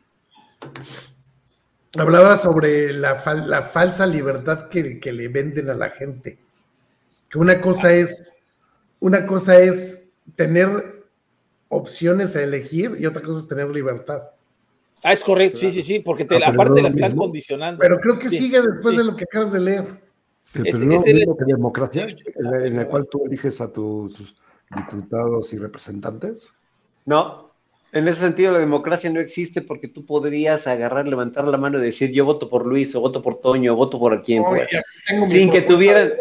Hablaba 1.97 2.37
sobre 2.37 2.93
la, 2.93 3.21
la 3.45 3.61
falsa 3.61 4.07
libertad 4.07 4.67
que, 4.69 4.99
que, 4.99 5.11
le 5.11 5.27
venden 5.27 5.69
a 5.69 5.73
la 5.73 5.89
gente. 5.89 6.39
Que 7.29 7.37
una 7.37 7.61
cosa 7.61 7.91
es, 7.91 8.33
una 8.99 9.27
cosa 9.27 9.59
es 9.59 10.07
tener 10.35 11.03
opciones 11.69 12.35
a 12.35 12.43
elegir 12.43 12.95
y 12.99 13.05
otra 13.05 13.21
cosa 13.21 13.41
es 13.41 13.47
tener 13.47 13.69
libertad. 13.69 14.23
Ah, 15.05 15.13
es 15.13 15.23
correcto, 15.23 15.59
sí, 15.59 15.69
sí, 15.69 15.83
sí, 15.83 15.99
porque 15.99 16.25
te, 16.25 16.43
aparte 16.43 16.81
la 16.81 16.89
están 16.89 17.15
condicionando. 17.15 17.79
Pero 17.79 17.99
creo 17.99 18.17
que 18.17 18.27
sigue 18.27 18.59
después 18.59 18.97
de 18.97 19.03
lo 19.03 19.15
que 19.15 19.25
acabas 19.25 19.51
de 19.51 19.59
leer. 19.59 19.85
Pero, 20.51 20.79
no 20.79 20.95
es 20.95 21.27
lo 21.27 21.37
que 21.37 21.45
democracia, 21.45 22.07
en 22.63 22.75
la, 22.75 22.87
cual 22.87 23.07
tú 23.09 23.23
eliges 23.23 23.61
a 23.61 23.71
tus 23.71 24.33
diputados 24.75 25.53
y 25.53 25.59
representantes. 25.59 26.53
No, 27.05 27.51
en 27.91 28.07
ese 28.07 28.21
sentido 28.21 28.51
la 28.51 28.57
democracia 28.57 29.11
no 29.11 29.19
existe 29.19 29.61
porque 29.61 29.87
tú 29.87 30.07
podrías 30.07 30.65
agarrar, 30.65 31.07
levantar 31.07 31.45
la 31.45 31.57
mano 31.57 31.77
y 31.77 31.83
decir 31.83 32.11
yo 32.11 32.25
voto 32.25 32.49
por 32.49 32.65
Luis 32.65 32.95
o 32.95 33.01
voto 33.01 33.21
por 33.21 33.39
Toño 33.41 33.73
o 33.73 33.75
voto 33.75 33.99
por 33.99 34.23
quien 34.23 34.43
fuera. 34.43 34.67
Sin 35.27 35.51
que 35.51 35.61
tuvieran... 35.61 36.13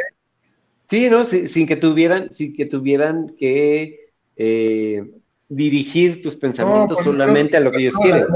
Sí, 0.91 1.09
¿no? 1.09 1.25
sin 1.25 1.67
que 1.67 1.77
tuvieran, 1.77 2.31
sin 2.33 2.55
que 2.55 2.67
tuvieran 2.67 3.35
que 3.39 4.11
eh, 4.37 5.11
dirigir 5.49 6.23
tus 6.23 6.37
pensamientos 6.37 6.99
solamente 7.03 7.57
a 7.57 7.61
lo 7.61 7.71
que 7.71 7.79
ellos 7.79 7.95
quieren. 7.97 8.27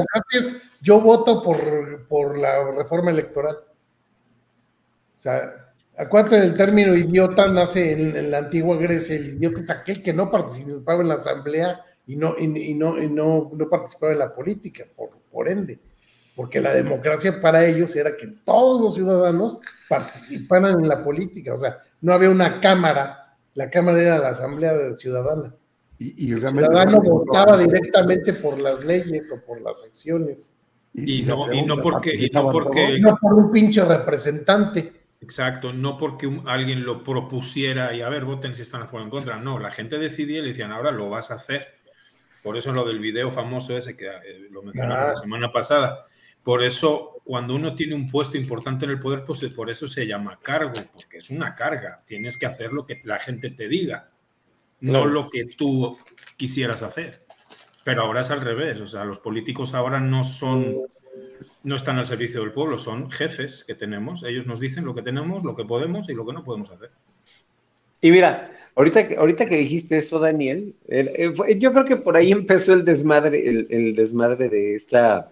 yo 0.81 1.01
voto 1.01 1.43
por, 1.43 2.07
por 2.07 2.39
la 2.39 2.71
reforma 2.73 3.11
electoral. 3.11 3.57
O 3.57 5.21
sea, 5.21 5.73
acuérdate 5.97 6.41
del 6.41 6.57
término 6.57 6.95
idiota, 6.95 7.49
nace 7.49 7.93
en, 7.93 8.31
la 8.31 8.39
antigua 8.39 8.77
Grecia, 8.77 9.17
el 9.17 9.35
idiota 9.35 9.61
es 9.61 9.71
aquel 9.71 10.03
que 10.03 10.13
no 10.13 10.31
participaba 10.31 11.03
en 11.03 11.09
la 11.09 11.15
asamblea 11.15 11.81
y 12.07 12.17
no, 12.17 12.37
y, 12.39 12.75
no, 12.75 12.97
no, 12.97 13.51
no, 13.53 13.69
participaba 13.69 14.13
en 14.13 14.21
la 14.21 14.35
política, 14.35 14.85
por, 14.97 15.11
por 15.31 15.49
ende. 15.49 15.79
Porque 16.37 16.61
la 16.61 16.73
democracia 16.73 17.41
para 17.41 17.67
ellos 17.67 17.97
era 17.97 18.17
que 18.17 18.29
todos 18.45 18.81
los 18.81 18.95
ciudadanos 18.95 19.59
participaran 19.89 20.81
en 20.81 20.87
la 20.87 21.03
política, 21.03 21.53
o 21.53 21.59
sea, 21.59 21.79
no 22.01 22.13
había 22.13 22.31
una 22.31 22.61
cámara, 22.61 23.37
la 23.55 23.69
cámara 23.69 24.01
era 24.01 24.19
la 24.19 24.29
asamblea 24.29 24.97
ciudadana. 24.97 25.53
Y, 25.99 26.33
el 26.33 26.47
ciudadano 26.47 27.01
votaba 27.01 27.57
directamente 27.57 28.35
por 28.35 28.61
las 28.61 28.85
leyes 28.85 29.31
o 29.33 29.45
por 29.45 29.61
las 29.61 29.83
acciones. 29.83 30.55
Y, 30.95 31.23
no, 31.23 31.53
y 31.53 31.63
no 31.63 31.77
porque, 31.79 32.31
no 32.33 32.53
porque... 32.53 32.99
No 33.01 33.17
por 33.21 33.35
un 33.35 33.51
pinche 33.51 33.85
representante. 33.85 34.93
Exacto, 35.21 35.73
no 35.73 35.99
porque 35.99 36.31
alguien 36.47 36.85
lo 36.85 37.03
propusiera 37.03 37.93
y 37.93 38.03
a 38.03 38.09
ver, 38.09 38.25
voten 38.25 38.55
si 38.55 38.63
están 38.63 38.83
a 38.83 38.87
favor 38.87 39.01
o 39.01 39.05
en 39.05 39.11
contra. 39.11 39.37
No, 39.37 39.59
la 39.59 39.73
gente 39.73 39.99
decidía 39.99 40.39
y 40.39 40.43
le 40.43 40.49
decían, 40.49 40.71
ahora 40.71 40.93
lo 40.93 41.11
vas 41.11 41.31
a 41.31 41.35
hacer. 41.35 41.79
Por 42.43 42.57
eso 42.57 42.73
lo 42.73 42.87
del 42.87 43.01
video 43.01 43.31
famoso 43.33 43.77
ese 43.77 43.97
que 43.97 44.07
eh, 44.07 44.49
lo 44.51 44.63
mencionamos 44.63 45.15
la 45.15 45.17
semana 45.17 45.53
pasada. 45.53 46.07
Por 46.45 46.63
eso, 46.63 47.21
cuando 47.25 47.55
uno 47.55 47.75
tiene 47.75 47.95
un 47.95 48.09
puesto 48.09 48.39
importante 48.39 48.85
en 48.85 48.93
el 48.93 49.01
poder, 49.01 49.25
pues 49.25 49.45
por 49.53 49.69
eso 49.71 49.89
se 49.89 50.07
llama 50.07 50.39
cargo, 50.41 50.73
porque 50.95 51.19
es 51.19 51.31
una 51.31 51.55
carga. 51.55 52.03
Tienes 52.07 52.39
que 52.39 52.47
hacer 52.47 52.73
lo 52.73 52.87
que 52.87 53.01
la 53.05 53.19
gente 53.19 53.51
te 53.51 53.69
diga, 53.69 54.09
no 54.81 55.07
lo 55.07 55.29
que 55.31 55.45
tú 55.45 55.97
quisieras 56.37 56.83
hacer. 56.83 57.23
Pero 57.85 58.03
ahora 58.03 58.21
es 58.21 58.31
al 58.31 58.43
revés, 58.43 58.81
o 58.81 58.87
sea, 58.87 59.05
los 59.05 59.19
políticos 59.19 59.73
ahora 59.73 59.99
no 59.99 60.23
son, 60.23 60.77
no 61.65 61.77
están 61.77 61.99
al 61.99 62.07
servicio 62.07 62.43
del 62.43 62.53
pueblo, 62.53 62.79
son 62.79 63.11
jefes 63.11 63.65
que 63.65 63.75
tenemos. 63.75 64.23
Ellos 64.25 64.47
nos 64.47 64.61
dicen 64.61 64.85
lo 64.85 64.95
que 64.95 65.03
tenemos, 65.03 65.43
lo 65.43 65.57
que 65.57 65.65
podemos 65.65 66.09
y 66.09 66.13
lo 66.13 66.27
que 66.27 66.35
no 66.35 66.45
podemos 66.45 66.71
hacer. 66.71 66.91
Y 68.01 68.11
mira, 68.11 68.53
ahorita, 68.75 69.09
ahorita 69.17 69.49
que 69.49 69.57
dijiste 69.57 69.99
eso, 69.99 70.19
Daniel, 70.19 70.75
yo 71.59 71.73
creo 71.73 71.85
que 71.85 71.97
por 71.97 72.17
ahí 72.17 72.31
empezó 72.31 72.75
el 72.75 72.85
desmadre, 72.85 73.49
el, 73.49 73.97
desmadre 73.97 74.51
de 74.51 74.75
esta, 74.75 75.31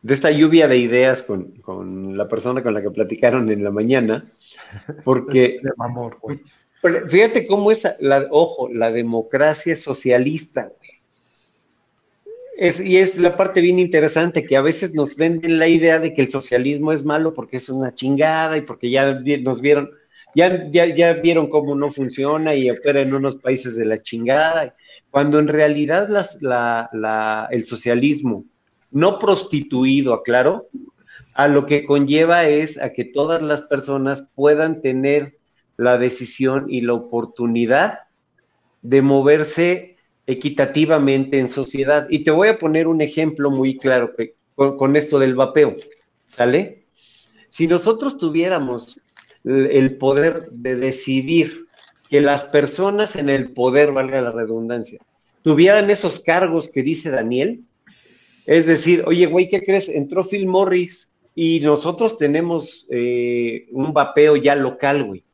de 0.00 0.14
esta 0.14 0.30
lluvia 0.30 0.66
de 0.66 0.78
ideas 0.78 1.22
con, 1.22 1.52
con, 1.60 2.16
la 2.16 2.26
persona 2.26 2.62
con 2.62 2.72
la 2.74 2.82
que 2.82 2.90
platicaron 2.90 3.50
en 3.50 3.62
la 3.62 3.70
mañana, 3.70 4.24
porque... 5.04 5.60
fíjate 7.08 7.46
cómo 7.46 7.70
es, 7.70 7.86
la, 8.00 8.26
ojo, 8.30 8.68
la 8.72 8.90
democracia 8.92 9.76
socialista, 9.76 10.70
güey. 10.76 10.96
Y 12.58 12.96
es 12.96 13.18
la 13.18 13.36
parte 13.36 13.60
bien 13.60 13.78
interesante 13.78 14.46
que 14.46 14.56
a 14.56 14.62
veces 14.62 14.94
nos 14.94 15.16
venden 15.16 15.58
la 15.58 15.68
idea 15.68 15.98
de 15.98 16.14
que 16.14 16.22
el 16.22 16.28
socialismo 16.28 16.90
es 16.92 17.04
malo 17.04 17.34
porque 17.34 17.58
es 17.58 17.68
una 17.68 17.92
chingada 17.92 18.56
y 18.56 18.62
porque 18.62 18.88
ya 18.88 19.20
nos 19.42 19.60
vieron, 19.60 19.90
ya, 20.34 20.70
ya, 20.70 21.12
vieron 21.14 21.50
cómo 21.50 21.74
no 21.74 21.90
funciona 21.90 22.54
y 22.54 22.70
opera 22.70 23.02
en 23.02 23.12
unos 23.12 23.36
países 23.36 23.76
de 23.76 23.84
la 23.84 24.02
chingada, 24.02 24.74
cuando 25.10 25.38
en 25.38 25.48
realidad 25.48 26.08
las, 26.08 26.40
la, 26.40 27.46
el 27.50 27.64
socialismo 27.64 28.46
no 28.90 29.18
prostituido, 29.18 30.14
aclaro, 30.14 30.68
a 31.34 31.48
lo 31.48 31.66
que 31.66 31.84
conlleva 31.84 32.48
es 32.48 32.80
a 32.80 32.94
que 32.94 33.04
todas 33.04 33.42
las 33.42 33.62
personas 33.62 34.30
puedan 34.34 34.80
tener 34.80 35.35
la 35.76 35.98
decisión 35.98 36.66
y 36.68 36.80
la 36.80 36.94
oportunidad 36.94 38.00
de 38.82 39.02
moverse 39.02 39.96
equitativamente 40.26 41.38
en 41.38 41.48
sociedad. 41.48 42.06
Y 42.10 42.20
te 42.20 42.30
voy 42.30 42.48
a 42.48 42.58
poner 42.58 42.88
un 42.88 43.00
ejemplo 43.00 43.50
muy 43.50 43.76
claro 43.78 44.10
con, 44.54 44.96
esto 44.96 45.18
del 45.18 45.34
vapeo, 45.34 45.76
¿sale? 46.26 46.86
Si 47.48 47.66
nosotros 47.66 48.16
tuviéramos 48.16 49.00
el 49.44 49.96
poder 49.96 50.48
de 50.50 50.76
decidir 50.76 51.66
que 52.08 52.20
las 52.20 52.44
personas 52.44 53.16
en 53.16 53.28
el 53.28 53.52
poder, 53.52 53.92
valga 53.92 54.20
la 54.20 54.32
redundancia, 54.32 55.00
tuvieran 55.42 55.90
esos 55.90 56.20
cargos 56.20 56.70
que 56.70 56.82
dice 56.82 57.10
Daniel, 57.10 57.62
es 58.46 58.66
decir, 58.66 59.04
oye, 59.06 59.26
güey, 59.26 59.48
¿qué 59.48 59.62
crees? 59.62 59.88
Entró 59.88 60.24
Phil 60.24 60.46
Morris 60.46 61.12
y 61.34 61.60
nosotros 61.60 62.16
tenemos 62.16 62.86
eh, 62.90 63.66
un 63.72 63.92
vapeo 63.92 64.36
ya 64.36 64.54
local, 64.54 65.04
güey. 65.04 65.25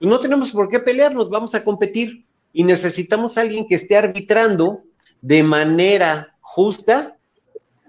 No 0.00 0.18
tenemos 0.18 0.50
por 0.50 0.70
qué 0.70 0.80
pelearnos, 0.80 1.28
vamos 1.28 1.54
a 1.54 1.62
competir 1.62 2.24
y 2.52 2.64
necesitamos 2.64 3.36
a 3.36 3.42
alguien 3.42 3.66
que 3.66 3.74
esté 3.74 3.96
arbitrando 3.96 4.82
de 5.20 5.42
manera 5.42 6.36
justa 6.40 7.18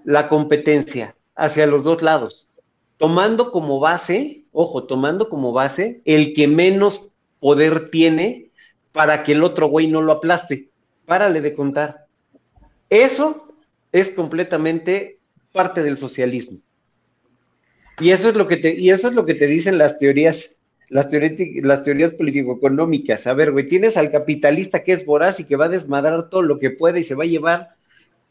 la 0.03 0.27
competencia 0.27 1.15
hacia 1.35 1.65
los 1.65 1.83
dos 1.85 2.01
lados, 2.01 2.49
tomando 2.97 3.51
como 3.51 3.79
base, 3.79 4.43
ojo, 4.51 4.83
tomando 4.83 5.29
como 5.29 5.53
base 5.53 6.01
el 6.03 6.33
que 6.33 6.47
menos 6.47 7.11
poder 7.39 7.89
tiene 7.89 8.51
para 8.91 9.23
que 9.23 9.31
el 9.31 9.43
otro 9.43 9.67
güey 9.67 9.87
no 9.87 10.01
lo 10.01 10.11
aplaste. 10.11 10.69
Párale 11.05 11.39
de 11.41 11.53
contar. 11.53 12.07
Eso 12.89 13.47
es 13.91 14.11
completamente 14.11 15.17
parte 15.53 15.81
del 15.81 15.97
socialismo. 15.97 16.59
Y 17.99 18.11
eso 18.11 18.29
es 18.29 18.35
lo 18.35 18.47
que 18.47 18.57
te, 18.57 18.77
y 18.77 18.89
eso 18.89 19.07
es 19.07 19.13
lo 19.13 19.25
que 19.25 19.35
te 19.35 19.47
dicen 19.47 19.77
las 19.77 19.97
teorías 19.97 20.55
las, 20.91 21.07
las 21.63 21.83
teorías 21.83 22.11
político-económicas. 22.11 23.25
A 23.25 23.33
ver, 23.33 23.53
güey, 23.53 23.67
tienes 23.67 23.95
al 23.95 24.11
capitalista 24.11 24.83
que 24.83 24.91
es 24.91 25.05
voraz 25.05 25.39
y 25.39 25.45
que 25.45 25.55
va 25.55 25.65
a 25.65 25.69
desmadrar 25.69 26.29
todo 26.29 26.41
lo 26.41 26.59
que 26.59 26.69
puede 26.69 26.99
y 26.99 27.05
se 27.05 27.15
va 27.15 27.23
a 27.23 27.27
llevar 27.27 27.69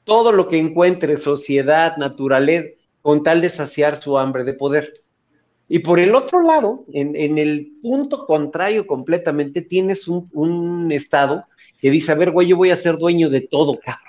todo 0.04 0.30
lo 0.30 0.46
que 0.46 0.58
encuentre, 0.58 1.16
sociedad, 1.16 1.96
naturaleza, 1.96 2.68
con 3.00 3.22
tal 3.22 3.40
de 3.40 3.48
saciar 3.48 3.96
su 3.96 4.18
hambre 4.18 4.44
de 4.44 4.52
poder. 4.52 5.02
Y 5.70 5.78
por 5.78 6.00
el 6.00 6.14
otro 6.14 6.42
lado, 6.42 6.84
en, 6.92 7.38
el 7.38 7.72
punto 7.80 8.26
contrario 8.26 8.86
completamente, 8.86 9.62
tienes 9.62 10.06
un, 10.06 10.28
un, 10.34 10.92
Estado 10.92 11.46
que 11.80 11.90
dice, 11.90 12.12
a 12.12 12.16
ver, 12.16 12.30
güey, 12.30 12.48
yo 12.48 12.58
voy 12.58 12.70
a 12.70 12.76
ser 12.76 12.98
dueño 12.98 13.30
de 13.30 13.40
todo, 13.40 13.78
cabrón. 13.80 14.04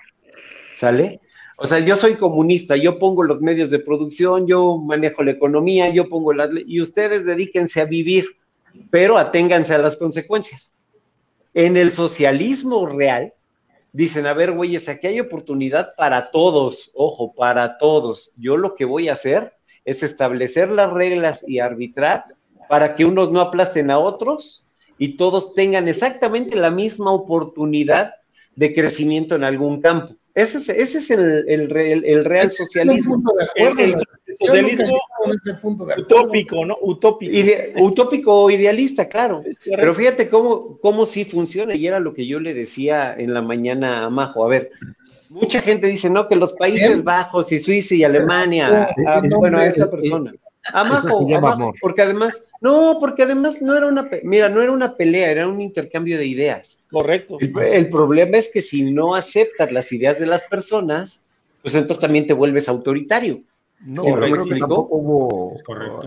¿Sale? 0.73 1.22
O 1.56 1.68
sea, 1.68 1.80
yo 1.80 1.95
soy 1.95 2.15
comunista, 2.15 2.76
yo 2.76 2.99
pongo 2.99 3.23
los 3.23 3.41
medios 3.41 3.69
de 3.69 3.80
producción, 3.80 4.45
yo 4.45 4.78
manejo 4.78 5.23
la 5.23 5.32
economía, 5.32 5.90
yo 5.90 6.10
pongo 6.10 6.34
las... 6.34 6.49
Y 6.65 6.82
ustedes 6.82 7.26
dedíquense 7.26 7.80
a 7.80 7.86
vivir 7.86 8.26
pero 8.89 9.18
aténganse 9.18 9.73
a 9.73 9.80
las 9.80 9.98
consecuencias. 9.98 10.73
En 11.53 11.77
el 11.77 11.91
socialismo 11.91 12.85
real, 12.85 13.34
dicen, 13.93 14.26
a 14.26 14.34
ver, 14.34 14.52
güeyes, 14.52 14.88
aquí 14.89 15.07
hay 15.07 15.19
oportunidad 15.19 15.89
para 15.98 16.31
todos, 16.31 16.91
ojo, 16.93 17.34
para 17.34 17.77
todos. 17.77 18.34
Yo 18.38 18.57
lo 18.57 18.76
que 18.76 18.85
voy 18.85 19.10
a 19.10 19.14
hacer 19.14 19.53
es 19.85 20.03
establecer 20.03 20.69
las 20.69 20.91
reglas 20.91 21.43
y 21.48 21.60
arbitrar 21.60 22.26
para 22.69 22.95
que 22.95 23.06
unos 23.06 23.31
no 23.31 23.41
aplasten 23.41 23.91
a 23.91 23.99
otros 23.99 24.65
y 24.98 25.18
todos 25.18 25.53
tengan 25.53 25.88
exactamente 25.88 26.56
la 26.56 26.72
misma 26.72 27.11
oportunidad 27.11 28.14
de 28.56 28.73
crecimiento 28.73 29.35
en 29.35 29.43
algún 29.43 29.81
campo. 29.81 30.15
Ese 30.34 30.58
es, 30.60 30.70
ese 30.70 30.98
es 30.99 31.12
el, 31.12 31.45
el, 31.48 31.76
el, 32.06 32.26
real 32.26 32.52
socialismo. 32.52 33.22
El, 33.56 33.95
socialismo 34.38 35.02
utópico, 35.98 36.66
¿no? 36.66 36.78
Utópico. 36.82 37.36
utópico 37.82 38.49
idealista, 38.49 39.10
claro. 39.10 39.41
Pero 39.64 39.94
fíjate 39.94 40.30
cómo, 40.30 40.78
cómo 40.80 41.06
sí 41.06 41.26
funciona, 41.26 41.76
y 41.76 41.86
era 41.86 41.99
lo 41.99 42.14
que 42.14 42.26
yo 42.26 42.40
le 42.40 42.53
decía 42.53 43.14
en 43.18 43.34
la 43.34 43.41
mañana 43.41 44.06
a 44.06 44.10
Majo. 44.10 44.45
A 44.45 44.48
ver, 44.48 44.72
mucha 45.30 45.62
gente 45.62 45.88
dice, 45.88 46.10
no, 46.10 46.28
que 46.28 46.36
los 46.36 46.53
Países 46.53 47.03
Bajos 47.03 47.52
y 47.52 47.60
Suiza 47.60 47.95
y 47.95 48.03
Alemania, 48.06 48.90
bueno, 49.38 49.58
a 49.58 49.66
esa 49.66 49.91
persona. 49.91 50.34
Amajo, 50.66 51.74
porque 51.82 52.02
además, 52.04 52.46
no, 52.62 52.98
porque 53.00 53.24
además 53.24 53.62
no 53.62 53.76
era 53.76 53.88
una, 53.88 54.10
mira, 54.24 54.50
no 54.50 54.62
era 54.62 54.72
una 54.72 54.96
pelea, 54.96 55.32
era 55.32 55.48
un 55.48 55.60
intercambio 55.60 56.18
de 56.18 56.26
ideas. 56.26 56.86
Correcto. 56.92 57.38
El, 57.40 57.90
problema 57.90 58.38
es 58.38 58.50
que 58.52 58.62
si 58.62 58.92
no 58.92 59.16
aceptas 59.16 59.72
las 59.72 59.92
ideas 59.92 60.20
de 60.20 60.28
las 60.28 60.44
personas, 60.46 61.24
pues 61.62 61.74
entonces 61.74 62.02
también 62.02 62.28
te 62.28 62.34
vuelves 62.34 62.70
autoritario. 62.70 63.42
No, 63.84 64.04
creo 64.04 64.46
que 64.46 64.60
tampoco 64.60 64.96
hubo 64.96 65.58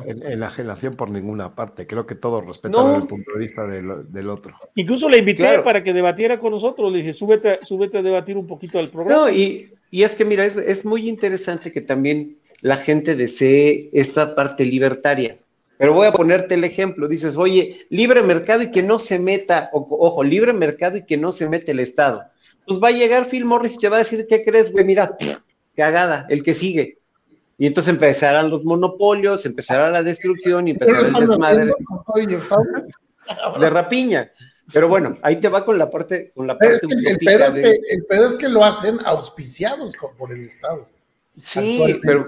enajenación 0.07 0.95
por 0.95 1.11
ninguna 1.11 1.57
parte. 1.57 1.89
Creo 1.89 2.07
que 2.07 2.15
todos 2.15 2.47
respetaron 2.47 3.03
el 3.03 3.09
punto 3.09 3.33
de 3.33 3.39
vista 3.41 3.67
del, 3.67 4.31
otro. 4.31 4.55
Incluso 4.77 5.09
le 5.09 5.19
invité 5.19 5.59
para 5.59 5.83
que 5.83 5.93
debatiera 5.93 6.39
con 6.39 6.53
nosotros. 6.53 6.93
Le 6.93 6.99
dije, 6.99 7.13
súbete, 7.13 7.59
súbete 7.63 7.99
a 7.99 8.03
debatir 8.03 8.37
un 8.37 8.47
poquito 8.47 8.79
del 8.79 8.91
programa. 8.91 9.23
No, 9.23 9.31
y, 9.31 9.73
y 9.91 10.05
es 10.05 10.15
que 10.15 10.25
mira, 10.25 10.45
es, 10.45 10.55
es 10.55 10.87
muy 10.87 11.09
interesante 11.09 11.73
que 11.73 11.81
también 11.81 12.37
la 12.65 12.79
gente 12.79 13.15
desee 13.15 13.91
esta 13.93 14.35
parte 14.35 14.65
libertaria. 14.65 15.37
Pero 15.77 15.93
voy 15.93 16.07
a 16.07 16.13
ponerte 16.13 16.55
el 16.55 16.65
ejemplo. 16.65 17.09
Dices, 17.09 17.37
oye, 17.37 17.85
libre 17.91 18.23
mercado 18.23 18.63
y 18.63 18.71
que 18.71 18.83
no 18.83 18.99
se 18.99 19.19
meta, 19.19 19.69
ojo, 19.75 20.25
libre 20.25 20.55
mercado 20.55 20.97
y 20.97 21.05
que 21.05 21.19
no 21.19 21.31
se 21.31 21.47
mete 21.47 21.73
el 21.73 21.81
Estado. 21.81 22.25
Pues 22.67 22.81
va 22.83 22.89
a 22.89 22.93
llegar 22.93 23.27
Phil 23.27 23.45
Morris 23.45 23.75
y 23.75 23.79
te 23.81 23.91
va 23.91 23.97
a 23.97 23.99
decir, 23.99 24.27
¿qué 24.27 24.43
crees, 24.43 24.73
güey? 24.73 24.83
Mira, 24.83 25.15
cagada, 25.77 26.27
el 26.31 26.43
que 26.43 26.55
sigue. 26.55 26.97
Y 27.59 27.67
entonces 27.67 27.93
empezarán 27.93 28.49
los 28.49 28.65
monopolios, 28.65 29.45
empezará 29.45 29.91
la 29.91 30.03
destrucción 30.03 30.67
y 30.67 30.71
empezará 30.71 31.07
el 31.07 31.13
desmadre. 31.13 31.71
de 33.61 33.71
rapiña. 33.71 34.33
Pero 34.73 34.89
bueno, 34.89 35.13
ahí 35.23 35.37
te 35.39 35.51
va 35.51 35.67
con 35.67 35.77
la 35.77 35.91
parte, 35.91 36.33
con 36.35 36.47
la 36.47 36.57
parte 36.57 36.87
el, 36.89 37.19
pedo 37.19 37.45
es 37.45 37.53
que, 37.53 37.79
el, 37.91 38.05
pedo 38.07 38.27
es 38.27 38.37
que, 38.37 38.49
lo 38.49 38.65
hacen 38.65 38.97
auspiciados 39.05 39.93
por 40.17 40.33
el 40.33 40.47
Estado. 40.47 40.89
Sí, 41.37 42.01
pero 42.03 42.27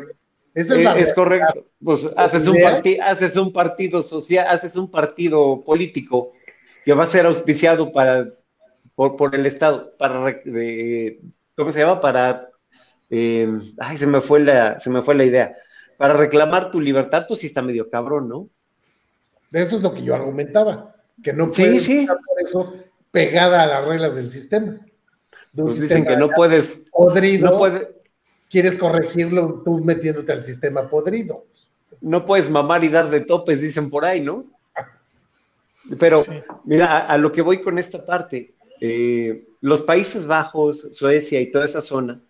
es, 0.56 0.70
es, 0.70 1.14
correcto. 1.14 1.66
Pues 1.82 2.08
haces 2.16 2.46
un, 2.46 2.56
haces 3.02 3.36
un 3.36 3.52
partido 3.52 4.02
social, 4.02 4.46
haces 4.48 4.74
un 4.76 4.90
partido 4.90 5.62
político 5.64 6.32
que 6.84 6.92
va 6.92 7.04
a 7.04 7.08
ser 7.08 7.26
auspiciado 7.26 7.92
para 7.92 8.26
por, 8.94 9.16
por 9.16 9.34
el 9.34 9.46
Estado, 9.46 9.94
para 9.98 10.40
¿cómo 11.54 11.70
se 11.70 11.80
llama? 11.80 12.00
Para 12.00 12.48
eh, 13.10 13.48
ay, 13.78 13.96
se 13.96 14.06
me 14.06 14.20
fue 14.20 14.40
la, 14.40 14.80
se 14.80 14.90
me 14.90 15.02
fue 15.02 15.14
la 15.14 15.24
idea. 15.24 15.56
Para 15.96 16.14
reclamar 16.14 16.70
tu 16.70 16.80
libertad, 16.80 17.26
pues 17.28 17.40
sí 17.40 17.46
está 17.46 17.62
medio 17.62 17.88
cabrón, 17.88 18.28
¿no? 18.28 18.48
Eso 19.52 19.76
es 19.76 19.82
lo 19.82 19.94
que 19.94 20.02
yo 20.02 20.14
argumentaba 20.14 20.96
que 21.22 21.32
no 21.32 21.50
puedes 21.50 21.84
sí, 21.84 22.06
por 22.06 22.42
eso 22.42 22.74
pegada 23.10 23.62
a 23.62 23.66
las 23.66 23.84
reglas 23.86 24.14
del 24.16 24.30
sistema. 24.30 24.78
Nos 25.52 25.80
dicen 25.80 26.04
que 26.04 26.16
no 26.16 26.28
puedes. 26.30 26.82
Podrido. 26.90 27.50
No 27.50 27.58
puede, 27.58 27.95
quieres 28.50 28.78
corregirlo 28.78 29.62
tú 29.64 29.82
metiéndote 29.84 30.32
al 30.32 30.44
sistema 30.44 30.88
podrido. 30.88 31.44
No 32.00 32.26
puedes 32.26 32.50
mamar 32.50 32.84
y 32.84 32.88
dar 32.88 33.10
de 33.10 33.20
topes, 33.20 33.60
dicen 33.60 33.90
por 33.90 34.04
ahí, 34.04 34.20
¿no? 34.20 34.44
Pero, 35.98 36.24
mira, 36.64 37.06
a, 37.06 37.16
lo 37.16 37.32
que 37.32 37.42
voy 37.42 37.62
con 37.62 37.78
esta 37.78 38.04
parte, 38.04 38.54
eh, 38.80 39.46
los 39.60 39.82
Países 39.82 40.26
Bajos, 40.26 40.88
Suecia 40.92 41.40
y 41.40 41.50
toda 41.50 41.64
esa 41.64 41.80
zona 41.80 42.20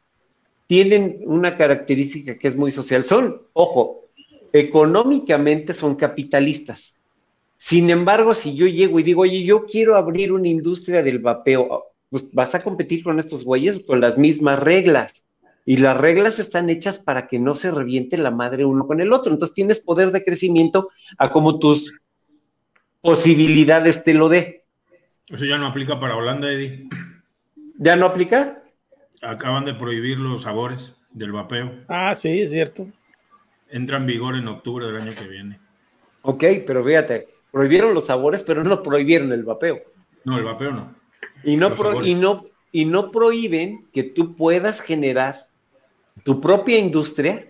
tienen 0.66 1.20
una 1.24 1.56
característica 1.56 2.36
que 2.38 2.48
es 2.48 2.56
muy 2.56 2.72
social. 2.72 3.05
Son, 3.05 3.43
ojo, 3.52 4.06
económicamente 4.52 5.74
son 5.74 5.94
capitalistas. 5.94 6.97
Sin 7.56 7.88
embargo, 7.90 8.34
si 8.34 8.55
yo 8.55 8.66
llego 8.66 9.01
y 9.01 9.02
digo, 9.02 9.22
oye, 9.22 9.43
yo 9.44 9.64
quiero 9.64 9.97
abrir 9.97 10.32
una 10.32 10.48
industria 10.48 11.02
del 11.02 11.20
vapeo, 11.20 11.84
pues 12.10 12.32
vas 12.32 12.55
a 12.55 12.62
competir 12.62 13.02
con 13.02 13.18
estos 13.18 13.44
güeyes 13.44 13.84
con 13.84 14.01
las 14.01 14.18
mismas 14.18 14.60
reglas. 14.60 15.24
Y 15.68 15.78
las 15.78 15.98
reglas 15.98 16.38
están 16.38 16.70
hechas 16.70 17.01
para 17.01 17.26
que 17.26 17.40
no 17.40 17.56
se 17.56 17.72
reviente 17.72 18.16
la 18.16 18.30
madre 18.30 18.64
uno 18.64 18.86
con 18.86 19.01
el 19.01 19.12
otro. 19.12 19.32
Entonces 19.32 19.55
tienes 19.55 19.80
poder 19.80 20.12
de 20.12 20.24
crecimiento 20.24 20.90
a 21.18 21.30
como 21.32 21.59
tus 21.59 21.98
posibilidades 23.01 24.05
te 24.05 24.14
lo 24.14 24.28
dé. 24.28 24.64
Eso 25.28 25.44
ya 25.44 25.59
no 25.59 25.66
aplica 25.66 25.98
para 25.98 26.16
Holanda, 26.16 26.51
Eddie. 26.51 26.88
¿Ya 27.78 27.97
no 27.97 28.06
aplica? 28.06 28.62
Acaban 29.20 29.64
de 29.64 29.74
prohibir 29.74 30.20
los 30.20 30.43
sabores 30.43 30.94
del 31.12 31.32
vapeo. 31.32 31.72
Ah, 31.88 32.14
sí, 32.14 32.40
es 32.40 32.52
cierto. 32.52 32.86
Entra 33.68 33.97
en 33.97 34.06
vigor 34.06 34.36
en 34.36 34.47
octubre 34.47 34.86
del 34.86 34.97
año 35.02 35.14
que 35.16 35.26
viene. 35.26 35.59
Ok, 36.22 36.44
pero 36.64 36.84
fíjate, 36.84 37.28
prohibieron 37.51 37.93
los 37.93 38.06
sabores, 38.06 38.44
pero 38.44 38.62
no 38.62 38.82
prohibieron 38.84 39.32
el 39.32 39.43
vapeo. 39.43 39.80
No, 40.24 40.38
el 40.38 40.44
vapeo 40.44 40.70
no. 40.72 40.94
Y 41.43 41.56
no, 41.56 41.74
y 42.05 42.14
no, 42.14 42.44
y 42.70 42.84
no 42.84 43.10
prohíben 43.10 43.86
que 43.93 44.05
tú 44.05 44.36
puedas 44.36 44.80
generar 44.80 45.45
tu 46.22 46.40
propia 46.40 46.78
industria 46.78 47.47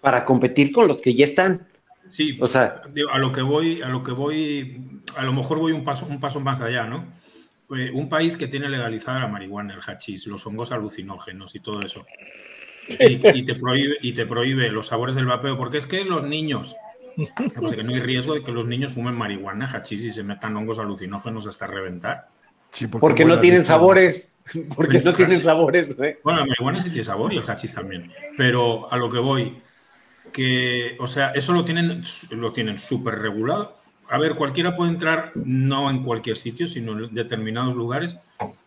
para 0.00 0.24
competir 0.24 0.72
con 0.72 0.88
los 0.88 1.00
que 1.00 1.14
ya 1.14 1.24
están. 1.24 1.68
Sí, 2.10 2.38
o 2.40 2.46
sea, 2.46 2.82
a 3.10 3.18
lo 3.18 3.32
que 3.32 3.40
voy, 3.40 3.80
a 3.80 3.88
lo 3.88 4.02
que 4.02 4.12
voy, 4.12 5.00
a 5.16 5.24
lo 5.24 5.32
mejor 5.32 5.58
voy 5.58 5.72
un 5.72 5.84
paso, 5.84 6.06
un 6.06 6.20
paso 6.20 6.40
más 6.40 6.60
allá, 6.60 6.84
¿no? 6.86 7.06
Eh, 7.74 7.90
un 7.94 8.08
país 8.08 8.36
que 8.36 8.48
tiene 8.48 8.68
legalizada 8.68 9.20
la 9.20 9.28
marihuana, 9.28 9.74
el 9.74 9.80
hachís, 9.80 10.26
los 10.26 10.46
hongos 10.46 10.72
alucinógenos 10.72 11.54
y 11.54 11.60
todo 11.60 11.80
eso. 11.80 12.04
Y, 12.88 13.44
te 13.44 13.54
prohíbe, 13.54 13.96
y 14.02 14.12
te 14.12 14.26
prohíbe 14.26 14.70
los 14.70 14.88
sabores 14.88 15.14
del 15.14 15.26
vapeo, 15.26 15.56
porque 15.56 15.78
es 15.78 15.86
que 15.86 16.04
los 16.04 16.24
niños, 16.24 16.76
pues 17.58 17.72
que 17.72 17.82
no 17.82 17.94
hay 17.94 18.00
riesgo 18.00 18.34
de 18.34 18.42
que 18.42 18.52
los 18.52 18.66
niños 18.66 18.92
fumen 18.92 19.16
marihuana, 19.16 19.66
hachís 19.66 20.02
y 20.02 20.10
se 20.10 20.22
metan 20.22 20.56
hongos 20.56 20.78
alucinógenos 20.78 21.46
hasta 21.46 21.66
reventar. 21.66 22.28
porque, 23.00 23.24
no 23.24 23.38
tienen 23.38 23.64
sabores. 23.64 24.32
Porque 24.76 25.00
no 25.00 25.12
tienen 25.12 25.42
sabores, 25.42 25.96
Bueno, 25.96 26.40
la 26.40 26.46
marihuana 26.46 26.80
sí 26.80 26.90
tiene 26.90 27.04
sabor 27.04 27.32
y 27.32 27.38
el 27.38 27.48
hachís 27.48 27.74
también. 27.74 28.12
Pero 28.36 28.92
a 28.92 28.96
lo 28.96 29.10
que 29.10 29.18
voy, 29.18 29.56
que, 30.32 30.96
o 30.98 31.06
sea, 31.06 31.30
eso 31.30 31.52
lo 31.52 31.64
tienen 31.64 32.02
lo 32.30 32.52
tienen 32.52 32.78
súper 32.78 33.18
regulado. 33.18 33.78
A 34.08 34.18
ver, 34.18 34.34
cualquiera 34.34 34.76
puede 34.76 34.90
entrar, 34.90 35.32
no 35.34 35.88
en 35.90 36.02
cualquier 36.02 36.36
sitio, 36.36 36.68
sino 36.68 36.92
en 36.92 37.14
determinados 37.14 37.74
lugares, 37.74 38.18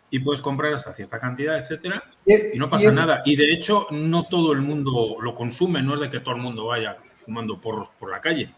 y 0.10 0.20
puedes 0.20 0.42
comprar 0.42 0.74
hasta 0.74 0.94
cierta 0.94 1.20
cantidad, 1.20 1.60
etcétera, 1.60 2.04
y 2.26 2.58
no 2.58 2.68
pasa 2.68 2.92
nada. 2.92 3.22
Y 3.26 3.36
de 3.36 3.54
hecho, 3.54 3.88
no 3.92 4.24
todo 4.28 4.54
el 4.54 4.62
mundo 4.62 5.18
lo 5.22 5.36
consume, 5.36 5.84
no 5.84 5.96
es 5.96 6.02
de 6.02 6.10
que 6.10 6.20
todo 6.20 6.36
el 6.36 6.42
mundo 6.42 6.66
vaya 6.66 6.98
fumando 7.18 7.60
porros 7.62 7.90
por 8.00 8.10
la 8.10 8.22
calle. 8.22 8.50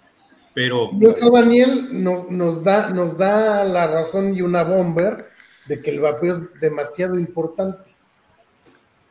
Pero. 0.53 0.89
Y 0.99 1.05
eso, 1.05 1.29
Daniel, 1.29 1.89
nos, 1.91 2.63
da, 2.63 2.89
nos 2.89 3.17
da 3.17 3.63
la 3.65 3.87
razón 3.87 4.33
y 4.33 4.41
una 4.41 4.63
bomber 4.63 5.29
de 5.68 5.81
que 5.81 5.91
el 5.91 5.99
vapeo 5.99 6.34
es 6.34 6.60
demasiado 6.60 7.18
importante. 7.19 7.91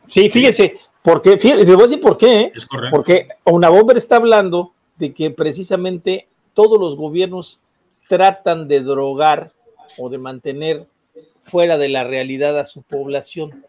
Sí, 0.09 0.31
fíjese, 0.31 0.79
porque, 1.03 1.39
fíjese, 1.39 1.65
voy 1.65 1.81
a 1.81 1.87
decir 1.87 2.01
por 2.01 2.17
qué. 2.17 2.41
¿eh? 2.41 2.53
Es 2.55 2.67
correcto. 2.67 2.97
Porque 2.97 3.29
una 3.45 3.69
bomber 3.69 3.97
está 3.97 4.17
hablando 4.17 4.73
de 4.97 5.13
que 5.13 5.31
precisamente 5.31 6.29
todos 6.55 6.81
los 6.81 6.97
gobiernos 6.97 7.61
tratan 8.09 8.69
de 8.69 8.81
drogar 8.81 9.53
o 9.99 10.09
de 10.09 10.19
mantener 10.19 10.87
fuera 11.45 11.79
de 11.79 11.89
la 11.89 12.05
realidad 12.05 12.59
a 12.59 12.67
su 12.67 12.83
población. 12.83 13.65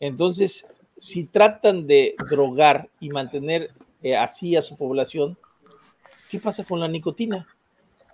Entonces, 0.00 0.68
si 0.98 1.26
tratan 1.26 1.86
de 1.86 2.14
drogar 2.28 2.88
y 3.00 3.10
mantener 3.10 3.70
eh, 4.02 4.16
así 4.16 4.56
a 4.56 4.62
su 4.62 4.76
población, 4.76 5.36
¿qué 6.30 6.38
pasa 6.38 6.64
con 6.64 6.80
la 6.80 6.88
nicotina? 6.88 7.46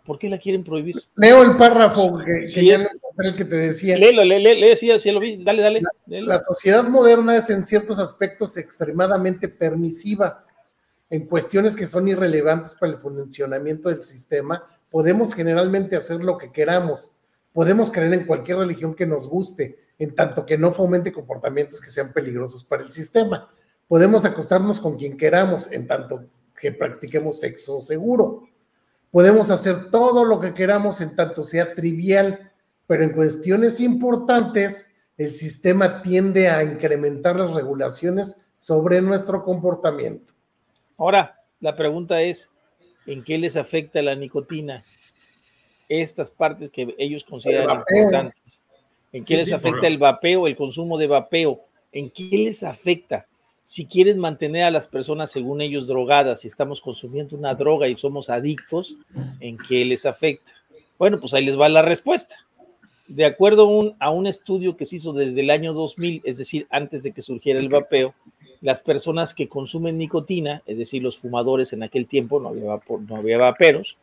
¿Por 0.04 0.18
qué 0.18 0.28
la 0.28 0.38
quieren 0.38 0.62
prohibir? 0.62 0.96
Leo 1.16 1.42
el 1.42 1.56
párrafo 1.56 2.18
que, 2.18 2.44
el 2.44 3.36
que 3.36 3.44
te 3.44 3.56
decía. 3.56 3.96
Léelo, 3.96 4.22
sí, 4.76 4.90
sí, 4.98 5.10
lo 5.10 5.20
vi. 5.20 5.42
Dale, 5.42 5.62
dale. 5.62 5.80
La, 6.06 6.38
sociedad 6.38 6.84
moderna 6.84 7.36
es 7.36 7.48
en 7.48 7.64
ciertos 7.64 7.98
aspectos 7.98 8.58
extremadamente 8.58 9.48
permisiva. 9.48 10.44
En 11.08 11.26
cuestiones 11.26 11.74
que 11.74 11.86
son 11.86 12.06
irrelevantes 12.08 12.74
para 12.74 12.92
el 12.92 12.98
funcionamiento 12.98 13.88
del 13.88 14.02
sistema, 14.02 14.66
podemos 14.90 15.34
generalmente 15.34 15.96
hacer 15.96 16.22
lo 16.22 16.36
que 16.36 16.52
queramos. 16.52 17.14
Podemos 17.52 17.90
creer 17.90 18.12
en 18.12 18.26
cualquier 18.26 18.58
religión 18.58 18.94
que 18.94 19.06
nos 19.06 19.26
guste, 19.26 19.78
en 19.98 20.14
tanto 20.14 20.44
que 20.44 20.58
no 20.58 20.72
fomente 20.72 21.12
comportamientos 21.12 21.80
que 21.80 21.88
sean 21.88 22.12
peligrosos 22.12 22.62
para 22.62 22.82
el 22.82 22.90
sistema. 22.90 23.48
Podemos 23.88 24.24
acostarnos 24.26 24.80
con 24.80 24.98
quien 24.98 25.16
queramos 25.16 25.70
en 25.72 25.86
tanto 25.86 26.26
que 26.58 26.72
practiquemos 26.72 27.40
sexo 27.40 27.80
seguro. 27.80 28.48
Podemos 29.14 29.52
hacer 29.52 29.92
todo 29.92 30.24
lo 30.24 30.40
que 30.40 30.54
queramos 30.54 31.00
en 31.00 31.14
tanto 31.14 31.44
sea 31.44 31.72
trivial, 31.72 32.50
pero 32.88 33.04
en 33.04 33.10
cuestiones 33.10 33.78
importantes 33.78 34.90
el 35.16 35.32
sistema 35.32 36.02
tiende 36.02 36.48
a 36.48 36.64
incrementar 36.64 37.36
las 37.36 37.52
regulaciones 37.52 38.42
sobre 38.58 39.00
nuestro 39.00 39.44
comportamiento. 39.44 40.32
Ahora, 40.98 41.40
la 41.60 41.76
pregunta 41.76 42.22
es, 42.22 42.50
¿en 43.06 43.22
qué 43.22 43.38
les 43.38 43.54
afecta 43.54 44.02
la 44.02 44.16
nicotina? 44.16 44.82
Estas 45.88 46.32
partes 46.32 46.68
que 46.70 46.92
ellos 46.98 47.22
consideran 47.22 47.84
importantes. 47.88 48.64
¿En 49.12 49.24
qué 49.24 49.36
les 49.36 49.52
afecta 49.52 49.86
el 49.86 49.98
vapeo, 49.98 50.48
el 50.48 50.56
consumo 50.56 50.98
de 50.98 51.06
vapeo? 51.06 51.60
¿En 51.92 52.10
qué 52.10 52.30
les 52.32 52.64
afecta? 52.64 53.28
Si 53.64 53.86
quieren 53.86 54.18
mantener 54.18 54.64
a 54.64 54.70
las 54.70 54.86
personas, 54.86 55.30
según 55.30 55.60
ellos, 55.60 55.86
drogadas 55.86 56.44
y 56.44 56.48
estamos 56.48 56.80
consumiendo 56.80 57.36
una 57.36 57.54
droga 57.54 57.88
y 57.88 57.96
somos 57.96 58.28
adictos, 58.28 58.96
¿en 59.40 59.56
qué 59.56 59.84
les 59.84 60.04
afecta? 60.04 60.52
Bueno, 60.98 61.18
pues 61.18 61.32
ahí 61.34 61.44
les 61.44 61.58
va 61.58 61.68
la 61.68 61.82
respuesta. 61.82 62.36
De 63.08 63.24
acuerdo 63.24 63.94
a 63.98 64.10
un, 64.10 64.26
estudio 64.26 64.76
que 64.76 64.84
se 64.84 64.96
hizo 64.96 65.12
desde 65.12 65.40
el 65.40 65.50
año 65.50 65.72
2000, 65.72 66.22
es 66.24 66.38
decir, 66.38 66.66
antes 66.70 67.02
de 67.02 67.12
que 67.12 67.22
surgiera 67.22 67.58
el 67.58 67.68
vapeo, 67.68 68.14
las 68.60 68.80
personas 68.80 69.34
que 69.34 69.48
consumen 69.48 69.98
nicotina, 69.98 70.62
es 70.66 70.78
decir, 70.78 71.02
los 71.02 71.18
fumadores 71.18 71.72
en 71.72 71.82
aquel 71.82 72.06
tiempo, 72.06 72.40
no 72.40 72.50
había, 72.50 72.80
no 73.06 73.16
había 73.16 73.38
vaperos, 73.38 73.96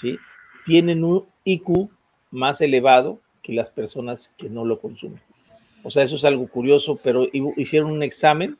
¿sí? 0.00 0.18
tienen 0.64 1.04
un 1.04 1.26
IQ 1.44 1.88
más 2.30 2.60
elevado 2.60 3.20
que 3.42 3.52
las 3.52 3.70
personas 3.70 4.34
que 4.36 4.50
no 4.50 4.64
lo 4.64 4.80
consumen. 4.80 5.20
O 5.82 5.90
sea, 5.90 6.02
eso 6.02 6.16
es 6.16 6.24
algo 6.24 6.48
curioso, 6.48 6.98
pero 7.02 7.26
hicieron 7.56 7.92
un 7.92 8.02
examen 8.02 8.58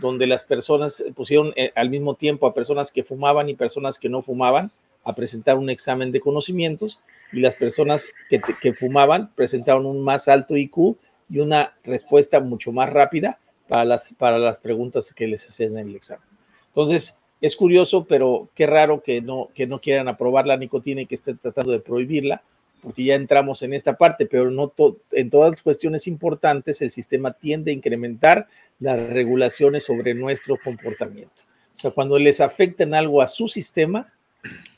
donde 0.00 0.26
las 0.26 0.44
personas 0.44 1.02
pusieron 1.14 1.52
eh, 1.56 1.72
al 1.74 1.90
mismo 1.90 2.14
tiempo 2.14 2.46
a 2.46 2.54
personas 2.54 2.92
que 2.92 3.04
fumaban 3.04 3.48
y 3.48 3.54
personas 3.54 3.98
que 3.98 4.08
no 4.08 4.22
fumaban 4.22 4.70
a 5.04 5.14
presentar 5.14 5.56
un 5.56 5.70
examen 5.70 6.12
de 6.12 6.20
conocimientos 6.20 7.02
y 7.32 7.40
las 7.40 7.54
personas 7.54 8.12
que, 8.28 8.40
que 8.60 8.72
fumaban 8.74 9.32
presentaron 9.34 9.86
un 9.86 10.02
más 10.02 10.28
alto 10.28 10.56
IQ 10.56 10.96
y 11.30 11.40
una 11.40 11.74
respuesta 11.84 12.40
mucho 12.40 12.72
más 12.72 12.90
rápida 12.90 13.38
para 13.68 13.84
las, 13.84 14.14
para 14.14 14.38
las 14.38 14.58
preguntas 14.58 15.12
que 15.12 15.26
les 15.26 15.48
hacían 15.48 15.76
en 15.78 15.88
el 15.88 15.96
examen. 15.96 16.26
Entonces, 16.68 17.18
es 17.40 17.56
curioso, 17.56 18.04
pero 18.04 18.48
qué 18.54 18.66
raro 18.66 19.02
que 19.02 19.20
no, 19.20 19.48
que 19.54 19.66
no 19.66 19.80
quieran 19.80 20.08
aprobar 20.08 20.46
la 20.46 20.56
nicotina 20.56 21.02
y 21.02 21.06
que 21.06 21.14
estén 21.14 21.38
tratando 21.38 21.72
de 21.72 21.80
prohibirla, 21.80 22.42
porque 22.82 23.04
ya 23.04 23.14
entramos 23.14 23.62
en 23.62 23.72
esta 23.72 23.96
parte, 23.96 24.26
pero 24.26 24.50
no 24.50 24.72
en 25.12 25.30
todas 25.30 25.50
las 25.50 25.62
cuestiones 25.62 26.06
importantes 26.06 26.80
el 26.82 26.90
sistema 26.90 27.32
tiende 27.32 27.70
a 27.70 27.74
incrementar 27.74 28.48
las 28.80 28.98
regulaciones 29.10 29.84
sobre 29.84 30.14
nuestro 30.14 30.56
comportamiento. 30.62 31.44
O 31.76 31.80
sea, 31.80 31.90
cuando 31.90 32.18
les 32.18 32.40
afecten 32.40 32.94
algo 32.94 33.22
a 33.22 33.28
su 33.28 33.48
sistema, 33.48 34.12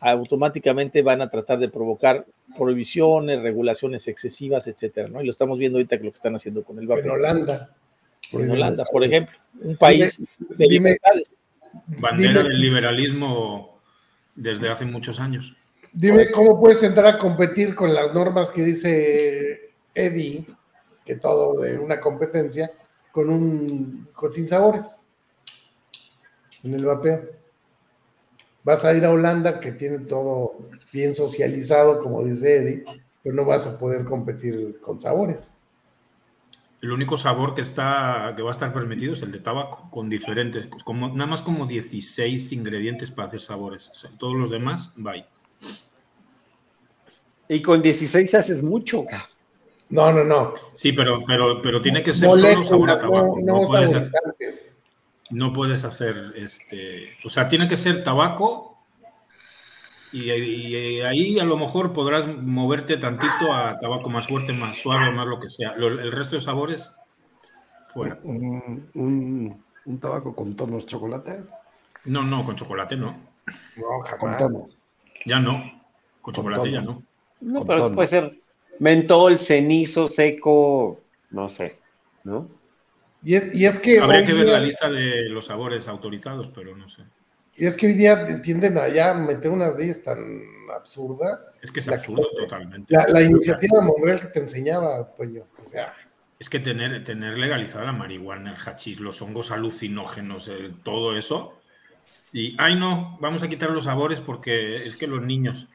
automáticamente 0.01 1.03
van 1.03 1.23
a 1.23 1.31
tratar 1.31 1.59
de 1.59 1.69
provocar 1.69 2.27
prohibiciones, 2.57 3.41
regulaciones 3.41 4.09
excesivas, 4.09 4.67
etcétera, 4.67 5.09
¿no? 5.09 5.23
Y 5.23 5.27
lo 5.27 5.31
estamos 5.31 5.59
viendo 5.59 5.79
ahorita 5.79 5.99
que 5.99 6.05
lo 6.05 6.11
que 6.11 6.17
están 6.17 6.35
haciendo 6.35 6.63
con 6.63 6.79
el 6.79 6.87
vapeo. 6.87 7.05
En 7.05 7.11
Holanda. 7.11 7.71
En 8.33 8.51
Holanda, 8.51 8.85
por 8.91 9.05
ejemplo, 9.05 9.37
un 9.61 9.77
país 9.77 10.23
de 10.39 10.67
libertades. 10.67 11.33
Bandera 11.87 12.43
del 12.43 12.61
liberalismo 12.61 13.81
desde 14.35 14.69
hace 14.69 14.85
muchos 14.85 15.21
años. 15.21 15.55
Dime 15.93 16.31
cómo 16.31 16.61
puedes 16.61 16.83
entrar 16.83 17.07
a 17.15 17.19
competir 17.19 17.75
con 17.75 17.93
las 17.93 18.15
normas 18.15 18.51
que 18.51 18.63
dice 18.63 19.73
Eddie, 19.95 20.47
que 21.05 21.17
todo 21.17 21.61
de 21.61 21.79
una 21.79 21.99
competencia, 21.99 22.71
con 23.11 23.29
un 23.29 24.09
con 24.13 24.33
sin 24.33 24.49
sabores 24.49 25.05
en 26.63 26.75
el 26.75 26.85
vapeo. 26.85 27.23
Vas 28.63 28.85
a 28.85 28.93
ir 28.93 29.05
a 29.05 29.11
Holanda, 29.11 29.59
que 29.59 29.73
tiene 29.73 30.01
todo 30.01 30.59
bien 30.93 31.15
socializado, 31.15 32.01
como 32.01 32.23
dice 32.25 32.57
Eddie, 32.57 32.85
pero 33.23 33.35
no 33.35 33.45
vas 33.45 33.67
a 33.67 33.79
poder 33.79 34.05
competir 34.05 34.79
con 34.81 35.01
sabores. 35.01 35.61
El 36.83 36.93
único 36.93 37.17
sabor 37.17 37.55
que 37.55 37.61
está 37.61 38.33
que 38.37 38.43
va 38.43 38.51
a 38.51 38.53
estar 38.53 38.73
permitido 38.73 39.15
es 39.15 39.23
el 39.23 39.33
de 39.33 39.41
tabaco, 39.41 39.91
con 39.91 40.09
diferentes, 40.09 40.69
como, 40.85 41.09
nada 41.09 41.27
más 41.27 41.43
como 41.43 41.67
16 41.67 42.53
ingredientes 42.53 43.11
para 43.11 43.29
hacer 43.29 43.41
sabores. 43.41 43.91
todos 44.19 44.37
los 44.37 44.51
demás, 44.51 44.93
bye. 44.97 45.27
Y 47.49 47.63
con 47.63 47.83
16 47.83 48.33
haces 48.35 48.63
mucho. 48.63 49.07
No, 49.89 50.13
no, 50.13 50.23
no. 50.23 50.55
Sí, 50.77 50.93
pero, 50.93 51.25
pero, 51.27 51.61
pero 51.61 51.83
tiene 51.83 52.03
que 52.03 52.15
ser 52.15 52.31
solo 52.31 52.65
sabor 52.65 52.91
a 52.91 52.97
tabaco. 52.97 53.39
No, 53.43 53.57
puedes 53.67 53.93
hacer, 53.93 54.13
no, 55.31 55.53
puedes 55.53 55.85
hacer, 55.85 56.33
este, 56.37 57.11
o 57.25 57.29
sea, 57.29 57.49
tiene 57.49 57.69
que 57.69 57.77
ser 57.77 58.05
tabaco 58.05 58.71
y, 60.13 60.31
ahí 60.31 61.39
a 61.39 61.45
lo 61.45 61.57
mejor 61.57 61.93
podrás 61.93 62.27
moverte 62.27 62.97
tantito 62.97 63.53
a 63.53 63.79
tabaco 63.79 64.11
más 64.11 64.27
fuerte, 64.27 64.53
más 64.53 64.77
suave, 64.77 65.13
más 65.13 65.27
lo 65.27 65.39
que 65.39 65.49
sea. 65.49 65.73
el 65.73 66.13
resto 66.13 66.35
de 66.37 66.43
sabores, 66.43 66.93
fuera. 67.93 68.19
¿Un, 68.25 69.65
tabaco 70.01 70.35
con 70.35 70.57
tonos 70.57 70.87
chocolate? 70.87 71.43
No, 72.05 72.23
no, 72.23 72.45
con 72.45 72.57
chocolate 72.57 72.97
no. 72.97 73.17
No, 73.77 74.19
Con 74.19 74.37
tonos. 74.37 74.80
Ya 75.25 75.41
no. 75.41 75.83
Con, 76.21 76.35
chocolate 76.35 76.71
ya 76.71 76.81
no. 76.83 77.03
No, 77.41 77.65
pero 77.65 77.93
puede 77.95 78.09
ser 78.09 78.41
mentol, 78.79 79.39
cenizo, 79.39 80.07
seco, 80.07 81.01
no 81.31 81.49
sé, 81.49 81.79
¿no? 82.25 82.49
Y 83.23 83.35
es, 83.35 83.55
y 83.55 83.67
es 83.67 83.79
que. 83.79 84.01
Habría 84.01 84.27
que 84.27 84.33
ver 84.33 84.49
la 84.49 84.61
lista 84.61 84.89
de 84.89 85.29
los 85.29 85.47
sabores 85.47 85.89
autorizados, 85.89 86.51
pero 86.55 86.77
no 86.77 86.89
sé. 86.89 87.03
Y 87.57 87.67
es 87.67 87.77
que 87.77 87.89
hoy 87.89 87.93
día 87.93 88.41
tienden 88.41 88.79
a 88.79 88.89
ya 88.89 89.13
meter 89.13 89.51
unas 89.51 89.77
leyes 89.77 90.03
tan 90.03 90.19
absurdas. 90.75 91.61
Es 91.63 91.71
que 91.71 91.81
es 91.81 91.89
absurdo 91.89 92.27
totalmente. 92.39 92.95
La, 93.09 93.21
iniciativa 93.23 93.83
Monreal 93.83 94.21
que 94.21 94.29
te 94.29 94.41
enseñaba, 94.41 95.07
Toño. 95.15 95.45
O 95.65 95.69
sea. 95.69 95.95
Es 96.39 96.49
que 96.49 96.59
tener, 96.59 97.05
tener 97.05 97.37
legalizada 97.37 97.85
la 97.85 97.93
marihuana, 97.93 98.53
el 98.55 98.57
hachís, 98.57 98.99
los 98.99 99.21
hongos 99.21 99.51
alucinógenos, 99.51 100.49
el, 100.49 100.83
todo 100.83 101.19
eso. 101.19 101.60
Y, 102.33 102.55
ay 102.59 102.79
no, 102.79 103.19
vamos 103.21 103.43
a 103.43 103.49
quitar 103.49 103.71
los 103.71 103.85
sabores 103.85 104.21
porque 104.21 104.77
es 104.77 104.97
que 104.97 105.07
los 105.07 105.23
niños. 105.23 105.67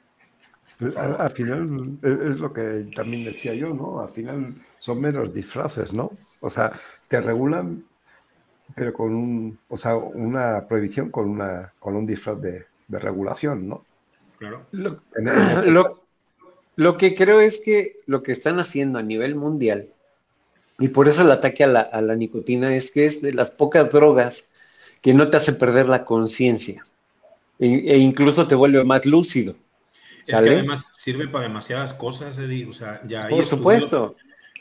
Pues, 0.80 0.96
al, 0.98 1.32
final 1.32 1.98
es 2.02 2.40
lo 2.40 2.52
que 2.52 2.86
también 2.96 3.24
decía 3.24 3.54
yo, 3.54 3.74
¿no? 3.74 4.02
Al 4.02 4.10
final 4.10 4.56
son 4.78 5.00
menos 5.00 5.34
disfraces, 5.34 5.94
¿no? 5.94 6.12
O 6.42 6.50
sea, 6.50 6.74
te 7.08 7.22
regulan, 7.22 7.86
pero 8.76 8.92
con 8.92 9.16
un, 9.16 9.60
o 9.70 9.78
sea, 9.78 9.96
una 9.96 10.68
prohibición 10.68 11.12
con 11.12 11.30
una, 11.30 11.74
con 11.80 11.96
un 11.96 12.06
disfraz 12.06 12.42
de, 12.42 12.66
regulación, 12.90 13.70
¿no? 13.70 13.84
Claro. 14.38 14.66
Este 15.14 15.72
lo, 16.78 16.98
que 16.98 17.16
creo 17.16 17.40
es 17.40 17.62
que 17.64 18.02
lo 18.06 18.22
que 18.22 18.34
están 18.34 18.60
haciendo 18.60 19.00
a 19.00 19.02
nivel 19.02 19.36
mundial, 19.36 19.88
y 20.78 20.90
por 20.90 21.08
eso 21.08 21.22
el 21.22 21.32
ataque 21.32 21.64
a 21.64 21.68
la, 21.68 21.80
a 21.80 22.02
la 22.02 22.16
nicotina, 22.16 22.76
es 22.76 22.92
que 22.92 23.06
es 23.06 23.22
de 23.22 23.34
las 23.34 23.52
pocas 23.52 23.92
drogas 23.92 24.44
que 25.06 25.14
no 25.14 25.30
te 25.30 25.38
hace 25.38 25.54
perder 25.54 25.88
la 25.88 26.04
conciencia 26.04 26.84
e, 27.60 27.68
e 27.68 27.98
incluso 28.00 28.48
te 28.48 28.56
vuelve 28.56 28.84
más 28.84 29.06
lúcido. 29.06 29.56
Es 30.26 30.30
que 30.30 30.36
además 30.36 30.84
sirve 30.98 31.28
para 31.28 31.48
demasiadas 31.48 31.94
cosas, 31.94 32.40
Eddie. 32.40 32.66
O 32.66 32.74
sea, 32.74 33.02
ya 33.06 33.24
hay 33.24 33.30
Por 33.30 33.46
supuesto. 33.46 34.16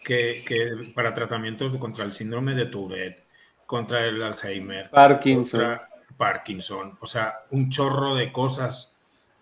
Que, 0.04 0.44
que, 0.46 0.92
para 0.94 1.14
tratamientos 1.14 1.74
contra 1.78 2.04
el 2.04 2.12
síndrome 2.12 2.54
de 2.54 2.66
Tourette, 2.66 3.24
contra 3.64 4.04
el 4.04 4.22
Alzheimer, 4.22 4.90
Parkinson. 4.90 5.78
Parkinson, 6.18 6.98
o 7.00 7.06
sea, 7.06 7.46
un 7.48 7.70
chorro 7.70 8.14
de 8.14 8.30
cosas 8.30 8.94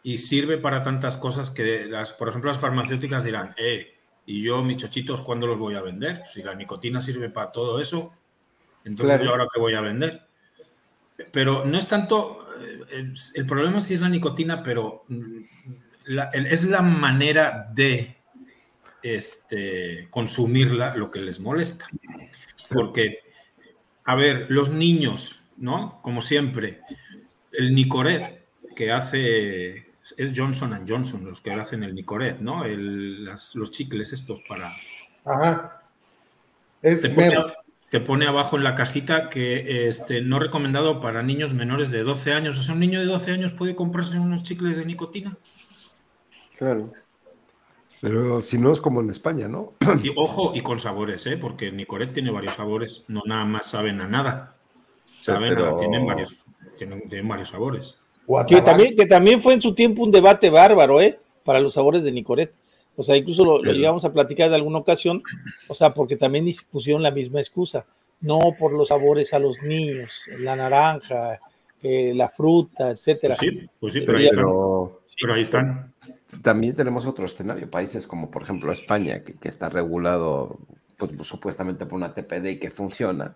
y 0.05 0.19
sirve 0.19 0.57
para 0.59 0.85
tantas 0.85 1.16
cosas 1.16 1.51
que 1.51 1.85
las, 1.87 2.12
por 2.12 2.29
ejemplo, 2.29 2.53
las 2.53 2.61
farmacéuticas 2.61 3.24
dirán, 3.24 3.57
eh, 3.59 3.93
y 4.24 4.41
yo 4.41 4.62
mis 4.62 4.77
chochitos, 4.77 5.20
¿cuándo 5.20 5.49
los 5.49 5.59
voy 5.59 5.74
a 5.74 5.83
vender? 5.83 6.23
Si 6.33 6.45
la 6.45 6.55
nicotina 6.55 7.03
sirve 7.03 7.29
para 7.29 7.51
todo 7.51 7.81
eso, 7.81 8.12
entonces 8.85 9.20
yo 9.20 9.31
ahora 9.31 9.49
qué 9.53 9.59
voy 9.59 9.74
a 9.74 9.81
vender. 9.81 10.29
Pero 11.32 11.64
no 11.64 11.78
es 11.78 11.89
tanto, 11.89 12.47
eh, 12.90 13.12
el 13.34 13.47
problema 13.47 13.80
sí 13.80 13.94
es 13.94 14.01
la 14.01 14.09
nicotina, 14.09 14.62
pero 14.62 15.05
mm, 15.09 15.40
es 16.34 16.64
la 16.64 16.82
manera 16.82 17.68
de 17.72 18.16
este, 19.02 20.09
consumirla 20.10 20.97
lo 20.97 21.10
que 21.10 21.20
les 21.20 21.40
molesta. 21.40 21.86
Porque, 22.70 23.20
a 24.05 24.14
ver, 24.14 24.47
los 24.51 24.70
niños, 24.70 25.40
¿no? 25.56 26.01
Como 26.02 26.22
siempre, 26.22 26.80
el 27.52 27.74
Nicoret 27.74 28.43
que 28.74 28.90
hace, 28.90 29.86
es 30.16 30.32
Johnson 30.34 30.86
Johnson 30.89 31.24
los 31.24 31.40
que 31.40 31.52
hacen 31.52 31.82
el 31.82 31.94
Nicoret, 31.94 32.39
¿no? 32.40 32.64
los 32.64 33.70
chicles 33.70 34.12
estos 34.12 34.40
para... 34.48 34.74
Ajá. 35.24 35.82
Es 36.80 37.02
te, 37.02 37.10
pone, 37.10 37.36
abajo 38.27 38.56
en 38.56 38.64
la 38.64 38.74
cajita 38.74 39.28
que 39.28 39.89
este, 39.89 40.23
no 40.23 40.39
recomendado 40.39 41.01
para 41.01 41.23
niños 41.23 41.55
menores 41.55 41.90
de 41.90 42.02
12 42.02 42.32
años. 42.32 42.59
O 42.59 42.62
sea, 42.62 42.74
un 42.74 42.81
niño 42.81 43.01
de 43.01 43.06
12 43.06 43.32
años 43.32 43.52
puede 43.52 43.74
comprarse 43.74 44.19
unos 44.19 44.43
chicles 44.43 44.77
de 44.77 44.85
nicotina. 44.85 45.36
Claro. 46.56 46.93
Pero 48.01 48.43
si 48.43 48.59
no 48.59 48.73
es 48.73 48.81
como 48.81 49.01
en 49.01 49.10
España, 49.10 49.47
¿no? 49.47 49.74
Y, 50.02 50.12
ojo, 50.16 50.52
y 50.55 50.62
con 50.62 50.81
sabores, 50.81 51.24
¿eh? 51.27 51.36
Porque 51.36 51.70
Nicoret 51.70 52.12
tiene 52.12 52.32
varios 52.32 52.55
sabores, 52.55 53.05
no 53.06 53.23
nada 53.24 53.44
más 53.44 53.66
saben 53.66 54.01
a 54.01 54.09
nada. 54.09 54.56
Saben 55.23 55.55
tienen, 55.78 56.05
varios, 56.05 56.36
tienen, 56.77 57.28
varios 57.28 57.51
sabores. 57.51 57.98
Que 58.48 58.60
también, 58.60 58.97
que 58.97 59.06
también 59.06 59.40
fue 59.40 59.55
en 59.55 59.60
su 59.60 59.74
tiempo 59.74 60.02
un 60.02 60.10
debate 60.10 60.51
bárbaro, 60.51 61.01
¿eh? 61.01 61.20
Para 61.44 61.60
los 61.60 61.74
sabores 61.74 62.02
de 62.02 62.10
Nicoret. 62.10 62.52
O 62.97 63.02
sea, 63.02 63.16
incluso 63.16 63.44
lo, 63.44 63.62
llegamos 63.62 64.05
a 64.05 64.12
platicar 64.12 64.48
en 64.48 64.55
alguna 64.55 64.78
ocasión, 64.78 65.23
o 65.69 65.74
sea, 65.74 65.94
porque 65.94 66.16
también 66.16 66.47
pusieron 66.70 67.02
la 67.02 67.10
misma 67.10 67.40
excusa. 67.40 67.86
No 68.20 68.39
por 68.59 68.73
los 68.73 68.89
sabores 68.89 69.32
a 69.32 69.39
los 69.39 69.60
niños, 69.62 70.12
la 70.39 70.55
naranja, 70.55 71.40
eh, 71.82 72.12
la 72.14 72.28
fruta, 72.28 72.90
etcétera. 72.90 73.35
Pues 73.39 73.51
sí, 73.51 73.69
pues 73.81 73.94
sí, 73.94 74.02
pero, 74.06 74.19
ahí, 74.19 74.28
pero 75.20 75.35
ahí 75.35 75.43
están. 75.43 75.93
También 76.43 76.74
tenemos 76.74 77.05
otro 77.06 77.24
escenario, 77.27 77.69
países 77.70 78.06
como 78.06 78.31
por 78.31 78.43
ejemplo 78.43 78.73
España, 78.73 79.23
que, 79.23 79.48
está 79.48 79.69
regulado 79.69 80.59
pues, 80.97 81.10
supuestamente 81.27 81.85
por 81.86 81.94
una 81.94 82.14
TPD 82.14 82.47
y 82.47 82.59
que 82.59 82.70
funciona, 82.70 83.35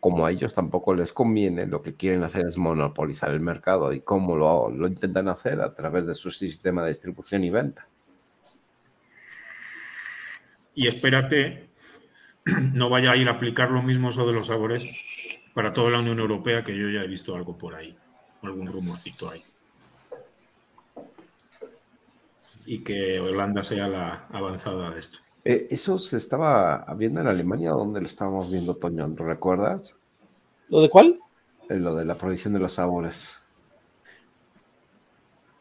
como 0.00 0.26
a 0.26 0.32
ellos 0.32 0.52
tampoco 0.52 0.94
les 0.94 1.12
conviene, 1.12 1.66
lo 1.66 1.80
que 1.80 1.94
quieren 1.94 2.24
hacer 2.24 2.46
es 2.46 2.58
monopolizar 2.58 3.30
el 3.30 3.40
mercado. 3.40 3.92
Y 3.92 4.00
cómo 4.00 4.36
lo, 4.36 4.70
lo 4.70 4.88
intentan 4.88 5.28
hacer 5.28 5.60
a 5.60 5.74
través 5.74 6.06
de 6.06 6.14
su 6.14 6.30
sistema 6.30 6.82
de 6.82 6.88
distribución 6.88 7.44
y 7.44 7.50
venta. 7.50 7.86
Y 10.74 10.88
espérate, 10.88 11.68
no 12.74 12.88
vaya 12.88 13.12
a 13.12 13.16
ir 13.16 13.28
a 13.28 13.32
aplicar 13.32 13.70
lo 13.70 13.82
mismo 13.82 14.10
eso 14.10 14.26
de 14.26 14.32
los 14.32 14.48
sabores 14.48 14.84
para 15.54 15.72
toda 15.72 15.90
la 15.90 16.00
Unión 16.00 16.18
Europea, 16.18 16.64
que 16.64 16.76
yo 16.76 16.88
ya 16.88 17.02
he 17.02 17.08
visto 17.08 17.34
algo 17.36 17.56
por 17.56 17.74
ahí, 17.74 17.96
algún 18.42 18.66
rumorcito 18.66 19.30
ahí. 19.30 19.40
y 22.66 22.82
que 22.82 23.20
Holanda 23.20 23.64
sea 23.64 23.88
la 23.88 24.26
avanzada 24.32 24.90
de 24.90 25.00
esto. 25.00 25.18
Eh, 25.44 25.68
eso 25.70 25.98
se 25.98 26.16
estaba 26.16 26.86
viendo 26.96 27.20
en 27.20 27.28
Alemania, 27.28 27.70
donde 27.70 28.00
lo 28.00 28.06
estábamos 28.06 28.50
viendo, 28.50 28.74
Toño, 28.74 29.06
¿lo 29.08 29.24
recuerdas? 29.24 29.94
¿Lo 30.68 30.80
de 30.80 30.88
cuál? 30.88 31.18
Eh, 31.68 31.76
lo 31.76 31.94
de 31.94 32.04
la 32.04 32.14
prohibición 32.14 32.54
de 32.54 32.60
los 32.60 32.72
sabores. 32.72 33.34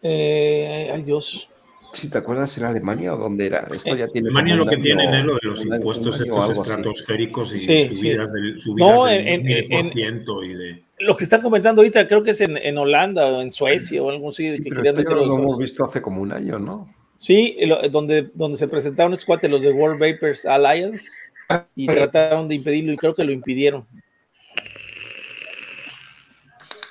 Eh, 0.02 0.92
ay, 0.94 1.04
Dios. 1.04 1.50
Si 1.94 2.10
te 2.10 2.18
acuerdas, 2.18 2.58
en 2.58 2.66
Alemania 2.66 3.14
o 3.14 3.18
dónde 3.18 3.46
era? 3.46 3.68
Esto 3.74 3.96
ya 3.96 4.08
tiene 4.08 4.30
Alemania 4.30 4.56
lo 4.56 4.66
que 4.66 4.78
tienen 4.78 5.14
es 5.14 5.24
lo 5.24 5.36
de 5.36 5.48
los 5.48 5.64
impuestos 5.64 6.20
estos 6.20 6.50
estratosféricos 6.50 7.54
y 7.54 7.60
subidas 7.60 8.34
del 8.34 8.60
subidas 8.60 8.90
no, 8.90 9.08
en, 9.08 9.48
y 9.48 10.54
de... 10.54 10.84
Lo 11.00 11.16
que 11.16 11.24
están 11.24 11.42
comentando 11.42 11.82
ahorita 11.82 12.08
creo 12.08 12.24
que 12.24 12.32
es 12.32 12.42
en, 12.42 12.78
Holanda 12.78 13.28
o 13.28 13.42
en 13.42 13.52
Suecia 13.52 14.02
o 14.02 14.10
algo 14.10 14.30
así. 14.30 14.48
que 14.50 14.70
pero 14.70 14.84
esto 14.84 15.16
lo 15.16 15.36
hemos 15.36 15.58
visto 15.60 15.86
hace 15.86 16.02
como 16.02 16.22
un 16.22 16.32
año, 16.32 16.58
¿no? 16.58 16.92
Sí, 17.18 17.58
donde, 17.92 18.30
donde 18.34 18.58
se 18.58 18.68
presentaron 18.68 19.14
estos 19.14 19.26
cuates, 19.26 19.50
los 19.50 19.62
de 19.62 19.72
World 19.72 20.00
Vapers 20.00 20.46
Alliance, 20.46 21.32
y 21.76 21.86
trataron 21.88 22.48
de 22.48 22.56
impedirlo 22.56 22.92
y 22.92 22.98
creo 22.98 23.14
que 23.14 23.24
lo 23.24 23.32
impidieron. 23.32 23.86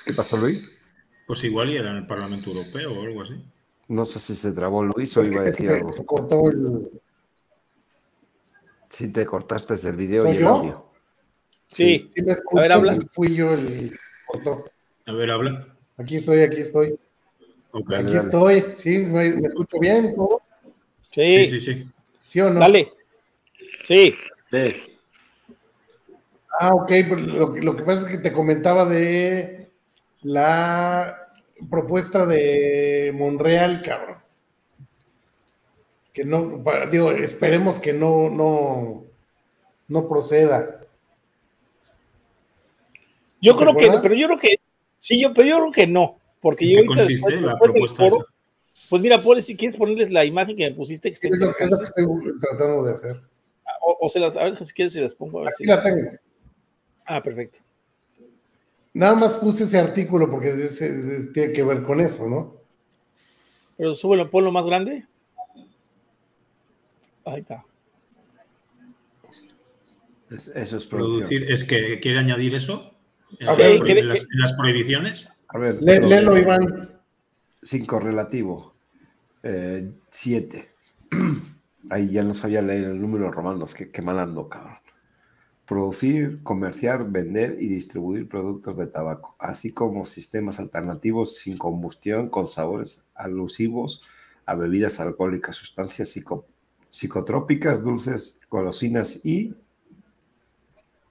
¿Qué 0.05 0.13
pasó, 0.13 0.37
Luis? 0.37 0.69
Pues 1.27 1.43
igual 1.43 1.69
y 1.69 1.77
era 1.77 1.91
en 1.91 1.97
el 1.97 2.07
Parlamento 2.07 2.49
Europeo 2.49 2.93
o 2.93 3.03
algo 3.03 3.21
así. 3.21 3.35
No 3.87 4.05
sé 4.05 4.19
si 4.19 4.35
se 4.35 4.51
trabó 4.51 4.83
Luis 4.83 5.15
o 5.17 5.23
iba 5.23 5.41
a 5.41 5.45
decir 5.45 5.69
algo. 5.69 5.91
Se 5.91 6.05
cortó 6.05 6.49
el... 6.49 7.01
Si 8.89 9.11
te 9.11 9.25
cortaste 9.25 9.73
el 9.89 9.95
video 9.95 10.31
y 10.31 10.37
el 10.37 10.47
audio. 10.47 10.85
Sí. 11.67 12.11
sí. 12.15 12.21
me 12.21 12.33
a 12.33 12.61
ver, 12.61 12.71
habla. 12.71 12.97
Fui 13.11 13.35
yo 13.35 13.53
el 13.53 13.97
cortó. 14.27 14.65
A 15.07 15.11
ver, 15.11 15.31
habla. 15.31 15.75
Aquí 15.97 16.17
estoy, 16.17 16.41
aquí 16.41 16.61
estoy. 16.61 16.97
aquí 17.73 18.15
estoy. 18.15 18.63
Sí, 18.75 18.99
me, 18.99 19.27
escucho 19.27 19.79
bien. 19.79 20.15
Sí. 21.11 21.47
sí, 21.47 21.61
sí, 21.61 21.91
sí. 22.25 22.41
o 22.41 22.49
no? 22.51 22.59
Dale. 22.59 22.91
Sí. 23.85 24.13
sí. 24.51 24.97
Ah, 26.59 26.73
ok. 26.73 26.91
Pues 27.09 27.21
lo, 27.27 27.55
lo 27.55 27.75
que 27.75 27.83
pasa 27.83 28.07
es 28.07 28.15
que 28.15 28.21
te 28.21 28.31
comentaba 28.31 28.85
de 28.85 29.71
la 30.21 31.22
propuesta 31.69 32.25
de 32.25 33.13
Monreal, 33.15 33.81
cabrón. 33.81 34.17
Que 36.13 36.23
no, 36.23 36.63
digo, 36.91 37.11
esperemos 37.11 37.79
que 37.79 37.93
no, 37.93 38.29
no, 38.29 39.03
no 39.87 40.07
proceda. 40.07 40.81
Yo 43.41 43.57
creo 43.57 43.75
que, 43.75 43.91
pero 44.01 44.13
yo 44.13 44.27
creo 44.27 44.39
que, 44.39 44.59
sí, 44.97 45.21
yo, 45.21 45.33
pero 45.33 45.47
yo 45.47 45.57
creo 45.57 45.71
que 45.71 45.87
no, 45.87 46.17
porque 46.39 46.69
yo 46.69 46.81
¿Qué 46.81 46.85
consiste 46.85 47.41
la 47.41 47.57
propuesta 47.57 48.03
Pues 48.89 49.01
mira, 49.01 49.21
Paul, 49.21 49.41
si 49.43 49.57
quieres 49.57 49.75
ponerles 49.75 50.11
la 50.11 50.23
imagen 50.23 50.55
que 50.55 50.69
me 50.69 50.75
pusiste. 50.75 51.11
Que 51.11 51.27
es, 51.27 51.39
lo, 51.39 51.51
que 51.51 51.83
estoy 51.83 52.05
tratando 52.39 52.83
de 52.83 52.93
hacer. 52.93 53.21
O, 53.81 54.07
se 54.07 54.19
las, 54.19 54.37
a 54.37 54.45
ver 54.45 54.65
si 54.65 54.73
quieres, 54.73 54.93
si 54.93 55.01
las 55.01 55.13
pongo. 55.13 55.39
A 55.39 55.43
ver 55.43 55.53
Aquí 55.53 55.65
la 55.65 55.83
tengo. 55.83 56.01
Ah, 57.05 57.21
perfecto. 57.21 57.59
Nada 58.93 59.15
más 59.15 59.35
puse 59.35 59.63
ese 59.63 59.79
artículo 59.79 60.29
porque 60.29 60.51
tiene 61.33 61.51
que 61.51 61.63
ver 61.63 61.81
con 61.81 61.99
eso, 61.99 62.29
¿no? 62.29 62.55
Pero 63.75 63.95
súbelo, 63.95 64.29
ponlo 64.29 64.51
más 64.51 64.65
grande. 64.65 65.07
Ahí 67.25 67.41
está. 67.41 67.65
eso 70.29 70.77
es 70.77 70.85
producir. 70.85 71.51
¿Es 71.51 71.63
que 71.63 71.99
quiere 71.99 72.19
añadir 72.19 72.53
eso? 72.53 72.91
¿En, 73.39 74.07
las, 74.07 74.53
prohibiciones? 74.53 75.27
A 75.47 75.57
ver, 75.57 75.81
léelo, 75.81 76.37
Iván. 76.37 77.01
Sin 77.63 77.87
correlativo. 77.87 78.75
Eh, 79.41 79.89
siete. 80.11 80.69
Ahí 81.89 82.09
ya 82.09 82.23
no 82.23 82.35
sabía 82.35 82.61
leer 82.61 82.83
el 82.83 83.01
número 83.01 83.31
romanos. 83.31 83.73
Qué, 83.73 83.89
qué 83.89 84.01
mal 84.03 84.19
ando, 84.19 84.47
cabrón 84.47 84.82
producir, 85.65 86.41
comerciar, 86.43 87.09
vender 87.09 87.57
y 87.59 87.67
distribuir 87.67 88.27
productos 88.27 88.77
de 88.77 88.87
tabaco, 88.87 89.35
así 89.39 89.71
como 89.71 90.05
sistemas 90.05 90.59
alternativos 90.59 91.37
sin 91.37 91.57
combustión 91.57 92.29
con 92.29 92.47
sabores 92.47 93.05
alusivos 93.15 94.01
a 94.45 94.55
bebidas 94.55 94.99
alcohólicas, 94.99 95.55
sustancias 95.55 96.17
psicotrópicas, 96.89 97.81
dulces, 97.81 98.37
golosinas 98.49 99.21
y 99.23 99.53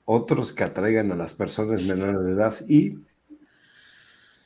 otros 0.05 0.53
que 0.53 0.65
atraigan 0.65 1.11
a 1.13 1.17
las 1.17 1.35
personas 1.35 1.83
menores 1.83 2.25
de 2.25 2.33
edad 2.33 2.55
y... 2.69 2.99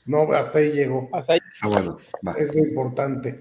No, 0.05 0.33
hasta 0.33 0.61
ahí 0.61 0.71
llegó. 0.71 1.09
Hasta 1.13 1.33
ahí. 1.33 1.41
Ah, 1.63 1.69
bueno, 1.69 1.97
Es 2.39 2.55
lo 2.55 2.65
importante. 2.65 3.41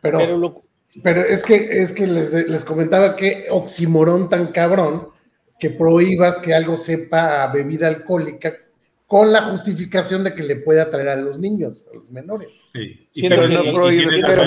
Pero, 0.00 0.64
pero, 1.02 1.20
es 1.22 1.42
que, 1.42 1.56
es 1.82 1.92
que 1.92 2.06
les, 2.06 2.32
les 2.32 2.62
comentaba 2.62 3.16
que 3.16 3.46
oximorón 3.50 4.28
tan 4.28 4.52
cabrón 4.52 5.13
que 5.58 5.70
prohíbas 5.70 6.38
que 6.38 6.54
algo 6.54 6.76
sepa 6.76 7.42
a 7.42 7.52
bebida 7.52 7.88
alcohólica 7.88 8.54
con 9.06 9.32
la 9.32 9.42
justificación 9.42 10.24
de 10.24 10.34
que 10.34 10.42
le 10.42 10.56
puede 10.56 10.80
atraer 10.80 11.08
a 11.10 11.16
los 11.16 11.38
niños, 11.38 11.86
a 11.92 11.96
los 11.96 12.10
menores. 12.10 12.62
Sí. 12.72 13.08
Y 13.12 13.28
pero 13.28 13.46
no 13.46 13.72
prohíbe, 13.72 14.22
pero 14.26 14.44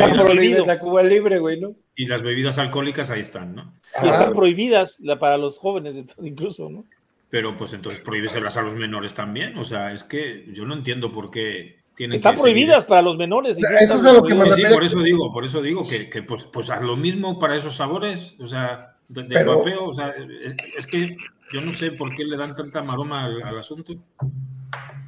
la 0.65 0.79
Cuba 0.79 1.03
libre, 1.03 1.39
güey, 1.39 1.59
¿no? 1.59 1.75
Y 1.95 2.05
las 2.05 2.21
bebidas 2.21 2.57
alcohólicas 2.57 3.09
ahí 3.09 3.21
están, 3.21 3.55
¿no? 3.55 3.73
Y 4.03 4.07
están 4.07 4.33
prohibidas 4.33 5.01
para 5.19 5.37
los 5.37 5.57
jóvenes 5.57 6.15
incluso, 6.21 6.69
¿no? 6.69 6.85
Pero 7.29 7.57
pues 7.57 7.73
entonces 7.73 8.01
prohíbeselas 8.01 8.57
a 8.57 8.61
los 8.61 8.75
menores 8.75 9.13
también. 9.13 9.57
O 9.57 9.63
sea, 9.65 9.93
es 9.93 10.03
que 10.03 10.45
yo 10.53 10.65
no 10.65 10.75
entiendo 10.75 11.11
por 11.11 11.29
qué 11.29 11.77
tienen 11.95 12.15
Están 12.15 12.35
prohibidas 12.35 12.85
para 12.85 13.01
los 13.01 13.17
menores. 13.17 13.57
Eso 13.57 13.95
es 13.95 14.01
lo 14.01 14.23
que 14.23 14.35
me 14.35 14.51
Sí, 14.51 14.63
por 14.71 14.83
eso 14.83 15.01
digo, 15.01 15.31
por 15.33 15.45
eso 15.45 15.61
digo 15.61 15.83
que, 15.87 16.09
que 16.09 16.23
pues, 16.23 16.45
pues 16.45 16.69
haz 16.69 16.81
lo 16.81 16.95
mismo 16.95 17.39
para 17.39 17.55
esos 17.55 17.75
sabores. 17.75 18.35
O 18.39 18.47
sea, 18.47 18.96
de, 19.07 19.23
Pero, 19.23 19.85
o 19.85 19.93
sea, 19.93 20.13
es, 20.77 20.87
que 20.87 21.15
yo 21.53 21.61
no 21.61 21.71
sé 21.71 21.91
por 21.91 22.13
qué 22.15 22.23
le 22.23 22.37
dan 22.37 22.55
tanta 22.55 22.81
maroma 22.81 23.25
al, 23.25 23.59
asunto. 23.59 23.95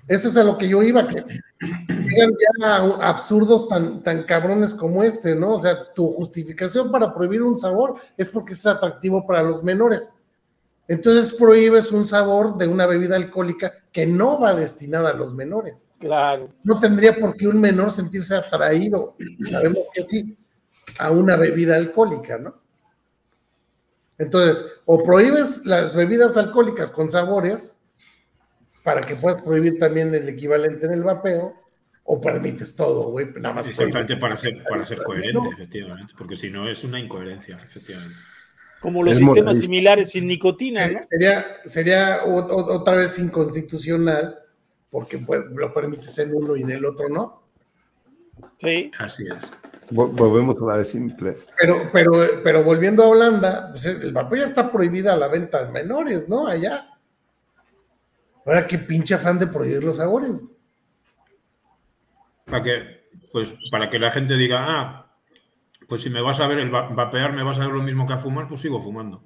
Eso 0.07 0.29
es 0.29 0.37
a 0.37 0.43
lo 0.43 0.57
que 0.57 0.67
yo 0.67 0.81
iba, 0.81 1.07
que 1.07 1.23
llegan 1.59 2.31
ya 2.59 2.75
absurdos 3.07 3.67
tan, 3.67 4.01
tan 4.01 4.23
cabrones 4.23 4.73
como 4.73 5.03
este, 5.03 5.35
¿no? 5.35 5.53
O 5.55 5.59
sea, 5.59 5.93
tu 5.93 6.07
justificación 6.11 6.91
para 6.91 7.13
prohibir 7.13 7.43
un 7.43 7.57
sabor 7.57 7.95
es 8.17 8.29
porque 8.29 8.53
es 8.53 8.65
atractivo 8.65 9.27
para 9.27 9.43
los 9.43 9.63
menores. 9.63 10.15
Entonces 10.89 11.31
prohíbes 11.33 11.91
un 11.91 12.07
sabor 12.07 12.57
de 12.57 12.65
una 12.65 12.87
bebida 12.87 13.15
alcohólica 13.15 13.73
que 13.91 14.07
no 14.07 14.39
va 14.39 14.55
destinada 14.55 15.11
a 15.11 15.13
los 15.13 15.35
menores. 15.35 15.87
Claro. 15.99 16.49
No 16.63 16.79
tendría 16.79 17.15
por 17.15 17.37
qué 17.37 17.47
un 17.47 17.61
menor 17.61 17.91
sentirse 17.91 18.35
atraído, 18.35 19.15
sabemos 19.51 19.83
que 19.93 20.07
sí, 20.07 20.35
a 20.97 21.11
una 21.11 21.35
bebida 21.35 21.75
alcohólica, 21.75 22.39
¿no? 22.39 22.58
Entonces, 24.19 24.79
o 24.85 25.01
prohíbes 25.01 25.65
las 25.65 25.95
bebidas 25.95 26.37
alcohólicas 26.37 26.91
con 26.91 27.09
sabores 27.09 27.79
para 28.83 29.01
que 29.01 29.15
puedas 29.15 29.41
prohibir 29.41 29.79
también 29.79 30.13
el 30.13 30.27
equivalente 30.29 30.85
en 30.85 30.93
el 30.93 31.03
vapeo, 31.03 31.55
o 32.11 32.19
permites 32.19 32.75
todo, 32.75 33.11
güey, 33.11 33.27
nada 33.39 33.53
más. 33.53 33.67
Exactamente 33.67 34.17
para 34.17 34.35
ser, 34.35 34.63
para 34.67 34.83
ser 34.83 35.03
coherente, 35.03 35.47
efectivamente, 35.53 36.13
porque 36.17 36.35
si 36.35 36.49
no 36.49 36.67
es 36.67 36.83
una 36.83 36.99
incoherencia, 36.99 37.59
efectivamente. 37.63 38.17
Como 38.79 39.03
los 39.03 39.15
sistemas 39.15 39.59
similares 39.59 40.09
sin 40.09 40.25
nicotina, 40.25 40.87
¿no? 40.87 40.99
Sería, 41.03 41.45
sería 41.65 42.21
otra 42.25 42.95
vez 42.95 43.19
inconstitucional, 43.19 44.39
porque 44.89 45.19
pues, 45.19 45.41
lo 45.51 45.71
permites 45.71 46.17
en 46.17 46.33
uno 46.33 46.55
y 46.55 46.63
en 46.63 46.71
el 46.71 46.85
otro 46.85 47.09
no. 47.09 47.43
Sí. 48.59 48.89
Así 48.97 49.25
es. 49.27 49.51
Volvemos 49.91 50.61
a 50.61 50.65
la 50.65 50.77
de 50.77 50.85
simple. 50.85 51.37
Pero, 51.59 51.89
pero, 51.91 52.11
pero 52.43 52.63
volviendo 52.63 53.03
a 53.03 53.07
Holanda, 53.07 53.69
pues 53.71 53.85
el 53.85 54.13
vapor 54.13 54.37
ya 54.37 54.45
está 54.45 54.71
prohibida 54.71 55.15
la 55.15 55.27
venta 55.27 55.59
a 55.59 55.71
menores, 55.71 56.29
¿no? 56.29 56.47
Allá. 56.47 56.87
Ahora 58.45 58.67
qué 58.67 58.77
pinche 58.77 59.15
afán 59.15 59.39
de 59.39 59.47
prohibir 59.47 59.83
los 59.83 59.97
sabores. 59.97 60.41
Para 62.45 62.63
que, 62.63 63.09
pues, 63.31 63.53
para 63.71 63.89
que 63.89 63.99
la 63.99 64.11
gente 64.11 64.35
diga, 64.35 64.59
ah, 64.61 65.11
pues 65.87 66.03
si 66.03 66.09
me 66.09 66.21
vas 66.21 66.39
a 66.39 66.47
ver 66.47 66.59
el 66.59 66.69
vapear, 66.69 67.33
me 67.33 67.43
vas 67.43 67.57
a 67.57 67.61
ver 67.61 67.71
lo 67.71 67.81
mismo 67.81 68.05
que 68.05 68.13
a 68.13 68.19
fumar, 68.19 68.47
pues 68.47 68.61
sigo 68.61 68.81
fumando. 68.81 69.23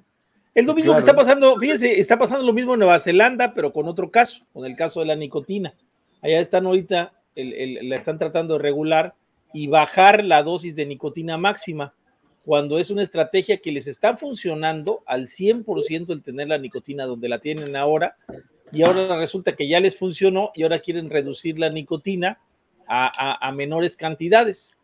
Es 0.54 0.64
lo 0.64 0.74
mismo 0.74 0.92
que 0.92 1.00
está 1.00 1.14
pasando, 1.14 1.56
fíjense, 1.56 1.98
está 1.98 2.18
pasando 2.18 2.44
lo 2.44 2.52
mismo 2.52 2.74
en 2.74 2.80
Nueva 2.80 3.00
Zelanda, 3.00 3.54
pero 3.54 3.72
con 3.72 3.88
otro 3.88 4.10
caso, 4.10 4.46
con 4.52 4.64
el 4.64 4.76
caso 4.76 5.00
de 5.00 5.06
la 5.06 5.16
nicotina. 5.16 5.74
Allá 6.22 6.40
están 6.40 6.64
ahorita, 6.66 7.12
la 7.34 7.96
están 7.96 8.18
tratando 8.18 8.54
de 8.54 8.60
regular 8.60 9.14
y 9.54 9.68
bajar 9.68 10.24
la 10.24 10.42
dosis 10.42 10.74
de 10.74 10.84
nicotina 10.84 11.38
máxima, 11.38 11.94
cuando 12.44 12.78
es 12.78 12.90
una 12.90 13.04
estrategia 13.04 13.58
que 13.58 13.70
les 13.70 13.86
está 13.86 14.16
funcionando 14.16 15.02
al 15.06 15.28
100% 15.28 16.10
el 16.10 16.22
tener 16.22 16.48
la 16.48 16.58
nicotina 16.58 17.06
donde 17.06 17.28
la 17.28 17.38
tienen 17.38 17.76
ahora, 17.76 18.16
y 18.72 18.82
ahora 18.82 19.16
resulta 19.16 19.54
que 19.54 19.68
ya 19.68 19.78
les 19.78 19.96
funcionó 19.96 20.50
y 20.56 20.64
ahora 20.64 20.80
quieren 20.80 21.08
reducir 21.08 21.58
la 21.58 21.70
nicotina 21.70 22.40
a, 22.88 23.50
menores 23.52 23.96
cantidades. 23.96 24.74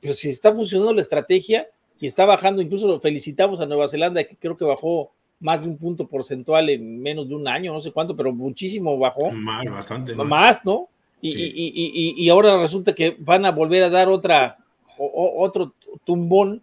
Pero 0.00 0.14
si 0.14 0.30
está 0.30 0.54
funcionando 0.54 0.94
la 0.94 1.00
estrategia 1.00 1.66
y 1.98 2.06
está 2.06 2.24
bajando, 2.24 2.62
incluso 2.62 2.86
lo 2.86 3.00
felicitamos 3.00 3.60
a 3.60 3.66
Nueva 3.66 3.88
Zelanda, 3.88 4.22
que 4.22 4.36
creo 4.36 4.56
que 4.56 4.64
bajó 4.64 5.10
más 5.40 5.62
de 5.62 5.68
un 5.68 5.76
punto 5.76 6.06
porcentual 6.06 6.70
en 6.70 7.02
menos 7.02 7.28
de 7.28 7.34
un 7.34 7.48
año, 7.48 7.72
no 7.72 7.80
sé 7.80 7.90
cuánto, 7.90 8.16
pero 8.16 8.32
muchísimo 8.32 8.96
bajó. 8.96 9.32
Más, 9.32 9.64
bastante. 9.66 10.14
Más, 10.14 10.64
¿no? 10.64 10.88
Y, 11.20 12.28
ahora 12.28 12.58
resulta 12.58 12.94
que 12.94 13.16
van 13.18 13.46
a 13.46 13.50
volver 13.50 13.82
a 13.82 13.90
dar 13.90 14.08
otra, 14.08 14.58
otro 14.98 15.74
tumbón 16.04 16.62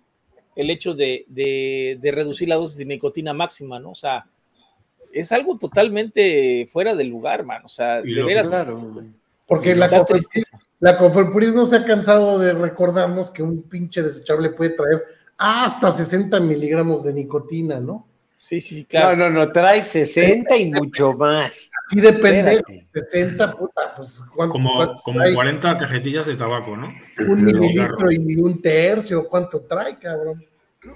el 0.56 0.70
hecho 0.70 0.94
de, 0.94 2.00
reducir 2.02 2.48
la 2.48 2.56
dosis 2.56 2.78
de 2.78 2.86
nicotina 2.86 3.34
máxima, 3.34 3.80
¿no? 3.80 3.92
O 3.92 3.96
sea, 3.96 4.26
es 5.12 5.32
algo 5.32 5.58
totalmente 5.58 6.68
fuera 6.72 6.96
del 6.96 7.08
lugar, 7.08 7.44
man. 7.46 7.64
O 7.66 7.70
sea, 7.70 8.02
de 8.02 8.24
veras. 8.24 8.52
porque 9.48 9.76
la, 9.76 9.88
la 10.80 11.00
no 11.54 11.66
se 11.66 11.76
ha 11.76 11.86
cansado 11.86 12.40
de 12.40 12.54
recordarnos 12.54 13.32
que 13.32 13.44
un 13.44 13.64
pinche 13.64 14.02
desechable 14.02 14.50
puede 14.52 14.72
traer 14.72 15.04
hasta 15.38 15.92
60 15.92 16.40
miligramos 16.40 17.04
de 17.04 17.14
nicotina, 17.14 17.80
¿no? 17.80 18.08
Sí, 18.36 18.60
sí, 18.60 18.86
claro. 18.86 19.16
No, 19.16 19.30
no, 19.30 19.46
no, 19.46 19.52
trae 19.52 19.84
60 19.84 20.56
y 20.58 20.72
mucho 20.72 21.14
más. 21.14 21.70
Y 21.92 22.02
depende, 22.02 22.62
60, 22.94 23.54
puta, 23.54 23.94
pues 23.96 24.22
Como, 24.36 25.02
como 25.02 25.20
40 25.34 25.78
cajetillas 25.78 26.26
de 26.26 26.36
tabaco, 26.36 26.76
¿no? 26.76 26.94
Un 27.20 27.46
mililitro 27.46 28.12
y 28.12 28.42
un 28.42 28.62
tercio, 28.62 29.28
¿cuánto 29.30 29.62
trae, 29.62 29.98
cabrón? 29.98 30.44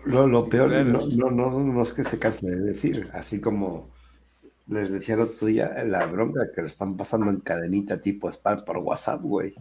Lo, 0.06 0.28
lo 0.28 0.50
peor 0.50 0.72
no, 0.86 1.06
no, 1.08 1.32
no, 1.32 1.60
no, 1.60 1.82
es 1.82 1.94
que 1.94 2.04
se 2.04 2.20
canse 2.20 2.46
de 2.46 2.58
decir, 2.58 3.10
así 3.14 3.40
como 3.40 3.90
Les 4.68 4.92
decía 4.92 5.16
el 5.16 5.22
otro 5.22 5.48
día 5.48 5.82
la 5.86 6.06
bronca 6.06 6.52
que 6.54 6.62
le 6.62 6.68
están 6.68 6.98
pasando 6.98 7.30
en 7.30 7.40
cadenita 7.40 8.02
tipo 8.02 8.30
spam 8.30 8.66
por 8.66 8.78
WhatsApp, 8.78 9.22
güey. 9.22 9.54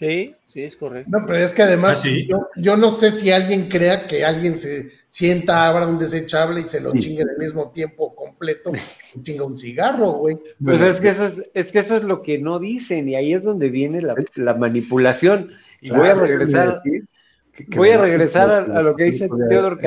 Sí, 0.00 0.34
sí, 0.46 0.62
es 0.62 0.76
correcto. 0.76 1.10
No, 1.12 1.26
pero 1.26 1.40
es 1.40 1.52
que 1.52 1.60
además, 1.60 2.02
¿Ah, 2.06 2.48
yo, 2.56 2.78
no 2.78 2.94
sé 2.94 3.10
si 3.10 3.30
alguien 3.30 3.68
crea 3.68 4.08
que 4.08 4.24
alguien 4.24 4.56
se 4.56 4.92
sienta, 5.10 5.66
abra 5.66 5.86
un 5.86 5.98
desechable 5.98 6.62
y 6.62 6.68
se 6.68 6.80
lo 6.80 6.94
chingue 6.94 7.22
al 7.22 7.36
mismo 7.36 7.70
tiempo 7.70 8.14
completo, 8.14 8.72
chinga 9.22 9.44
un 9.44 9.58
cigarro, 9.58 10.12
güey. 10.12 10.38
Pues 10.64 10.80
es 10.80 11.02
que, 11.02 11.10
eso 11.10 11.26
es, 11.26 11.44
es 11.52 11.70
que 11.70 11.80
eso 11.80 11.98
es 11.98 12.04
lo 12.04 12.22
que 12.22 12.38
no 12.38 12.58
dicen, 12.58 13.10
y 13.10 13.14
ahí 13.14 13.34
es 13.34 13.44
donde 13.44 13.68
viene 13.68 14.00
la, 14.00 14.54
manipulación. 14.54 15.50
Y 15.82 15.90
voy 15.90 16.08
a 16.08 16.14
regresar, 16.14 16.80
voy 17.76 17.90
a 17.90 18.00
regresar 18.00 18.50
a, 18.50 18.80
lo 18.80 18.96
que 18.96 19.04
dice 19.04 19.28
Teodor 19.50 19.78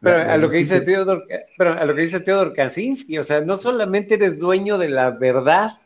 pero 0.00 0.30
a 0.30 0.36
lo 0.36 0.50
que 0.50 0.58
dice 0.58 0.82
Teodor, 0.82 1.26
pero 1.56 1.72
a 1.72 1.86
lo 1.86 1.94
que 1.94 2.02
dice 2.02 2.20
Teodor 2.20 2.52
Kaczynski, 2.52 3.16
o 3.16 3.24
sea, 3.24 3.40
no 3.40 3.56
solamente 3.56 4.16
eres 4.16 4.38
dueño 4.38 4.76
de 4.76 4.90
la 4.90 5.10
verdad, 5.12 5.78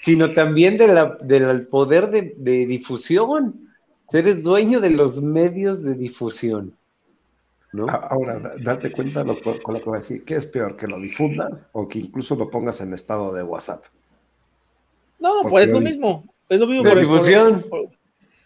sino 0.00 0.32
también 0.32 0.76
de 0.76 0.88
la, 0.88 1.16
del 1.20 1.66
poder 1.66 2.10
de, 2.10 2.66
difusión. 2.66 3.68
eres 4.12 4.42
dueño 4.42 4.80
de 4.80 4.90
los 4.90 5.20
medios 5.22 5.82
de 5.82 5.94
difusión. 5.94 6.74
¿no? 7.72 7.86
Ahora, 7.88 8.40
date 8.60 8.92
cuenta 8.92 9.24
con 9.24 9.74
lo 9.74 9.80
que 9.80 9.84
voy 9.84 9.96
a 9.96 10.00
decir. 10.00 10.24
¿Qué 10.24 10.34
es 10.34 10.46
peor, 10.46 10.76
que 10.76 10.86
lo 10.86 10.98
difundas 10.98 11.66
o 11.72 11.88
que 11.88 12.00
incluso 12.00 12.36
lo 12.36 12.50
pongas 12.50 12.80
en 12.80 12.92
estado 12.92 13.32
de 13.32 13.42
WhatsApp? 13.42 13.84
No, 15.18 15.42
pues 15.48 15.68
es 15.68 15.72
lo 15.72 15.80
mismo. 15.80 16.24
Es 16.48 16.58
lo 16.58 16.66
mismo. 16.66 16.84
La 16.84 16.96
difusión. 16.96 17.64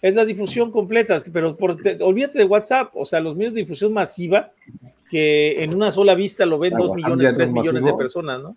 es 0.03 0.15
la 0.15 0.25
difusión 0.25 0.71
completa, 0.71 1.23
pero 1.33 1.57
por, 1.57 1.79
olvídate 2.01 2.39
de 2.39 2.45
WhatsApp, 2.45 2.91
o 2.95 3.07
sea, 3.07 3.21
los 3.21 3.35
medios 3.35 3.55
de 3.55 3.63
difusión 3.63 3.93
masiva, 3.93 4.53
que 5.11 5.65
en 5.65 5.75
una 5.75 5.91
sola 5.91 6.15
vista 6.15 6.45
lo 6.45 6.59
ven 6.59 6.75
dos 6.77 6.95
millones, 6.95 7.35
tres 7.35 7.51
millones 7.51 7.83
de 7.83 7.95
personas, 7.95 8.43
¿no? 8.43 8.57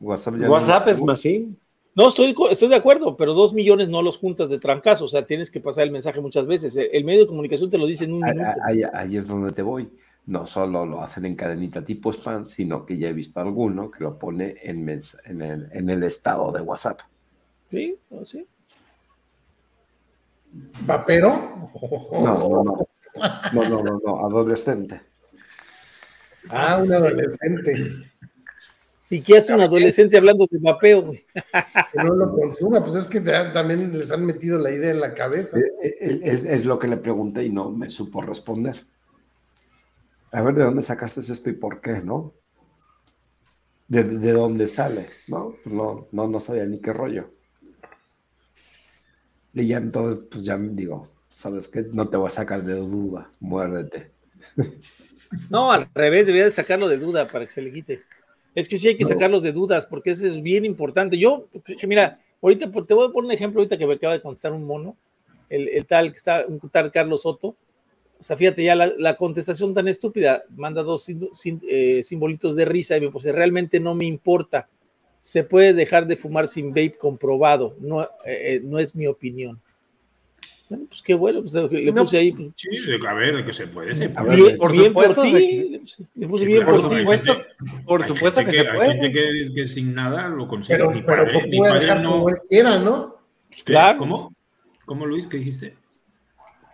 WhatsApp, 0.00 0.34
WhatsApp 0.46 0.88
es 0.88 1.02
masivo. 1.02 1.48
No, 1.96 2.08
estoy, 2.08 2.34
estoy 2.50 2.68
de 2.68 2.76
acuerdo, 2.76 3.16
pero 3.16 3.32
dos 3.32 3.54
millones 3.54 3.88
no 3.88 4.02
los 4.02 4.18
juntas 4.18 4.50
de 4.50 4.58
trancazo, 4.58 5.06
o 5.06 5.08
sea, 5.08 5.24
tienes 5.24 5.50
que 5.50 5.60
pasar 5.60 5.84
el 5.84 5.90
mensaje 5.90 6.20
muchas 6.20 6.46
veces. 6.46 6.76
El, 6.76 7.04
medio 7.06 7.20
de 7.20 7.26
comunicación 7.26 7.70
te 7.70 7.78
lo 7.78 7.86
dice 7.86 8.04
en 8.04 8.12
un 8.12 8.20
minuto. 8.20 8.50
Ahí, 8.92 9.16
es 9.16 9.26
donde 9.26 9.52
te 9.52 9.62
voy. 9.62 9.88
No 10.26 10.44
solo 10.44 10.84
lo 10.84 11.00
hacen 11.00 11.24
en 11.24 11.34
cadenita 11.34 11.82
tipo 11.82 12.12
spam, 12.12 12.46
sino 12.46 12.84
que 12.84 12.98
ya 12.98 13.08
he 13.08 13.14
visto 13.14 13.40
alguno 13.40 13.90
que 13.90 14.04
lo 14.04 14.18
pone 14.18 14.56
en, 14.62 14.86
en, 15.24 15.90
el, 15.90 16.02
estado 16.02 16.52
de 16.52 16.60
WhatsApp. 16.60 17.00
Sí, 17.70 17.96
sí. 18.26 18.46
¿Vapero? 20.82 21.70
No, 22.12 22.34
no, 22.34 22.62
no. 22.62 22.88
No, 23.54 23.68
no, 23.68 23.82
no, 23.82 24.00
no, 24.04 24.26
adolescente. 24.26 25.00
Ah, 26.50 26.80
un 26.82 26.92
adolescente. 26.92 28.12
¿Y 29.08 29.22
qué 29.22 29.36
hace 29.36 29.54
un 29.54 29.60
adolescente 29.60 30.16
hablando 30.16 30.48
de 30.50 30.58
mapeo? 30.58 31.12
Que 31.12 32.02
no 32.02 32.14
lo 32.14 32.32
consuma, 32.32 32.82
pues 32.82 32.96
es 32.96 33.06
que 33.06 33.20
también 33.20 33.96
les 33.96 34.10
han 34.10 34.26
metido 34.26 34.58
la 34.58 34.72
idea 34.72 34.90
en 34.90 35.00
la 35.00 35.14
cabeza. 35.14 35.58
Eh, 35.58 35.94
eh, 36.00 36.20
es, 36.22 36.64
lo 36.64 36.78
que 36.78 36.88
le 36.88 36.96
pregunté 36.96 37.44
y 37.44 37.50
no 37.50 37.70
me 37.70 37.88
supo 37.88 38.20
responder. 38.20 38.84
A 40.32 40.42
ver, 40.42 40.54
¿de 40.54 40.64
dónde 40.64 40.82
sacaste 40.82 41.20
esto 41.20 41.50
y 41.50 41.52
por 41.52 41.80
qué, 41.80 42.00
no? 42.02 42.34
¿De, 43.86 44.02
dónde 44.02 44.66
sale? 44.66 45.06
¿No? 45.28 45.54
No, 45.64 46.08
no, 46.10 46.26
no 46.26 46.40
sabía 46.40 46.66
ni 46.66 46.80
qué 46.80 46.92
rollo. 46.92 47.30
Y 49.54 49.68
ya 49.68 49.76
entonces, 49.78 50.26
pues 50.28 50.44
ya 50.44 50.58
digo, 50.58 51.08
¿sabes 51.28 51.68
qué? 51.68 51.86
No 51.92 52.08
te 52.08 52.16
voy 52.16 52.26
a 52.26 52.30
sacar 52.30 52.64
de 52.64 52.74
duda, 52.74 53.30
muérdete. 53.38 54.10
No, 55.50 55.72
al 55.72 55.88
revés, 55.94 56.26
debería 56.26 56.44
de 56.44 56.52
sacarlo 56.52 56.88
de 56.88 56.98
duda 56.98 57.28
para 57.28 57.44
que 57.46 57.52
se 57.52 57.62
le 57.62 57.72
quite. 57.72 58.02
Es 58.56 58.68
que 58.68 58.78
sí 58.78 58.88
hay 58.88 58.96
que 58.96 59.04
sacarlos 59.04 59.42
de 59.42 59.52
dudas, 59.52 59.84
porque 59.84 60.10
eso 60.10 60.26
es 60.26 60.40
bien 60.40 60.64
importante. 60.64 61.18
Yo, 61.18 61.46
mira, 61.86 62.18
ahorita 62.40 62.70
te 62.70 62.94
voy 62.94 63.06
a 63.06 63.12
poner 63.12 63.26
un 63.26 63.32
ejemplo 63.32 63.60
ahorita 63.60 63.76
que 63.76 63.86
me 63.86 63.94
acaba 63.94 64.14
de 64.14 64.22
contestar 64.22 64.52
un 64.52 64.64
mono, 64.64 64.96
el, 65.50 65.84
tal 65.86 66.10
que 66.10 66.16
está, 66.16 66.46
un 66.48 66.58
tal 66.70 66.90
Carlos 66.90 67.22
Soto. 67.22 67.54
O 68.18 68.22
sea, 68.22 68.34
fíjate 68.34 68.64
ya 68.64 68.74
la, 68.74 69.16
contestación 69.18 69.74
tan 69.74 69.88
estúpida, 69.88 70.42
manda 70.56 70.82
dos 70.82 71.06
eh, 71.68 72.02
simbolitos 72.02 72.56
de 72.56 72.64
risa 72.64 72.96
y 72.96 73.02
me 73.02 73.10
puse, 73.10 73.30
realmente 73.30 73.78
no 73.78 73.94
me 73.94 74.06
importa. 74.06 74.70
Se 75.20 75.44
puede 75.44 75.74
dejar 75.74 76.06
de 76.06 76.16
fumar 76.16 76.48
sin 76.48 76.70
vape 76.70 76.96
comprobado, 76.98 77.76
no, 77.78 78.04
eh, 78.04 78.06
eh, 78.24 78.60
no 78.64 78.78
es 78.78 78.96
mi 78.96 79.06
opinión. 79.06 79.60
Bueno, 80.68 80.86
pues 80.88 81.00
qué 81.02 81.14
bueno, 81.14 81.42
pues 81.42 81.54
le 81.54 81.92
puse 81.92 82.18
ahí. 82.18 82.32
Pues, 82.32 82.52
sí, 82.56 82.68
a 83.06 83.14
ver, 83.14 83.44
que 83.44 83.52
se 83.52 83.68
puede. 83.68 83.94
Se 83.94 84.08
puede. 84.08 84.36
Bien, 84.36 84.58
por 84.58 84.74
supuesto, 84.74 85.14
por 85.14 85.24
ti. 85.24 85.80
Le 86.16 86.26
puse 86.26 86.44
bien 86.44 86.64
por, 86.64 86.82
supuesto. 86.82 87.38
por 87.84 88.04
supuesto 88.04 88.44
que, 88.44 88.52
se 88.52 88.64
puede. 88.64 88.82
Hay 88.82 88.90
gente 88.98 89.12
que, 89.12 89.52
que, 89.54 89.68
sin 89.68 89.94
nada 89.94 90.28
lo 90.28 90.48
consigue. 90.48 90.78
Pero, 90.78 90.90
mi 90.90 91.02
padre, 91.02 91.32
pero 91.32 91.46
mi 91.46 91.60
padre 91.60 92.00
no. 92.00 92.10
Como 92.10 92.30
él 92.30 92.36
quiera, 92.48 92.78
¿no? 92.80 93.16
Claro. 93.64 93.98
¿Cómo? 93.98 94.34
¿Cómo, 94.84 95.06
Luis? 95.06 95.28
¿Qué 95.28 95.36
dijiste? 95.36 95.76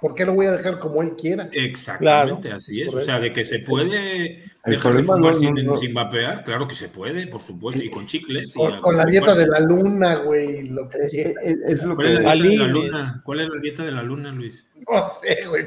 ¿Por 0.01 0.15
qué 0.15 0.25
lo 0.25 0.35
voy 0.35 0.47
a 0.47 0.53
dejar 0.53 0.79
como 0.79 1.03
él 1.03 1.15
quiera? 1.15 1.49
Exactamente, 1.53 2.51
así 2.51 2.83
es. 2.83 2.93
O 2.93 3.01
sea, 3.01 3.21
de 3.21 3.33
que 3.33 3.45
se 3.45 3.61
puede 3.61 4.52
dejar 4.65 4.95
de 4.95 5.05
fumar 5.05 5.37
sin, 5.37 5.95
vapear, 5.95 6.45
claro 6.45 6.69
que 6.69 6.75
se 6.75 6.89
puede, 6.89 7.27
por 7.27 7.41
supuesto, 7.41 7.83
y 7.83 7.91
con 7.91 8.07
chicles. 8.07 8.55
Con, 8.81 8.97
la 8.97 9.05
dieta 9.05 9.35
de 9.35 9.47
la 9.47 9.61
luna, 9.61 10.17
güey, 10.17 10.69
lo 10.69 10.89
que 10.89 10.99
es, 11.01 11.85
lo 11.85 11.97
¿Cuál, 11.97 12.09
es 12.09 12.21
la 12.23 12.35
dieta 12.35 12.51
de 12.51 12.59
la 12.59 12.67
luna? 12.67 13.23
¿Cuál 13.25 13.41
es 13.41 13.49
la 13.49 13.61
dieta 13.61 13.85
de 13.85 13.93
la 13.93 14.03
luna, 14.03 14.33
Luis? 14.33 14.65
No 14.89 15.01
sé, 15.01 15.47
güey, 15.49 15.67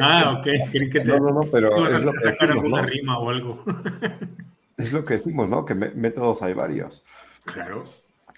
Ah, 0.00 0.36
ok, 0.38 0.46
creí 0.70 0.90
que 0.90 1.00
te... 1.00 1.06
No, 1.06 1.18
no, 1.18 1.30
no, 1.30 1.40
pero 1.50 1.86
es 1.86 2.02
lo 2.02 2.12
que 2.12 2.22
sacar 2.22 2.50
alguna 2.50 2.82
rima 2.82 3.18
o 3.18 3.30
algo. 3.30 3.64
es 4.76 4.92
lo 4.92 5.04
que 5.04 5.14
decimos, 5.14 5.50
¿no? 5.50 5.64
Que 5.64 5.74
métodos 5.74 6.42
hay 6.42 6.54
varios. 6.54 7.04
Claro. 7.44 7.84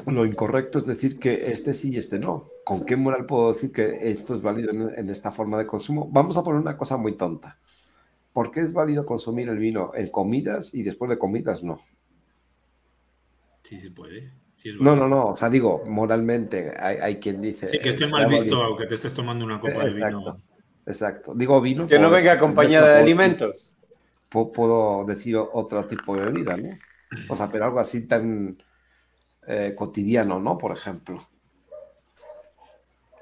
Lo 0.07 0.27
incorrecto 0.27 0.79
es 0.79 0.87
decir 0.87 1.19
que 1.19 1.51
este 1.53 1.75
sí 1.75 1.91
y 1.93 1.99
este 1.99 2.19
no. 2.19 2.49
¿Con 2.65 2.85
qué 2.85 2.97
moral 2.97 3.27
puedo 3.27 3.53
decir 3.53 3.73
que 3.73 4.11
esto 4.11 4.35
es 4.35 4.43
válido 4.43 4.71
en, 4.71 5.11
esta 5.11 5.31
forma 5.31 5.59
de 5.59 5.67
consumo? 5.67 6.09
Vamos 6.11 6.37
a 6.37 6.43
poner 6.43 6.61
una 6.61 6.77
cosa 6.77 6.97
muy 6.97 7.13
tonta. 7.13 7.59
¿Por 8.33 8.51
qué 8.51 8.61
es 8.61 8.73
válido 8.73 9.05
consumir 9.05 9.49
el 9.49 9.59
vino 9.59 9.93
en 9.95 10.09
comidas 10.09 10.73
y 10.75 10.83
después 10.83 11.11
de 11.11 11.19
comidas 11.19 11.63
no? 11.63 11.81
Sí 13.63 13.79
se 13.79 13.91
puede. 13.91 14.33
no, 14.81 14.97
no, 14.97 15.07
no. 15.07 15.29
O 15.29 15.37
sea, 15.37 15.51
digo, 15.51 15.83
moralmente 15.87 16.75
hay, 16.79 17.17
quien 17.17 17.41
dice. 17.41 17.69
Sí, 17.69 17.79
que 17.79 17.91
esté 17.91 18.09
mal 18.09 18.27
visto 18.29 18.63
aunque 18.63 18.87
te 18.87 18.95
estés 18.95 19.15
tomando 19.15 19.45
una 19.45 19.61
copa 19.61 19.85
de 19.85 19.95
vino. 19.95 20.39
Exacto. 20.87 21.35
Digo 21.35 21.61
vino. 21.61 21.87
Que 21.87 21.99
no 21.99 22.11
venga 22.11 22.33
acompañada 22.33 22.95
de 22.95 23.01
alimentos. 23.01 23.75
Puedo 24.29 25.05
decir 25.05 25.37
otro 25.37 25.85
tipo 25.85 26.17
de 26.17 26.23
bebida, 26.23 26.57
¿no? 26.57 26.69
O 27.29 27.37
sea, 27.37 27.51
pero 27.51 27.67
algo 27.67 27.79
así 27.79 28.07
tan 28.07 28.57
eh, 29.47 29.75
cotidiano, 29.77 30.41
¿no? 30.41 30.57
Por 30.57 30.75
ejemplo. 30.75 31.29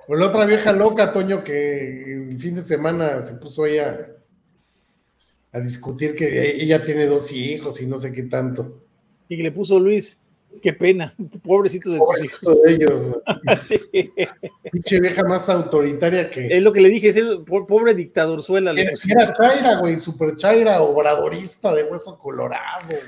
O 0.06 0.14
la 0.14 0.26
otra 0.26 0.46
vieja 0.46 0.72
loca, 0.72 1.12
Toño, 1.12 1.42
que 1.42 2.14
el 2.14 2.40
fin 2.40 2.54
de 2.54 2.62
semana 2.62 3.22
se 3.22 3.34
puso 3.34 3.66
ella 3.66 4.19
a 5.52 5.60
discutir 5.60 6.14
que 6.14 6.62
ella 6.62 6.84
tiene 6.84 7.06
dos 7.06 7.32
hijos 7.32 7.80
y 7.80 7.86
no 7.86 7.98
sé 7.98 8.12
qué 8.12 8.24
tanto. 8.24 8.80
Y 9.28 9.36
que 9.36 9.42
le 9.42 9.52
puso 9.52 9.78
Luis, 9.78 10.18
qué 10.62 10.72
pena, 10.72 11.14
pobrecito 11.44 11.90
de 11.90 11.98
Pobrecito 11.98 12.54
de 12.62 12.72
ellos. 12.74 13.18
Pinche 14.72 15.00
vieja 15.00 15.24
más 15.24 15.48
autoritaria 15.48 16.30
que. 16.30 16.46
Es 16.56 16.62
lo 16.62 16.72
que 16.72 16.80
le 16.80 16.88
dije, 16.88 17.08
es 17.08 17.16
el 17.16 17.44
pobre 17.44 17.94
dictadorzuela. 17.94 18.72
Era, 18.72 18.92
era 19.08 19.34
Chaira, 19.34 19.80
güey, 19.80 19.98
super 19.98 20.36
Chaira, 20.36 20.82
obradorista 20.82 21.74
de 21.74 21.84
hueso 21.84 22.18
colorado, 22.18 22.86
güey. 22.88 23.00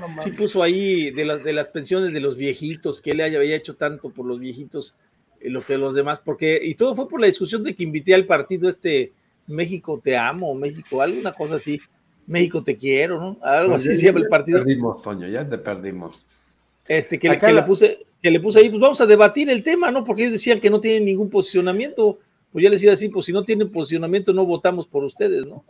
No, 0.00 0.08
no, 0.08 0.22
sí 0.22 0.30
puso 0.30 0.62
ahí 0.62 1.10
de 1.10 1.24
las, 1.24 1.44
de 1.44 1.52
las 1.52 1.68
pensiones 1.68 2.12
de 2.12 2.20
los 2.20 2.36
viejitos, 2.36 3.00
que 3.00 3.10
él 3.10 3.20
había 3.20 3.56
hecho 3.56 3.76
tanto 3.76 4.10
por 4.10 4.26
los 4.26 4.40
viejitos, 4.40 4.96
eh, 5.40 5.50
lo 5.50 5.64
que 5.64 5.76
los 5.76 5.94
demás, 5.94 6.20
porque, 6.24 6.58
y 6.62 6.74
todo 6.74 6.94
fue 6.94 7.08
por 7.08 7.20
la 7.20 7.26
discusión 7.26 7.62
de 7.64 7.74
que 7.74 7.82
invité 7.82 8.14
al 8.14 8.26
partido 8.26 8.68
este 8.68 9.12
México 9.46 10.00
te 10.02 10.16
amo, 10.16 10.54
México, 10.54 11.02
alguna 11.02 11.32
cosa 11.32 11.56
así. 11.56 11.80
México 12.26 12.62
te 12.62 12.76
quiero, 12.76 13.20
¿no? 13.20 13.38
Algo 13.42 13.74
así 13.74 13.94
se 13.96 14.06
llama 14.06 14.20
el 14.20 14.28
partido. 14.28 14.60
Perdimos, 14.60 15.02
Toño, 15.02 15.28
ya 15.28 15.48
te 15.48 15.58
perdimos. 15.58 16.26
Este, 16.86 17.18
que, 17.18 17.28
le 17.28 17.62
puse, 17.62 18.06
que 18.20 18.30
le 18.30 18.40
puse 18.40 18.60
ahí, 18.60 18.68
pues 18.68 18.80
vamos 18.80 19.00
a 19.00 19.06
debatir 19.06 19.50
el 19.50 19.62
tema, 19.62 19.90
¿no? 19.90 20.04
Porque 20.04 20.22
ellos 20.22 20.34
decían 20.34 20.60
que 20.60 20.70
no 20.70 20.80
tienen 20.80 21.04
ningún 21.04 21.30
posicionamiento. 21.30 22.18
Pues 22.52 22.62
ya 22.62 22.70
les 22.70 22.82
iba 22.82 22.90
a 22.90 22.94
decir, 22.94 23.10
pues 23.10 23.26
si 23.26 23.32
no 23.32 23.44
tienen 23.44 23.70
posicionamiento, 23.70 24.32
no 24.32 24.44
votamos 24.44 24.86
por 24.86 25.04
ustedes, 25.04 25.46
¿no? 25.46 25.64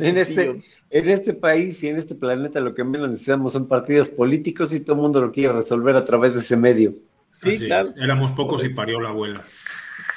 En, 0.00 0.16
este, 0.16 0.62
en 0.90 1.08
este 1.10 1.34
país 1.34 1.82
y 1.82 1.88
en 1.88 1.96
este 1.98 2.14
planeta 2.14 2.58
lo 2.60 2.74
que 2.74 2.84
menos 2.84 3.10
necesitamos 3.10 3.52
son 3.52 3.68
partidos 3.68 4.08
políticos 4.08 4.72
y 4.72 4.80
todo 4.80 4.96
el 4.96 5.02
mundo 5.02 5.20
lo 5.20 5.30
quiere 5.30 5.52
resolver 5.52 5.94
a 5.94 6.06
través 6.06 6.34
de 6.34 6.40
ese 6.40 6.56
medio. 6.56 6.94
Sí, 7.30 7.58
claro. 7.58 7.90
Éramos 8.02 8.32
pocos 8.32 8.64
y 8.64 8.70
parió 8.70 9.00
la 9.00 9.10
abuela. 9.10 9.40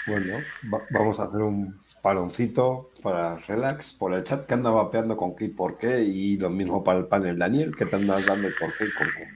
Bueno, 0.07 0.37
vamos 0.91 1.19
a 1.19 1.23
hacer 1.23 1.41
un 1.41 1.80
paloncito 2.01 2.91
para 3.01 3.37
relax 3.39 3.93
por 3.93 4.13
el 4.13 4.23
chat 4.23 4.45
que 4.45 4.53
anda 4.53 4.69
vapeando 4.69 5.15
con 5.17 5.35
qué 5.35 5.45
y 5.45 5.49
por 5.49 5.77
qué 5.77 6.03
y 6.03 6.37
lo 6.37 6.49
mismo 6.49 6.83
para 6.83 6.99
el 6.99 7.05
panel 7.05 7.37
Daniel 7.37 7.75
que 7.75 7.85
te 7.85 7.95
andas 7.95 8.25
dando 8.25 8.47
por 8.59 8.69
qué 8.77 8.85
y 8.85 8.91
con 8.97 9.07
qué. 9.07 9.27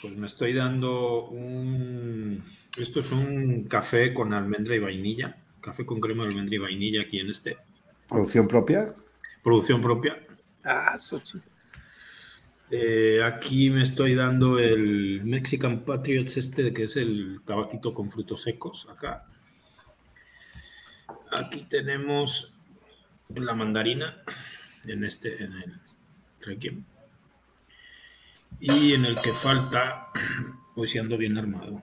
Pues 0.00 0.16
me 0.16 0.26
estoy 0.26 0.52
dando 0.52 1.26
un 1.26 2.42
esto 2.78 3.00
es 3.00 3.12
un 3.12 3.64
café 3.64 4.12
con 4.12 4.32
almendra 4.32 4.74
y 4.74 4.78
vainilla 4.78 5.36
café 5.60 5.86
con 5.86 6.00
crema 6.00 6.24
de 6.24 6.30
almendra 6.30 6.54
y 6.56 6.58
vainilla 6.58 7.02
aquí 7.02 7.18
en 7.18 7.30
este. 7.30 7.56
Producción 8.08 8.46
propia 8.46 8.94
producción 9.44 9.80
propia. 9.80 10.16
Ah 10.64 10.94
eso 10.96 11.22
Eh, 12.70 13.22
aquí 13.22 13.70
me 13.70 13.82
estoy 13.82 14.14
dando 14.14 14.58
el 14.58 15.22
Mexican 15.22 15.84
Patriots 15.84 16.38
este, 16.38 16.72
que 16.72 16.84
es 16.84 16.96
el 16.96 17.42
tabaquito 17.44 17.92
con 17.92 18.10
frutos 18.10 18.42
secos, 18.42 18.88
acá. 18.90 19.26
Aquí 21.34 21.66
tenemos 21.68 22.52
la 23.34 23.54
mandarina 23.54 24.22
en 24.86 25.04
este, 25.04 25.42
en 25.42 25.52
el 25.52 25.80
Requiem. 26.40 26.84
Y 28.60 28.92
en 28.92 29.04
el 29.04 29.20
que 29.20 29.32
falta, 29.32 30.10
pues 30.76 30.92
si 30.92 30.98
ando 30.98 31.18
bien 31.18 31.36
armado, 31.36 31.82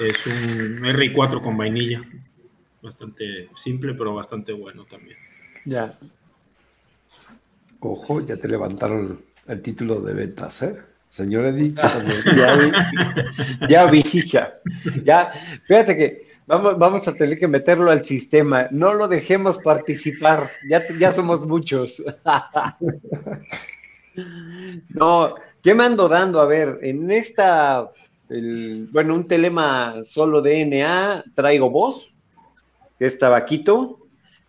es 0.00 0.26
un 0.26 0.84
R4 0.84 1.42
con 1.42 1.56
vainilla. 1.56 2.02
Bastante 2.82 3.50
simple, 3.56 3.94
pero 3.94 4.14
bastante 4.14 4.52
bueno 4.52 4.84
también. 4.84 5.18
Ya. 5.66 5.98
Ojo, 7.80 8.24
ya 8.24 8.36
te 8.36 8.48
levantaron 8.48 9.22
el 9.46 9.60
título 9.60 10.00
de 10.00 10.14
ventas, 10.14 10.62
¿eh? 10.62 10.74
Señor 10.96 11.46
Edith. 11.46 11.76
ya 12.36 12.56
vi, 12.56 12.72
ya 13.68 13.86
vi, 13.86 14.04
hija. 14.12 14.54
Ya, 15.04 15.32
fíjate 15.66 15.96
que 15.96 16.33
vamos, 16.46 16.78
vamos 16.78 17.08
a 17.08 17.14
tener 17.14 17.38
que 17.38 17.48
meterlo 17.48 17.90
al 17.90 18.04
sistema. 18.04 18.68
No 18.70 18.94
lo 18.94 19.08
dejemos 19.08 19.58
participar. 19.58 20.50
Ya, 20.68 20.82
ya 20.98 21.12
somos 21.12 21.46
muchos. 21.46 22.02
no, 24.90 25.34
¿qué 25.62 25.74
me 25.74 25.84
ando 25.84 26.08
dando? 26.08 26.40
A 26.40 26.46
ver, 26.46 26.78
en 26.82 27.10
esta, 27.10 27.90
bueno, 28.28 29.14
un 29.14 29.28
telema 29.28 29.96
solo 30.04 30.42
de 30.42 30.66
NA, 30.66 31.24
traigo 31.34 31.70
voz, 31.70 32.18
que 32.98 33.06
es 33.06 33.18
tabaquito. 33.18 34.00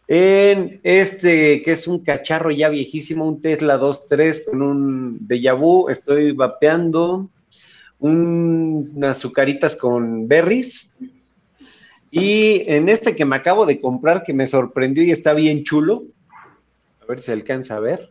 En 0.07 0.81
este, 0.83 1.63
que 1.63 1.71
es 1.71 1.87
un 1.87 2.03
cacharro 2.03 2.51
ya 2.51 2.69
viejísimo, 2.69 3.25
un 3.25 3.41
Tesla 3.41 3.79
2.3 3.79 4.45
con 4.45 4.61
un 4.61 5.27
Deja 5.27 5.53
Vu, 5.53 5.89
estoy 5.89 6.31
vapeando 6.31 7.27
unas 7.99 9.17
azucaritas 9.17 9.75
con 9.75 10.27
berries. 10.27 10.91
Y 12.17 12.63
en 12.67 12.87
este 12.87 13.13
que 13.13 13.25
me 13.25 13.35
acabo 13.35 13.65
de 13.65 13.81
comprar, 13.81 14.23
que 14.23 14.33
me 14.33 14.47
sorprendió 14.47 15.03
y 15.03 15.11
está 15.11 15.33
bien 15.33 15.63
chulo, 15.65 16.03
a 17.01 17.05
ver 17.07 17.21
si 17.21 17.29
alcanza 17.33 17.75
a 17.75 17.81
ver, 17.81 18.09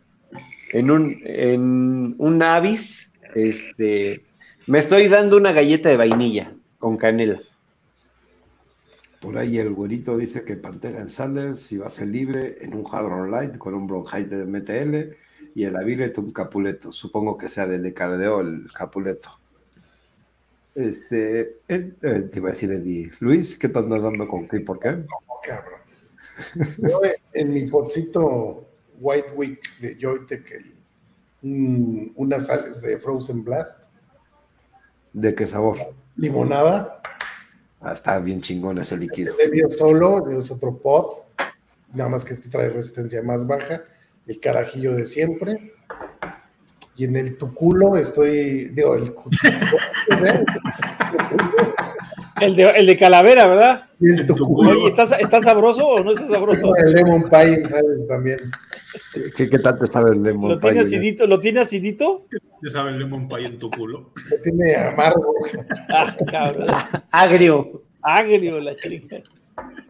en 0.73 0.91
un, 0.91 1.19
en 1.23 2.13
un 2.19 2.43
Avis, 2.43 3.11
este, 3.33 4.23
me 4.67 4.77
estoy 4.77 5.07
dando 5.07 5.37
una 5.37 5.53
galleta 5.53 5.89
de 5.89 5.97
vainilla 5.97 6.53
con 6.77 6.97
canela. 6.97 7.39
Por 9.21 9.39
ahí 9.39 9.57
el 9.57 9.73
güerito 9.73 10.15
dice 10.19 10.43
que 10.43 10.55
Pantera 10.55 11.01
en 11.01 11.09
Sanders, 11.09 11.59
si 11.61 11.77
va 11.77 11.87
a 11.87 11.89
ser 11.89 12.09
libre, 12.09 12.57
en 12.61 12.75
un 12.75 12.85
Hadron 12.85 13.31
Light 13.31 13.57
con 13.57 13.73
un 13.73 13.87
Bronhite 13.87 14.35
de 14.35 14.45
MTL 14.45 15.15
y 15.55 15.63
el 15.63 15.75
Avilet 15.75 16.15
un 16.19 16.31
Capuleto. 16.31 16.91
Supongo 16.91 17.39
que 17.39 17.49
sea 17.49 17.65
de 17.65 17.79
Decardeo 17.79 18.41
el 18.41 18.71
Capuleto. 18.71 19.39
Este, 20.75 21.59
eh, 21.69 21.91
te 22.01 22.31
iba 22.35 22.49
a 22.49 22.51
decir 22.51 22.71
Eddie. 22.71 23.11
Luis, 23.21 23.57
¿qué 23.57 23.69
te 23.69 23.79
andas 23.79 24.01
dando 24.01 24.27
con 24.27 24.47
qué? 24.47 24.59
¿Por 24.59 24.79
qué? 24.79 25.05
cabrón. 25.43 25.79
Yo 26.77 27.01
en 27.33 27.53
mi 27.53 27.67
potcito 27.67 28.67
White 28.99 29.31
Week 29.35 29.61
de 29.79 29.97
Joytech, 29.99 30.75
unas 31.41 32.47
sales 32.47 32.81
de 32.81 32.97
Frozen 32.97 33.43
Blast. 33.43 33.83
¿De 35.13 35.33
qué 35.33 35.45
sabor? 35.45 35.77
Limonada. 36.17 37.01
Ah, 37.79 37.93
está 37.93 38.19
bien 38.19 38.41
chingón 38.41 38.77
ese 38.79 38.97
líquido. 38.97 39.35
El 39.39 39.71
solo, 39.71 40.27
es 40.29 40.49
otro 40.51 40.77
pod, 40.77 41.23
nada 41.93 42.09
más 42.09 42.25
que 42.25 42.33
este 42.33 42.49
trae 42.49 42.69
resistencia 42.69 43.21
más 43.21 43.45
baja, 43.45 43.83
el 44.25 44.39
carajillo 44.39 44.95
de 44.95 45.05
siempre. 45.05 45.73
Y 46.97 47.03
en 47.03 47.15
el 47.17 47.37
tuculo 47.37 47.97
estoy, 47.97 48.69
digo, 48.69 48.95
el 48.95 49.13
El 52.41 52.55
de, 52.55 52.69
el 52.69 52.85
de 52.85 52.97
calavera, 52.97 53.47
¿verdad? 53.47 53.85
El 53.99 54.25
tuculo. 54.25 54.87
¿está, 54.87 55.03
¿está, 55.17 55.41
sabroso 55.41 55.87
o 55.87 56.03
no 56.03 56.11
está 56.11 56.27
sabroso? 56.27 56.75
El 56.75 56.93
lemon 56.93 57.29
pie, 57.29 57.65
¿sabes? 57.65 58.07
También. 58.07 58.39
¿Qué, 59.35 59.49
qué 59.49 59.59
tal 59.59 59.79
te 59.79 59.85
sabe 59.87 60.11
el 60.11 60.23
lemon 60.23 60.51
¿Lo 60.51 60.59
pie? 60.59 60.71
Tiene 60.71 60.81
acidito, 60.81 61.27
¿Lo 61.27 61.39
tiene 61.39 61.61
acidito? 61.61 62.27
¿Qué 62.61 62.69
sabe 62.69 62.91
el 62.91 62.99
lemon 62.99 63.27
pie 63.27 63.45
en 63.45 63.59
tu 63.59 63.69
culo? 63.69 64.11
Lo 64.29 64.41
tiene 64.41 64.75
amargo. 64.75 65.33
Ah, 65.89 66.15
cabrón. 66.29 66.67
Agrio. 67.11 67.83
Agrio 68.01 68.59
la 68.59 68.75
chica. 68.75 69.17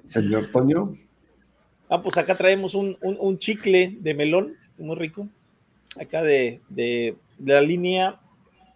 Señor 0.03 0.51
Toño. 0.51 0.95
Ah, 1.89 1.99
pues 1.99 2.17
acá 2.17 2.35
traemos 2.35 2.73
un, 2.73 2.97
un, 3.01 3.17
un 3.19 3.37
chicle 3.37 3.97
de 3.99 4.13
melón, 4.13 4.55
muy 4.77 4.95
rico. 4.95 5.27
Acá 5.99 6.21
de, 6.21 6.59
de, 6.69 7.15
de 7.37 7.53
la 7.53 7.61
línea 7.61 8.19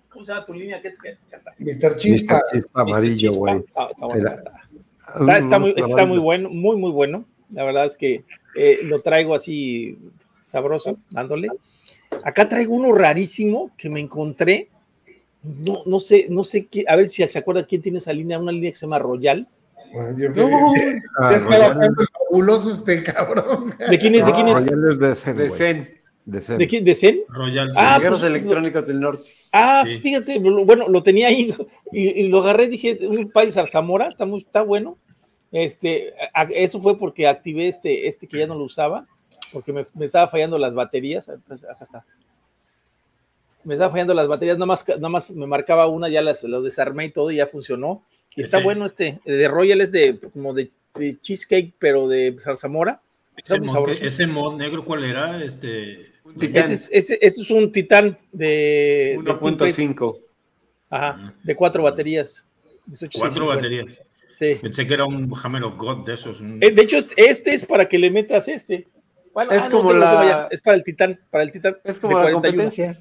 ¿Cómo 0.10 0.26
se 0.26 0.32
llama 0.32 0.46
tu 0.46 0.54
línea? 0.54 0.82
¿Qué 0.82 0.88
es 0.90 1.00
que 1.00 1.18
Mr. 1.60 1.98
Chispa. 1.98 2.36
Mr. 2.36 2.44
Chispa 2.52 2.82
amarillo, 2.82 3.32
güey. 3.34 3.64
Ah, 3.76 3.90
está, 3.92 4.06
bueno, 4.06 4.30
está, 4.30 5.38
está, 5.38 5.60
muy, 5.60 5.74
está, 5.78 6.06
muy, 6.06 6.18
bueno, 6.18 6.50
muy, 6.50 6.78
muy 6.78 6.92
bueno. 6.92 7.26
La 7.52 7.64
verdad 7.64 7.86
es 7.86 7.96
que 7.96 8.24
eh, 8.56 8.80
lo 8.84 9.02
traigo 9.02 9.36
así 9.36 9.98
sabroso, 10.42 10.98
dándole. 11.12 11.50
Acá 12.24 12.50
traigo 12.50 12.74
uno 12.74 12.92
rarísimo 12.92 13.72
que 13.78 13.90
me 13.90 14.00
encontré. 14.00 14.70
No, 15.44 15.84
no 15.86 16.00
sé, 16.00 16.28
no 16.30 16.44
sé 16.44 16.66
qué, 16.66 16.84
a 16.88 16.96
ver 16.96 17.08
si 17.08 17.26
se 17.26 17.40
acuerda 17.40 17.66
quién 17.66 17.82
tiene 17.82 18.00
esa 18.00 18.12
línea, 18.12 18.40
una 18.40 18.52
línea 18.52 18.72
que 18.72 18.78
se 18.78 18.86
llama 18.86 19.00
Royal. 19.00 19.48
Bueno, 19.94 20.18
yo, 20.18 20.30
no, 20.30 20.74
ya 20.76 21.38
estaba 21.38 21.80
fabuloso 22.28 22.72
este 22.72 23.04
cabrón. 23.04 23.74
¿De 23.90 23.98
quién 23.98 24.16
es? 24.16 24.26
¿De 24.26 24.34
quién 24.34 24.48
es? 24.50 24.56
Royal 24.56 24.92
es 24.92 25.00
de 25.00 25.16
Zen. 25.16 25.38
De 25.38 25.50
Zen. 25.50 25.99
De, 26.26 26.42
Zen. 26.42 26.58
¿De 26.58 26.68
quién? 26.68 26.84
¿De 26.84 26.96
Zen? 26.96 27.22
Royal. 27.28 27.70
Ah, 27.76 28.00
pues, 28.06 28.22
electrónicos 28.24 28.86
del 28.86 29.00
norte. 29.00 29.30
Ah, 29.52 29.84
sí. 29.86 29.98
fíjate, 29.98 30.40
bueno, 30.40 30.88
lo 30.88 31.02
tenía 31.02 31.28
ahí 31.28 31.54
y, 31.92 32.22
y, 32.22 32.28
lo 32.28 32.40
agarré, 32.40 32.68
dije, 32.68 33.00
un 33.08 33.32
país 33.32 33.56
Zarzamora, 33.56 34.10
está 34.10 34.26
muy, 34.26 34.42
está 34.42 34.62
bueno. 34.62 34.96
Este, 35.52 36.14
a, 36.34 36.44
eso 36.44 36.82
fue 36.82 36.98
porque 36.98 37.28
activé 37.28 37.68
este, 37.68 38.08
este 38.08 38.28
que 38.28 38.38
ya 38.38 38.48
no 38.48 38.56
lo 38.56 38.66
usaba, 38.66 39.08
porque 39.52 39.74
me, 39.74 39.84
me 39.96 40.06
estaba 40.06 40.28
fallando 40.28 40.58
las 40.60 40.74
baterías. 40.74 41.30
Acá 41.30 41.84
está. 41.84 42.06
Me 43.64 43.74
estaba 43.74 43.92
fallando 43.92 44.14
las 44.14 44.28
baterías, 44.28 44.58
nada 44.58 44.68
más, 44.68 44.88
nada 44.88 45.10
más 45.10 45.32
me 45.32 45.48
marcaba 45.48 45.88
una, 45.88 46.08
ya 46.10 46.22
las, 46.22 46.44
las 46.44 46.64
desarmé 46.64 47.06
y 47.06 47.10
todo, 47.12 47.32
y 47.32 47.38
ya 47.38 47.48
funcionó. 47.48 48.04
Y 48.36 48.42
está 48.42 48.60
sí. 48.60 48.64
bueno 48.64 48.86
este, 48.86 49.20
de 49.26 49.48
Royal 49.48 49.82
es 49.82 49.92
de 49.92 50.20
como 50.20 50.54
de, 50.54 50.72
de 50.96 51.20
cheesecake, 51.20 51.74
pero 51.80 52.08
de 52.08 52.38
Zarzamora. 52.40 53.02
Ese 53.46 53.60
mod, 53.60 53.90
ese 53.90 54.28
mod, 54.28 54.58
negro, 54.58 54.86
¿cuál 54.86 55.04
era? 55.04 55.44
Este. 55.44 56.12
Ese 56.40 56.74
es, 56.74 56.90
ese, 56.92 57.18
ese 57.22 57.42
es, 57.42 57.50
un 57.50 57.72
titán 57.72 58.18
de 58.32 59.18
1.5. 59.20 60.20
Ajá, 60.90 61.34
de 61.44 61.56
cuatro 61.56 61.84
baterías. 61.84 62.48
De 62.86 63.10
cuatro 63.10 63.48
baterías. 63.48 64.00
Sí. 64.36 64.56
Pensé 64.62 64.88
que 64.88 64.94
era 64.94 65.06
un 65.06 65.32
Hammer 65.44 65.64
of 65.64 65.78
God 65.78 66.06
de 66.06 66.14
esos. 66.14 66.40
Un... 66.40 66.60
De 66.60 66.82
hecho, 66.82 66.98
este 67.18 67.54
es 67.54 67.66
para 67.66 67.88
que 67.88 68.00
le 68.00 68.10
metas 68.10 68.48
este. 68.48 68.88
Bueno, 69.34 69.52
es 69.52 69.66
ah, 69.66 69.70
como 69.72 69.94
no, 69.94 70.00
la... 70.00 70.48
es 70.50 70.62
para 70.62 70.78
el 70.78 70.84
titán, 70.84 71.20
para 71.30 71.44
el 71.44 71.52
titán. 71.52 71.78
Es 71.84 72.00
como 72.00 72.20
la 72.20 72.32
competencia. 72.32 73.00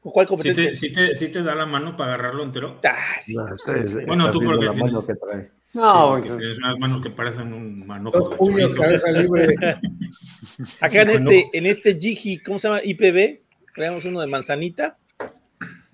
¿Cuál 0.00 0.26
competencia? 0.26 0.74
¿Sí 0.74 0.92
te, 0.92 0.98
sí, 0.98 1.08
te, 1.08 1.14
sí 1.14 1.28
te, 1.28 1.42
da 1.42 1.54
la 1.54 1.66
mano 1.66 1.96
para 1.96 2.14
agarrarlo 2.14 2.44
entero? 2.44 2.80
Ah, 2.84 3.16
sí. 3.20 3.34
No, 3.34 3.46
es, 3.52 3.66
es, 3.68 4.06
bueno, 4.06 4.30
tú 4.30 4.40
porque 4.40 4.64
la 4.64 4.72
tienes, 4.72 4.92
mano 4.92 5.06
que 5.06 5.14
trae. 5.14 5.50
No, 5.78 6.16
sí, 6.16 6.22
tienes 6.22 6.58
unas 6.58 6.76
manos 6.80 7.00
que 7.00 7.10
parecen 7.10 7.52
un 7.52 7.86
manojo. 7.86 8.18
Dos 8.18 8.34
puños, 8.34 8.74
cabeza 8.74 9.12
libre. 9.12 9.54
Acá 10.80 11.02
en 11.02 11.10
este, 11.10 11.50
en 11.52 11.66
este 11.66 11.96
Gigi, 11.96 12.38
¿cómo 12.38 12.58
se 12.58 12.66
llama? 12.66 12.80
IPB, 12.82 13.42
creamos 13.72 14.04
uno 14.04 14.20
de 14.20 14.26
manzanita. 14.26 14.98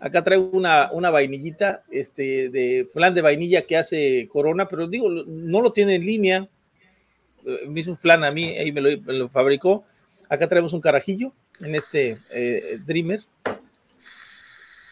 Acá 0.00 0.24
traigo 0.24 0.48
una, 0.52 0.90
una 0.90 1.10
vainillita, 1.10 1.82
este, 1.90 2.48
de 2.48 2.88
flan 2.94 3.12
de 3.12 3.20
vainilla 3.20 3.66
que 3.66 3.76
hace 3.76 4.26
Corona, 4.32 4.66
pero 4.68 4.88
digo, 4.88 5.10
no 5.10 5.60
lo 5.60 5.70
tiene 5.70 5.96
en 5.96 6.06
línea. 6.06 6.48
Me 7.68 7.80
hizo 7.80 7.90
un 7.90 7.98
flan 7.98 8.24
a 8.24 8.30
mí, 8.30 8.56
ahí 8.56 8.72
me 8.72 8.80
lo, 8.80 9.02
me 9.02 9.12
lo 9.12 9.28
fabricó. 9.28 9.84
Acá 10.30 10.48
traemos 10.48 10.72
un 10.72 10.80
carajillo 10.80 11.34
en 11.60 11.74
este 11.74 12.16
eh, 12.30 12.78
Dreamer. 12.86 13.20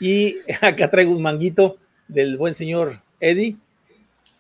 Y 0.00 0.36
acá 0.60 0.90
traigo 0.90 1.12
un 1.12 1.22
manguito 1.22 1.78
del 2.08 2.36
buen 2.36 2.54
señor 2.54 3.00
Eddie. 3.20 3.56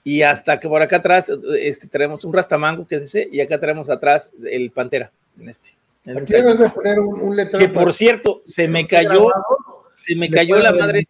Y 0.04 0.22
hasta 0.22 0.58
que 0.58 0.68
por 0.68 0.82
acá 0.82 0.96
atrás 0.96 1.30
este, 1.58 1.86
tenemos 1.86 2.24
un 2.24 2.32
rastamango, 2.32 2.86
que 2.86 2.96
es 2.96 3.02
ese, 3.04 3.28
y 3.30 3.40
acá 3.40 3.60
tenemos 3.60 3.88
atrás 3.88 4.32
el 4.44 4.70
pantera. 4.70 5.12
En 5.38 5.48
este. 5.48 5.76
En 6.04 6.18
Aquí 6.18 6.32
debes 6.32 6.58
de 6.58 6.68
poner 6.70 6.98
un, 6.98 7.20
un 7.20 7.36
letrero. 7.36 7.64
Que 7.64 7.72
por 7.72 7.92
cierto, 7.92 8.42
se 8.44 8.66
me 8.66 8.86
cayó, 8.88 9.30
se 9.92 10.16
me 10.16 10.28
cayó 10.28 10.56
la 10.56 10.72
madre. 10.72 11.04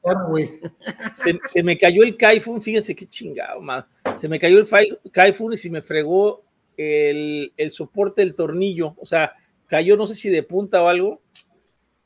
Se, 1.12 1.39
se, 1.44 1.62
me 1.62 1.78
cayó 1.78 2.02
el 2.02 2.16
Kaifun, 2.16 2.60
fíjense 2.60 2.94
qué 2.94 3.06
chingado, 3.06 3.60
man. 3.62 3.85
Se 4.14 4.28
me 4.28 4.39
cayó 4.39 4.59
el 4.59 4.69
Kaifun 5.10 5.55
y 5.55 5.56
se 5.56 5.70
me 5.70 5.81
fregó 5.81 6.43
el, 6.77 7.52
el 7.56 7.70
soporte 7.70 8.20
del 8.20 8.35
tornillo. 8.35 8.94
O 8.98 9.06
sea, 9.06 9.32
cayó, 9.66 9.97
no 9.97 10.06
sé 10.06 10.14
si 10.14 10.28
de 10.28 10.43
punta 10.43 10.82
o 10.82 10.89
algo, 10.89 11.23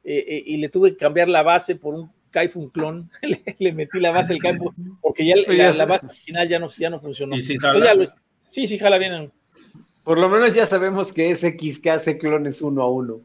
eh, 0.05 0.25
eh, 0.29 0.43
y 0.47 0.57
le 0.59 0.69
tuve 0.69 0.93
que 0.93 0.99
cambiar 0.99 1.29
la 1.29 1.43
base 1.43 1.75
por 1.75 1.95
un 1.95 2.13
Kaifun 2.37 2.69
clon, 2.69 3.11
le, 3.23 3.43
le, 3.59 3.73
metí 3.73 3.99
la 3.99 4.11
base 4.11 4.35
del 4.35 4.43
Kaifun, 4.43 4.99
porque 5.01 5.25
ya 5.25 5.37
la, 5.37 5.73
la, 5.73 5.87
base 5.87 6.07
original 6.07 6.47
ya 6.47 6.59
no, 6.59 6.69
ya 6.69 6.91
no 6.91 7.01
funcionó. 7.01 7.35
¿Y 7.35 7.41
si 7.41 7.57
jala? 7.57 7.95
Lo, 7.95 8.05
sí, 8.49 8.67
sí, 8.67 8.79
jala 8.79 8.99
bien. 8.99 9.33
Por 10.05 10.19
lo 10.19 10.29
menos 10.29 10.55
ya 10.55 10.67
sabemos 10.67 11.15
que 11.15 11.31
ese 11.31 11.57
XK 11.59 11.87
hace 11.87 12.19
clones 12.19 12.61
uno 12.61 12.83
a 12.83 12.91
uno. 12.91 13.23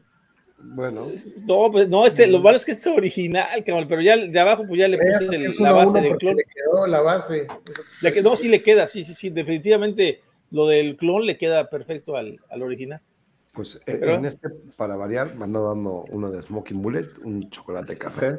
Bueno. 0.64 1.08
No, 1.46 1.70
pues 1.70 1.90
no, 1.90 2.06
este, 2.06 2.26
lo 2.26 2.40
malo 2.40 2.56
es 2.56 2.64
que 2.64 2.72
es 2.72 2.86
original, 2.86 3.62
cabrón, 3.64 3.86
pero 3.86 4.00
ya 4.00 4.16
de 4.16 4.40
abajo 4.40 4.64
pues 4.66 4.80
ya 4.80 4.88
le 4.88 4.96
puse 4.96 5.60
la 5.60 5.72
base 5.72 6.00
del 6.00 6.16
clon. 6.16 6.36
Le 6.36 6.44
quedó 6.44 6.86
la 6.86 7.00
base. 7.02 7.46
Le 8.00 8.22
no, 8.22 8.34
sí 8.34 8.48
le 8.48 8.62
queda, 8.62 8.86
sí, 8.86 9.04
sí, 9.04 9.12
sí, 9.12 9.28
definitivamente 9.28 10.22
lo 10.50 10.66
del 10.66 10.96
clon 10.96 11.26
le 11.26 11.36
queda 11.36 11.68
perfecto 11.68 12.16
al, 12.16 12.40
al 12.48 12.62
original. 12.62 13.02
Pues 13.52 13.78
eh, 13.86 14.00
en 14.00 14.24
este, 14.24 14.48
para 14.78 14.96
variar, 14.96 15.34
me 15.34 15.44
ando 15.44 15.68
dando 15.68 16.04
uno 16.08 16.30
de 16.30 16.42
Smoking 16.42 16.80
Bullet, 16.80 17.08
un 17.22 17.50
chocolate 17.50 17.98
café. 17.98 18.38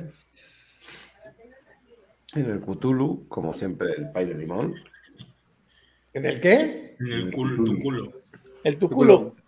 En 2.36 2.50
el 2.50 2.62
Cthulhu, 2.62 3.28
como 3.28 3.54
siempre, 3.54 3.90
el 3.96 4.12
pay 4.12 4.26
de 4.26 4.36
limón. 4.36 4.76
¿En 6.14 6.26
el 6.26 6.40
qué? 6.40 6.96
En 7.00 7.12
el 7.12 7.32
culo, 7.32 7.64
tu 7.64 7.80
culo. 7.80 8.14
El 8.64 8.78
tu 8.78 8.90
culo. 8.90 9.36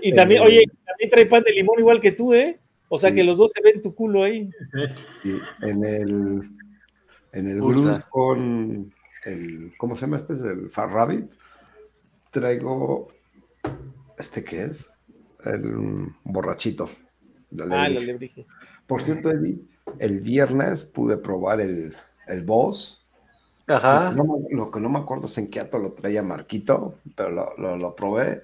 Y, 0.00 0.12
también, 0.12 0.40
oye, 0.42 0.64
también 0.86 1.10
trae 1.10 1.26
pan 1.26 1.42
de 1.42 1.52
limón 1.52 1.78
igual 1.78 2.00
que 2.00 2.12
tú, 2.12 2.32
¿eh? 2.32 2.58
O 2.88 2.98
sea 2.98 3.12
que 3.12 3.22
los 3.22 3.36
dos 3.36 3.52
se 3.54 3.62
ven 3.62 3.82
tu 3.82 3.94
culo 3.94 4.22
ahí. 4.22 4.50
Sí, 5.22 5.38
en 5.60 5.84
el, 5.84 6.42
en 7.32 7.48
el 7.50 8.02
con 8.08 8.92
el, 9.24 9.72
¿cómo 9.76 9.94
se 9.94 10.02
llama 10.02 10.16
este? 10.16 10.34
Es 10.34 10.42
el 10.42 10.70
Far 10.70 10.90
Rabbit. 10.90 11.32
Traigo, 12.30 13.08
¿este 14.18 14.42
qué 14.42 14.64
es? 14.64 14.90
El 15.44 16.08
borrachito. 16.24 16.88
ah, 17.70 17.86
el 17.86 17.98
alebrije. 17.98 18.46
Por 18.86 19.02
cierto, 19.02 19.30
Eddie, 19.30 19.58
el 19.98 20.20
viernes 20.20 20.84
pude 20.84 21.16
probar 21.16 21.60
el, 21.60 21.94
el 22.26 22.42
boss. 22.42 23.00
Ajá. 23.66 24.10
Lo, 24.50 24.70
que 24.70 24.80
no 24.80 24.88
me 24.88 24.98
acuerdo 24.98 25.26
es 25.26 25.38
en 25.38 25.48
qué 25.48 25.60
ato 25.60 25.78
lo 25.78 25.92
traía 25.92 26.22
Marquito, 26.22 26.96
pero 27.16 27.30
lo, 27.56 27.76
lo 27.76 27.94
probé 27.94 28.42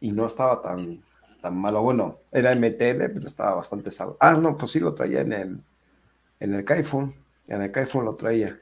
y 0.00 0.12
no 0.12 0.26
estaba 0.26 0.62
tan, 0.62 1.02
tan 1.40 1.56
malo. 1.56 1.82
Bueno, 1.82 2.18
era 2.32 2.54
MTL, 2.54 3.12
pero 3.12 3.26
estaba 3.26 3.56
bastante 3.56 3.90
salvo. 3.90 4.16
Ah, 4.20 4.34
no, 4.34 4.56
pues 4.56 4.70
sí 4.70 4.80
lo 4.80 4.94
traía 4.94 5.20
en 5.20 5.32
el, 5.32 5.58
en 6.40 6.54
el 6.54 6.64
Kaifun. 6.64 7.14
En 7.48 7.62
el 7.62 7.70
Kaifun 7.70 8.04
lo 8.04 8.16
traía. 8.16 8.58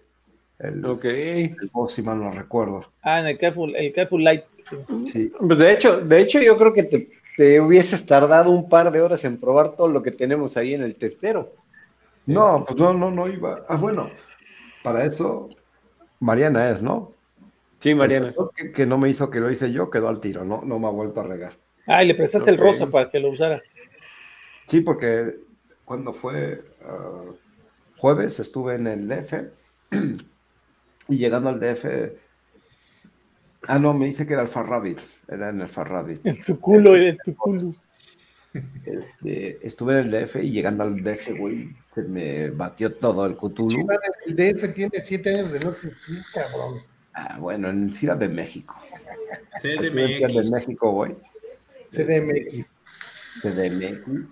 El, 0.58 0.84
ok. 0.84 1.04
El 1.04 1.70
boss, 1.72 1.92
si 1.92 2.02
mal 2.02 2.18
no 2.18 2.30
recuerdo. 2.30 2.86
Ah, 3.02 3.20
en 3.20 3.26
el 3.26 3.38
Kaifun, 3.38 3.74
el 3.76 3.92
Kaifun 3.92 4.24
Light. 4.24 4.44
Sí. 5.06 5.32
Pues 5.38 5.58
de 5.58 5.72
hecho, 5.72 5.98
de 5.98 6.20
hecho, 6.20 6.40
yo 6.40 6.56
creo 6.56 6.72
que 6.72 6.84
te, 6.84 7.10
te 7.36 7.60
hubieses 7.60 8.06
tardado 8.06 8.50
un 8.50 8.68
par 8.68 8.90
de 8.90 9.00
horas 9.00 9.24
en 9.24 9.38
probar 9.38 9.76
todo 9.76 9.88
lo 9.88 10.02
que 10.02 10.12
tenemos 10.12 10.56
ahí 10.56 10.74
en 10.74 10.82
el 10.82 10.96
testero. 10.96 11.52
No, 12.26 12.64
pues 12.64 12.78
no, 12.78 12.92
no, 12.92 13.10
no 13.10 13.28
iba. 13.28 13.64
Ah, 13.68 13.76
bueno, 13.76 14.10
para 14.82 15.04
eso 15.04 15.48
Mariana 16.20 16.70
es, 16.70 16.82
¿no? 16.82 17.12
Sí, 17.80 17.94
Mariana. 17.94 18.32
Que, 18.74 18.86
no 18.86 18.96
me 18.96 19.08
hizo 19.08 19.28
que 19.28 19.40
lo 19.40 19.50
hice 19.50 19.72
yo, 19.72 19.90
quedó 19.90 20.08
al 20.08 20.20
tiro, 20.20 20.44
¿no? 20.44 20.62
No 20.64 20.78
me 20.78 20.86
ha 20.86 20.90
vuelto 20.90 21.20
a 21.20 21.24
regar. 21.24 21.58
Ah, 21.86 22.04
y 22.04 22.06
le 22.06 22.14
prestaste 22.14 22.50
el 22.50 22.58
rosa 22.58 22.86
para 22.86 23.10
que 23.10 23.18
lo 23.18 23.30
usara. 23.30 23.60
Sí, 24.66 24.82
porque 24.82 25.40
cuando 25.84 26.12
fue 26.12 26.64
ah, 26.84 27.24
jueves 27.96 28.38
estuve 28.38 28.76
en 28.76 28.86
el 28.86 29.08
DF 29.08 29.34
y 31.08 31.18
llegando 31.18 31.48
al 31.48 31.58
DF. 31.58 31.86
Ah, 33.66 33.78
no, 33.78 33.94
me 33.94 34.06
dice 34.06 34.26
que 34.26 34.34
era 34.34 34.42
el 34.42 34.48
Farrabbit. 34.48 34.98
Era 35.28 35.50
en 35.50 35.60
el 35.60 35.68
Farrabbit. 35.68 36.24
En 36.24 36.42
tu 36.44 36.58
culo, 36.60 36.96
en 36.96 37.18
tu 37.18 37.34
culo. 37.34 37.72
Este, 38.84 39.66
estuve 39.66 39.94
en 39.94 39.98
el 40.00 40.10
DF 40.10 40.36
y 40.36 40.50
llegando 40.50 40.84
al 40.84 41.02
DF, 41.02 41.38
güey, 41.38 41.74
se 41.94 42.02
me 42.02 42.50
batió 42.50 42.94
todo 42.94 43.24
el 43.26 43.36
Cthulhu. 43.36 43.86
el 44.26 44.36
DF 44.36 44.74
tiene 44.74 45.00
siete 45.00 45.34
años 45.34 45.52
de 45.52 45.60
no 45.60 45.70
existir, 45.70 46.22
cabrón. 46.34 46.82
Ah, 47.14 47.36
bueno, 47.38 47.68
en 47.68 47.92
Ciudad 47.92 48.16
de 48.16 48.28
México. 48.28 48.76
CDMX. 49.60 50.34
de 50.34 50.50
México, 50.50 50.92
güey. 50.92 51.16
CDMX. 51.86 52.74
CDMX. 53.42 54.30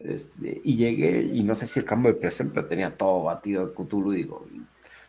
Este, 0.00 0.60
y 0.64 0.76
llegué 0.76 1.22
y 1.22 1.42
no 1.42 1.54
sé 1.54 1.66
si 1.66 1.78
el 1.78 1.84
cambio 1.84 2.12
de 2.12 2.18
presente 2.18 2.62
tenía 2.62 2.96
todo 2.96 3.24
batido 3.24 3.62
el 3.64 3.74
Cthulhu, 3.74 4.12
digo, 4.12 4.46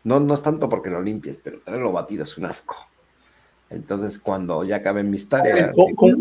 no, 0.03 0.19
no 0.19 0.33
es 0.33 0.41
tanto 0.41 0.67
porque 0.67 0.89
lo 0.89 1.01
limpies, 1.01 1.37
pero 1.37 1.61
traerlo 1.61 1.91
batido 1.91 2.23
es 2.23 2.37
un 2.37 2.45
asco. 2.45 2.75
Entonces, 3.71 4.19
cuando 4.19 4.63
ya 4.65 4.77
acabé 4.77 5.01
mis 5.01 5.27
tareas. 5.29 5.71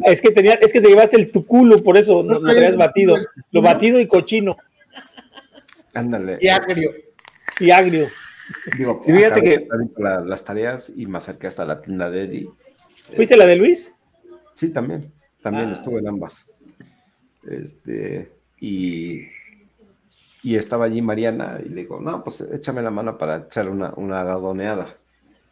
Es 0.05 0.23
que, 0.23 0.31
tenía, 0.31 0.55
es 0.55 0.73
que 0.73 0.81
te 0.81 0.89
llevaste 0.89 1.17
el 1.17 1.33
tu 1.33 1.45
culo, 1.45 1.77
por 1.79 1.97
eso 1.97 2.23
no, 2.23 2.39
lo 2.39 2.51
habías 2.51 2.77
batido. 2.77 3.17
Lo 3.51 3.61
batido 3.61 3.99
y 3.99 4.07
cochino. 4.07 4.57
Ándale. 5.95 6.39
Y 6.41 6.49
agrio. 6.49 6.93
Y 7.59 7.71
agrio. 7.71 8.07
Digo, 8.77 9.03
fíjate 9.03 9.43
que 9.43 9.69
las 10.25 10.45
tareas 10.45 10.93
y 10.95 11.07
me 11.07 11.19
acerqué 11.19 11.49
hasta 11.49 11.65
la 11.65 11.81
tienda 11.81 12.11
de 12.11 12.25
Eddie. 12.25 12.51
¿Fuiste 13.17 13.37
la 13.37 13.47
de 13.47 13.57
Luis? 13.57 13.95
Sí, 14.55 14.71
también. 14.71 15.13
También 15.43 15.71
ah. 15.71 15.73
estuve 15.73 15.99
en 15.99 16.09
ambas. 16.09 16.49
Este, 17.49 18.31
y, 18.61 19.23
y 20.43 20.57
estaba 20.57 20.85
allí 20.85 21.03
Mariana 21.03 21.59
y 21.65 21.69
le 21.69 21.83
digo, 21.83 21.99
no, 22.01 22.23
pues 22.23 22.43
échame 22.43 22.83
la 22.83 22.91
mano 22.91 23.19
para 23.19 23.39
echar 23.39 23.69
una, 23.69 23.93
una 23.97 24.23
gadoneada. 24.23 25.00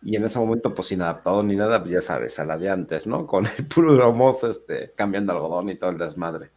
Y 0.02 0.16
en 0.16 0.24
ese 0.24 0.38
momento, 0.38 0.74
pues 0.74 0.88
sin 0.88 1.02
adaptador 1.02 1.44
ni 1.44 1.56
nada, 1.56 1.80
pues 1.80 1.92
ya 1.92 2.00
sabes, 2.00 2.38
a 2.38 2.44
la 2.44 2.56
de 2.56 2.70
antes, 2.70 3.06
¿no? 3.06 3.26
Con 3.26 3.46
el 3.58 3.66
puro 3.66 4.12
mozo, 4.12 4.50
este, 4.50 4.92
cambiando 4.94 5.32
algodón 5.32 5.70
y 5.70 5.74
todo 5.74 5.90
el 5.90 5.98
desmadre. 5.98 6.50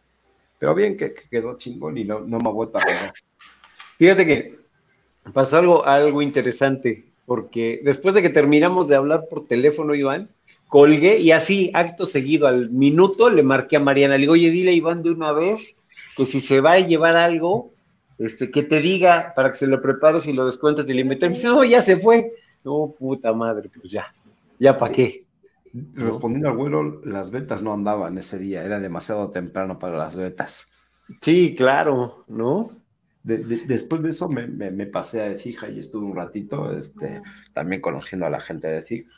Pero 0.58 0.74
bien 0.74 0.96
que, 0.96 1.14
quedó 1.14 1.56
chingón 1.56 1.98
y 1.98 2.04
no, 2.04 2.20
no 2.20 2.38
me 2.38 2.48
ha 2.48 2.52
vuelto 2.52 2.78
a 2.78 2.82
pegar. 2.82 3.12
Fíjate 3.98 4.26
que 4.26 4.58
pasó 5.32 5.58
algo, 5.58 5.84
algo 5.84 6.22
interesante, 6.22 7.04
porque 7.26 7.80
después 7.84 8.14
de 8.14 8.22
que 8.22 8.30
terminamos 8.30 8.88
de 8.88 8.96
hablar 8.96 9.26
por 9.28 9.46
teléfono, 9.46 9.94
Iván, 9.94 10.28
colgué 10.68 11.18
y 11.18 11.32
así, 11.32 11.70
acto 11.74 12.06
seguido, 12.06 12.46
al 12.46 12.70
minuto, 12.70 13.28
le 13.28 13.42
marqué 13.42 13.76
a 13.76 13.80
Mariana, 13.80 14.14
le 14.14 14.22
digo, 14.22 14.32
oye, 14.34 14.50
dile 14.50 14.70
a 14.70 14.74
Iván 14.74 15.02
de 15.02 15.10
una 15.10 15.32
vez 15.32 15.76
que 16.16 16.26
si 16.26 16.40
se 16.40 16.60
va 16.60 16.72
a 16.72 16.80
llevar 16.80 17.16
algo, 17.16 17.72
este, 18.18 18.50
que 18.50 18.62
te 18.62 18.80
diga 18.80 19.32
para 19.34 19.50
que 19.50 19.56
se 19.56 19.66
lo 19.66 19.82
prepares 19.82 20.26
y 20.26 20.32
lo 20.32 20.46
descuentes 20.46 20.88
y 20.88 20.94
le 20.94 21.04
metes. 21.04 21.42
No, 21.44 21.64
ya 21.64 21.82
se 21.82 21.96
fue. 21.96 22.32
No, 22.64 22.94
puta 22.98 23.32
madre, 23.32 23.68
pues 23.68 23.92
ya, 23.92 24.14
ya 24.58 24.76
para 24.78 24.92
qué. 24.92 25.24
Respondiendo 25.94 26.48
al 26.48 26.56
vuelo, 26.56 27.00
las 27.04 27.30
vetas 27.30 27.62
no 27.62 27.72
andaban 27.72 28.18
ese 28.18 28.38
día, 28.38 28.62
era 28.62 28.78
demasiado 28.78 29.30
temprano 29.30 29.78
para 29.78 29.96
las 29.96 30.16
vetas. 30.16 30.68
Sí, 31.20 31.54
claro, 31.56 32.24
¿no? 32.28 32.70
después 33.24 34.02
de 34.02 34.10
eso 34.10 34.28
me, 34.28 34.86
pasé 34.86 35.22
a 35.22 35.34
Fija 35.36 35.68
y 35.68 35.78
estuve 35.78 36.06
un 36.06 36.16
ratito 36.16 36.76
este, 36.76 37.22
también 37.52 37.80
conociendo 37.80 38.26
a 38.26 38.30
la 38.30 38.40
gente 38.40 38.68
de 38.68 38.82
Fija. 38.82 39.10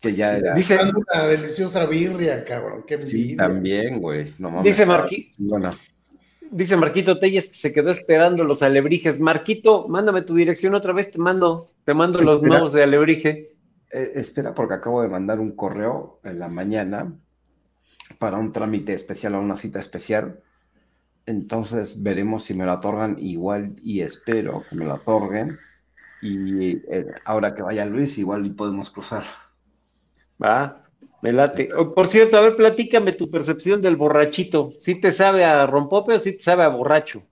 Que 0.00 0.14
ya 0.14 0.36
era. 0.36 0.54
Dice 0.54 0.78
una 0.78 1.26
deliciosa 1.26 1.86
birria, 1.86 2.44
cabrón. 2.44 2.84
Qué 2.86 3.00
sí, 3.00 3.36
también, 3.36 4.00
güey. 4.00 4.32
dice 4.62 4.86
Marquito. 4.86 5.32
Dice 6.50 6.76
Marquito 6.76 7.18
Telles 7.18 7.48
que 7.48 7.54
se 7.54 7.72
quedó 7.72 7.90
esperando 7.90 8.44
los 8.44 8.62
alebrijes. 8.62 9.20
Marquito, 9.20 9.88
mándame 9.88 10.22
tu 10.22 10.34
dirección 10.34 10.74
otra 10.74 10.92
vez, 10.92 11.10
te 11.10 11.18
mando, 11.18 11.70
te 11.84 11.94
mando 11.94 12.20
los 12.20 12.42
nuevos 12.42 12.72
de 12.72 12.82
alebrije. 12.82 13.48
Eh, 13.90 14.12
espera, 14.14 14.54
porque 14.54 14.74
acabo 14.74 15.02
de 15.02 15.08
mandar 15.08 15.40
un 15.40 15.52
correo 15.52 16.20
en 16.24 16.38
la 16.38 16.48
mañana 16.48 17.12
para 18.18 18.38
un 18.38 18.52
trámite 18.52 18.92
especial 18.92 19.34
o 19.34 19.40
una 19.40 19.56
cita 19.56 19.78
especial 19.80 20.40
entonces 21.26 22.04
veremos 22.04 22.44
si 22.44 22.54
me 22.54 22.64
lo 22.64 22.72
otorgan 22.72 23.16
igual 23.18 23.74
y 23.82 24.00
espero 24.00 24.62
que 24.70 24.76
me 24.76 24.84
lo 24.84 24.94
otorguen. 24.94 25.58
Y 26.22 26.76
eh, 26.88 27.14
ahora 27.24 27.54
que 27.54 27.62
vaya 27.62 27.84
Luis, 27.84 28.16
igual 28.16 28.46
y 28.46 28.50
podemos 28.50 28.90
cruzar. 28.90 29.24
Va, 30.42 30.85
me 31.22 31.32
late. 31.32 31.70
Oh, 31.76 31.94
por 31.94 32.06
cierto, 32.06 32.36
a 32.36 32.40
ver, 32.40 32.56
platícame 32.56 33.12
tu 33.12 33.30
percepción 33.30 33.82
del 33.82 33.96
borrachito. 33.96 34.72
¿Sí 34.80 34.96
te 35.00 35.12
sabe 35.12 35.44
a 35.44 35.66
rompope 35.66 36.14
o 36.14 36.18
sí 36.18 36.32
te 36.32 36.42
sabe 36.42 36.62
a 36.62 36.68
borracho? 36.68 37.22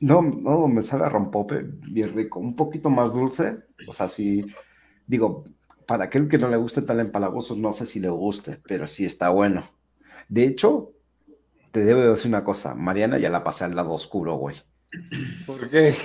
No, 0.00 0.22
no, 0.22 0.66
me 0.68 0.82
sabe 0.82 1.04
a 1.04 1.08
rompope, 1.08 1.62
bien 1.62 2.14
rico. 2.14 2.40
Un 2.40 2.56
poquito 2.56 2.90
más 2.90 3.12
dulce. 3.12 3.58
O 3.86 3.92
sea, 3.92 4.08
sí, 4.08 4.44
digo, 5.06 5.44
para 5.86 6.04
aquel 6.04 6.28
que 6.28 6.38
no 6.38 6.48
le 6.48 6.56
guste 6.56 6.82
tan 6.82 7.00
empalagoso, 7.00 7.56
no 7.56 7.72
sé 7.72 7.86
si 7.86 8.00
le 8.00 8.08
guste, 8.08 8.60
pero 8.66 8.86
sí 8.86 9.04
está 9.04 9.28
bueno. 9.28 9.64
De 10.28 10.44
hecho, 10.44 10.92
te 11.70 11.84
debo 11.84 12.00
decir 12.00 12.28
una 12.28 12.44
cosa, 12.44 12.74
Mariana 12.74 13.18
ya 13.18 13.30
la 13.30 13.44
pasé 13.44 13.64
al 13.64 13.74
lado 13.74 13.92
oscuro, 13.92 14.36
güey. 14.36 14.56
¿Por 15.46 15.68
qué? 15.68 15.96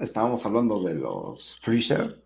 Estábamos 0.00 0.44
hablando 0.46 0.82
de 0.82 0.94
los 0.94 1.58
freezer. 1.60 2.23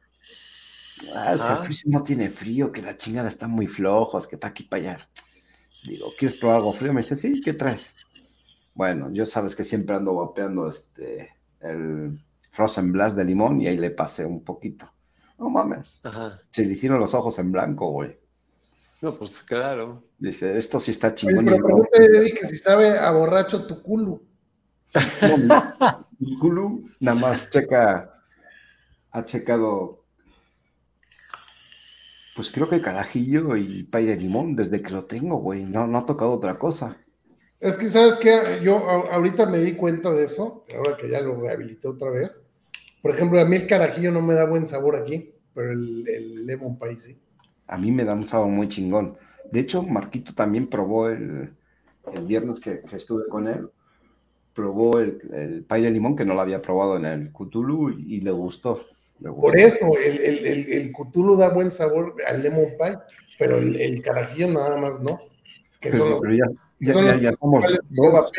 Ah, 1.14 1.34
es 1.34 1.40
que 1.40 1.52
el 1.52 1.58
freezer 1.58 1.92
no 1.92 2.02
tiene 2.02 2.30
frío, 2.30 2.72
que 2.72 2.82
la 2.82 2.96
chingada 2.96 3.28
está 3.28 3.48
muy 3.48 3.66
flojos, 3.66 4.26
que 4.26 4.36
para 4.36 4.50
aquí 4.50 4.64
para 4.64 4.92
allá. 4.92 5.08
Digo, 5.84 6.12
¿quieres 6.18 6.36
probar 6.36 6.56
algo 6.56 6.72
frío? 6.72 6.92
Me 6.92 7.02
dice, 7.02 7.16
sí, 7.16 7.40
¿qué 7.40 7.52
traes? 7.52 7.96
Bueno, 8.74 9.10
yo 9.12 9.26
sabes 9.26 9.56
que 9.56 9.64
siempre 9.64 9.96
ando 9.96 10.14
vapeando 10.14 10.68
este, 10.68 11.34
el 11.60 12.20
Frozen 12.50 12.92
Blast 12.92 13.16
de 13.16 13.24
limón 13.24 13.60
y 13.60 13.66
ahí 13.66 13.76
le 13.76 13.90
pasé 13.90 14.24
un 14.24 14.44
poquito. 14.44 14.92
No 15.38 15.48
mames. 15.48 16.02
Se 16.50 16.64
le 16.64 16.72
hicieron 16.72 16.98
los 16.98 17.14
ojos 17.14 17.38
en 17.38 17.52
blanco, 17.52 17.90
güey. 17.90 18.18
No, 19.00 19.16
pues 19.16 19.42
claro. 19.44 20.02
Dice, 20.18 20.56
esto 20.58 20.80
sí 20.80 20.90
está 20.90 21.14
chingón. 21.14 21.48
Oye, 21.48 21.50
pero 21.52 21.64
pregúntale 21.64 22.32
que 22.32 22.46
si 22.46 22.56
sabe 22.56 22.98
a 22.98 23.10
borracho 23.12 23.64
tu 23.66 23.80
culo. 23.80 24.22
mi, 26.18 26.38
culo 26.38 26.80
nada 26.98 27.18
más 27.18 27.50
checa, 27.50 28.22
ha 29.12 29.24
checado, 29.24 30.04
pues 32.38 32.52
creo 32.52 32.68
que 32.68 32.80
carajillo 32.80 33.56
y 33.56 33.82
pay 33.82 34.06
de 34.06 34.14
limón 34.14 34.54
desde 34.54 34.80
que 34.80 34.92
lo 34.92 35.06
tengo, 35.06 35.38
güey. 35.38 35.64
No, 35.64 35.88
no 35.88 35.98
ha 35.98 36.06
tocado 36.06 36.30
otra 36.30 36.56
cosa. 36.56 36.96
Es 37.58 37.76
que, 37.76 37.88
¿sabes 37.88 38.14
qué? 38.14 38.60
Yo 38.62 38.76
ahorita 38.88 39.46
me 39.46 39.58
di 39.58 39.74
cuenta 39.74 40.12
de 40.12 40.22
eso, 40.22 40.64
ahora 40.72 40.96
que 40.96 41.10
ya 41.10 41.20
lo 41.20 41.34
rehabilité 41.34 41.88
otra 41.88 42.10
vez. 42.10 42.40
Por 43.02 43.10
ejemplo, 43.10 43.40
a 43.40 43.44
mí 43.44 43.56
el 43.56 43.66
carajillo 43.66 44.12
no 44.12 44.22
me 44.22 44.34
da 44.34 44.44
buen 44.44 44.68
sabor 44.68 44.94
aquí, 44.94 45.34
pero 45.52 45.72
el, 45.72 46.06
el 46.06 46.46
lemon 46.46 46.78
pie 46.78 47.00
sí. 47.00 47.18
A 47.66 47.76
mí 47.76 47.90
me 47.90 48.04
da 48.04 48.14
un 48.14 48.22
sabor 48.22 48.46
muy 48.46 48.68
chingón. 48.68 49.18
De 49.50 49.58
hecho, 49.58 49.82
Marquito 49.82 50.32
también 50.32 50.68
probó 50.68 51.08
el, 51.08 51.52
el 52.12 52.24
viernes 52.24 52.60
que, 52.60 52.82
estuve 52.92 53.26
con 53.26 53.48
él, 53.48 53.68
probó 54.54 55.00
el, 55.00 55.20
el 55.32 55.64
pie 55.64 55.80
de 55.80 55.90
limón 55.90 56.14
que 56.14 56.24
no 56.24 56.34
lo 56.34 56.40
había 56.40 56.62
probado 56.62 56.98
en 56.98 57.04
el 57.04 57.32
Cthulhu 57.32 57.90
y, 57.90 58.20
le, 58.20 58.30
gustó, 58.30 58.86
Por 59.22 59.58
eso, 59.58 59.96
el, 59.98 60.18
el, 60.20 60.72
el, 60.72 60.92
Cthulhu 60.92 61.36
da 61.36 61.48
buen 61.48 61.70
sabor 61.70 62.14
al 62.26 62.42
lemon 62.42 62.76
pie, 62.78 62.98
pero 63.38 63.58
el, 63.58 64.00
carajillo 64.02 64.48
nada 64.48 64.76
más 64.76 65.00
no. 65.00 65.18
Que 65.80 65.92
son 65.92 66.20
pero, 66.20 66.34
ya, 66.34 67.32
somos 67.32 67.64
dos. 67.90 68.32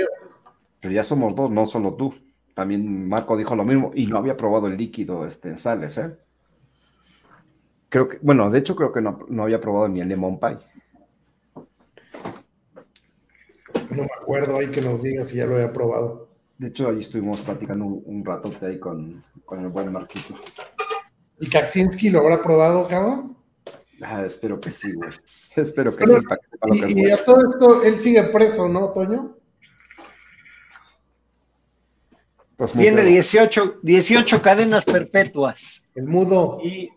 Pero 0.79 0.93
ya 0.93 1.03
somos 1.03 1.35
dos, 1.35 1.51
no 1.51 1.65
solo 1.65 1.95
tú. 1.95 2.13
También 2.53 3.07
Marco 3.07 3.37
dijo 3.37 3.55
lo 3.55 3.65
mismo 3.65 3.91
y 3.93 4.07
no 4.07 4.17
había 4.17 4.37
probado 4.37 4.67
el 4.67 4.77
líquido 4.77 5.25
este, 5.25 5.49
en 5.49 5.57
sales, 5.57 5.97
¿eh? 5.97 6.17
Creo 7.89 8.07
que, 8.07 8.19
bueno, 8.21 8.49
de 8.49 8.59
hecho 8.59 8.75
creo 8.75 8.91
que 8.91 9.01
no, 9.01 9.25
no 9.27 9.43
había 9.43 9.59
probado 9.59 9.89
ni 9.89 9.99
el 9.99 10.07
lemon 10.07 10.39
pie. 10.39 10.57
No 13.89 14.03
me 14.03 14.09
acuerdo 14.21 14.59
ahí 14.59 14.67
que 14.67 14.81
nos 14.81 15.01
diga 15.01 15.23
si 15.23 15.37
ya 15.37 15.45
lo 15.45 15.55
había 15.55 15.73
probado. 15.73 16.28
De 16.59 16.67
hecho, 16.67 16.89
ahí 16.89 16.99
estuvimos 16.99 17.39
platicando 17.41 17.85
un, 17.85 18.03
un 18.05 18.25
ratote 18.25 18.65
ahí 18.65 18.79
con, 18.79 19.23
con, 19.45 19.61
el 19.61 19.69
buen 19.69 19.91
Marquito. 19.91 20.35
¿Y 21.39 21.49
Kaczynski 21.49 22.09
lo 22.09 22.19
habrá 22.19 22.43
probado, 22.43 22.87
cabrón? 22.87 23.37
Ah, 24.01 24.25
espero 24.25 24.59
que 24.59 24.69
sí, 24.69 24.93
güey. 24.93 25.09
Espero 25.55 25.95
que 25.95 26.05
sí. 26.05 26.13
y, 26.95 27.09
a 27.11 27.17
todo 27.17 27.49
esto, 27.49 27.83
él 27.83 27.99
sigue 27.99 28.23
preso, 28.23 28.67
¿no, 28.67 28.89
Toño? 28.89 29.37
Pues 32.55 32.73
Tiene 32.73 33.03
18, 33.03 33.79
18 33.81 34.41
cadenas 34.41 34.85
perpetuas. 34.85 35.81
El 35.95 36.05
mudo. 36.05 36.59
Y... 36.61 36.89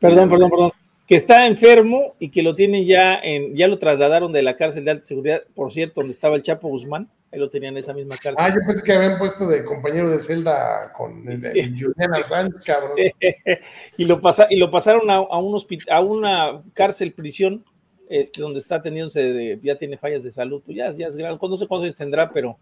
Perdón, 0.00 0.28
perdón, 0.28 0.50
perdón 0.50 0.72
que 1.06 1.16
está 1.16 1.46
enfermo 1.46 2.14
y 2.18 2.30
que 2.30 2.42
lo 2.42 2.54
tienen 2.54 2.86
ya 2.86 3.18
en, 3.18 3.54
ya 3.54 3.68
lo 3.68 3.78
trasladaron 3.78 4.32
de 4.32 4.42
la 4.42 4.56
cárcel 4.56 4.84
de 4.84 4.92
alta 4.92 5.04
seguridad, 5.04 5.42
por 5.54 5.72
cierto, 5.72 6.00
donde 6.00 6.14
estaba 6.14 6.36
el 6.36 6.42
Chapo 6.42 6.68
Guzmán, 6.68 7.10
ahí 7.32 7.38
lo 7.38 7.48
tenían 7.48 7.74
en 7.74 7.78
esa 7.78 7.94
misma 7.94 8.16
cárcel. 8.16 8.36
Ah, 8.38 8.48
yo 8.50 8.60
pensé 8.66 8.84
que 8.84 8.92
habían 8.92 9.18
puesto 9.18 9.46
de 9.46 9.64
compañero 9.64 10.10
de 10.10 10.18
celda 10.18 10.92
con 10.92 11.24
Julián 11.24 12.14
Assange, 12.14 12.58
cabrón. 12.64 12.96
y, 13.96 14.04
lo 14.04 14.20
pasa, 14.20 14.46
y 14.50 14.56
lo 14.56 14.70
pasaron 14.70 15.10
a, 15.10 15.14
a, 15.16 15.38
un 15.38 15.58
a 15.88 16.00
una 16.00 16.62
cárcel, 16.74 17.12
prisión, 17.12 17.64
este, 18.08 18.42
donde 18.42 18.58
está 18.58 18.76
atendiéndose, 18.76 19.58
ya 19.62 19.76
tiene 19.76 19.96
fallas 19.96 20.22
de 20.22 20.32
salud, 20.32 20.62
pues 20.64 20.76
ya, 20.76 20.92
ya 20.92 21.06
es 21.06 21.16
grande, 21.16 21.38
no 21.40 21.56
sé 21.56 21.66
cuántos 21.66 21.84
años 21.84 21.96
tendrá, 21.96 22.30
pero 22.30 22.58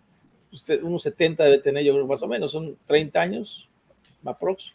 usted, 0.52 0.82
unos 0.82 1.02
70 1.02 1.44
debe 1.44 1.58
tener, 1.58 1.82
yo 1.84 1.92
creo, 1.92 2.06
más 2.06 2.22
o 2.22 2.28
menos, 2.28 2.52
son 2.52 2.76
30 2.86 3.20
años, 3.20 3.68
aprox. 4.24 4.72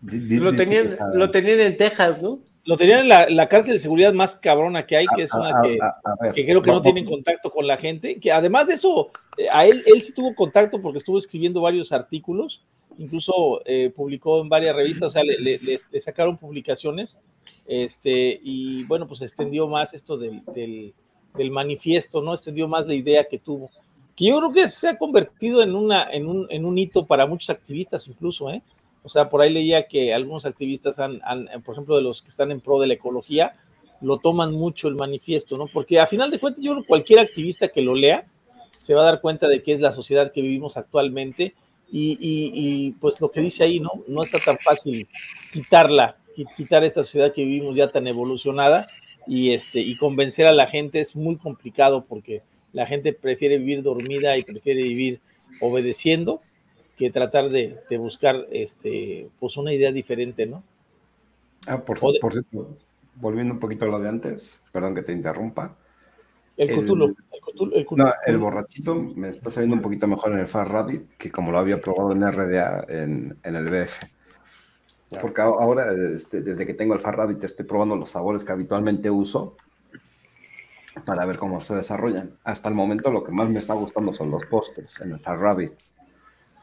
Lo 0.00 0.54
tenían, 0.54 0.96
lo 1.14 1.30
tenían 1.30 1.60
en 1.60 1.76
Texas, 1.76 2.20
¿no? 2.20 2.40
Lo 2.64 2.76
tenían 2.76 3.00
en 3.10 3.36
la, 3.36 3.48
cárcel 3.48 3.74
de 3.74 3.80
seguridad 3.80 4.12
más 4.12 4.36
cabrona 4.36 4.86
que 4.86 4.96
hay, 4.96 5.06
que 5.16 5.22
es 5.22 5.34
una 5.34 5.62
que, 6.32 6.44
creo 6.44 6.62
que 6.62 6.70
no 6.70 6.80
tienen 6.80 7.04
contacto 7.04 7.50
con 7.50 7.66
la 7.66 7.76
gente. 7.76 8.20
Que 8.20 8.30
además 8.30 8.68
de 8.68 8.74
eso, 8.74 9.10
eh, 9.36 9.48
a 9.50 9.66
él, 9.66 9.82
él 9.86 10.00
sí 10.00 10.14
tuvo 10.14 10.32
contacto 10.34 10.80
porque 10.80 10.98
estuvo 10.98 11.18
escribiendo 11.18 11.60
varios 11.60 11.90
artículos, 11.90 12.62
incluso 12.98 13.62
eh, 13.64 13.92
publicó 13.94 14.40
en 14.40 14.48
varias 14.48 14.76
revistas, 14.76 15.08
o 15.08 15.10
sea, 15.10 15.24
le, 15.24 15.38
le, 15.38 16.00
sacaron 16.00 16.36
publicaciones, 16.36 17.20
este, 17.66 18.38
y 18.42 18.84
bueno, 18.84 19.08
pues 19.08 19.22
extendió 19.22 19.66
más 19.66 19.92
esto 19.92 20.16
del, 20.16 20.44
del, 20.54 20.94
del, 21.34 21.50
manifiesto, 21.50 22.22
¿no? 22.22 22.32
Extendió 22.32 22.68
más 22.68 22.86
la 22.86 22.94
idea 22.94 23.24
que 23.24 23.38
tuvo. 23.38 23.70
Que 24.14 24.26
yo 24.26 24.38
creo 24.38 24.52
que 24.52 24.68
se 24.68 24.88
ha 24.88 24.98
convertido 24.98 25.62
en, 25.62 25.74
una, 25.74 26.08
en, 26.12 26.28
un, 26.28 26.46
en 26.48 26.64
un 26.64 26.78
hito 26.78 27.06
para 27.06 27.26
muchos 27.26 27.50
activistas, 27.50 28.06
incluso, 28.06 28.50
¿eh? 28.50 28.62
O 29.04 29.08
sea, 29.08 29.28
por 29.28 29.42
ahí 29.42 29.52
leía 29.52 29.88
que 29.88 30.14
algunos 30.14 30.46
activistas 30.46 30.98
han, 30.98 31.20
por 31.64 31.74
ejemplo, 31.74 31.96
de 31.96 32.02
los 32.02 32.22
que 32.22 32.28
están 32.28 32.52
en 32.52 32.60
pro 32.60 32.78
de 32.78 32.86
la 32.86 32.94
ecología, 32.94 33.54
lo 34.00 34.18
toman 34.18 34.52
mucho 34.52 34.88
el 34.88 34.96
manifiesto, 34.96 35.56
¿no? 35.56 35.66
Porque 35.66 35.98
a 36.00 36.06
final 36.06 36.30
de 36.30 36.38
cuentas, 36.38 36.62
yo 36.62 36.72
creo 36.72 36.82
que 36.82 36.88
cualquier 36.88 37.20
activista 37.20 37.68
que 37.68 37.82
lo 37.82 37.94
lea 37.94 38.26
se 38.78 38.94
va 38.94 39.02
a 39.02 39.06
dar 39.06 39.20
cuenta 39.20 39.48
de 39.48 39.62
que 39.62 39.72
es 39.72 39.80
la 39.80 39.92
sociedad 39.92 40.32
que 40.32 40.42
vivimos 40.42 40.76
actualmente 40.76 41.54
y, 41.94 42.92
pues 43.00 43.20
lo 43.20 43.30
que 43.30 43.40
dice 43.40 43.64
ahí, 43.64 43.78
¿no? 43.78 43.90
No 44.08 44.22
está 44.22 44.38
tan 44.38 44.58
fácil 44.58 45.06
quitarla, 45.52 46.16
quitar 46.56 46.82
esta 46.84 47.04
sociedad 47.04 47.32
que 47.32 47.44
vivimos 47.44 47.76
ya 47.76 47.92
tan 47.92 48.06
evolucionada 48.06 48.88
y, 49.26 49.52
este, 49.52 49.80
y 49.80 49.96
convencer 49.96 50.46
a 50.46 50.52
la 50.52 50.66
gente 50.66 51.00
es 51.00 51.14
muy 51.14 51.36
complicado 51.36 52.04
porque 52.08 52.42
la 52.72 52.86
gente 52.86 53.12
prefiere 53.12 53.58
vivir 53.58 53.82
dormida 53.82 54.36
y 54.38 54.42
prefiere 54.42 54.82
vivir 54.82 55.20
obedeciendo 55.60 56.40
que 56.96 57.10
tratar 57.10 57.50
de, 57.50 57.80
buscar 57.98 58.46
este, 58.50 59.28
pues 59.40 59.56
una 59.56 59.72
idea 59.72 59.92
diferente, 59.92 60.46
¿no? 60.46 60.62
Ah, 61.66 61.78
por, 61.80 61.98
cierto, 61.98 62.76
volviendo 63.16 63.54
un 63.54 63.60
poquito 63.60 63.84
a 63.84 63.88
lo 63.88 64.00
de 64.00 64.08
antes, 64.08 64.60
perdón 64.72 64.94
que 64.94 65.02
te 65.02 65.12
interrumpa. 65.12 65.76
El, 66.56 66.68
Cthulhu, 66.68 67.16
el, 67.72 67.86
No, 67.96 68.12
el 68.26 68.38
borrachito 68.38 68.94
me 68.94 69.28
está 69.28 69.50
saliendo 69.50 69.76
un 69.76 69.82
poquito 69.82 70.06
mejor 70.06 70.32
en 70.32 70.40
el 70.40 70.46
Far 70.46 70.70
Rabbit 70.70 71.16
que 71.16 71.30
como 71.30 71.50
lo 71.50 71.58
había 71.58 71.80
probado 71.80 72.12
en 72.12 72.30
RDA 72.30 72.84
en, 72.88 73.38
el 73.42 73.64
BF. 73.64 74.02
Porque 75.20 75.42
ahora, 75.42 75.92
este, 76.14 76.42
desde 76.42 76.66
que 76.66 76.74
tengo 76.74 76.94
el 76.94 77.00
Far 77.00 77.16
Rabbit, 77.16 77.44
estoy 77.44 77.66
probando 77.66 77.96
los 77.96 78.10
sabores 78.10 78.44
que 78.44 78.52
habitualmente 78.52 79.10
uso 79.10 79.56
para 81.04 81.24
ver 81.24 81.38
cómo 81.38 81.60
se 81.60 81.74
desarrollan. 81.74 82.38
Hasta 82.44 82.68
el 82.68 82.74
momento 82.74 83.10
lo 83.10 83.24
que 83.24 83.32
más 83.32 83.48
me 83.48 83.58
está 83.58 83.74
gustando 83.74 84.12
son 84.12 84.30
los 84.30 84.46
postres 84.46 85.00
en 85.00 85.12
el 85.12 85.20
Far 85.20 85.38
Rabbit. 85.38 85.72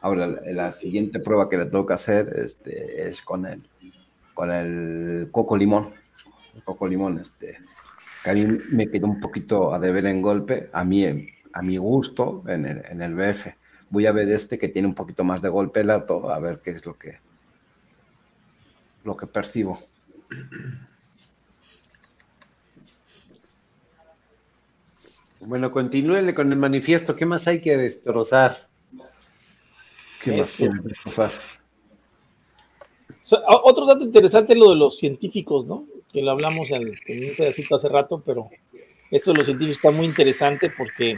Ahora, 0.00 0.26
la 0.26 0.72
siguiente 0.72 1.20
prueba 1.20 1.48
que 1.48 1.58
le 1.58 1.70
que 1.70 1.92
hacer 1.92 2.32
este, 2.36 3.06
es 3.08 3.20
con 3.22 3.44
el, 3.46 3.62
con 4.32 4.50
el 4.50 5.28
coco 5.30 5.56
limón. 5.56 5.92
El 6.54 6.62
coco 6.62 6.88
limón, 6.88 7.18
este, 7.18 7.58
que 8.24 8.30
a 8.30 8.34
mí 8.34 8.46
me 8.72 8.90
quedó 8.90 9.06
un 9.06 9.20
poquito 9.20 9.74
a 9.74 9.78
deber 9.78 10.06
en 10.06 10.22
golpe, 10.22 10.70
a 10.72 10.84
mí, 10.84 11.04
a 11.52 11.62
mi 11.62 11.76
gusto, 11.76 12.42
en 12.46 12.64
el, 12.64 12.82
en 12.88 13.02
el 13.02 13.14
BF. 13.14 13.48
Voy 13.90 14.06
a 14.06 14.12
ver 14.12 14.28
este 14.30 14.58
que 14.58 14.68
tiene 14.68 14.88
un 14.88 14.94
poquito 14.94 15.22
más 15.22 15.42
de 15.42 15.50
golpe 15.50 15.84
lato, 15.84 16.30
a 16.30 16.38
ver 16.38 16.60
qué 16.64 16.70
es 16.70 16.86
lo 16.86 16.96
que, 16.96 17.18
lo 19.04 19.16
que 19.16 19.26
percibo. 19.26 19.80
Bueno, 25.40 25.72
continúele 25.72 26.34
con 26.34 26.52
el 26.52 26.58
manifiesto. 26.58 27.16
¿Qué 27.16 27.26
más 27.26 27.46
hay 27.48 27.60
que 27.60 27.76
destrozar? 27.76 28.69
¿Qué 30.20 30.32
más 30.32 30.60
pasar? 31.04 31.32
Otro 33.62 33.86
dato 33.86 34.04
interesante 34.04 34.52
es 34.52 34.58
lo 34.58 34.70
de 34.70 34.76
los 34.76 34.98
científicos, 34.98 35.66
¿no? 35.66 35.86
Que 36.12 36.22
lo 36.22 36.30
hablamos 36.30 36.70
en, 36.70 36.88
un 36.88 37.36
pedacito 37.36 37.76
hace 37.76 37.88
rato, 37.88 38.22
pero 38.24 38.50
esto 39.10 39.32
de 39.32 39.38
los 39.38 39.46
científicos 39.46 39.76
está 39.76 39.90
muy 39.90 40.06
interesante 40.06 40.70
porque, 40.76 41.16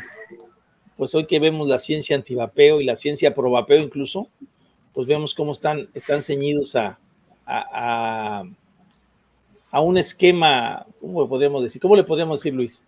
pues 0.97 1.15
hoy 1.15 1.27
que 1.27 1.41
vemos 1.41 1.69
la 1.69 1.79
ciencia 1.79 2.17
antivapeo 2.17 2.81
y 2.81 2.85
la 2.85 2.97
ciencia 2.97 3.35
probapeo 3.35 3.83
incluso, 3.83 4.29
pues 4.93 5.07
vemos 5.07 5.35
cómo 5.35 5.53
están, 5.53 5.89
están 5.95 6.23
ceñidos 6.23 6.77
a, 6.77 6.99
a, 7.47 8.45
a, 9.71 9.81
un 9.81 9.99
esquema, 9.99 10.87
¿cómo 11.01 11.23
le 11.23 11.29
podríamos 11.29 11.63
decir? 11.63 11.81
¿Cómo 11.81 11.97
le 11.97 12.05
podríamos 12.05 12.41
decir, 12.41 12.55
Luis? 12.55 12.83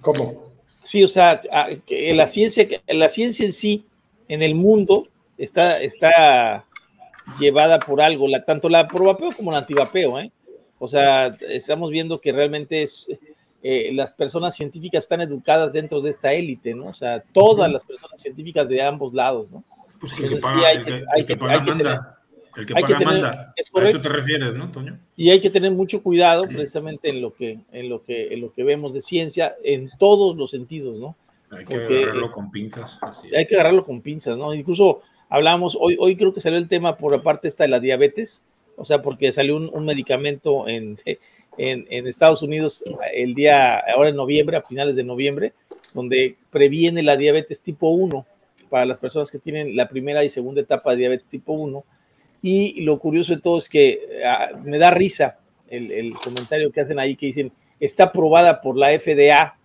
¿Cómo? 0.00 0.45
Sí, 0.86 1.02
o 1.02 1.08
sea, 1.08 1.40
la 1.88 2.28
ciencia, 2.28 2.68
la 2.86 3.08
ciencia 3.08 3.44
en 3.44 3.52
sí, 3.52 3.84
en 4.28 4.40
el 4.40 4.54
mundo, 4.54 5.08
está, 5.36 5.82
está 5.82 6.64
llevada 7.40 7.80
por 7.80 8.00
algo, 8.00 8.28
la, 8.28 8.44
tanto 8.44 8.68
la 8.68 8.86
probapeo 8.86 9.30
como 9.36 9.50
la 9.50 9.58
antivapeo, 9.58 10.20
¿eh? 10.20 10.30
O 10.78 10.86
sea, 10.86 11.34
estamos 11.48 11.90
viendo 11.90 12.20
que 12.20 12.30
realmente 12.30 12.84
es, 12.84 13.08
eh, 13.64 13.90
las 13.94 14.12
personas 14.12 14.54
científicas 14.54 15.02
están 15.02 15.22
educadas 15.22 15.72
dentro 15.72 16.00
de 16.00 16.10
esta 16.10 16.32
élite, 16.32 16.72
¿no? 16.72 16.86
O 16.86 16.94
sea, 16.94 17.20
todas 17.32 17.68
las 17.68 17.84
personas 17.84 18.22
científicas 18.22 18.68
de 18.68 18.80
ambos 18.80 19.12
lados, 19.12 19.50
¿no? 19.50 19.64
Pues 19.98 20.12
que 20.12 20.22
Entonces, 20.22 20.48
sí 20.48 20.64
hay 20.64 20.84
que, 20.84 20.92
hay 21.16 21.26
que, 21.26 21.36
hay 21.48 21.64
que 21.64 21.72
tener, 21.72 21.98
el 22.56 22.66
que 22.66 22.74
paga 22.74 22.98
manda. 23.00 23.54
a 23.56 23.84
eso 23.84 24.00
te 24.00 24.08
refieres, 24.08 24.54
¿no, 24.54 24.70
Toño? 24.72 24.98
Y 25.16 25.30
hay 25.30 25.40
que 25.40 25.50
tener 25.50 25.72
mucho 25.72 26.02
cuidado 26.02 26.44
precisamente 26.46 27.10
en 27.10 27.20
lo 27.20 27.34
que, 27.34 27.60
en 27.72 27.88
lo 27.88 28.02
que, 28.02 28.32
en 28.32 28.40
lo 28.40 28.52
que 28.52 28.64
vemos 28.64 28.94
de 28.94 29.02
ciencia, 29.02 29.54
en 29.62 29.90
todos 29.98 30.36
los 30.36 30.50
sentidos, 30.50 30.98
¿no? 30.98 31.16
Hay 31.50 31.64
que 31.64 31.76
agarrarlo 31.76 32.32
con 32.32 32.50
pinzas. 32.50 32.98
Hay 33.36 33.46
que 33.46 33.54
agarrarlo 33.54 33.84
con 33.84 34.00
pinzas, 34.00 34.36
¿no? 34.36 34.54
Incluso 34.54 35.02
hablamos, 35.28 35.76
hoy, 35.78 35.96
hoy 36.00 36.16
creo 36.16 36.32
que 36.32 36.40
salió 36.40 36.58
el 36.58 36.68
tema 36.68 36.96
por 36.96 37.14
aparte 37.14 37.48
esta 37.48 37.64
de 37.64 37.68
la 37.68 37.80
diabetes, 37.80 38.42
o 38.76 38.84
sea, 38.84 39.02
porque 39.02 39.32
salió 39.32 39.56
un, 39.56 39.86
medicamento 39.86 40.68
en, 40.68 40.98
en, 41.56 41.86
en, 41.88 42.06
Estados 42.06 42.42
Unidos 42.42 42.84
el 43.14 43.34
día, 43.34 43.78
ahora 43.94 44.10
en 44.10 44.16
noviembre, 44.16 44.56
a 44.56 44.62
finales 44.62 44.96
de 44.96 45.04
noviembre, 45.04 45.52
donde 45.94 46.36
previene 46.50 47.02
la 47.02 47.16
diabetes 47.16 47.60
tipo 47.62 47.90
1 47.90 48.26
para 48.68 48.84
las 48.84 48.98
personas 48.98 49.30
que 49.30 49.38
tienen 49.38 49.76
la 49.76 49.88
primera 49.88 50.24
y 50.24 50.30
segunda 50.30 50.60
etapa 50.60 50.90
de 50.90 50.98
diabetes 50.98 51.28
tipo 51.28 51.52
1 51.52 51.84
y 52.46 52.82
lo 52.82 53.00
curioso 53.00 53.34
de 53.34 53.40
todo 53.40 53.58
es 53.58 53.68
que 53.68 54.22
ah, 54.24 54.50
me 54.62 54.78
da 54.78 54.92
risa 54.92 55.38
el, 55.66 56.14
comentario 56.14 56.70
que 56.70 56.80
hacen 56.80 57.00
ahí 57.00 57.16
que 57.16 57.26
dicen, 57.26 57.50
está 57.80 58.04
aprobada 58.04 58.60
por 58.60 58.76
la 58.76 58.96
FDA, 58.96 59.58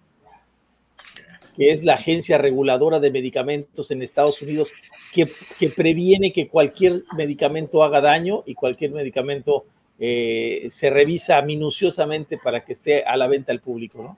que 1.56 1.72
es 1.74 1.84
la 1.84 1.94
agencia 1.94 2.40
reguladora 2.40 3.00
de 3.00 3.12
medicamentos 3.12 3.92
en 3.92 4.02
Estados 4.02 4.42
Unidos, 4.42 4.74
que, 5.14 5.32
que 5.60 5.70
previene 5.70 6.34
que 6.34 6.48
cualquier 6.48 7.04
medicamento 7.16 7.84
haga 7.84 8.02
daño 8.02 8.42
y 8.48 8.56
cualquier 8.56 8.90
medicamento 8.90 9.66
eh, 10.00 10.66
se 10.72 10.90
revisa 10.90 11.40
minuciosamente 11.44 12.40
para 12.40 12.66
que 12.66 12.74
esté 12.74 13.04
a 13.04 13.16
la 13.16 13.28
venta 13.28 13.52
al 13.52 13.62
público, 13.62 14.02
¿no? 14.02 14.18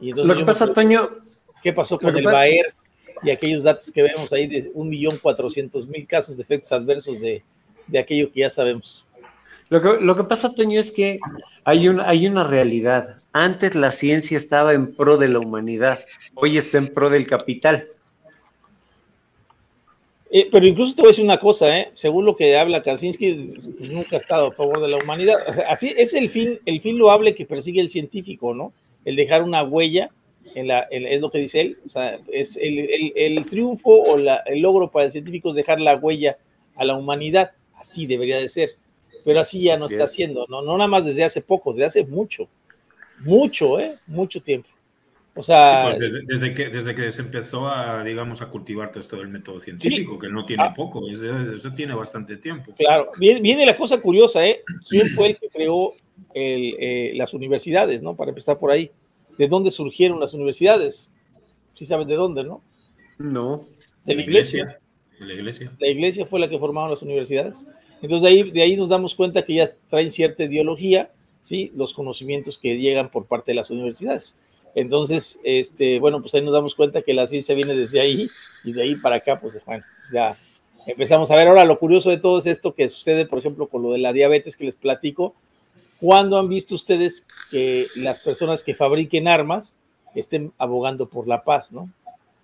Y 0.00 0.08
entonces 0.08 0.34
Lo 0.34 0.40
que 0.40 0.46
pasa, 0.46 0.72
Toño... 0.72 1.10
¿Qué 1.62 1.74
pasó 1.74 1.98
con 1.98 2.16
el 2.16 2.24
Baers 2.24 2.86
y 3.22 3.28
aquellos 3.28 3.62
datos 3.62 3.90
que 3.92 4.02
vemos 4.02 4.32
ahí 4.32 4.46
de 4.46 4.72
1.400.000 4.72 6.06
casos 6.06 6.38
de 6.38 6.42
efectos 6.42 6.72
adversos 6.72 7.20
de, 7.20 7.42
de 7.90 7.98
aquello 7.98 8.32
que 8.32 8.40
ya 8.40 8.50
sabemos? 8.50 9.06
Lo 9.68 9.80
que, 9.80 10.04
lo 10.04 10.16
que, 10.16 10.24
pasa, 10.24 10.54
Toño, 10.54 10.80
es 10.80 10.90
que 10.90 11.20
hay, 11.64 11.88
un, 11.88 12.00
hay 12.00 12.26
una 12.26 12.44
realidad. 12.44 13.16
Antes 13.32 13.74
la 13.74 13.92
ciencia 13.92 14.36
estaba 14.36 14.72
en 14.72 14.94
pro 14.94 15.16
de 15.16 15.28
la 15.28 15.38
humanidad, 15.38 16.00
hoy 16.34 16.58
está 16.58 16.78
en 16.78 16.92
pro 16.92 17.08
del 17.08 17.26
capital. 17.26 17.88
Eh, 20.32 20.48
pero 20.50 20.64
incluso 20.64 20.94
te 20.94 21.02
voy 21.02 21.08
a 21.08 21.10
decir 21.10 21.24
una 21.24 21.38
cosa, 21.38 21.76
¿eh? 21.76 21.90
según 21.94 22.24
lo 22.24 22.36
que 22.36 22.56
habla 22.56 22.82
Kaczynski, 22.82 23.52
nunca 23.80 24.14
ha 24.14 24.18
estado 24.18 24.48
a 24.48 24.52
favor 24.52 24.80
de 24.80 24.88
la 24.88 24.96
humanidad. 25.02 25.36
Así 25.68 25.92
es 25.96 26.14
el 26.14 26.30
fin, 26.30 26.56
el 26.66 26.80
fin 26.80 26.98
loable 26.98 27.34
que 27.34 27.46
persigue 27.46 27.80
el 27.80 27.88
científico, 27.88 28.54
¿no? 28.54 28.72
El 29.04 29.16
dejar 29.16 29.42
una 29.42 29.64
huella, 29.64 30.10
en 30.54 30.68
la, 30.68 30.80
es 30.90 31.20
lo 31.20 31.30
que 31.30 31.38
dice 31.38 31.60
él, 31.60 31.78
o 31.86 31.90
sea, 31.90 32.18
es 32.32 32.56
el, 32.56 33.12
el, 33.14 33.44
triunfo 33.46 34.02
o 34.02 34.16
la, 34.16 34.36
el 34.46 34.60
logro 34.60 34.90
para 34.90 35.06
el 35.06 35.12
científico 35.12 35.50
es 35.50 35.56
dejar 35.56 35.80
la 35.80 35.96
huella 35.96 36.38
a 36.76 36.84
la 36.84 36.96
humanidad, 36.96 37.52
así 37.80 38.06
debería 38.06 38.38
de 38.38 38.48
ser, 38.48 38.70
pero 39.24 39.40
así 39.40 39.62
ya 39.62 39.76
no 39.76 39.86
está 39.86 40.04
haciendo, 40.04 40.46
¿no? 40.48 40.62
No 40.62 40.76
nada 40.76 40.88
más 40.88 41.04
desde 41.04 41.24
hace 41.24 41.40
poco, 41.40 41.72
desde 41.72 41.86
hace 41.86 42.04
mucho, 42.04 42.48
mucho, 43.20 43.80
¿eh? 43.80 43.96
Mucho 44.06 44.42
tiempo. 44.42 44.68
O 45.34 45.42
sea, 45.42 45.94
pues 45.96 46.12
desde, 46.26 46.54
que, 46.54 46.68
desde 46.68 46.94
que 46.94 47.12
se 47.12 47.22
empezó 47.22 47.68
a, 47.68 48.02
digamos, 48.02 48.42
a 48.42 48.46
cultivar 48.46 48.90
todo 48.90 49.00
esto 49.00 49.16
del 49.16 49.28
método 49.28 49.60
científico, 49.60 50.18
que 50.18 50.28
no 50.28 50.44
tiene 50.44 50.64
ah. 50.64 50.74
poco, 50.74 51.00
eso 51.08 51.72
tiene 51.72 51.94
bastante 51.94 52.36
tiempo. 52.36 52.74
Claro, 52.76 53.12
viene, 53.16 53.64
la 53.64 53.76
cosa 53.76 54.00
curiosa, 54.00 54.44
¿eh? 54.46 54.62
¿Quién 54.88 55.10
fue 55.10 55.28
el 55.28 55.38
que 55.38 55.48
creó 55.48 55.94
eh, 56.34 57.12
las 57.14 57.32
universidades, 57.32 58.02
¿no? 58.02 58.16
Para 58.16 58.30
empezar 58.30 58.58
por 58.58 58.70
ahí. 58.70 58.90
¿De 59.38 59.46
dónde 59.46 59.70
surgieron 59.70 60.18
las 60.20 60.34
universidades? 60.34 61.08
Si 61.74 61.86
sabes 61.86 62.06
de 62.06 62.16
dónde, 62.16 62.44
¿no? 62.44 62.62
No. 63.18 63.66
De 64.04 64.16
la 64.16 64.22
iglesia. 64.22 64.80
La 65.20 65.34
iglesia. 65.34 65.70
La 65.78 65.88
iglesia 65.88 66.26
fue 66.26 66.40
la 66.40 66.48
que 66.48 66.58
formaron 66.58 66.90
las 66.90 67.02
universidades. 67.02 67.66
Entonces 68.02 68.22
de 68.22 68.28
ahí, 68.28 68.50
de 68.50 68.62
ahí 68.62 68.76
nos 68.76 68.88
damos 68.88 69.14
cuenta 69.14 69.44
que 69.44 69.54
ya 69.54 69.70
traen 69.88 70.10
cierta 70.10 70.44
ideología, 70.44 71.10
¿sí? 71.40 71.70
Los 71.76 71.94
conocimientos 71.94 72.58
que 72.58 72.78
llegan 72.78 73.10
por 73.10 73.26
parte 73.26 73.52
de 73.52 73.56
las 73.56 73.70
universidades. 73.70 74.36
Entonces, 74.74 75.38
este, 75.44 75.98
bueno, 75.98 76.20
pues 76.20 76.34
ahí 76.34 76.42
nos 76.42 76.52
damos 76.52 76.74
cuenta 76.74 77.02
que 77.02 77.12
la 77.12 77.26
ciencia 77.26 77.54
viene 77.54 77.74
desde 77.74 78.00
ahí 78.00 78.30
y 78.64 78.72
de 78.72 78.82
ahí 78.82 78.94
para 78.94 79.16
acá, 79.16 79.40
pues 79.40 79.60
bueno, 79.66 79.84
pues 80.00 80.12
ya 80.12 80.36
empezamos 80.86 81.30
a 81.30 81.36
ver. 81.36 81.48
Ahora, 81.48 81.64
lo 81.64 81.78
curioso 81.78 82.08
de 82.08 82.18
todo 82.18 82.38
es 82.38 82.46
esto 82.46 82.74
que 82.74 82.88
sucede, 82.88 83.26
por 83.26 83.38
ejemplo, 83.38 83.68
con 83.68 83.82
lo 83.82 83.92
de 83.92 83.98
la 83.98 84.12
diabetes 84.12 84.56
que 84.56 84.64
les 84.64 84.76
platico. 84.76 85.34
¿Cuándo 86.00 86.38
han 86.38 86.48
visto 86.48 86.74
ustedes 86.74 87.26
que 87.50 87.88
las 87.96 88.20
personas 88.20 88.62
que 88.62 88.74
fabriquen 88.74 89.28
armas 89.28 89.76
estén 90.14 90.52
abogando 90.56 91.08
por 91.08 91.28
la 91.28 91.44
paz, 91.44 91.72
no? 91.72 91.90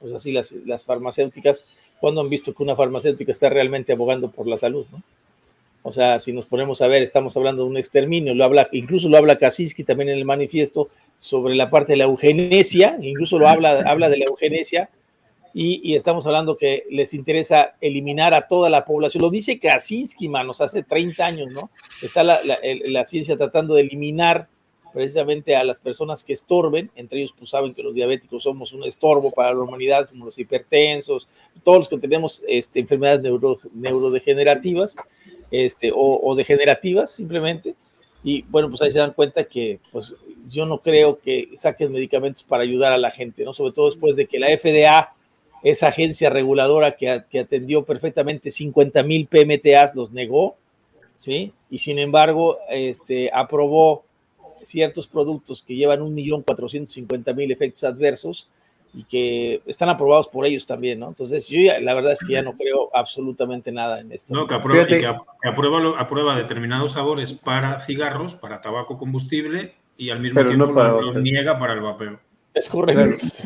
Pues 0.01 0.12
así 0.12 0.31
las, 0.31 0.53
las 0.53 0.85
farmacéuticas, 0.85 1.65
¿cuándo 2.01 2.20
han 2.20 2.28
visto 2.28 2.55
que 2.55 2.62
una 2.62 2.77
farmacéutica 2.77 3.32
está 3.32 3.48
realmente 3.48 3.93
abogando 3.93 4.31
por 4.31 4.47
la 4.47 4.56
salud, 4.56 4.86
no? 4.93 5.02
O 5.82 5.93
sea, 5.93 6.18
si 6.18 6.32
nos 6.32 6.47
ponemos 6.47 6.82
a 6.82 6.89
ver, 6.89 7.02
estamos 7.02 7.36
hablando 7.36 7.62
de 7.62 7.70
un 7.70 7.77
exterminio, 7.77 8.35
lo 8.35 8.43
habla, 8.43 8.68
incluso 8.73 9.09
lo 9.09 9.18
habla 9.18 9.39
Kaczynski 9.39 9.85
también 9.85 10.09
en 10.09 10.18
el 10.18 10.24
manifiesto 10.24 10.89
sobre 11.20 11.55
la 11.55 11.70
parte 11.70 11.93
de 11.93 11.98
la 11.98 12.05
eugenesia, 12.05 12.98
incluso 13.01 13.39
lo 13.39 13.48
habla, 13.48 13.82
habla 13.82 14.09
de 14.09 14.18
la 14.18 14.24
eugenesia, 14.24 14.90
y, 15.59 15.94
estamos 15.94 16.27
hablando 16.27 16.59
que 16.59 16.85
les 16.90 17.14
interesa 17.14 17.77
eliminar 17.81 18.35
a 18.35 18.47
toda 18.47 18.68
la 18.68 18.85
población. 18.85 19.23
Lo 19.23 19.31
dice 19.31 19.59
Kaczynski, 19.59 20.28
manos, 20.28 20.60
hace 20.60 20.82
30 20.82 21.24
años, 21.24 21.51
¿no? 21.51 21.70
Está 22.02 22.23
la, 22.23 23.05
ciencia 23.06 23.39
tratando 23.39 23.74
de 23.74 23.81
eliminar 23.81 24.48
precisamente 24.97 25.55
a 25.55 25.62
las 25.62 25.78
personas 25.78 26.24
que 26.24 26.32
estorben, 26.32 26.90
entre 26.97 27.18
ellos 27.18 27.35
pues 27.39 27.51
saben 27.51 27.74
que 27.74 27.82
los 27.82 27.94
diabéticos 27.94 28.44
somos 28.44 28.73
un 28.73 28.82
estorbo 28.82 29.31
para 29.31 29.52
la 29.52 29.60
humanidad, 29.60 30.09
como 30.09 30.24
los 30.24 30.39
hipertensos, 30.39 31.28
todos 31.62 31.81
los 31.81 31.89
que 31.89 31.98
tenemos 31.98 32.43
este, 32.48 32.81
enfermedades 32.81 33.20
neuro, 33.20 33.59
neurodegenerativas, 33.74 34.97
este, 35.51 35.93
o, 35.94 36.35
degenerativas 36.35 37.10
simplemente. 37.10 37.74
Y 38.24 38.40
bueno, 38.48 38.70
pues 38.70 38.81
ahí 38.81 38.90
se 38.90 38.98
dan 38.98 39.12
cuenta 39.12 39.44
que 39.44 39.81
pues 39.93 40.16
yo 40.48 40.64
no 40.64 40.78
creo 40.78 41.18
que 41.18 41.51
saquen 41.59 41.93
medicamentos 41.93 42.43
para 42.43 42.62
ayudar 42.62 42.94
a 42.94 42.98
la 42.98 43.10
gente, 43.10 43.44
¿no? 43.44 43.52
Sobre 43.52 43.73
todo 43.73 43.90
después 43.90 44.16
de 44.16 44.27
que 44.27 44.39
la 44.39 44.48
FDA, 44.56 45.12
esa 45.62 45.89
agencia 45.89 46.31
reguladora 46.31 46.97
que, 46.97 47.23
que 47.31 47.40
atendió 47.40 47.85
perfectamente 47.85 48.51
50 48.51 49.02
mil 49.02 49.27
PMTAs, 49.27 49.94
los 49.94 50.10
negó, 50.10 50.56
¿sí? 51.18 51.52
Y 51.68 51.81
sin 51.81 51.98
embargo, 51.98 52.56
este, 52.70 53.31
aprobó 53.31 54.06
ciertos 54.62 55.06
productos 55.06 55.62
que 55.62 55.76
llevan 55.76 56.00
1.450.000 56.00 57.52
efectos 57.52 57.84
adversos 57.84 58.48
y 58.96 59.04
que 59.04 59.60
están 59.66 59.90
aprobados 59.90 60.26
por 60.26 60.46
ellos 60.46 60.66
también, 60.66 61.00
¿no? 61.00 61.08
Entonces, 61.08 61.48
yo 61.48 61.60
la 61.80 61.94
verdad 61.94 62.12
es 62.12 62.24
que 62.26 62.32
ya 62.32 62.42
no 62.42 62.56
creo 62.56 62.90
absolutamente 62.94 63.70
nada 63.70 64.00
en 64.00 64.10
esto. 64.10 64.32
No, 64.32 64.46
que 64.46 64.54
aprueba, 64.54 64.86
que 64.86 65.06
aprueba, 65.46 66.00
aprueba, 66.00 66.34
determinados 66.34 66.92
sabores 66.92 67.34
para 67.34 67.78
cigarros, 67.80 68.34
para 68.34 68.62
tabaco 68.62 68.96
combustible 68.96 69.74
y 69.98 70.08
al 70.10 70.20
mismo 70.20 70.42
tiempo 70.46 70.66
los, 70.66 71.16
niega 71.16 71.58
para 71.58 71.74
el 71.74 71.80
vapeo. 71.80 72.18
Es 72.54 72.70
correcto. 72.70 73.02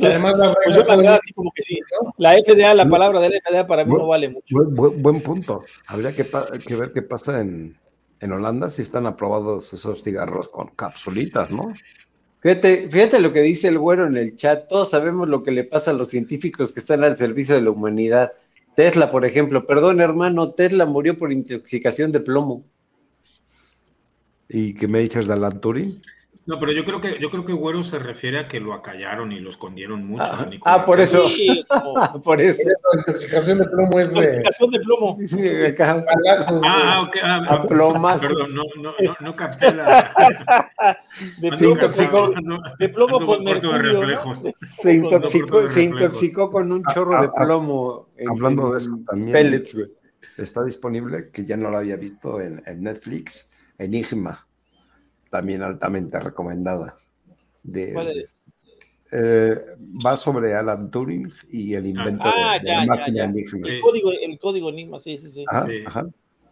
Además, 0.07 0.39
la, 0.39 0.55
pues 0.65 0.89
así 0.89 1.33
como 1.33 1.51
que 1.53 1.65
sí. 1.65 1.81
La 2.17 2.35
FDA, 2.35 2.73
la 2.77 2.89
palabra 2.89 3.21
de 3.21 3.31
la 3.31 3.41
FDA 3.41 3.67
para 3.67 3.85
mí 3.85 3.93
no 3.93 4.07
vale 4.07 4.29
mucho. 4.29 4.57
Buen, 4.71 5.21
punto. 5.21 5.65
Habría 5.89 6.15
que, 6.15 6.31
que, 6.65 6.77
ver 6.77 6.93
qué 6.93 7.03
pasa 7.03 7.41
en, 7.41 7.77
en 8.21 8.33
Holanda 8.33 8.71
si 8.71 8.83
están 8.83 9.07
aprobados 9.07 9.73
esos 9.73 10.03
cigarros 10.03 10.49
con 10.49 10.69
capsulitas, 10.69 11.51
¿no? 11.51 11.75
Fíjate, 12.41 12.89
fíjate 12.89 13.21
lo 13.21 13.33
que 13.33 13.43
dice 13.43 13.69
el 13.69 13.79
güero 13.79 14.07
en 14.07 14.17
el 14.17 14.37
chat. 14.37 14.69
Todos 14.69 14.91
sabemos 14.91 15.29
lo 15.29 15.43
que 15.43 15.51
le 15.51 15.65
pasa 15.65 15.91
a 15.91 15.95
los 15.95 16.09
científicos 16.09 16.73
que 16.73 16.81
están 16.81 17.05
al 17.05 17.17
servicio 17.17 17.55
de 17.55 17.63
la 17.63 17.71
humanidad. 17.71 18.33
Tesla, 18.75 19.11
por 19.11 19.25
ejemplo. 19.25 19.67
Perdón, 19.67 20.01
hermano, 20.01 20.53
Tesla 20.53 20.87
murió 20.87 21.19
por 21.19 21.33
intoxicación 21.33 22.13
de 22.13 22.21
plomo. 22.21 22.65
¿Y 24.49 24.75
qué 24.75 24.89
me 24.89 25.01
dices 25.01 25.27
de 25.27 25.35
Alan 25.35 25.61
Turing? 25.61 26.01
No, 26.47 26.59
pero 26.59 26.73
yo 26.73 26.85
creo 26.85 27.01
que 27.01 27.19
yo 27.21 27.31
creo 27.31 27.45
que 27.45 27.53
Güero 27.53 27.85
se 27.85 27.99
refiere 27.99 28.39
a 28.39 28.49
que 28.49 28.61
lo 28.61 28.73
acallaron 28.73 29.31
y 29.31 29.41
lo 29.41 29.51
escondieron 29.51 30.05
mucho. 30.07 30.25
Ah, 30.25 30.49
ah 30.65 30.87
por 30.87 30.99
eso. 30.99 31.29
por 32.25 32.41
eso. 32.41 32.63
La 32.93 33.01
intoxicación 33.01 33.59
de 33.59 33.67
plomo 33.67 34.01
es 34.01 34.13
de. 34.15 34.21
Intoxicación 34.21 34.71
de 34.71 34.81
plomo. 34.81 35.19
ah, 36.65 37.03
ok. 37.07 37.17
Ah, 37.23 37.45
ah 37.47 37.63
Perdón, 37.69 38.03
no, 38.03 38.65
no, 38.77 38.95
no, 39.01 39.17
no 39.21 39.37
capté 39.37 39.75
la. 39.75 40.13
de, 41.39 41.51
plomo, 41.51 41.75
intoxicó, 41.75 42.33
de 42.79 42.89
plomo 42.89 43.27
con 43.27 43.45
mercurio. 43.45 44.19
Se 44.55 44.95
intoxicó, 44.95 45.67
se 45.69 45.83
intoxicó 45.83 46.51
con 46.51 46.73
un 46.73 46.83
chorro 46.85 47.21
de 47.21 47.29
plomo. 47.29 48.09
Hablando 48.27 48.73
de 48.73 48.79
eso 48.79 48.99
también. 49.07 49.33
Pellets, 49.33 49.77
Está 50.39 50.65
disponible, 50.65 51.31
que 51.31 51.45
ya 51.45 51.59
no 51.59 51.71
lo 51.71 51.77
había 51.77 51.97
visto 51.97 52.41
en, 52.41 52.63
en 52.65 52.83
Netflix, 52.83 53.51
Enigma 53.77 54.47
también 55.31 55.63
altamente 55.63 56.19
recomendada. 56.21 56.97
De, 57.63 58.27
eh, 59.13 59.55
va 60.05 60.17
sobre 60.17 60.55
Alan 60.55 60.91
Turing 60.91 61.33
y 61.51 61.75
el 61.75 61.87
invento 61.87 62.25
ah, 62.25 62.59
de, 62.63 62.71
la 62.71 62.87
máquina 62.87 63.25
Enigma. 63.25 63.69
El 63.69 63.81
código, 63.81 64.13
el 64.13 64.39
código 64.39 64.69
Enigma, 64.71 65.01
sí, 65.01 65.19
sí, 65.19 65.31
sí. 65.31 65.45
Ajá, 65.49 66.07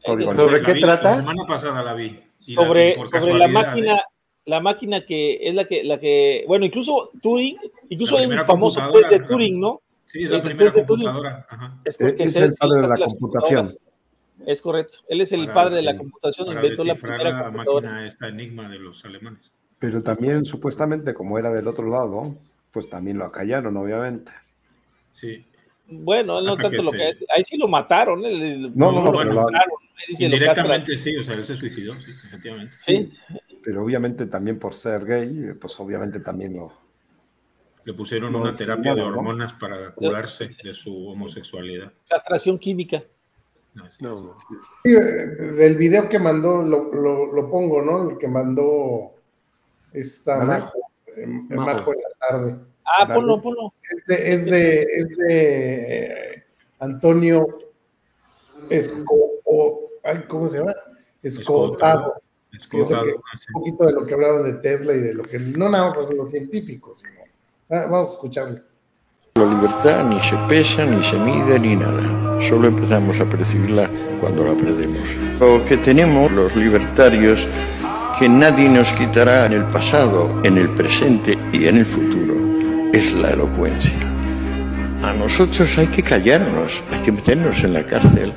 ¿Sobre 0.05 0.63
qué 0.63 0.75
trata? 0.75 1.11
La 1.11 1.15
semana 1.17 1.47
pasada 1.47 1.83
la 1.83 1.95
vi. 1.95 2.19
sobre, 2.41 2.97
la, 2.97 3.21
sobre 3.21 3.39
la 3.39 3.49
máquina, 3.49 4.03
la 4.45 4.61
máquina 4.61 5.05
que 5.05 5.39
es 5.43 5.55
la 5.55 5.65
que, 5.67 5.85
la 5.85 6.01
que, 6.01 6.45
bueno, 6.49 6.65
incluso 6.65 7.11
Turing, 7.23 7.57
incluso 7.91 8.17
hay 8.17 8.27
un 8.27 8.45
famoso 8.45 8.81
test 8.93 9.11
de 9.11 9.21
Turing, 9.21 9.61
¿no? 9.61 9.83
Sí, 10.05 10.25
es 10.25 10.31
la 10.31 10.41
primera 10.41 10.73
computadora. 10.73 11.47
Es, 11.85 12.01
es, 12.01 12.37
el 12.37 12.55
padre 12.55 12.83
de 12.83 12.89
la 12.89 13.07
computación. 13.07 13.69
Es 14.47 14.63
correcto. 14.63 14.99
Él 15.09 15.21
es 15.21 15.33
el 15.33 15.49
padre 15.49 15.77
de 15.77 15.83
la 15.83 15.97
computación, 15.97 16.53
inventó 16.53 16.85
la 16.85 16.95
primera 16.95 17.51
máquina 17.51 18.07
esta 18.07 18.29
enigma 18.29 18.69
de 18.69 18.79
los 18.79 19.05
alemanes. 19.05 19.53
Pero 19.79 20.03
también, 20.03 20.45
supuestamente, 20.45 21.15
como 21.15 21.39
era 21.39 21.51
del 21.51 21.69
otro 21.69 21.89
lado, 21.89 22.37
pues 22.73 22.89
también 22.89 23.19
lo 23.19 23.25
acallaron, 23.25 23.77
obviamente. 23.77 24.33
Sí. 25.13 25.45
Bueno, 25.91 26.41
no 26.41 26.57
tanto 26.57 26.83
lo 26.83 26.93
que 26.93 27.13
ahí 27.35 27.45
sí 27.45 27.57
lo 27.57 27.69
mataron. 27.69 28.21
no, 28.21 28.93
no, 28.93 29.05
no, 29.05 29.25
lo 29.25 29.35
mataron. 29.35 29.77
Indirectamente 30.19 30.97
sí, 30.97 31.17
o 31.17 31.25
sea, 31.25 31.35
él 31.35 31.45
se 31.45 31.57
suicidó, 31.57 31.95
sí, 31.95 32.13
efectivamente. 32.27 32.77
Sí. 32.79 33.09
Pero 33.63 33.83
obviamente 33.83 34.27
también 34.27 34.59
por 34.59 34.75
ser 34.75 35.05
gay, 35.05 35.55
pues 35.61 35.79
obviamente 35.81 36.21
también 36.21 36.55
lo. 36.55 36.73
Le 37.85 37.95
pusieron 37.95 38.35
una 38.35 38.53
terapia 38.53 38.95
de 38.95 39.03
hormonas 39.03 39.55
para 39.55 39.95
curarse 39.95 40.47
de 40.63 40.75
su 40.75 41.09
homosexualidad. 41.09 41.93
Castración 42.09 42.59
química. 42.59 43.03
No, 44.01 44.37
Sí, 44.83 44.93
del 44.93 45.77
video 45.77 46.09
que 46.09 46.19
mandó, 46.19 46.63
lo, 46.63 46.93
lo, 46.93 47.51
pongo, 47.51 47.83
¿no? 47.83 48.11
El 48.11 48.19
que 48.19 48.29
mandó 48.29 49.13
Está 49.93 50.45
Majo, 50.45 50.79
Majo 51.49 51.93
en 51.93 52.01
la 52.01 52.29
tarde. 52.29 52.57
Ah, 52.85 53.07
ponlo, 53.13 53.41
ponlo. 53.41 53.75
Es 53.83 54.07
de, 54.07 54.33
es 54.33 54.47
de, 54.47 54.83
es 54.83 55.17
de 55.17 56.45
Antonio 56.79 57.47
Esco, 58.71 59.41
¿cómo 60.29 60.49
se 60.49 60.59
llama? 60.59 60.75
Escotado. 61.23 62.15
Escotado. 62.53 63.05
un 63.05 63.53
poquito 63.53 63.85
de 63.85 63.93
lo 63.93 64.07
que 64.07 64.15
hablaban 64.15 64.45
de 64.45 64.55
Tesla 64.55 64.95
y 64.95 65.01
de 65.01 65.15
lo 65.15 65.23
que 65.23 65.39
no 65.39 65.69
nada 65.69 65.89
más 65.89 66.11
los 66.11 66.31
científicos, 66.31 66.99
sino, 67.01 67.21
ah, 67.71 67.87
vamos 67.91 68.11
a 68.11 68.13
escucharlo. 68.13 68.61
La 69.39 69.45
libertad 69.45 70.05
ni 70.05 70.21
se 70.21 70.35
pesa, 70.49 70.85
ni 70.85 71.01
se 71.05 71.17
mide, 71.17 71.61
ni 71.61 71.77
nada. 71.77 72.03
Solo 72.49 72.67
empezamos 72.67 73.21
a 73.21 73.25
percibirla 73.25 73.89
cuando 74.21 74.45
la 74.45 74.53
perdemos. 74.55 74.99
Lo 75.39 75.65
que 75.65 75.77
tenemos 75.77 76.33
los 76.33 76.57
libertarios, 76.57 77.47
que 78.19 78.29
nadie 78.29 78.69
nos 78.69 78.91
quitará 78.95 79.47
en 79.47 79.53
el 79.53 79.65
pasado, 79.67 80.29
en 80.43 80.59
el 80.59 80.69
presente 80.71 81.39
y 81.53 81.69
en 81.69 81.77
el 81.77 81.87
futuro, 81.87 82.35
es 82.93 83.13
la 83.13 83.31
elocuencia. 83.31 83.93
A 85.05 85.13
nosotros 85.13 85.69
hay 85.79 85.87
que 85.87 86.03
callarnos, 86.03 86.83
hay 86.93 86.99
que 87.05 87.13
meternos 87.13 87.63
en 87.63 87.75
la 87.75 87.85
cárcel 87.85 88.33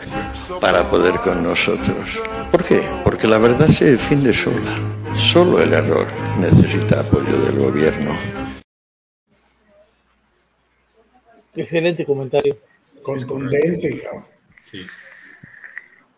para 0.60 0.88
poder 0.88 1.16
con 1.22 1.42
nosotros. 1.42 2.20
¿Por 2.52 2.64
qué? 2.64 2.80
Porque 3.04 3.28
la 3.28 3.40
verdad 3.40 3.70
se 3.70 3.86
defiende 3.94 4.36
sola. 4.36 4.78
Solo 5.16 5.60
el 5.64 5.74
error 5.74 6.06
necesita 6.40 7.00
apoyo 7.00 7.42
del 7.44 7.58
gobierno. 7.58 8.41
Excelente 11.56 12.06
comentario. 12.06 12.58
Contundente, 13.04 14.02
cabrón. 14.02 14.26
Sí. 14.70 14.86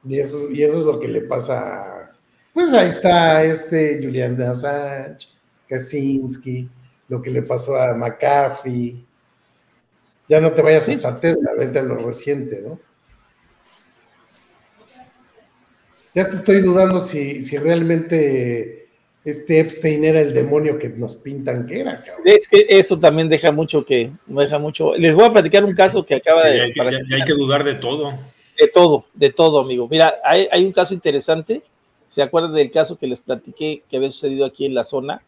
Y 0.05 0.19
eso, 0.19 0.51
y 0.51 0.63
eso 0.63 0.79
es 0.79 0.85
lo 0.85 0.99
que 0.99 1.07
le 1.07 1.21
pasa. 1.21 2.11
Pues 2.53 2.71
ahí 2.73 2.89
está 2.89 3.43
este 3.43 3.99
Julian 4.03 4.39
Assange, 4.41 5.27
Kaczynski, 5.67 6.69
lo 7.07 7.21
que 7.21 7.31
le 7.31 7.43
pasó 7.43 7.77
a 7.77 7.93
McAfee. 7.93 9.03
Ya 10.29 10.39
no 10.39 10.51
te 10.51 10.61
vayas 10.61 10.87
a 10.87 10.93
esta 10.93 11.15
Tesla, 11.19 11.51
vete 11.57 11.79
a 11.79 11.83
lo 11.83 11.95
reciente, 11.95 12.61
¿no? 12.61 12.79
Ya 16.13 16.29
te 16.29 16.35
estoy 16.35 16.61
dudando 16.61 17.01
si, 17.01 17.41
si 17.43 17.57
realmente 17.57 18.82
este 19.25 19.61
Epstein 19.61 20.03
era 20.03 20.19
el 20.19 20.33
demonio 20.33 20.77
que 20.77 20.89
nos 20.89 21.15
pintan 21.15 21.65
que 21.65 21.79
era, 21.79 22.03
cabrón. 22.03 22.23
Es 22.25 22.47
que 22.47 22.65
eso 22.67 22.99
también 22.99 23.29
deja 23.29 23.51
mucho 23.51 23.85
que, 23.85 24.11
deja 24.25 24.59
mucho. 24.59 24.95
Les 24.95 25.13
voy 25.13 25.25
a 25.25 25.31
platicar 25.31 25.63
un 25.63 25.73
caso 25.73 26.05
que 26.05 26.15
acaba 26.15 26.45
de. 26.45 26.73
Ya, 26.75 27.15
hay 27.15 27.23
que 27.23 27.33
dudar 27.33 27.63
de 27.63 27.75
todo. 27.75 28.13
De 28.57 28.67
todo, 28.67 29.05
de 29.13 29.31
todo, 29.31 29.59
amigo. 29.59 29.87
Mira, 29.89 30.15
hay, 30.23 30.65
un 30.65 30.73
caso 30.73 30.93
interesante. 30.93 31.61
¿Se 32.07 32.21
acuerdan 32.21 32.53
del 32.53 32.69
caso 32.69 32.97
que 32.97 33.07
les 33.07 33.19
platiqué 33.19 33.81
que 33.89 33.97
había 33.97 34.11
sucedido 34.11 34.45
aquí 34.45 34.65
en 34.65 34.75
la 34.75 34.83
zona? 34.83 35.23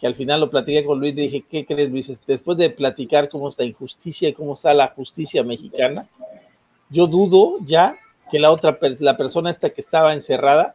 Que 0.00 0.06
al 0.06 0.14
final 0.14 0.40
lo 0.40 0.48
platiqué 0.48 0.84
con 0.84 0.98
Luis 0.98 1.12
y 1.12 1.22
dije, 1.22 1.44
¿qué 1.50 1.66
crees, 1.66 1.90
Luis? 1.90 2.20
Después 2.26 2.56
de 2.56 2.70
platicar 2.70 3.28
cómo 3.28 3.48
está 3.48 3.64
injusticia 3.64 4.28
y 4.28 4.32
cómo 4.32 4.54
está 4.54 4.72
la 4.72 4.88
justicia 4.88 5.42
mexicana, 5.42 6.08
yo 6.88 7.06
dudo 7.06 7.58
ya 7.66 7.96
que 8.30 8.38
la 8.38 8.50
otra, 8.50 8.78
la 9.00 9.16
persona 9.16 9.50
esta 9.50 9.70
que 9.70 9.80
estaba 9.80 10.14
encerrada, 10.14 10.74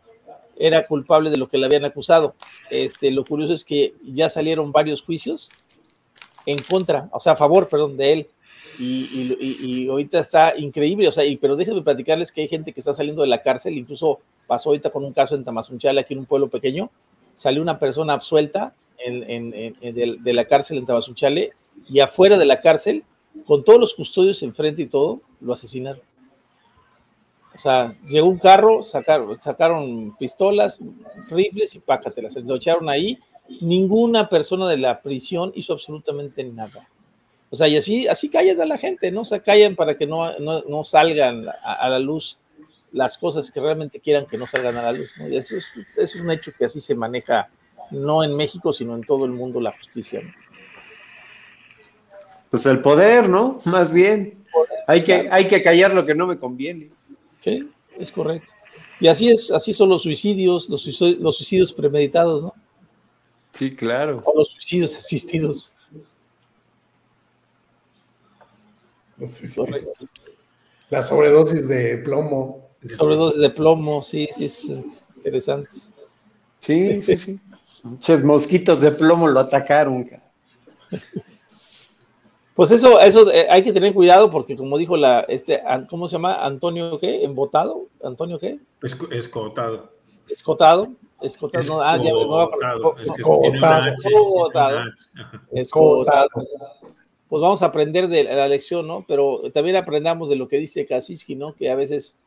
era 0.59 0.85
culpable 0.85 1.29
de 1.29 1.37
lo 1.37 1.47
que 1.47 1.57
le 1.57 1.65
habían 1.65 1.85
acusado. 1.85 2.35
Este, 2.69 3.11
lo 3.11 3.23
curioso 3.23 3.53
es 3.53 3.63
que 3.63 3.93
ya 4.03 4.29
salieron 4.29 4.71
varios 4.71 5.01
juicios 5.01 5.51
en 6.45 6.59
contra, 6.59 7.09
o 7.11 7.19
sea, 7.19 7.33
a 7.33 7.35
favor, 7.35 7.67
perdón, 7.67 7.97
de 7.97 8.13
él. 8.13 8.27
Y, 8.79 9.87
ahorita 9.89 10.19
está 10.19 10.53
increíble, 10.55 11.07
o 11.07 11.11
sea, 11.11 11.23
pero 11.41 11.55
déjenme 11.55 11.81
platicarles 11.81 12.31
que 12.31 12.41
hay 12.41 12.47
gente 12.47 12.73
que 12.73 12.79
está 12.79 12.93
saliendo 12.93 13.23
de 13.23 13.27
la 13.27 13.41
cárcel, 13.41 13.75
incluso 13.75 14.19
pasó 14.45 14.69
ahorita 14.69 14.91
con 14.91 15.03
un 15.03 15.13
caso 15.13 15.33
en 15.33 15.43
Tamazunchale, 15.43 15.99
aquí 15.99 16.13
en 16.13 16.19
un 16.19 16.25
pueblo 16.25 16.47
pequeño, 16.47 16.91
salió 17.35 17.61
una 17.61 17.79
persona 17.79 18.13
absuelta 18.13 18.75
de, 19.03 20.33
la 20.33 20.45
cárcel 20.45 20.77
en 20.77 20.85
Tamazunchale 20.85 21.53
y 21.89 21.99
afuera 22.01 22.37
de 22.37 22.45
la 22.45 22.61
cárcel, 22.61 23.03
con 23.45 23.63
todos 23.63 23.79
los 23.79 23.93
custodios 23.95 24.43
enfrente 24.43 24.83
y 24.83 24.87
todo, 24.87 25.21
lo 25.41 25.53
asesinaron. 25.53 26.01
O 27.57 27.59
sea, 27.59 27.91
llegó 28.05 28.29
un 28.29 28.37
carro, 28.37 28.83
sacaron, 28.83 29.35
sacaron 29.35 30.15
pistolas, 30.19 30.79
rifles 31.27 31.73
y 31.73 31.79
pácatelas, 31.79 32.33
se 32.33 32.41
lo 32.41 32.55
echaron 32.55 32.87
ahí. 32.87 33.17
Ninguna 33.61 34.29
persona 34.29 34.69
de 34.69 34.77
la 34.77 35.01
prisión 35.01 35.51
hizo 35.55 35.73
absolutamente 35.73 36.43
nada. 36.43 36.87
O 37.49 37.55
sea, 37.55 37.67
y 37.67 37.75
así, 37.75 38.07
así 38.07 38.29
callan 38.29 38.61
a 38.61 38.65
la 38.65 38.77
gente, 38.77 39.11
¿no? 39.11 39.21
O 39.21 39.25
sea, 39.25 39.39
callan 39.39 39.75
para 39.75 39.97
que 39.97 40.05
no, 40.05 40.37
no, 40.37 40.83
salgan 40.83 41.47
a, 41.63 41.89
la 41.89 41.97
luz 41.97 42.37
las 42.91 43.17
cosas 43.17 43.49
que 43.49 43.59
realmente 43.59 43.99
quieran 43.99 44.27
que 44.27 44.37
no 44.37 44.45
salgan 44.45 44.77
a 44.77 44.83
la 44.83 44.91
luz. 44.91 45.09
¿no? 45.17 45.27
Y 45.27 45.37
eso 45.37 45.57
es, 45.57 45.67
es, 45.97 46.15
un 46.15 46.29
hecho 46.29 46.51
que 46.55 46.65
así 46.65 46.79
se 46.79 46.93
maneja, 46.93 47.49
no 47.89 48.23
en 48.23 48.35
México, 48.35 48.71
sino 48.71 48.93
en 48.93 49.01
todo 49.01 49.25
el 49.25 49.31
mundo 49.31 49.59
la 49.59 49.71
justicia. 49.71 50.21
¿no? 50.21 50.31
Pues 52.51 52.67
el 52.67 52.83
poder, 52.83 53.27
¿no? 53.27 53.61
Más 53.65 53.91
bien. 53.91 54.45
Hay 54.85 55.03
que, 55.03 55.27
hay 55.31 55.47
que 55.47 55.63
callar 55.63 55.95
lo 55.95 56.05
que 56.05 56.13
no 56.13 56.27
me 56.27 56.37
conviene. 56.37 56.91
Sí, 57.47 57.69
es 57.97 58.11
correcto. 58.11 58.51
Y 58.99 59.07
así 59.07 59.29
es, 59.29 59.51
así 59.51 59.71
son 59.71 59.87
los 59.89 60.03
suicidios, 60.03 60.67
los 60.67 60.81
suicidios, 60.83 61.71
premeditados, 61.71 62.41
¿no? 62.43 62.53
Sí, 63.53 63.73
claro. 63.73 64.21
O 64.25 64.37
los 64.37 64.49
suicidios 64.49 64.95
asistidos. 64.95 65.71
La 70.89 71.01
sobredosis 71.01 71.67
de 71.69 71.97
plomo. 71.99 72.69
Sobredosis 72.89 73.39
de 73.39 73.49
plomo, 73.49 74.01
sí, 74.01 74.27
sí, 74.35 74.45
es 74.45 74.65
interesante. 75.15 75.69
Sí, 76.61 77.01
sí, 77.01 77.17
sí. 77.17 77.39
Muchos 77.83 78.23
mosquitos 78.23 78.81
de 78.81 78.91
plomo 78.91 79.27
lo 79.27 79.39
atacaron. 79.39 80.09
Pues 82.57 82.71
eso, 82.71 82.99
eso 82.99 83.31
eh, 83.31 83.45
hay 83.51 83.61
que 83.61 83.71
tener 83.71 83.93
cuidado 83.93 84.31
porque 84.31 84.57
como 84.57 84.79
dijo 84.79 84.97
la, 84.97 85.19
este, 85.29 85.61
¿cómo 85.87 86.07
se 86.07 86.13
llama? 86.13 86.43
Antonio 86.43 86.97
qué? 86.97 87.23
¿Embotado? 87.23 87.85
¿Antonio 88.03 88.39
qué? 88.39 88.57
escotado. 89.11 89.91
Escotado. 90.27 90.87
Escotado. 91.21 91.63
No, 91.67 91.81
ah, 91.81 91.97
ya 91.97 92.09
Escotado. 93.03 94.79
Escotado. 95.51 96.29
Pues 97.29 97.41
vamos 97.41 97.61
a 97.61 97.67
aprender 97.67 98.07
de 98.07 98.23
la 98.23 98.47
lección, 98.47 98.87
¿no? 98.87 99.05
Pero 99.07 99.43
también 99.53 99.75
aprendamos 99.75 100.27
de 100.27 100.37
lo 100.37 100.47
que 100.47 100.57
dice 100.57 100.87
Kaczynski, 100.87 101.35
¿no? 101.35 101.53
Que 101.53 101.69
a 101.69 101.75
veces 101.75 102.17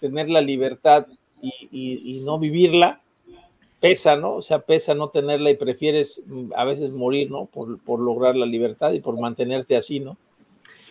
tener 0.00 0.28
la 0.28 0.40
libertad 0.40 1.06
y, 1.40 1.68
y 1.70 2.20
no 2.24 2.40
vivirla 2.40 3.01
pesa, 3.82 4.14
¿no? 4.14 4.36
O 4.36 4.42
sea, 4.42 4.60
pesa 4.60 4.94
no 4.94 5.08
tenerla 5.08 5.50
y 5.50 5.56
prefieres 5.56 6.22
mm, 6.24 6.52
a 6.56 6.64
veces 6.64 6.92
morir, 6.92 7.32
¿no? 7.32 7.46
Por, 7.46 7.98
lograr 7.98 8.36
la 8.36 8.46
libertad 8.46 8.92
y 8.92 9.00
por 9.00 9.20
mantenerte 9.20 9.76
así, 9.76 9.98
¿no? 9.98 10.16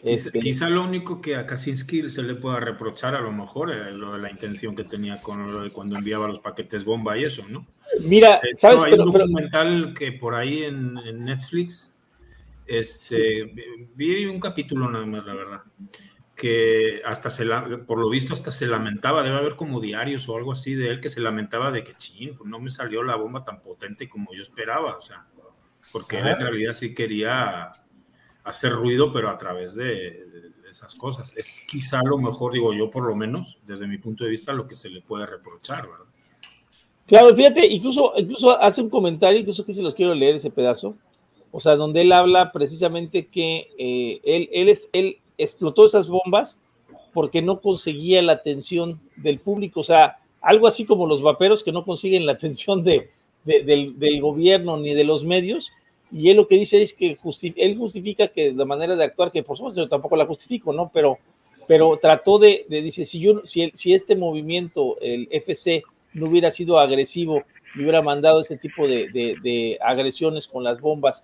Este, 0.03 0.39
quizá 0.39 0.67
lo 0.67 0.83
único 0.83 1.21
que 1.21 1.37
a 1.37 1.45
Kaczynski 1.45 2.09
se 2.09 2.21
le 2.23 2.35
pueda 2.35 2.59
reprochar 2.59 3.15
a 3.15 3.21
lo 3.21 3.31
mejor 3.31 3.71
es 3.71 3.93
lo 3.93 4.11
de 4.11 4.19
la 4.19 4.29
intención 4.29 4.75
que 4.75 4.83
tenía 4.83 5.21
con 5.21 5.53
lo 5.53 5.63
de 5.63 5.69
cuando 5.69 5.95
enviaba 5.95 6.27
los 6.27 6.39
paquetes 6.39 6.83
bomba 6.83 7.17
y 7.17 7.23
eso, 7.23 7.43
¿no? 7.47 7.65
Mira, 8.01 8.41
¿sabes? 8.57 8.83
Hay 8.83 8.93
un 8.93 9.11
documental 9.11 9.93
que 9.97 10.11
por 10.11 10.35
ahí 10.35 10.63
en, 10.63 10.97
en 10.97 11.23
Netflix, 11.23 11.93
este, 12.67 13.43
vi 13.95 14.25
un 14.25 14.39
capítulo 14.39 14.89
nada 14.89 15.05
más, 15.05 15.25
la 15.25 15.33
verdad, 15.33 15.61
que 16.41 17.03
hasta 17.05 17.29
se 17.29 17.45
por 17.85 17.99
lo 17.99 18.09
visto 18.09 18.33
hasta 18.33 18.49
se 18.49 18.65
lamentaba, 18.65 19.21
debe 19.21 19.37
haber 19.37 19.55
como 19.55 19.79
diarios 19.79 20.27
o 20.27 20.35
algo 20.35 20.53
así 20.53 20.73
de 20.73 20.89
él 20.89 20.99
que 20.99 21.11
se 21.11 21.19
lamentaba 21.19 21.69
de 21.69 21.83
que, 21.83 21.93
ching, 21.93 22.35
pues 22.35 22.49
no 22.49 22.57
me 22.57 22.71
salió 22.71 23.03
la 23.03 23.15
bomba 23.15 23.45
tan 23.45 23.61
potente 23.61 24.09
como 24.09 24.33
yo 24.33 24.41
esperaba, 24.41 24.97
o 24.97 25.03
sea, 25.03 25.27
porque 25.91 26.17
él 26.17 26.25
en 26.25 26.39
realidad 26.39 26.73
sí 26.73 26.95
quería 26.95 27.73
hacer 28.43 28.71
ruido, 28.73 29.13
pero 29.13 29.29
a 29.29 29.37
través 29.37 29.75
de, 29.75 30.49
esas 30.67 30.95
cosas. 30.95 31.31
Es 31.37 31.61
quizá 31.67 32.01
lo 32.03 32.17
mejor, 32.17 32.53
digo 32.53 32.73
yo, 32.73 32.89
por 32.89 33.03
lo 33.03 33.13
menos, 33.13 33.59
desde 33.67 33.85
mi 33.85 33.99
punto 33.99 34.23
de 34.23 34.31
vista, 34.31 34.51
lo 34.51 34.67
que 34.67 34.75
se 34.75 34.89
le 34.89 35.01
puede 35.01 35.27
reprochar, 35.27 35.87
¿verdad? 35.87 36.05
Claro, 37.05 37.35
fíjate, 37.35 37.67
incluso, 37.67 38.13
incluso 38.17 38.59
hace 38.59 38.81
un 38.81 38.89
comentario, 38.89 39.41
incluso 39.41 39.63
que 39.63 39.75
se 39.75 39.83
los 39.83 39.93
quiero 39.93 40.15
leer 40.15 40.37
ese 40.37 40.49
pedazo, 40.49 40.95
o 41.51 41.59
sea, 41.59 41.75
donde 41.75 42.01
él 42.01 42.11
habla 42.11 42.51
precisamente 42.51 43.27
que 43.27 43.67
eh, 43.77 44.21
él, 44.23 44.49
él, 44.51 44.69
es, 44.69 44.89
él 44.91 45.21
explotó 45.37 45.85
esas 45.85 46.07
bombas 46.07 46.59
porque 47.13 47.41
no 47.41 47.59
conseguía 47.59 48.21
la 48.21 48.33
atención 48.33 48.97
del 49.17 49.39
público, 49.39 49.81
o 49.81 49.83
sea, 49.83 50.19
algo 50.41 50.67
así 50.67 50.85
como 50.85 51.05
los 51.05 51.21
vaperos 51.21 51.63
que 51.63 51.71
no 51.71 51.85
consiguen 51.85 52.25
la 52.25 52.33
atención 52.33 52.83
de, 52.83 53.09
del, 53.43 54.21
gobierno 54.21 54.77
ni 54.77 54.93
de 54.93 55.03
los 55.03 55.23
medios, 55.23 55.71
y 56.11 56.29
él 56.29 56.37
lo 56.37 56.47
que 56.47 56.57
dice 56.57 56.81
es 56.81 56.93
que 56.93 57.17
él 57.55 57.77
justifica 57.77 58.27
que 58.27 58.53
la 58.53 58.65
manera 58.65 58.95
de 58.95 59.03
actuar, 59.03 59.31
que 59.31 59.43
por 59.43 59.55
supuesto 59.57 59.81
yo 59.81 59.89
tampoco 59.89 60.15
la 60.15 60.25
justifico, 60.25 60.73
¿no? 60.73 60.91
Pero, 60.93 61.19
pero 61.67 61.97
trató 62.01 62.37
de, 62.37 62.65
dice, 62.69 63.05
si, 63.05 63.19
yo, 63.19 63.41
si, 63.45 63.93
este 63.93 64.15
movimiento, 64.15 64.97
el 64.99 65.27
FC, 65.31 65.83
no 66.13 66.27
hubiera 66.27 66.51
sido 66.51 66.79
agresivo, 66.79 67.43
me 67.75 67.83
hubiera 67.83 68.01
mandado 68.01 68.41
ese 68.41 68.57
tipo 68.57 68.87
de, 68.87 69.77
agresiones 69.81 70.47
con 70.47 70.63
las 70.63 70.81
bombas 70.81 71.23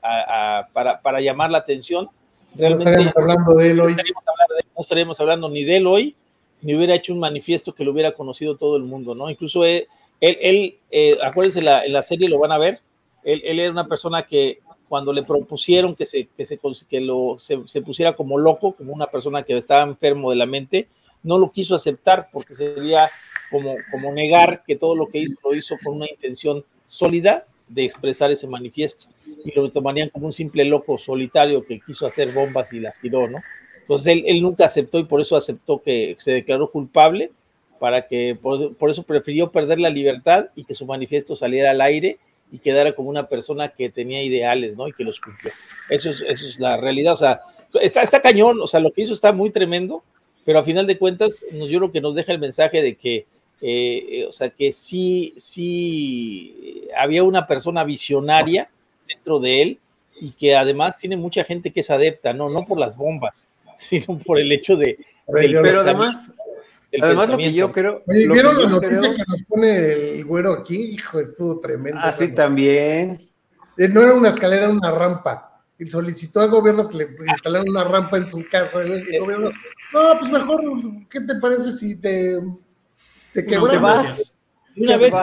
para, 0.74 1.02
para 1.02 1.22
llamar 1.22 1.52
la 1.52 1.58
atención, 1.58 2.10
no 2.58 2.76
estaríamos 2.76 3.18
hablando 3.18 3.54
de 3.54 3.72
él 3.72 3.80
hoy. 3.80 3.96
No 3.96 4.82
estaríamos, 4.82 5.20
hablando 5.20 5.50
ni 5.50 5.64
de 5.64 5.78
él 5.78 5.88
hoy, 5.88 6.16
ni 6.62 6.76
hubiera 6.76 6.96
hecho 6.96 7.14
un 7.14 7.20
manifiesto 7.20 7.74
que 7.74 7.84
lo 7.84 7.92
hubiera 7.92 8.14
conocido 8.14 8.58
todo 8.58 8.78
el 8.78 8.84
mundo, 8.84 9.16
¿no? 9.16 9.30
Incluso 9.30 9.66
él, 9.66 9.88
él, 10.20 10.78
eh, 10.92 11.18
acuérdense, 11.24 11.62
la, 11.62 11.84
en 11.84 11.94
la 11.94 12.04
serie 12.04 12.28
lo 12.28 12.40
van 12.40 12.52
a 12.52 12.58
ver, 12.58 12.82
él, 13.24 13.42
era 13.44 13.72
una 13.72 13.88
persona 13.88 14.24
que 14.24 14.60
cuando 14.88 15.12
le 15.12 15.24
propusieron 15.24 15.96
que 15.96 16.06
se, 16.06 16.28
que 16.38 16.46
se, 16.46 16.60
que 16.90 17.02
lo, 17.02 17.38
se, 17.40 17.82
pusiera 17.82 18.14
como 18.14 18.38
loco, 18.38 18.74
como 18.74 18.94
una 18.94 19.08
persona 19.08 19.44
que 19.44 19.58
estaba 19.58 19.84
enfermo 19.84 20.30
de 20.30 20.38
la 20.38 20.46
mente, 20.46 20.88
no 21.24 21.38
lo 21.38 21.52
quiso 21.52 21.76
aceptar 21.76 22.30
porque 22.32 22.56
sería 22.56 23.10
como, 23.52 23.76
como 23.92 24.12
negar 24.14 24.64
que 24.66 24.76
todo 24.76 24.96
lo 24.96 25.08
que 25.08 25.20
hizo 25.20 25.36
lo 25.44 25.54
hizo 25.56 25.76
con 25.84 25.96
una 25.96 26.10
intención 26.10 26.64
sólida 26.88 27.46
de 27.68 27.84
expresar 27.84 28.32
ese 28.32 28.48
manifiesto 28.48 29.08
y 29.44 29.52
lo 29.56 29.70
tomarían 29.70 30.10
como 30.10 30.28
un 30.28 30.34
simple 30.34 30.66
loco 30.66 30.98
solitario 30.98 31.66
que 31.66 31.80
quiso 31.80 32.06
hacer 32.06 32.32
bombas 32.34 32.74
y 32.74 32.80
las 32.80 32.98
tiró, 33.00 33.30
¿no? 33.30 33.38
Entonces 33.80 34.14
él, 34.14 34.24
él 34.28 34.42
nunca 34.42 34.66
aceptó 34.66 35.00
y 35.00 35.06
por 35.06 35.22
eso 35.22 35.38
aceptó 35.38 35.82
que 35.82 36.16
se 36.20 36.32
declaró 36.32 36.72
culpable, 36.72 37.32
para 37.80 38.08
que 38.08 38.38
por, 38.42 38.76
por, 38.76 38.90
eso 38.90 39.04
prefirió 39.04 39.52
perder 39.52 39.80
la 39.80 39.90
libertad 39.90 40.48
y 40.56 40.64
que 40.64 40.74
su 40.74 40.86
manifiesto 40.86 41.36
saliera 41.36 41.72
al 41.72 41.82
aire 41.82 42.18
y 42.52 42.60
quedara 42.60 42.94
como 42.94 43.10
una 43.10 43.28
persona 43.28 43.70
que 43.70 43.90
tenía 43.90 44.24
ideales, 44.24 44.76
¿no? 44.76 44.88
Y 44.88 44.94
que 44.94 45.04
los 45.04 45.20
cumplió. 45.20 45.52
Eso 45.90 46.10
es, 46.10 46.22
eso 46.22 46.48
es 46.48 46.60
la 46.60 46.78
realidad, 46.78 47.14
o 47.14 47.18
sea, 47.18 47.42
está, 47.82 48.02
está 48.02 48.22
cañón, 48.22 48.60
o 48.62 48.68
sea, 48.68 48.80
lo 48.80 48.92
que 48.92 49.04
hizo 49.04 49.14
está 49.14 49.32
muy 49.32 49.52
tremendo, 49.52 50.04
pero 50.44 50.60
a 50.60 50.64
final 50.64 50.88
de 50.88 50.98
cuentas, 50.98 51.44
yo 51.52 51.78
creo 51.80 51.92
que 51.92 52.02
nos 52.02 52.16
deja 52.16 52.32
el 52.32 52.40
mensaje 52.40 52.82
de 52.82 52.96
que 52.96 53.26
eh, 53.62 54.26
o 54.30 54.32
sea, 54.32 54.50
que 54.50 54.72
sí, 54.72 55.34
sí 55.38 56.88
había 56.96 57.24
una 57.24 57.48
persona 57.48 57.84
visionaria 57.84 58.70
dentro 59.28 59.40
de 59.40 59.62
él 59.62 59.80
y 60.20 60.32
que 60.32 60.56
además 60.56 60.98
tiene 60.98 61.18
mucha 61.18 61.44
gente 61.44 61.72
que 61.72 61.82
es 61.82 61.92
adepta, 61.92 62.34
no, 62.34 62.50
no 62.50 62.66
por 62.66 62.80
las 62.80 62.96
bombas, 62.96 63.48
sino 63.78 64.18
por 64.20 64.40
el 64.40 64.52
hecho 64.52 64.76
de... 64.76 64.98
Pero, 65.32 65.82
además, 65.82 66.32
además 67.02 67.30
lo 67.30 67.38
que 67.38 67.54
yo 67.54 67.72
creo... 67.72 68.02
¿vieron 68.08 68.62
la 68.62 68.70
noticia 68.70 69.14
que 69.14 69.24
nos 69.28 69.44
pone 69.44 70.20
el 70.20 70.26
güero 70.26 70.54
aquí? 70.54 70.94
Hijo, 70.94 71.20
estuvo 71.20 71.60
tremendo. 71.60 72.00
Ah, 72.02 72.12
sí, 72.12 72.34
también. 72.34 73.30
Eh, 73.78 73.90
no 73.90 74.02
era 74.02 74.14
una 74.14 74.30
escalera, 74.30 74.64
era 74.64 74.74
una 74.74 74.92
rampa. 74.92 75.62
Y 75.78 75.86
solicitó 75.86 76.40
al 76.40 76.50
gobierno 76.50 76.90
que 76.90 76.98
le 76.98 77.10
instalaran 77.28 77.70
una 77.70 77.84
rampa 77.84 78.18
en 78.18 78.28
su 78.28 78.44
casa. 78.50 78.82
El 78.82 79.20
gobierno, 79.20 79.52
no, 79.94 80.20
pues 80.20 80.32
mejor, 80.32 80.64
¿qué 81.08 81.22
te 81.22 81.36
parece 81.36 81.72
si 81.72 82.00
te 82.02 82.40
te 83.34 83.46
Una 84.78 84.98
vez, 84.98 85.14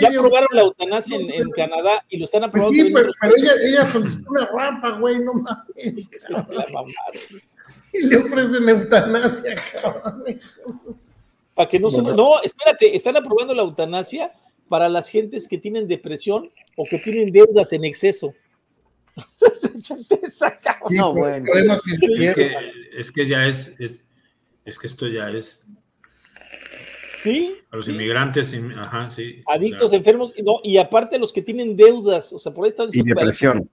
ya 0.00 0.10
probaron 0.10 0.48
la 0.52 0.62
eutanasia 0.62 1.16
en, 1.16 1.50
Canadá 1.50 2.04
y 2.08 2.16
lo 2.18 2.24
están 2.24 2.50
pues 2.50 2.62
aprobando. 2.62 2.84
sí, 2.84 2.92
pero, 2.92 3.10
ella, 3.36 3.52
ella, 3.62 3.86
solicitó 3.86 4.30
una 4.30 4.46
rampa, 4.46 4.92
güey, 4.98 5.18
no 5.18 5.34
mames. 5.34 6.10
y 7.92 8.06
le 8.06 8.16
ofrecen 8.16 8.68
eutanasia, 8.68 9.54
cabrón. 9.82 10.24
Para 11.54 11.68
que 11.68 11.78
no 11.78 11.90
se... 11.90 12.00
No, 12.00 12.40
espérate, 12.42 12.96
están 12.96 13.16
aprobando 13.16 13.54
la 13.54 13.62
eutanasia 13.62 14.32
para 14.70 14.88
las 14.88 15.08
gentes 15.08 15.46
que 15.46 15.58
tienen 15.58 15.86
depresión 15.86 16.48
o 16.76 16.86
que 16.88 16.98
tienen 16.98 17.30
deudas 17.30 17.74
en 17.74 17.84
exceso. 17.84 18.32
no, 20.90 21.12
bueno. 21.12 21.52
Es 22.18 22.34
que, 22.34 22.56
es 22.96 23.12
que 23.12 23.26
ya 23.26 23.46
es, 23.46 23.74
es, 23.78 24.00
es 24.64 24.78
que 24.78 24.86
esto 24.86 25.06
ya 25.08 25.28
es 25.28 25.66
Sí. 27.22 27.56
A 27.70 27.76
los 27.76 27.86
inmigrantes, 27.86 28.52
ajá, 28.76 29.08
sí. 29.08 29.42
Adictos, 29.46 29.92
enfermos, 29.92 30.32
no, 30.44 30.54
y 30.64 30.78
aparte 30.78 31.20
los 31.20 31.32
que 31.32 31.40
tienen 31.40 31.76
deudas, 31.76 32.32
o 32.32 32.38
sea, 32.38 32.52
por 32.52 32.64
ahí 32.64 32.70
están. 32.70 32.88
Y 32.92 33.02
depresión. 33.02 33.70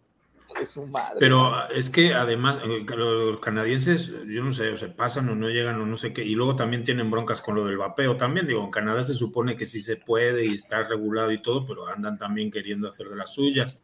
Pero 1.20 1.70
es 1.70 1.90
que 1.90 2.14
además, 2.14 2.62
eh, 2.64 2.86
los 2.96 3.40
canadienses, 3.40 4.12
yo 4.28 4.44
no 4.44 4.54
sé, 4.54 4.70
o 4.70 4.78
se 4.78 4.90
pasan 4.90 5.30
o 5.30 5.36
no 5.36 5.50
llegan 5.50 5.82
o 5.82 5.86
no 5.86 5.98
sé 5.98 6.14
qué, 6.14 6.24
y 6.24 6.36
luego 6.36 6.56
también 6.56 6.84
tienen 6.84 7.10
broncas 7.10 7.42
con 7.42 7.56
lo 7.56 7.66
del 7.66 7.78
vapeo 7.78 8.18
también. 8.18 8.46
Digo, 8.46 8.64
en 8.64 8.70
Canadá 8.70 9.04
se 9.04 9.16
supone 9.16 9.56
que 9.56 9.66
sí 9.66 9.82
se 9.82 9.96
puede 9.96 10.46
y 10.46 10.54
está 10.54 10.84
regulado 10.84 11.32
y 11.32 11.42
todo, 11.42 11.66
pero 11.66 11.88
andan 11.88 12.20
también 12.20 12.52
queriendo 12.52 12.88
hacer 12.88 13.10
de 13.10 13.16
las 13.16 13.34
suyas. 13.34 13.80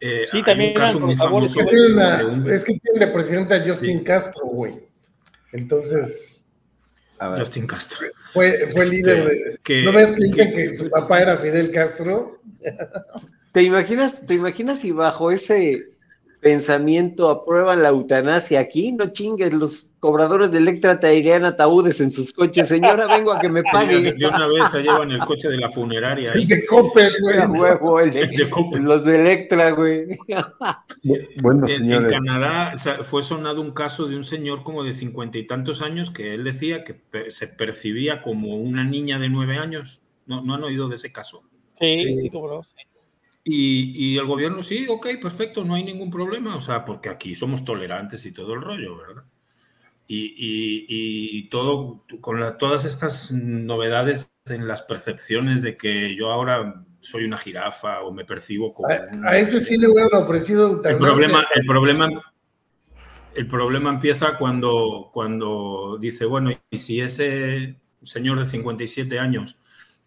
Eh, 0.00 0.24
sí, 0.28 0.42
también. 0.42 0.70
Un 0.70 0.76
caso 0.76 0.98
muy 0.98 1.14
famoso 1.14 1.60
es, 1.60 1.64
que 1.64 1.70
tiene 1.70 2.54
es 2.54 2.64
que 2.64 2.78
tiene 2.80 3.06
de 3.06 3.12
presidente 3.12 3.54
a 3.54 3.64
Justin 3.64 4.02
Castro, 4.02 4.46
güey. 4.46 4.80
Entonces 5.52 6.35
Justin 7.36 7.66
Castro. 7.66 8.06
Fue, 8.32 8.68
fue 8.72 8.84
este, 8.84 8.96
líder 8.96 9.58
de. 9.64 9.82
¿No 9.82 9.92
ves 9.92 10.12
que 10.12 10.24
dicen 10.24 10.52
que 10.52 10.74
su 10.74 10.90
papá 10.90 11.20
era 11.20 11.36
Fidel 11.38 11.70
Castro? 11.72 12.40
¿Te 13.52 13.62
imaginas, 13.62 14.26
¿Te 14.26 14.34
imaginas 14.34 14.80
si 14.80 14.92
bajo 14.92 15.30
ese 15.30 15.95
pensamiento 16.46 17.28
aprueban 17.28 17.82
la 17.82 17.88
eutanasia 17.88 18.60
aquí? 18.60 18.92
No 18.92 19.08
chingues, 19.08 19.52
los 19.52 19.90
cobradores 19.98 20.52
de 20.52 20.58
Electra 20.58 21.00
traerían 21.00 21.44
ataúdes 21.44 22.00
en 22.00 22.12
sus 22.12 22.32
coches. 22.32 22.68
Señora, 22.68 23.08
vengo 23.08 23.32
a 23.32 23.40
que 23.40 23.48
me 23.48 23.64
pague. 23.72 24.12
De 24.12 24.26
una 24.28 24.46
vez 24.46 24.70
se 24.70 24.80
llevan 24.84 25.10
el 25.10 25.18
coche 25.26 25.48
de 25.48 25.56
la 25.56 25.72
funeraria. 25.72 26.34
El 26.34 26.46
de 26.46 26.64
Coppel, 26.64 27.10
güey. 27.20 28.80
Los 28.80 29.04
de 29.04 29.16
Electra, 29.16 29.72
güey. 29.72 30.06
Bueno, 31.42 31.66
señores. 31.66 32.12
En 32.12 32.24
Canadá 32.24 32.74
fue 33.02 33.24
sonado 33.24 33.60
un 33.60 33.72
caso 33.72 34.06
de 34.06 34.14
un 34.14 34.22
señor 34.22 34.62
como 34.62 34.84
de 34.84 34.92
cincuenta 34.92 35.38
y 35.38 35.48
tantos 35.48 35.82
años 35.82 36.12
que 36.12 36.32
él 36.32 36.44
decía 36.44 36.84
que 36.84 37.00
se 37.30 37.48
percibía 37.48 38.22
como 38.22 38.56
una 38.56 38.84
niña 38.84 39.18
de 39.18 39.28
nueve 39.30 39.58
años. 39.58 40.00
¿No, 40.26 40.42
no 40.42 40.54
han 40.54 40.62
oído 40.62 40.88
de 40.88 40.94
ese 40.94 41.10
caso? 41.10 41.42
Sí, 41.80 42.16
sí, 42.16 42.30
como 42.30 42.46
no. 42.46 42.62
Y, 43.48 43.92
y, 43.94 44.18
el 44.18 44.26
gobierno 44.26 44.62
sí, 44.62 44.86
ok, 44.88 45.06
perfecto, 45.22 45.64
no 45.64 45.76
hay 45.76 45.84
ningún 45.84 46.10
problema, 46.10 46.56
o 46.56 46.60
sea, 46.60 46.84
porque 46.84 47.08
aquí 47.08 47.36
somos 47.36 47.64
tolerantes 47.64 48.26
y 48.26 48.32
todo 48.32 48.54
el 48.54 48.60
rollo, 48.60 48.96
¿verdad? 48.96 49.22
y, 50.08 51.48
todo 51.48 52.04
con 52.20 52.40
todas 52.58 52.84
estas 52.84 53.32
novedades 53.32 54.30
en 54.46 54.68
las 54.68 54.82
percepciones 54.82 55.62
de 55.62 55.76
que 55.76 56.14
yo 56.14 56.30
ahora 56.30 56.84
soy 57.00 57.24
una 57.24 57.38
jirafa 57.38 58.02
o 58.02 58.12
me 58.12 58.24
percibo 58.24 58.72
como... 58.72 58.88
A, 58.88 59.36
ese 59.36 59.60
sí 59.60 59.78
le 59.78 59.88
hubieran 59.88 60.22
ofrecido 60.22 60.82
el 60.84 60.96
problema, 60.96 61.46
el 61.54 61.66
problema 61.66 62.08
El 63.34 63.46
problema 63.46 63.90
empieza 63.90 64.36
cuando, 64.38 65.10
cuando 65.12 65.98
dice, 66.00 66.24
bueno, 66.24 66.50
y 66.70 66.78
si 66.78 67.00
ese 67.00 67.76
señor 68.02 68.38
de 68.38 68.46
57 68.46 69.18
años, 69.18 69.56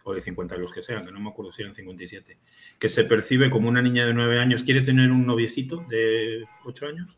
o 0.09 0.13
de 0.13 0.21
50 0.21 0.57
los 0.57 0.71
que 0.71 0.81
sean, 0.81 1.05
que 1.05 1.11
no 1.11 1.19
me 1.19 1.29
acuerdo 1.29 1.51
si 1.51 1.61
eran 1.61 1.73
57, 1.73 2.37
que 2.77 2.89
se 2.89 3.03
percibe 3.03 3.49
como 3.49 3.69
una 3.69 3.81
niña 3.81 4.05
de 4.05 4.13
9 4.13 4.39
años, 4.39 4.63
quiere 4.63 4.81
tener 4.81 5.11
un 5.11 5.25
noviecito 5.25 5.85
de 5.89 6.45
8 6.65 6.87
años, 6.87 7.17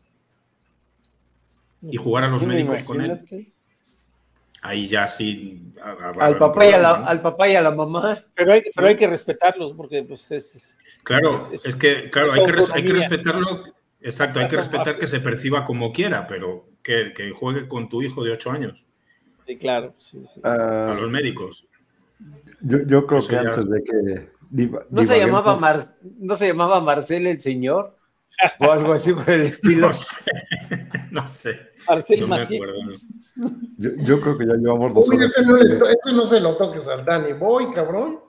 y 1.82 1.96
jugar 1.96 2.24
a 2.24 2.28
los 2.28 2.44
médicos 2.44 2.82
con 2.84 3.00
él. 3.00 3.52
Ahí 4.64 4.86
ya 4.86 5.08
sí. 5.08 5.60
al, 5.82 6.38
papá 6.38 6.64
y 6.66 6.72
a 6.72 6.78
la, 6.78 6.90
al 6.90 7.20
papá 7.20 7.48
y 7.48 7.56
a 7.56 7.62
la 7.62 7.72
mamá. 7.72 8.22
Pero 8.34 8.52
hay, 8.52 8.62
pero 8.72 8.86
hay 8.86 8.96
que 8.96 9.08
respetarlos 9.08 9.72
porque 9.72 10.04
pues 10.04 10.30
es. 10.30 10.78
Claro, 11.02 11.34
es, 11.34 11.74
que, 11.74 12.08
claro, 12.10 12.30
hay 12.30 12.44
que, 12.44 12.72
hay 12.72 12.84
que, 12.84 12.92
respetarlo. 12.92 13.64
Exacto, 14.00 14.38
hay 14.38 14.46
que 14.46 14.56
respetar 14.56 14.98
que 14.98 15.08
se 15.08 15.18
perciba 15.18 15.64
como 15.64 15.92
quiera, 15.92 16.28
pero 16.28 16.68
que, 16.80 17.12
que 17.12 17.32
juegue 17.32 17.66
con 17.66 17.88
tu 17.88 18.02
hijo 18.02 18.22
de 18.22 18.30
8 18.30 18.50
años. 18.52 18.84
Sí, 19.46 19.58
claro. 19.58 19.94
Sí, 19.98 20.24
a 20.44 20.96
los 21.00 21.10
médicos. 21.10 21.66
Yo, 22.62 22.78
yo 22.86 23.06
creo 23.06 23.26
que 23.26 23.36
antes 23.36 23.68
de 23.68 23.84
que. 23.84 24.32
¿No, 24.90 25.04
se 25.04 25.18
llamaba 25.18 25.58
¿No 26.18 26.36
se 26.36 26.48
llamaba 26.48 26.80
Marcel 26.80 27.26
el 27.26 27.40
señor? 27.40 27.96
o 28.60 28.70
algo 28.70 28.92
así 28.92 29.12
por 29.12 29.28
el 29.30 29.42
estilo. 29.52 29.90
No 31.10 31.26
sé. 31.26 31.60
Marcel 31.88 32.28
no 32.28 32.36
yo, 33.76 33.90
yo, 33.96 34.20
creo 34.20 34.38
que 34.38 34.46
ya 34.46 34.54
llevamos 34.54 34.94
dos 34.94 35.08
horas. 35.08 35.30
Ese 35.30 35.42
no, 35.44 35.56
ese 35.56 36.12
no 36.12 36.26
se 36.26 36.40
lo 36.40 36.56
toques 36.56 36.86
al 36.88 37.04
Dani. 37.04 37.32
Voy, 37.32 37.72
cabrón. 37.72 38.20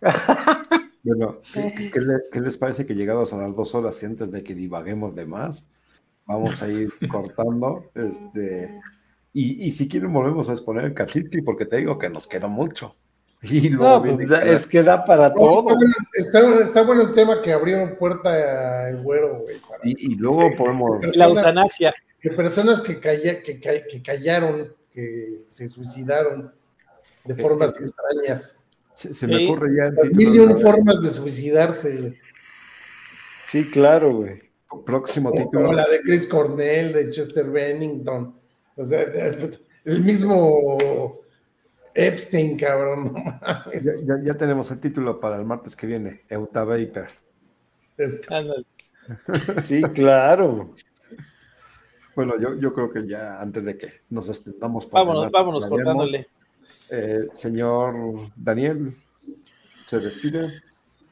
Bueno, 1.04 1.40
¿qué, 1.52 2.40
les 2.40 2.56
parece 2.56 2.86
que 2.86 2.94
llegados 2.94 3.32
a 3.32 3.36
las 3.36 3.56
dos 3.56 3.74
horas 3.74 4.00
y 4.00 4.06
antes 4.06 4.30
de 4.30 4.44
que 4.44 4.54
divaguemos 4.54 5.16
de 5.16 5.26
más, 5.26 5.68
vamos 6.26 6.62
a 6.62 6.68
ir 6.68 6.92
cortando? 7.10 7.90
Este, 7.92 8.80
y, 9.32 9.66
y 9.66 9.72
si 9.72 9.88
quieren 9.88 10.12
volvemos 10.12 10.48
a 10.48 10.52
exponer 10.52 10.84
el 10.84 10.94
Katitsky 10.94 11.42
porque 11.42 11.66
te 11.66 11.78
digo 11.78 11.98
que 11.98 12.08
nos 12.08 12.28
queda 12.28 12.46
mucho. 12.46 12.94
Y 13.42 13.70
no, 13.70 14.00
pues, 14.00 14.30
es 14.44 14.66
que 14.68 14.82
da 14.82 15.04
para 15.04 15.34
todo. 15.34 15.76
Está, 16.14 16.82
bueno 16.82 17.02
el 17.02 17.12
tema 17.12 17.42
que 17.42 17.52
abrieron 17.52 17.96
puerta 17.96 18.88
el 18.88 19.02
güero, 19.02 19.40
güey. 19.40 19.60
Y, 19.82 20.14
luego 20.14 20.54
podemos. 20.56 21.16
la 21.16 21.24
eutanasia. 21.24 21.92
De 22.22 22.30
personas 22.30 22.80
que, 22.80 23.00
que, 23.00 23.60
que, 23.60 24.02
callaron, 24.02 24.72
que 24.92 25.42
se 25.48 25.68
suicidaron 25.68 26.52
de 27.24 27.34
formas 27.34 27.80
extrañas. 27.80 28.60
Se, 28.94 29.26
me 29.26 29.44
ocurre 29.44 29.70
ya. 29.76 29.90
Mil 30.12 30.36
y 30.36 30.38
un 30.38 30.56
formas 30.56 31.02
de 31.02 31.10
suicidarse. 31.10 32.14
Sí, 33.44 33.68
claro, 33.70 34.18
güey. 34.18 34.40
Próximo 34.86 35.32
título. 35.32 35.64
Como 35.64 35.72
la 35.72 35.88
de 35.88 36.00
Chris 36.00 36.28
Cornell, 36.28 36.92
de 36.92 37.10
Chester 37.10 37.50
Bennington. 37.50 38.38
O 38.76 38.84
sea, 38.84 39.02
el 39.84 40.00
mismo 40.04 41.21
Epstein, 41.94 42.56
cabrón. 42.56 43.14
ya, 44.24 44.36
tenemos 44.36 44.70
el 44.70 44.80
título 44.80 45.20
para 45.20 45.36
el 45.36 45.44
martes 45.44 45.76
que 45.76 45.86
viene, 45.86 46.22
Euta 46.28 46.64
Vapor. 46.64 47.06
sí, 49.64 49.82
claro. 49.94 50.74
Bueno, 52.14 52.34
yo, 52.38 52.58
yo 52.58 52.72
creo 52.74 52.90
que 52.90 53.06
ya 53.06 53.40
antes 53.40 53.64
de 53.64 53.76
que 53.78 54.02
nos 54.10 54.28
extendamos. 54.28 54.90
vámonos, 54.90 55.30
vámonos 55.30 55.66
cortándole. 55.66 56.28
Eh, 56.90 57.28
señor 57.32 57.94
Daniel, 58.36 58.94
se 59.86 59.98
despide. 59.98 60.62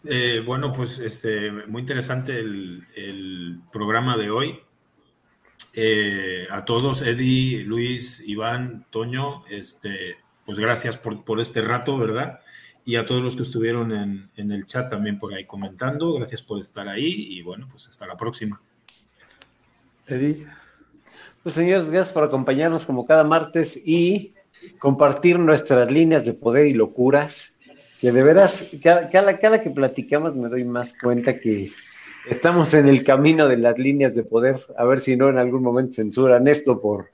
Eh, 0.04 0.42
bueno, 0.44 0.72
pues 0.72 0.98
este, 0.98 1.50
muy 1.50 1.82
interesante 1.82 2.38
el, 2.38 3.60
programa 3.72 4.16
de 4.16 4.30
hoy. 4.30 4.60
Eh, 5.74 6.46
a 6.50 6.64
todos, 6.64 7.02
Eddie, 7.02 7.64
Luis, 7.64 8.22
Iván, 8.26 8.86
Toño, 8.90 9.44
este, 9.46 10.16
pues 10.50 10.58
gracias 10.58 10.96
por, 10.96 11.24
por 11.24 11.38
este 11.38 11.62
rato, 11.62 11.96
¿verdad? 11.96 12.40
Y 12.84 12.96
a 12.96 13.06
todos 13.06 13.22
los 13.22 13.36
que 13.36 13.42
estuvieron 13.42 13.92
en, 13.92 14.30
en, 14.34 14.50
el 14.50 14.66
chat 14.66 14.90
también 14.90 15.16
por 15.16 15.32
ahí 15.32 15.44
comentando, 15.44 16.12
gracias 16.14 16.42
por 16.42 16.58
estar 16.58 16.88
ahí 16.88 17.38
y 17.38 17.40
bueno, 17.42 17.68
pues 17.70 17.86
hasta 17.86 18.04
la 18.04 18.16
próxima. 18.16 18.60
Eddie. 20.08 20.44
Pues 21.44 21.54
señores, 21.54 21.88
gracias 21.88 22.12
por 22.12 22.24
acompañarnos 22.24 22.84
como 22.84 23.06
cada 23.06 23.22
martes 23.22 23.80
y 23.84 24.34
compartir 24.80 25.38
nuestras 25.38 25.88
líneas 25.88 26.24
de 26.24 26.34
poder 26.34 26.66
y 26.66 26.74
locuras, 26.74 27.54
que 28.00 28.10
de 28.10 28.24
veras, 28.24 28.72
cada, 28.82 29.38
cada, 29.38 29.62
que 29.62 29.70
platicamos 29.70 30.34
me 30.34 30.48
doy 30.48 30.64
más 30.64 30.98
cuenta 30.98 31.38
que 31.38 31.70
estamos 32.28 32.74
en 32.74 32.88
el 32.88 33.04
camino 33.04 33.46
de 33.46 33.56
las 33.56 33.78
líneas 33.78 34.16
de 34.16 34.24
poder, 34.24 34.66
a 34.76 34.84
ver 34.84 35.00
si 35.00 35.14
no 35.14 35.28
en 35.28 35.38
algún 35.38 35.62
momento 35.62 35.92
censuran 35.92 36.48
esto 36.48 36.80
por 36.80 37.06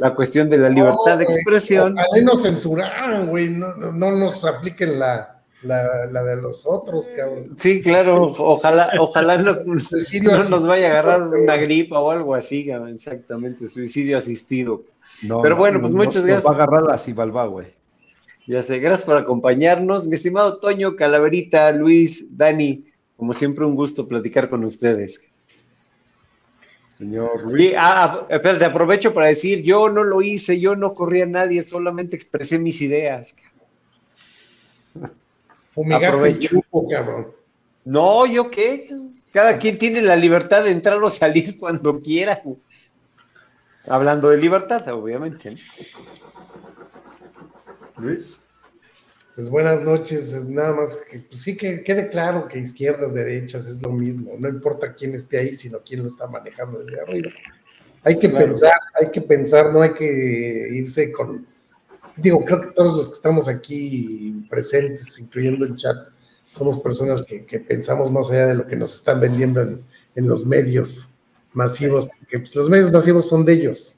la 0.00 0.14
cuestión 0.14 0.48
de 0.48 0.58
la 0.58 0.68
libertad 0.68 1.18
de 1.18 1.24
expresión. 1.24 1.92
Ojalá 1.98 2.24
nos 2.24 2.42
censuraran, 2.42 3.28
güey, 3.28 3.48
no, 3.50 3.74
no 3.74 4.10
nos 4.12 4.44
apliquen 4.44 4.98
la, 4.98 5.42
la, 5.62 6.06
la, 6.06 6.24
de 6.24 6.36
los 6.36 6.66
otros, 6.66 7.08
cabrón. 7.14 7.50
Sí, 7.56 7.82
claro, 7.82 8.32
ojalá, 8.38 8.90
ojalá 8.98 9.38
no, 9.38 9.56
nos 9.64 10.66
vaya 10.66 10.86
a 10.86 10.90
agarrar 10.90 11.22
una 11.22 11.56
gripa 11.56 11.98
o 11.98 12.10
algo 12.10 12.34
así, 12.34 12.70
exactamente, 12.70 13.68
suicidio 13.68 14.18
asistido. 14.18 14.84
Pero 15.20 15.56
bueno, 15.56 15.80
pues 15.80 15.92
muchas 15.92 16.24
gracias. 16.24 16.46
va 16.46 16.52
a 16.52 16.54
agarrar 16.54 16.82
la 16.82 17.44
güey. 17.46 17.66
Ya 18.46 18.62
sé, 18.62 18.78
gracias 18.78 19.04
por 19.04 19.18
acompañarnos. 19.18 20.06
Mi 20.06 20.14
estimado 20.14 20.58
Toño, 20.58 20.96
Calaverita, 20.96 21.70
Luis, 21.72 22.26
Dani, 22.36 22.86
como 23.16 23.34
siempre 23.34 23.66
un 23.66 23.76
gusto 23.76 24.08
platicar 24.08 24.48
con 24.48 24.64
ustedes. 24.64 25.20
Señor 27.00 27.46
Luis. 27.46 27.72
ah, 27.78 28.26
espérate, 28.28 28.66
aprovecho 28.66 29.14
para 29.14 29.28
decir, 29.28 29.62
yo 29.62 29.88
no 29.88 30.04
lo 30.04 30.20
hice, 30.20 30.60
yo 30.60 30.76
no 30.76 30.94
corrí 30.94 31.22
a 31.22 31.26
nadie, 31.26 31.62
solamente 31.62 32.14
expresé 32.14 32.58
mis 32.58 32.82
ideas. 32.82 33.34
Fumigaste 35.70 36.28
el 36.28 36.38
grupo, 36.38 36.86
cabrón. 36.90 37.28
No, 37.86 38.26
¿yo 38.26 38.50
qué? 38.50 38.94
Cada 39.32 39.56
quien 39.56 39.78
tiene 39.78 40.02
la 40.02 40.14
libertad 40.14 40.62
de 40.62 40.72
entrar 40.72 41.02
o 41.02 41.10
salir 41.10 41.58
cuando 41.58 42.02
quiera. 42.02 42.42
Hablando 43.88 44.28
de 44.28 44.36
libertad, 44.36 44.86
obviamente. 44.92 45.54
Luis. 47.96 48.38
Pues 49.40 49.48
buenas 49.48 49.82
noches, 49.82 50.38
nada 50.44 50.74
más 50.74 50.96
que 50.96 51.20
pues 51.20 51.40
sí 51.40 51.56
que 51.56 51.82
quede 51.82 52.10
claro 52.10 52.46
que 52.46 52.58
izquierdas, 52.58 53.14
derechas 53.14 53.66
es 53.66 53.80
lo 53.80 53.90
mismo, 53.90 54.34
no 54.38 54.50
importa 54.50 54.92
quién 54.92 55.14
esté 55.14 55.38
ahí, 55.38 55.54
sino 55.54 55.78
quién 55.80 56.02
lo 56.02 56.10
está 56.10 56.26
manejando 56.26 56.80
desde 56.80 57.00
arriba. 57.00 57.30
Hay 58.02 58.18
que 58.18 58.28
pensar, 58.28 58.74
hay 59.00 59.10
que 59.10 59.22
pensar, 59.22 59.72
no 59.72 59.80
hay 59.80 59.94
que 59.94 60.68
irse 60.72 61.10
con, 61.10 61.46
digo, 62.16 62.44
creo 62.44 62.60
que 62.60 62.68
todos 62.72 62.98
los 62.98 63.06
que 63.06 63.14
estamos 63.14 63.48
aquí 63.48 64.44
presentes, 64.50 65.18
incluyendo 65.18 65.64
el 65.64 65.74
chat, 65.74 65.96
somos 66.44 66.78
personas 66.80 67.22
que, 67.22 67.40
pensamos 67.60 68.12
más 68.12 68.30
allá 68.30 68.48
de 68.48 68.56
lo 68.56 68.66
que 68.66 68.76
nos 68.76 68.94
están 68.94 69.20
vendiendo 69.20 69.62
en, 69.62 69.82
los 70.16 70.44
medios 70.44 71.14
masivos, 71.54 72.10
porque 72.18 72.40
pues, 72.40 72.54
los 72.54 72.68
medios 72.68 72.92
masivos 72.92 73.26
son 73.26 73.46
de 73.46 73.54
ellos. 73.54 73.96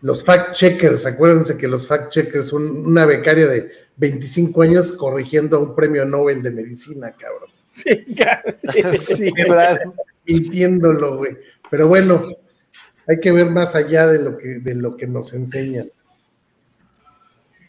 Los 0.00 0.24
fact 0.24 0.54
checkers, 0.54 1.04
acuérdense 1.04 1.58
que 1.58 1.68
los 1.68 1.86
fact 1.86 2.10
checkers, 2.10 2.54
una 2.54 3.04
becaria 3.04 3.46
de 3.46 3.89
25 4.00 4.62
años 4.62 4.92
corrigiendo 4.92 5.60
un 5.60 5.74
premio 5.74 6.04
Nobel 6.04 6.42
de 6.42 6.50
medicina, 6.50 7.12
cabrón. 7.12 7.50
Sí, 7.72 7.90
sí 9.00 9.30
claro. 9.32 9.94
Mintiéndolo, 10.26 11.18
güey. 11.18 11.36
Pero 11.70 11.86
bueno, 11.86 12.26
hay 13.06 13.20
que 13.20 13.30
ver 13.30 13.50
más 13.50 13.76
allá 13.76 14.06
de 14.08 14.22
lo 14.22 14.36
que, 14.36 14.48
de 14.58 14.74
lo 14.74 14.96
que 14.96 15.06
nos 15.06 15.32
enseñan 15.34 15.90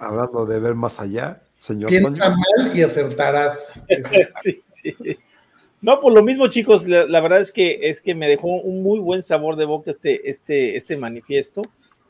hablando 0.01 0.45
de 0.45 0.59
ver 0.59 0.73
más 0.73 0.99
allá, 0.99 1.41
señor. 1.55 1.89
Piensa 1.89 2.29
mal 2.29 2.75
y 2.75 2.81
acertarás. 2.81 3.81
sí, 4.43 4.61
sí. 4.71 4.95
No, 5.79 5.99
por 5.99 6.13
lo 6.13 6.23
mismo, 6.23 6.47
chicos, 6.47 6.87
la, 6.87 7.21
verdad 7.21 7.41
es 7.41 7.51
que 7.51 7.79
es 7.83 8.01
que 8.01 8.13
me 8.13 8.27
dejó 8.27 8.47
un 8.47 8.83
muy 8.83 8.99
buen 8.99 9.21
sabor 9.21 9.55
de 9.55 9.65
boca 9.65 9.91
este, 9.91 10.29
este, 10.29 10.75
este 10.75 10.97
manifiesto. 10.97 11.61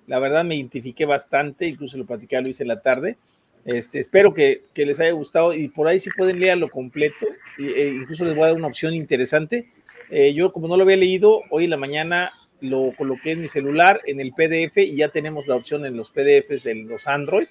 La 0.07 0.19
verdad 0.19 0.43
me 0.43 0.56
identifiqué 0.56 1.06
bastante, 1.06 1.68
incluso 1.68 1.98
lo 1.98 2.06
platicé 2.06 2.38
a 2.38 2.41
Luis 2.41 2.60
en 2.60 2.68
la 2.68 2.81
tarde. 2.81 3.18
Este, 3.65 3.99
espero 3.99 4.33
que, 4.33 4.63
les 4.75 4.99
haya 4.99 5.11
gustado 5.11 5.53
y 5.53 5.67
por 5.67 5.88
ahí 5.88 5.99
si 5.99 6.09
pueden 6.11 6.39
leerlo 6.39 6.69
completo. 6.69 7.27
E 7.57 7.89
incluso 7.89 8.25
les 8.25 8.35
voy 8.35 8.43
a 8.43 8.47
dar 8.47 8.55
una 8.55 8.67
opción 8.67 8.93
interesante. 8.93 9.69
Eh, 10.09 10.33
yo 10.33 10.51
como 10.51 10.67
no 10.67 10.77
lo 10.77 10.83
había 10.83 10.97
leído, 10.97 11.41
hoy 11.49 11.65
en 11.65 11.69
la 11.69 11.77
mañana 11.77 12.31
lo 12.59 12.93
coloqué 12.97 13.31
en 13.31 13.41
mi 13.41 13.47
celular, 13.47 14.01
en 14.05 14.19
el 14.19 14.33
PDF, 14.33 14.77
y 14.77 14.95
ya 14.95 15.09
tenemos 15.09 15.47
la 15.47 15.55
opción 15.55 15.85
en 15.85 15.97
los 15.97 16.11
PDFs 16.11 16.63
de 16.63 16.75
los 16.75 17.07
Android 17.07 17.47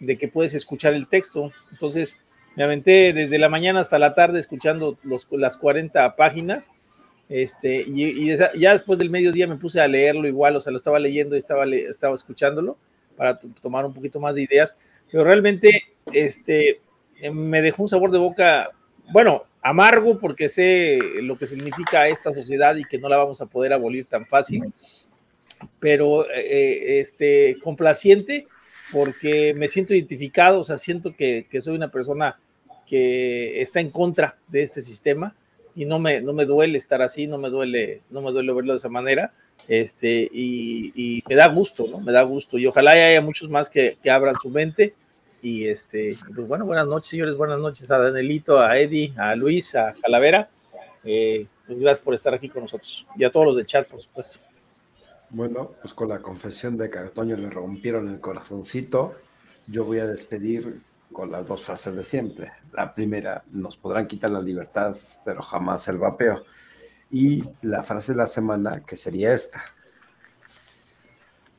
de 0.00 0.16
que 0.16 0.28
puedes 0.28 0.54
escuchar 0.54 0.94
el 0.94 1.08
texto. 1.08 1.52
Entonces, 1.70 2.16
me 2.56 2.64
aventé 2.64 3.12
desde 3.12 3.38
la 3.38 3.48
mañana 3.48 3.80
hasta 3.80 3.98
la 3.98 4.14
tarde 4.14 4.40
escuchando 4.40 4.98
las 5.30 5.56
40 5.56 6.16
páginas. 6.16 6.70
Este, 7.28 7.84
y, 7.86 8.26
ya 8.36 8.72
después 8.72 8.98
del 8.98 9.10
mediodía 9.10 9.46
me 9.46 9.56
puse 9.56 9.80
a 9.80 9.86
leerlo 9.86 10.26
igual, 10.26 10.56
o 10.56 10.60
sea, 10.60 10.72
lo 10.72 10.78
estaba 10.78 10.98
leyendo 10.98 11.36
y 11.36 11.38
estaba 11.38 12.14
escuchándolo 12.14 12.76
para 13.16 13.38
tomar 13.38 13.84
un 13.84 13.94
poquito 13.94 14.18
más 14.18 14.34
de 14.34 14.42
ideas. 14.42 14.76
Pero 15.10 15.24
realmente 15.24 15.84
este, 16.12 16.80
me 17.32 17.62
dejó 17.62 17.82
un 17.82 17.88
sabor 17.88 18.10
de 18.10 18.18
boca, 18.18 18.70
bueno, 19.12 19.44
amargo 19.62 20.18
porque 20.18 20.48
sé 20.48 20.98
lo 21.22 21.36
que 21.36 21.46
significa 21.46 22.08
esta 22.08 22.32
sociedad 22.32 22.76
y 22.76 22.84
que 22.84 22.98
no 22.98 23.08
la 23.08 23.18
vamos 23.18 23.40
a 23.40 23.46
poder 23.46 23.72
abolir 23.72 24.06
tan 24.06 24.26
fácil, 24.26 24.72
pero 25.78 26.30
eh, 26.30 27.00
este, 27.00 27.58
complaciente 27.62 28.46
porque 28.92 29.54
me 29.56 29.68
siento 29.68 29.94
identificado, 29.94 30.60
o 30.60 30.64
sea, 30.64 30.78
siento 30.78 31.14
que, 31.14 31.46
soy 31.60 31.76
una 31.76 31.90
persona 31.90 32.38
que 32.86 33.62
está 33.62 33.80
en 33.80 33.90
contra 33.90 34.36
de 34.48 34.62
este 34.62 34.82
sistema 34.82 35.34
y 35.74 35.84
no 35.84 35.98
me, 35.98 36.20
no 36.20 36.32
me 36.32 36.46
duele 36.46 36.78
estar 36.78 37.02
así, 37.02 37.26
no 37.26 37.38
me 37.38 37.50
duele, 37.50 38.02
no 38.10 38.22
me 38.22 38.32
duele 38.32 38.52
verlo 38.52 38.72
de 38.72 38.78
esa 38.78 38.88
manera, 38.88 39.32
este, 39.68 40.28
y, 40.32 41.22
me 41.28 41.34
da 41.34 41.48
gusto, 41.48 41.86
¿no? 41.88 42.00
Me 42.00 42.12
da 42.12 42.22
gusto 42.22 42.58
y 42.58 42.66
ojalá 42.66 42.92
haya 42.92 43.20
muchos 43.20 43.48
más 43.48 43.68
que, 43.68 43.96
abran 44.10 44.34
su 44.40 44.48
mente 44.48 44.94
y 45.42 45.68
este, 45.68 46.16
pues 46.34 46.46
bueno, 46.46 46.66
buenas 46.66 46.86
noches, 46.86 47.10
señores, 47.10 47.36
buenas 47.36 47.58
noches 47.58 47.90
a 47.90 47.98
Danielito, 47.98 48.60
a 48.60 48.78
Eddie, 48.78 49.14
a 49.16 49.34
Luis, 49.36 49.74
a 49.74 49.94
Calavera, 50.00 50.50
eh, 51.04 51.46
pues 51.66 51.78
gracias 51.78 52.04
por 52.04 52.14
estar 52.14 52.34
aquí 52.34 52.48
con 52.48 52.62
nosotros 52.62 53.06
y 53.16 53.24
a 53.24 53.30
todos 53.30 53.46
los 53.46 53.56
de 53.56 53.64
chat, 53.64 53.88
por 53.88 54.00
supuesto. 54.00 54.40
Bueno, 55.30 55.72
pues 55.80 55.94
con 55.94 56.08
la 56.08 56.18
confesión 56.18 56.76
de 56.76 56.90
que 56.90 56.98
a 56.98 57.08
Toño 57.08 57.36
le 57.36 57.48
rompieron 57.48 58.08
el 58.08 58.20
corazoncito, 58.20 59.14
yo 59.68 59.84
voy 59.84 60.00
a 60.00 60.06
despedir 60.06 60.80
con 61.12 61.30
las 61.30 61.46
dos 61.46 61.62
frases 61.62 61.94
de 61.94 62.02
siempre. 62.02 62.52
La 62.72 62.92
primera, 62.92 63.42
nos 63.52 63.76
podrán 63.76 64.06
quitar 64.06 64.30
la 64.30 64.40
libertad, 64.40 64.96
pero 65.24 65.42
jamás 65.42 65.86
el 65.88 65.98
vapeo. 65.98 66.44
Y 67.10 67.44
la 67.62 67.82
frase 67.82 68.12
de 68.12 68.18
la 68.18 68.26
semana, 68.26 68.82
que 68.86 68.96
sería 68.96 69.32
esta. 69.32 69.62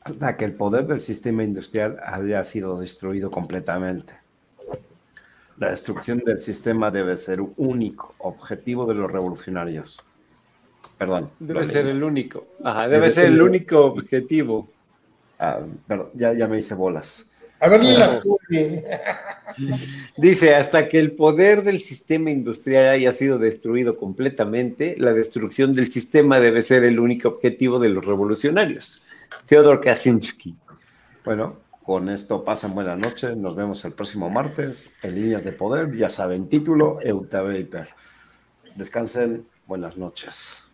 Hasta 0.01 0.37
que 0.37 0.45
el 0.45 0.53
poder 0.53 0.87
del 0.87 1.01
sistema 1.01 1.43
industrial 1.43 1.99
haya 2.03 2.43
sido 2.43 2.79
destruido 2.79 3.29
completamente. 3.29 4.13
La 5.57 5.69
destrucción 5.69 6.19
del 6.19 6.41
sistema 6.41 6.89
debe 6.89 7.17
ser 7.17 7.41
único 7.57 8.15
objetivo 8.17 8.85
de 8.87 8.95
los 8.95 9.11
revolucionarios 9.11 10.03
Perdón. 11.01 11.31
Debe 11.39 11.65
ser 11.65 11.87
el 11.87 12.03
único. 12.03 12.45
Ajá, 12.63 12.87
debe, 12.87 13.09
ser, 13.09 13.25
el 13.29 13.41
único 13.41 13.85
objetivo. 13.85 14.69
Ah, 15.39 15.61
perdón, 15.87 16.09
ya, 16.13 16.31
ya 16.33 16.47
me 16.47 16.59
hice 16.59 16.75
bolas. 16.75 17.27
A 17.61 17.69
ver, 17.69 17.83
la 17.83 18.21
Dice, 20.17 20.55
hasta 20.55 20.89
que 20.89 20.99
el 20.99 21.11
poder 21.11 21.63
del 21.63 21.81
sistema 21.81 22.31
industrial 22.31 22.89
haya 22.89 23.11
sido 23.11 23.37
destruido 23.37 23.97
completamente, 23.97 24.95
la 24.97 25.13
destrucción 25.13 25.75
del 25.75 25.91
sistema 25.91 26.39
debe 26.39 26.63
ser 26.63 26.83
el 26.83 26.99
único 26.99 27.29
objetivo 27.29 27.77
de 27.77 27.89
los 27.89 28.03
revolucionarios. 28.03 29.05
Theodor 29.45 29.79
Kaczynski. 29.79 30.55
Bueno, 31.23 31.59
con 31.83 32.09
esto 32.09 32.43
pasan 32.43 32.73
buena 32.73 32.95
noche. 32.95 33.35
Nos 33.35 33.55
vemos 33.55 33.85
el 33.85 33.93
próximo 33.93 34.29
martes 34.29 34.97
en 35.03 35.15
Líneas 35.15 35.43
de 35.43 35.51
Poder. 35.51 35.95
Ya 35.95 36.09
saben, 36.09 36.49
título 36.49 36.99
Euta 37.03 37.43
Vapor. 37.43 37.89
Descansen. 38.75 39.45
Buenas 39.67 39.97
noches. 39.97 40.65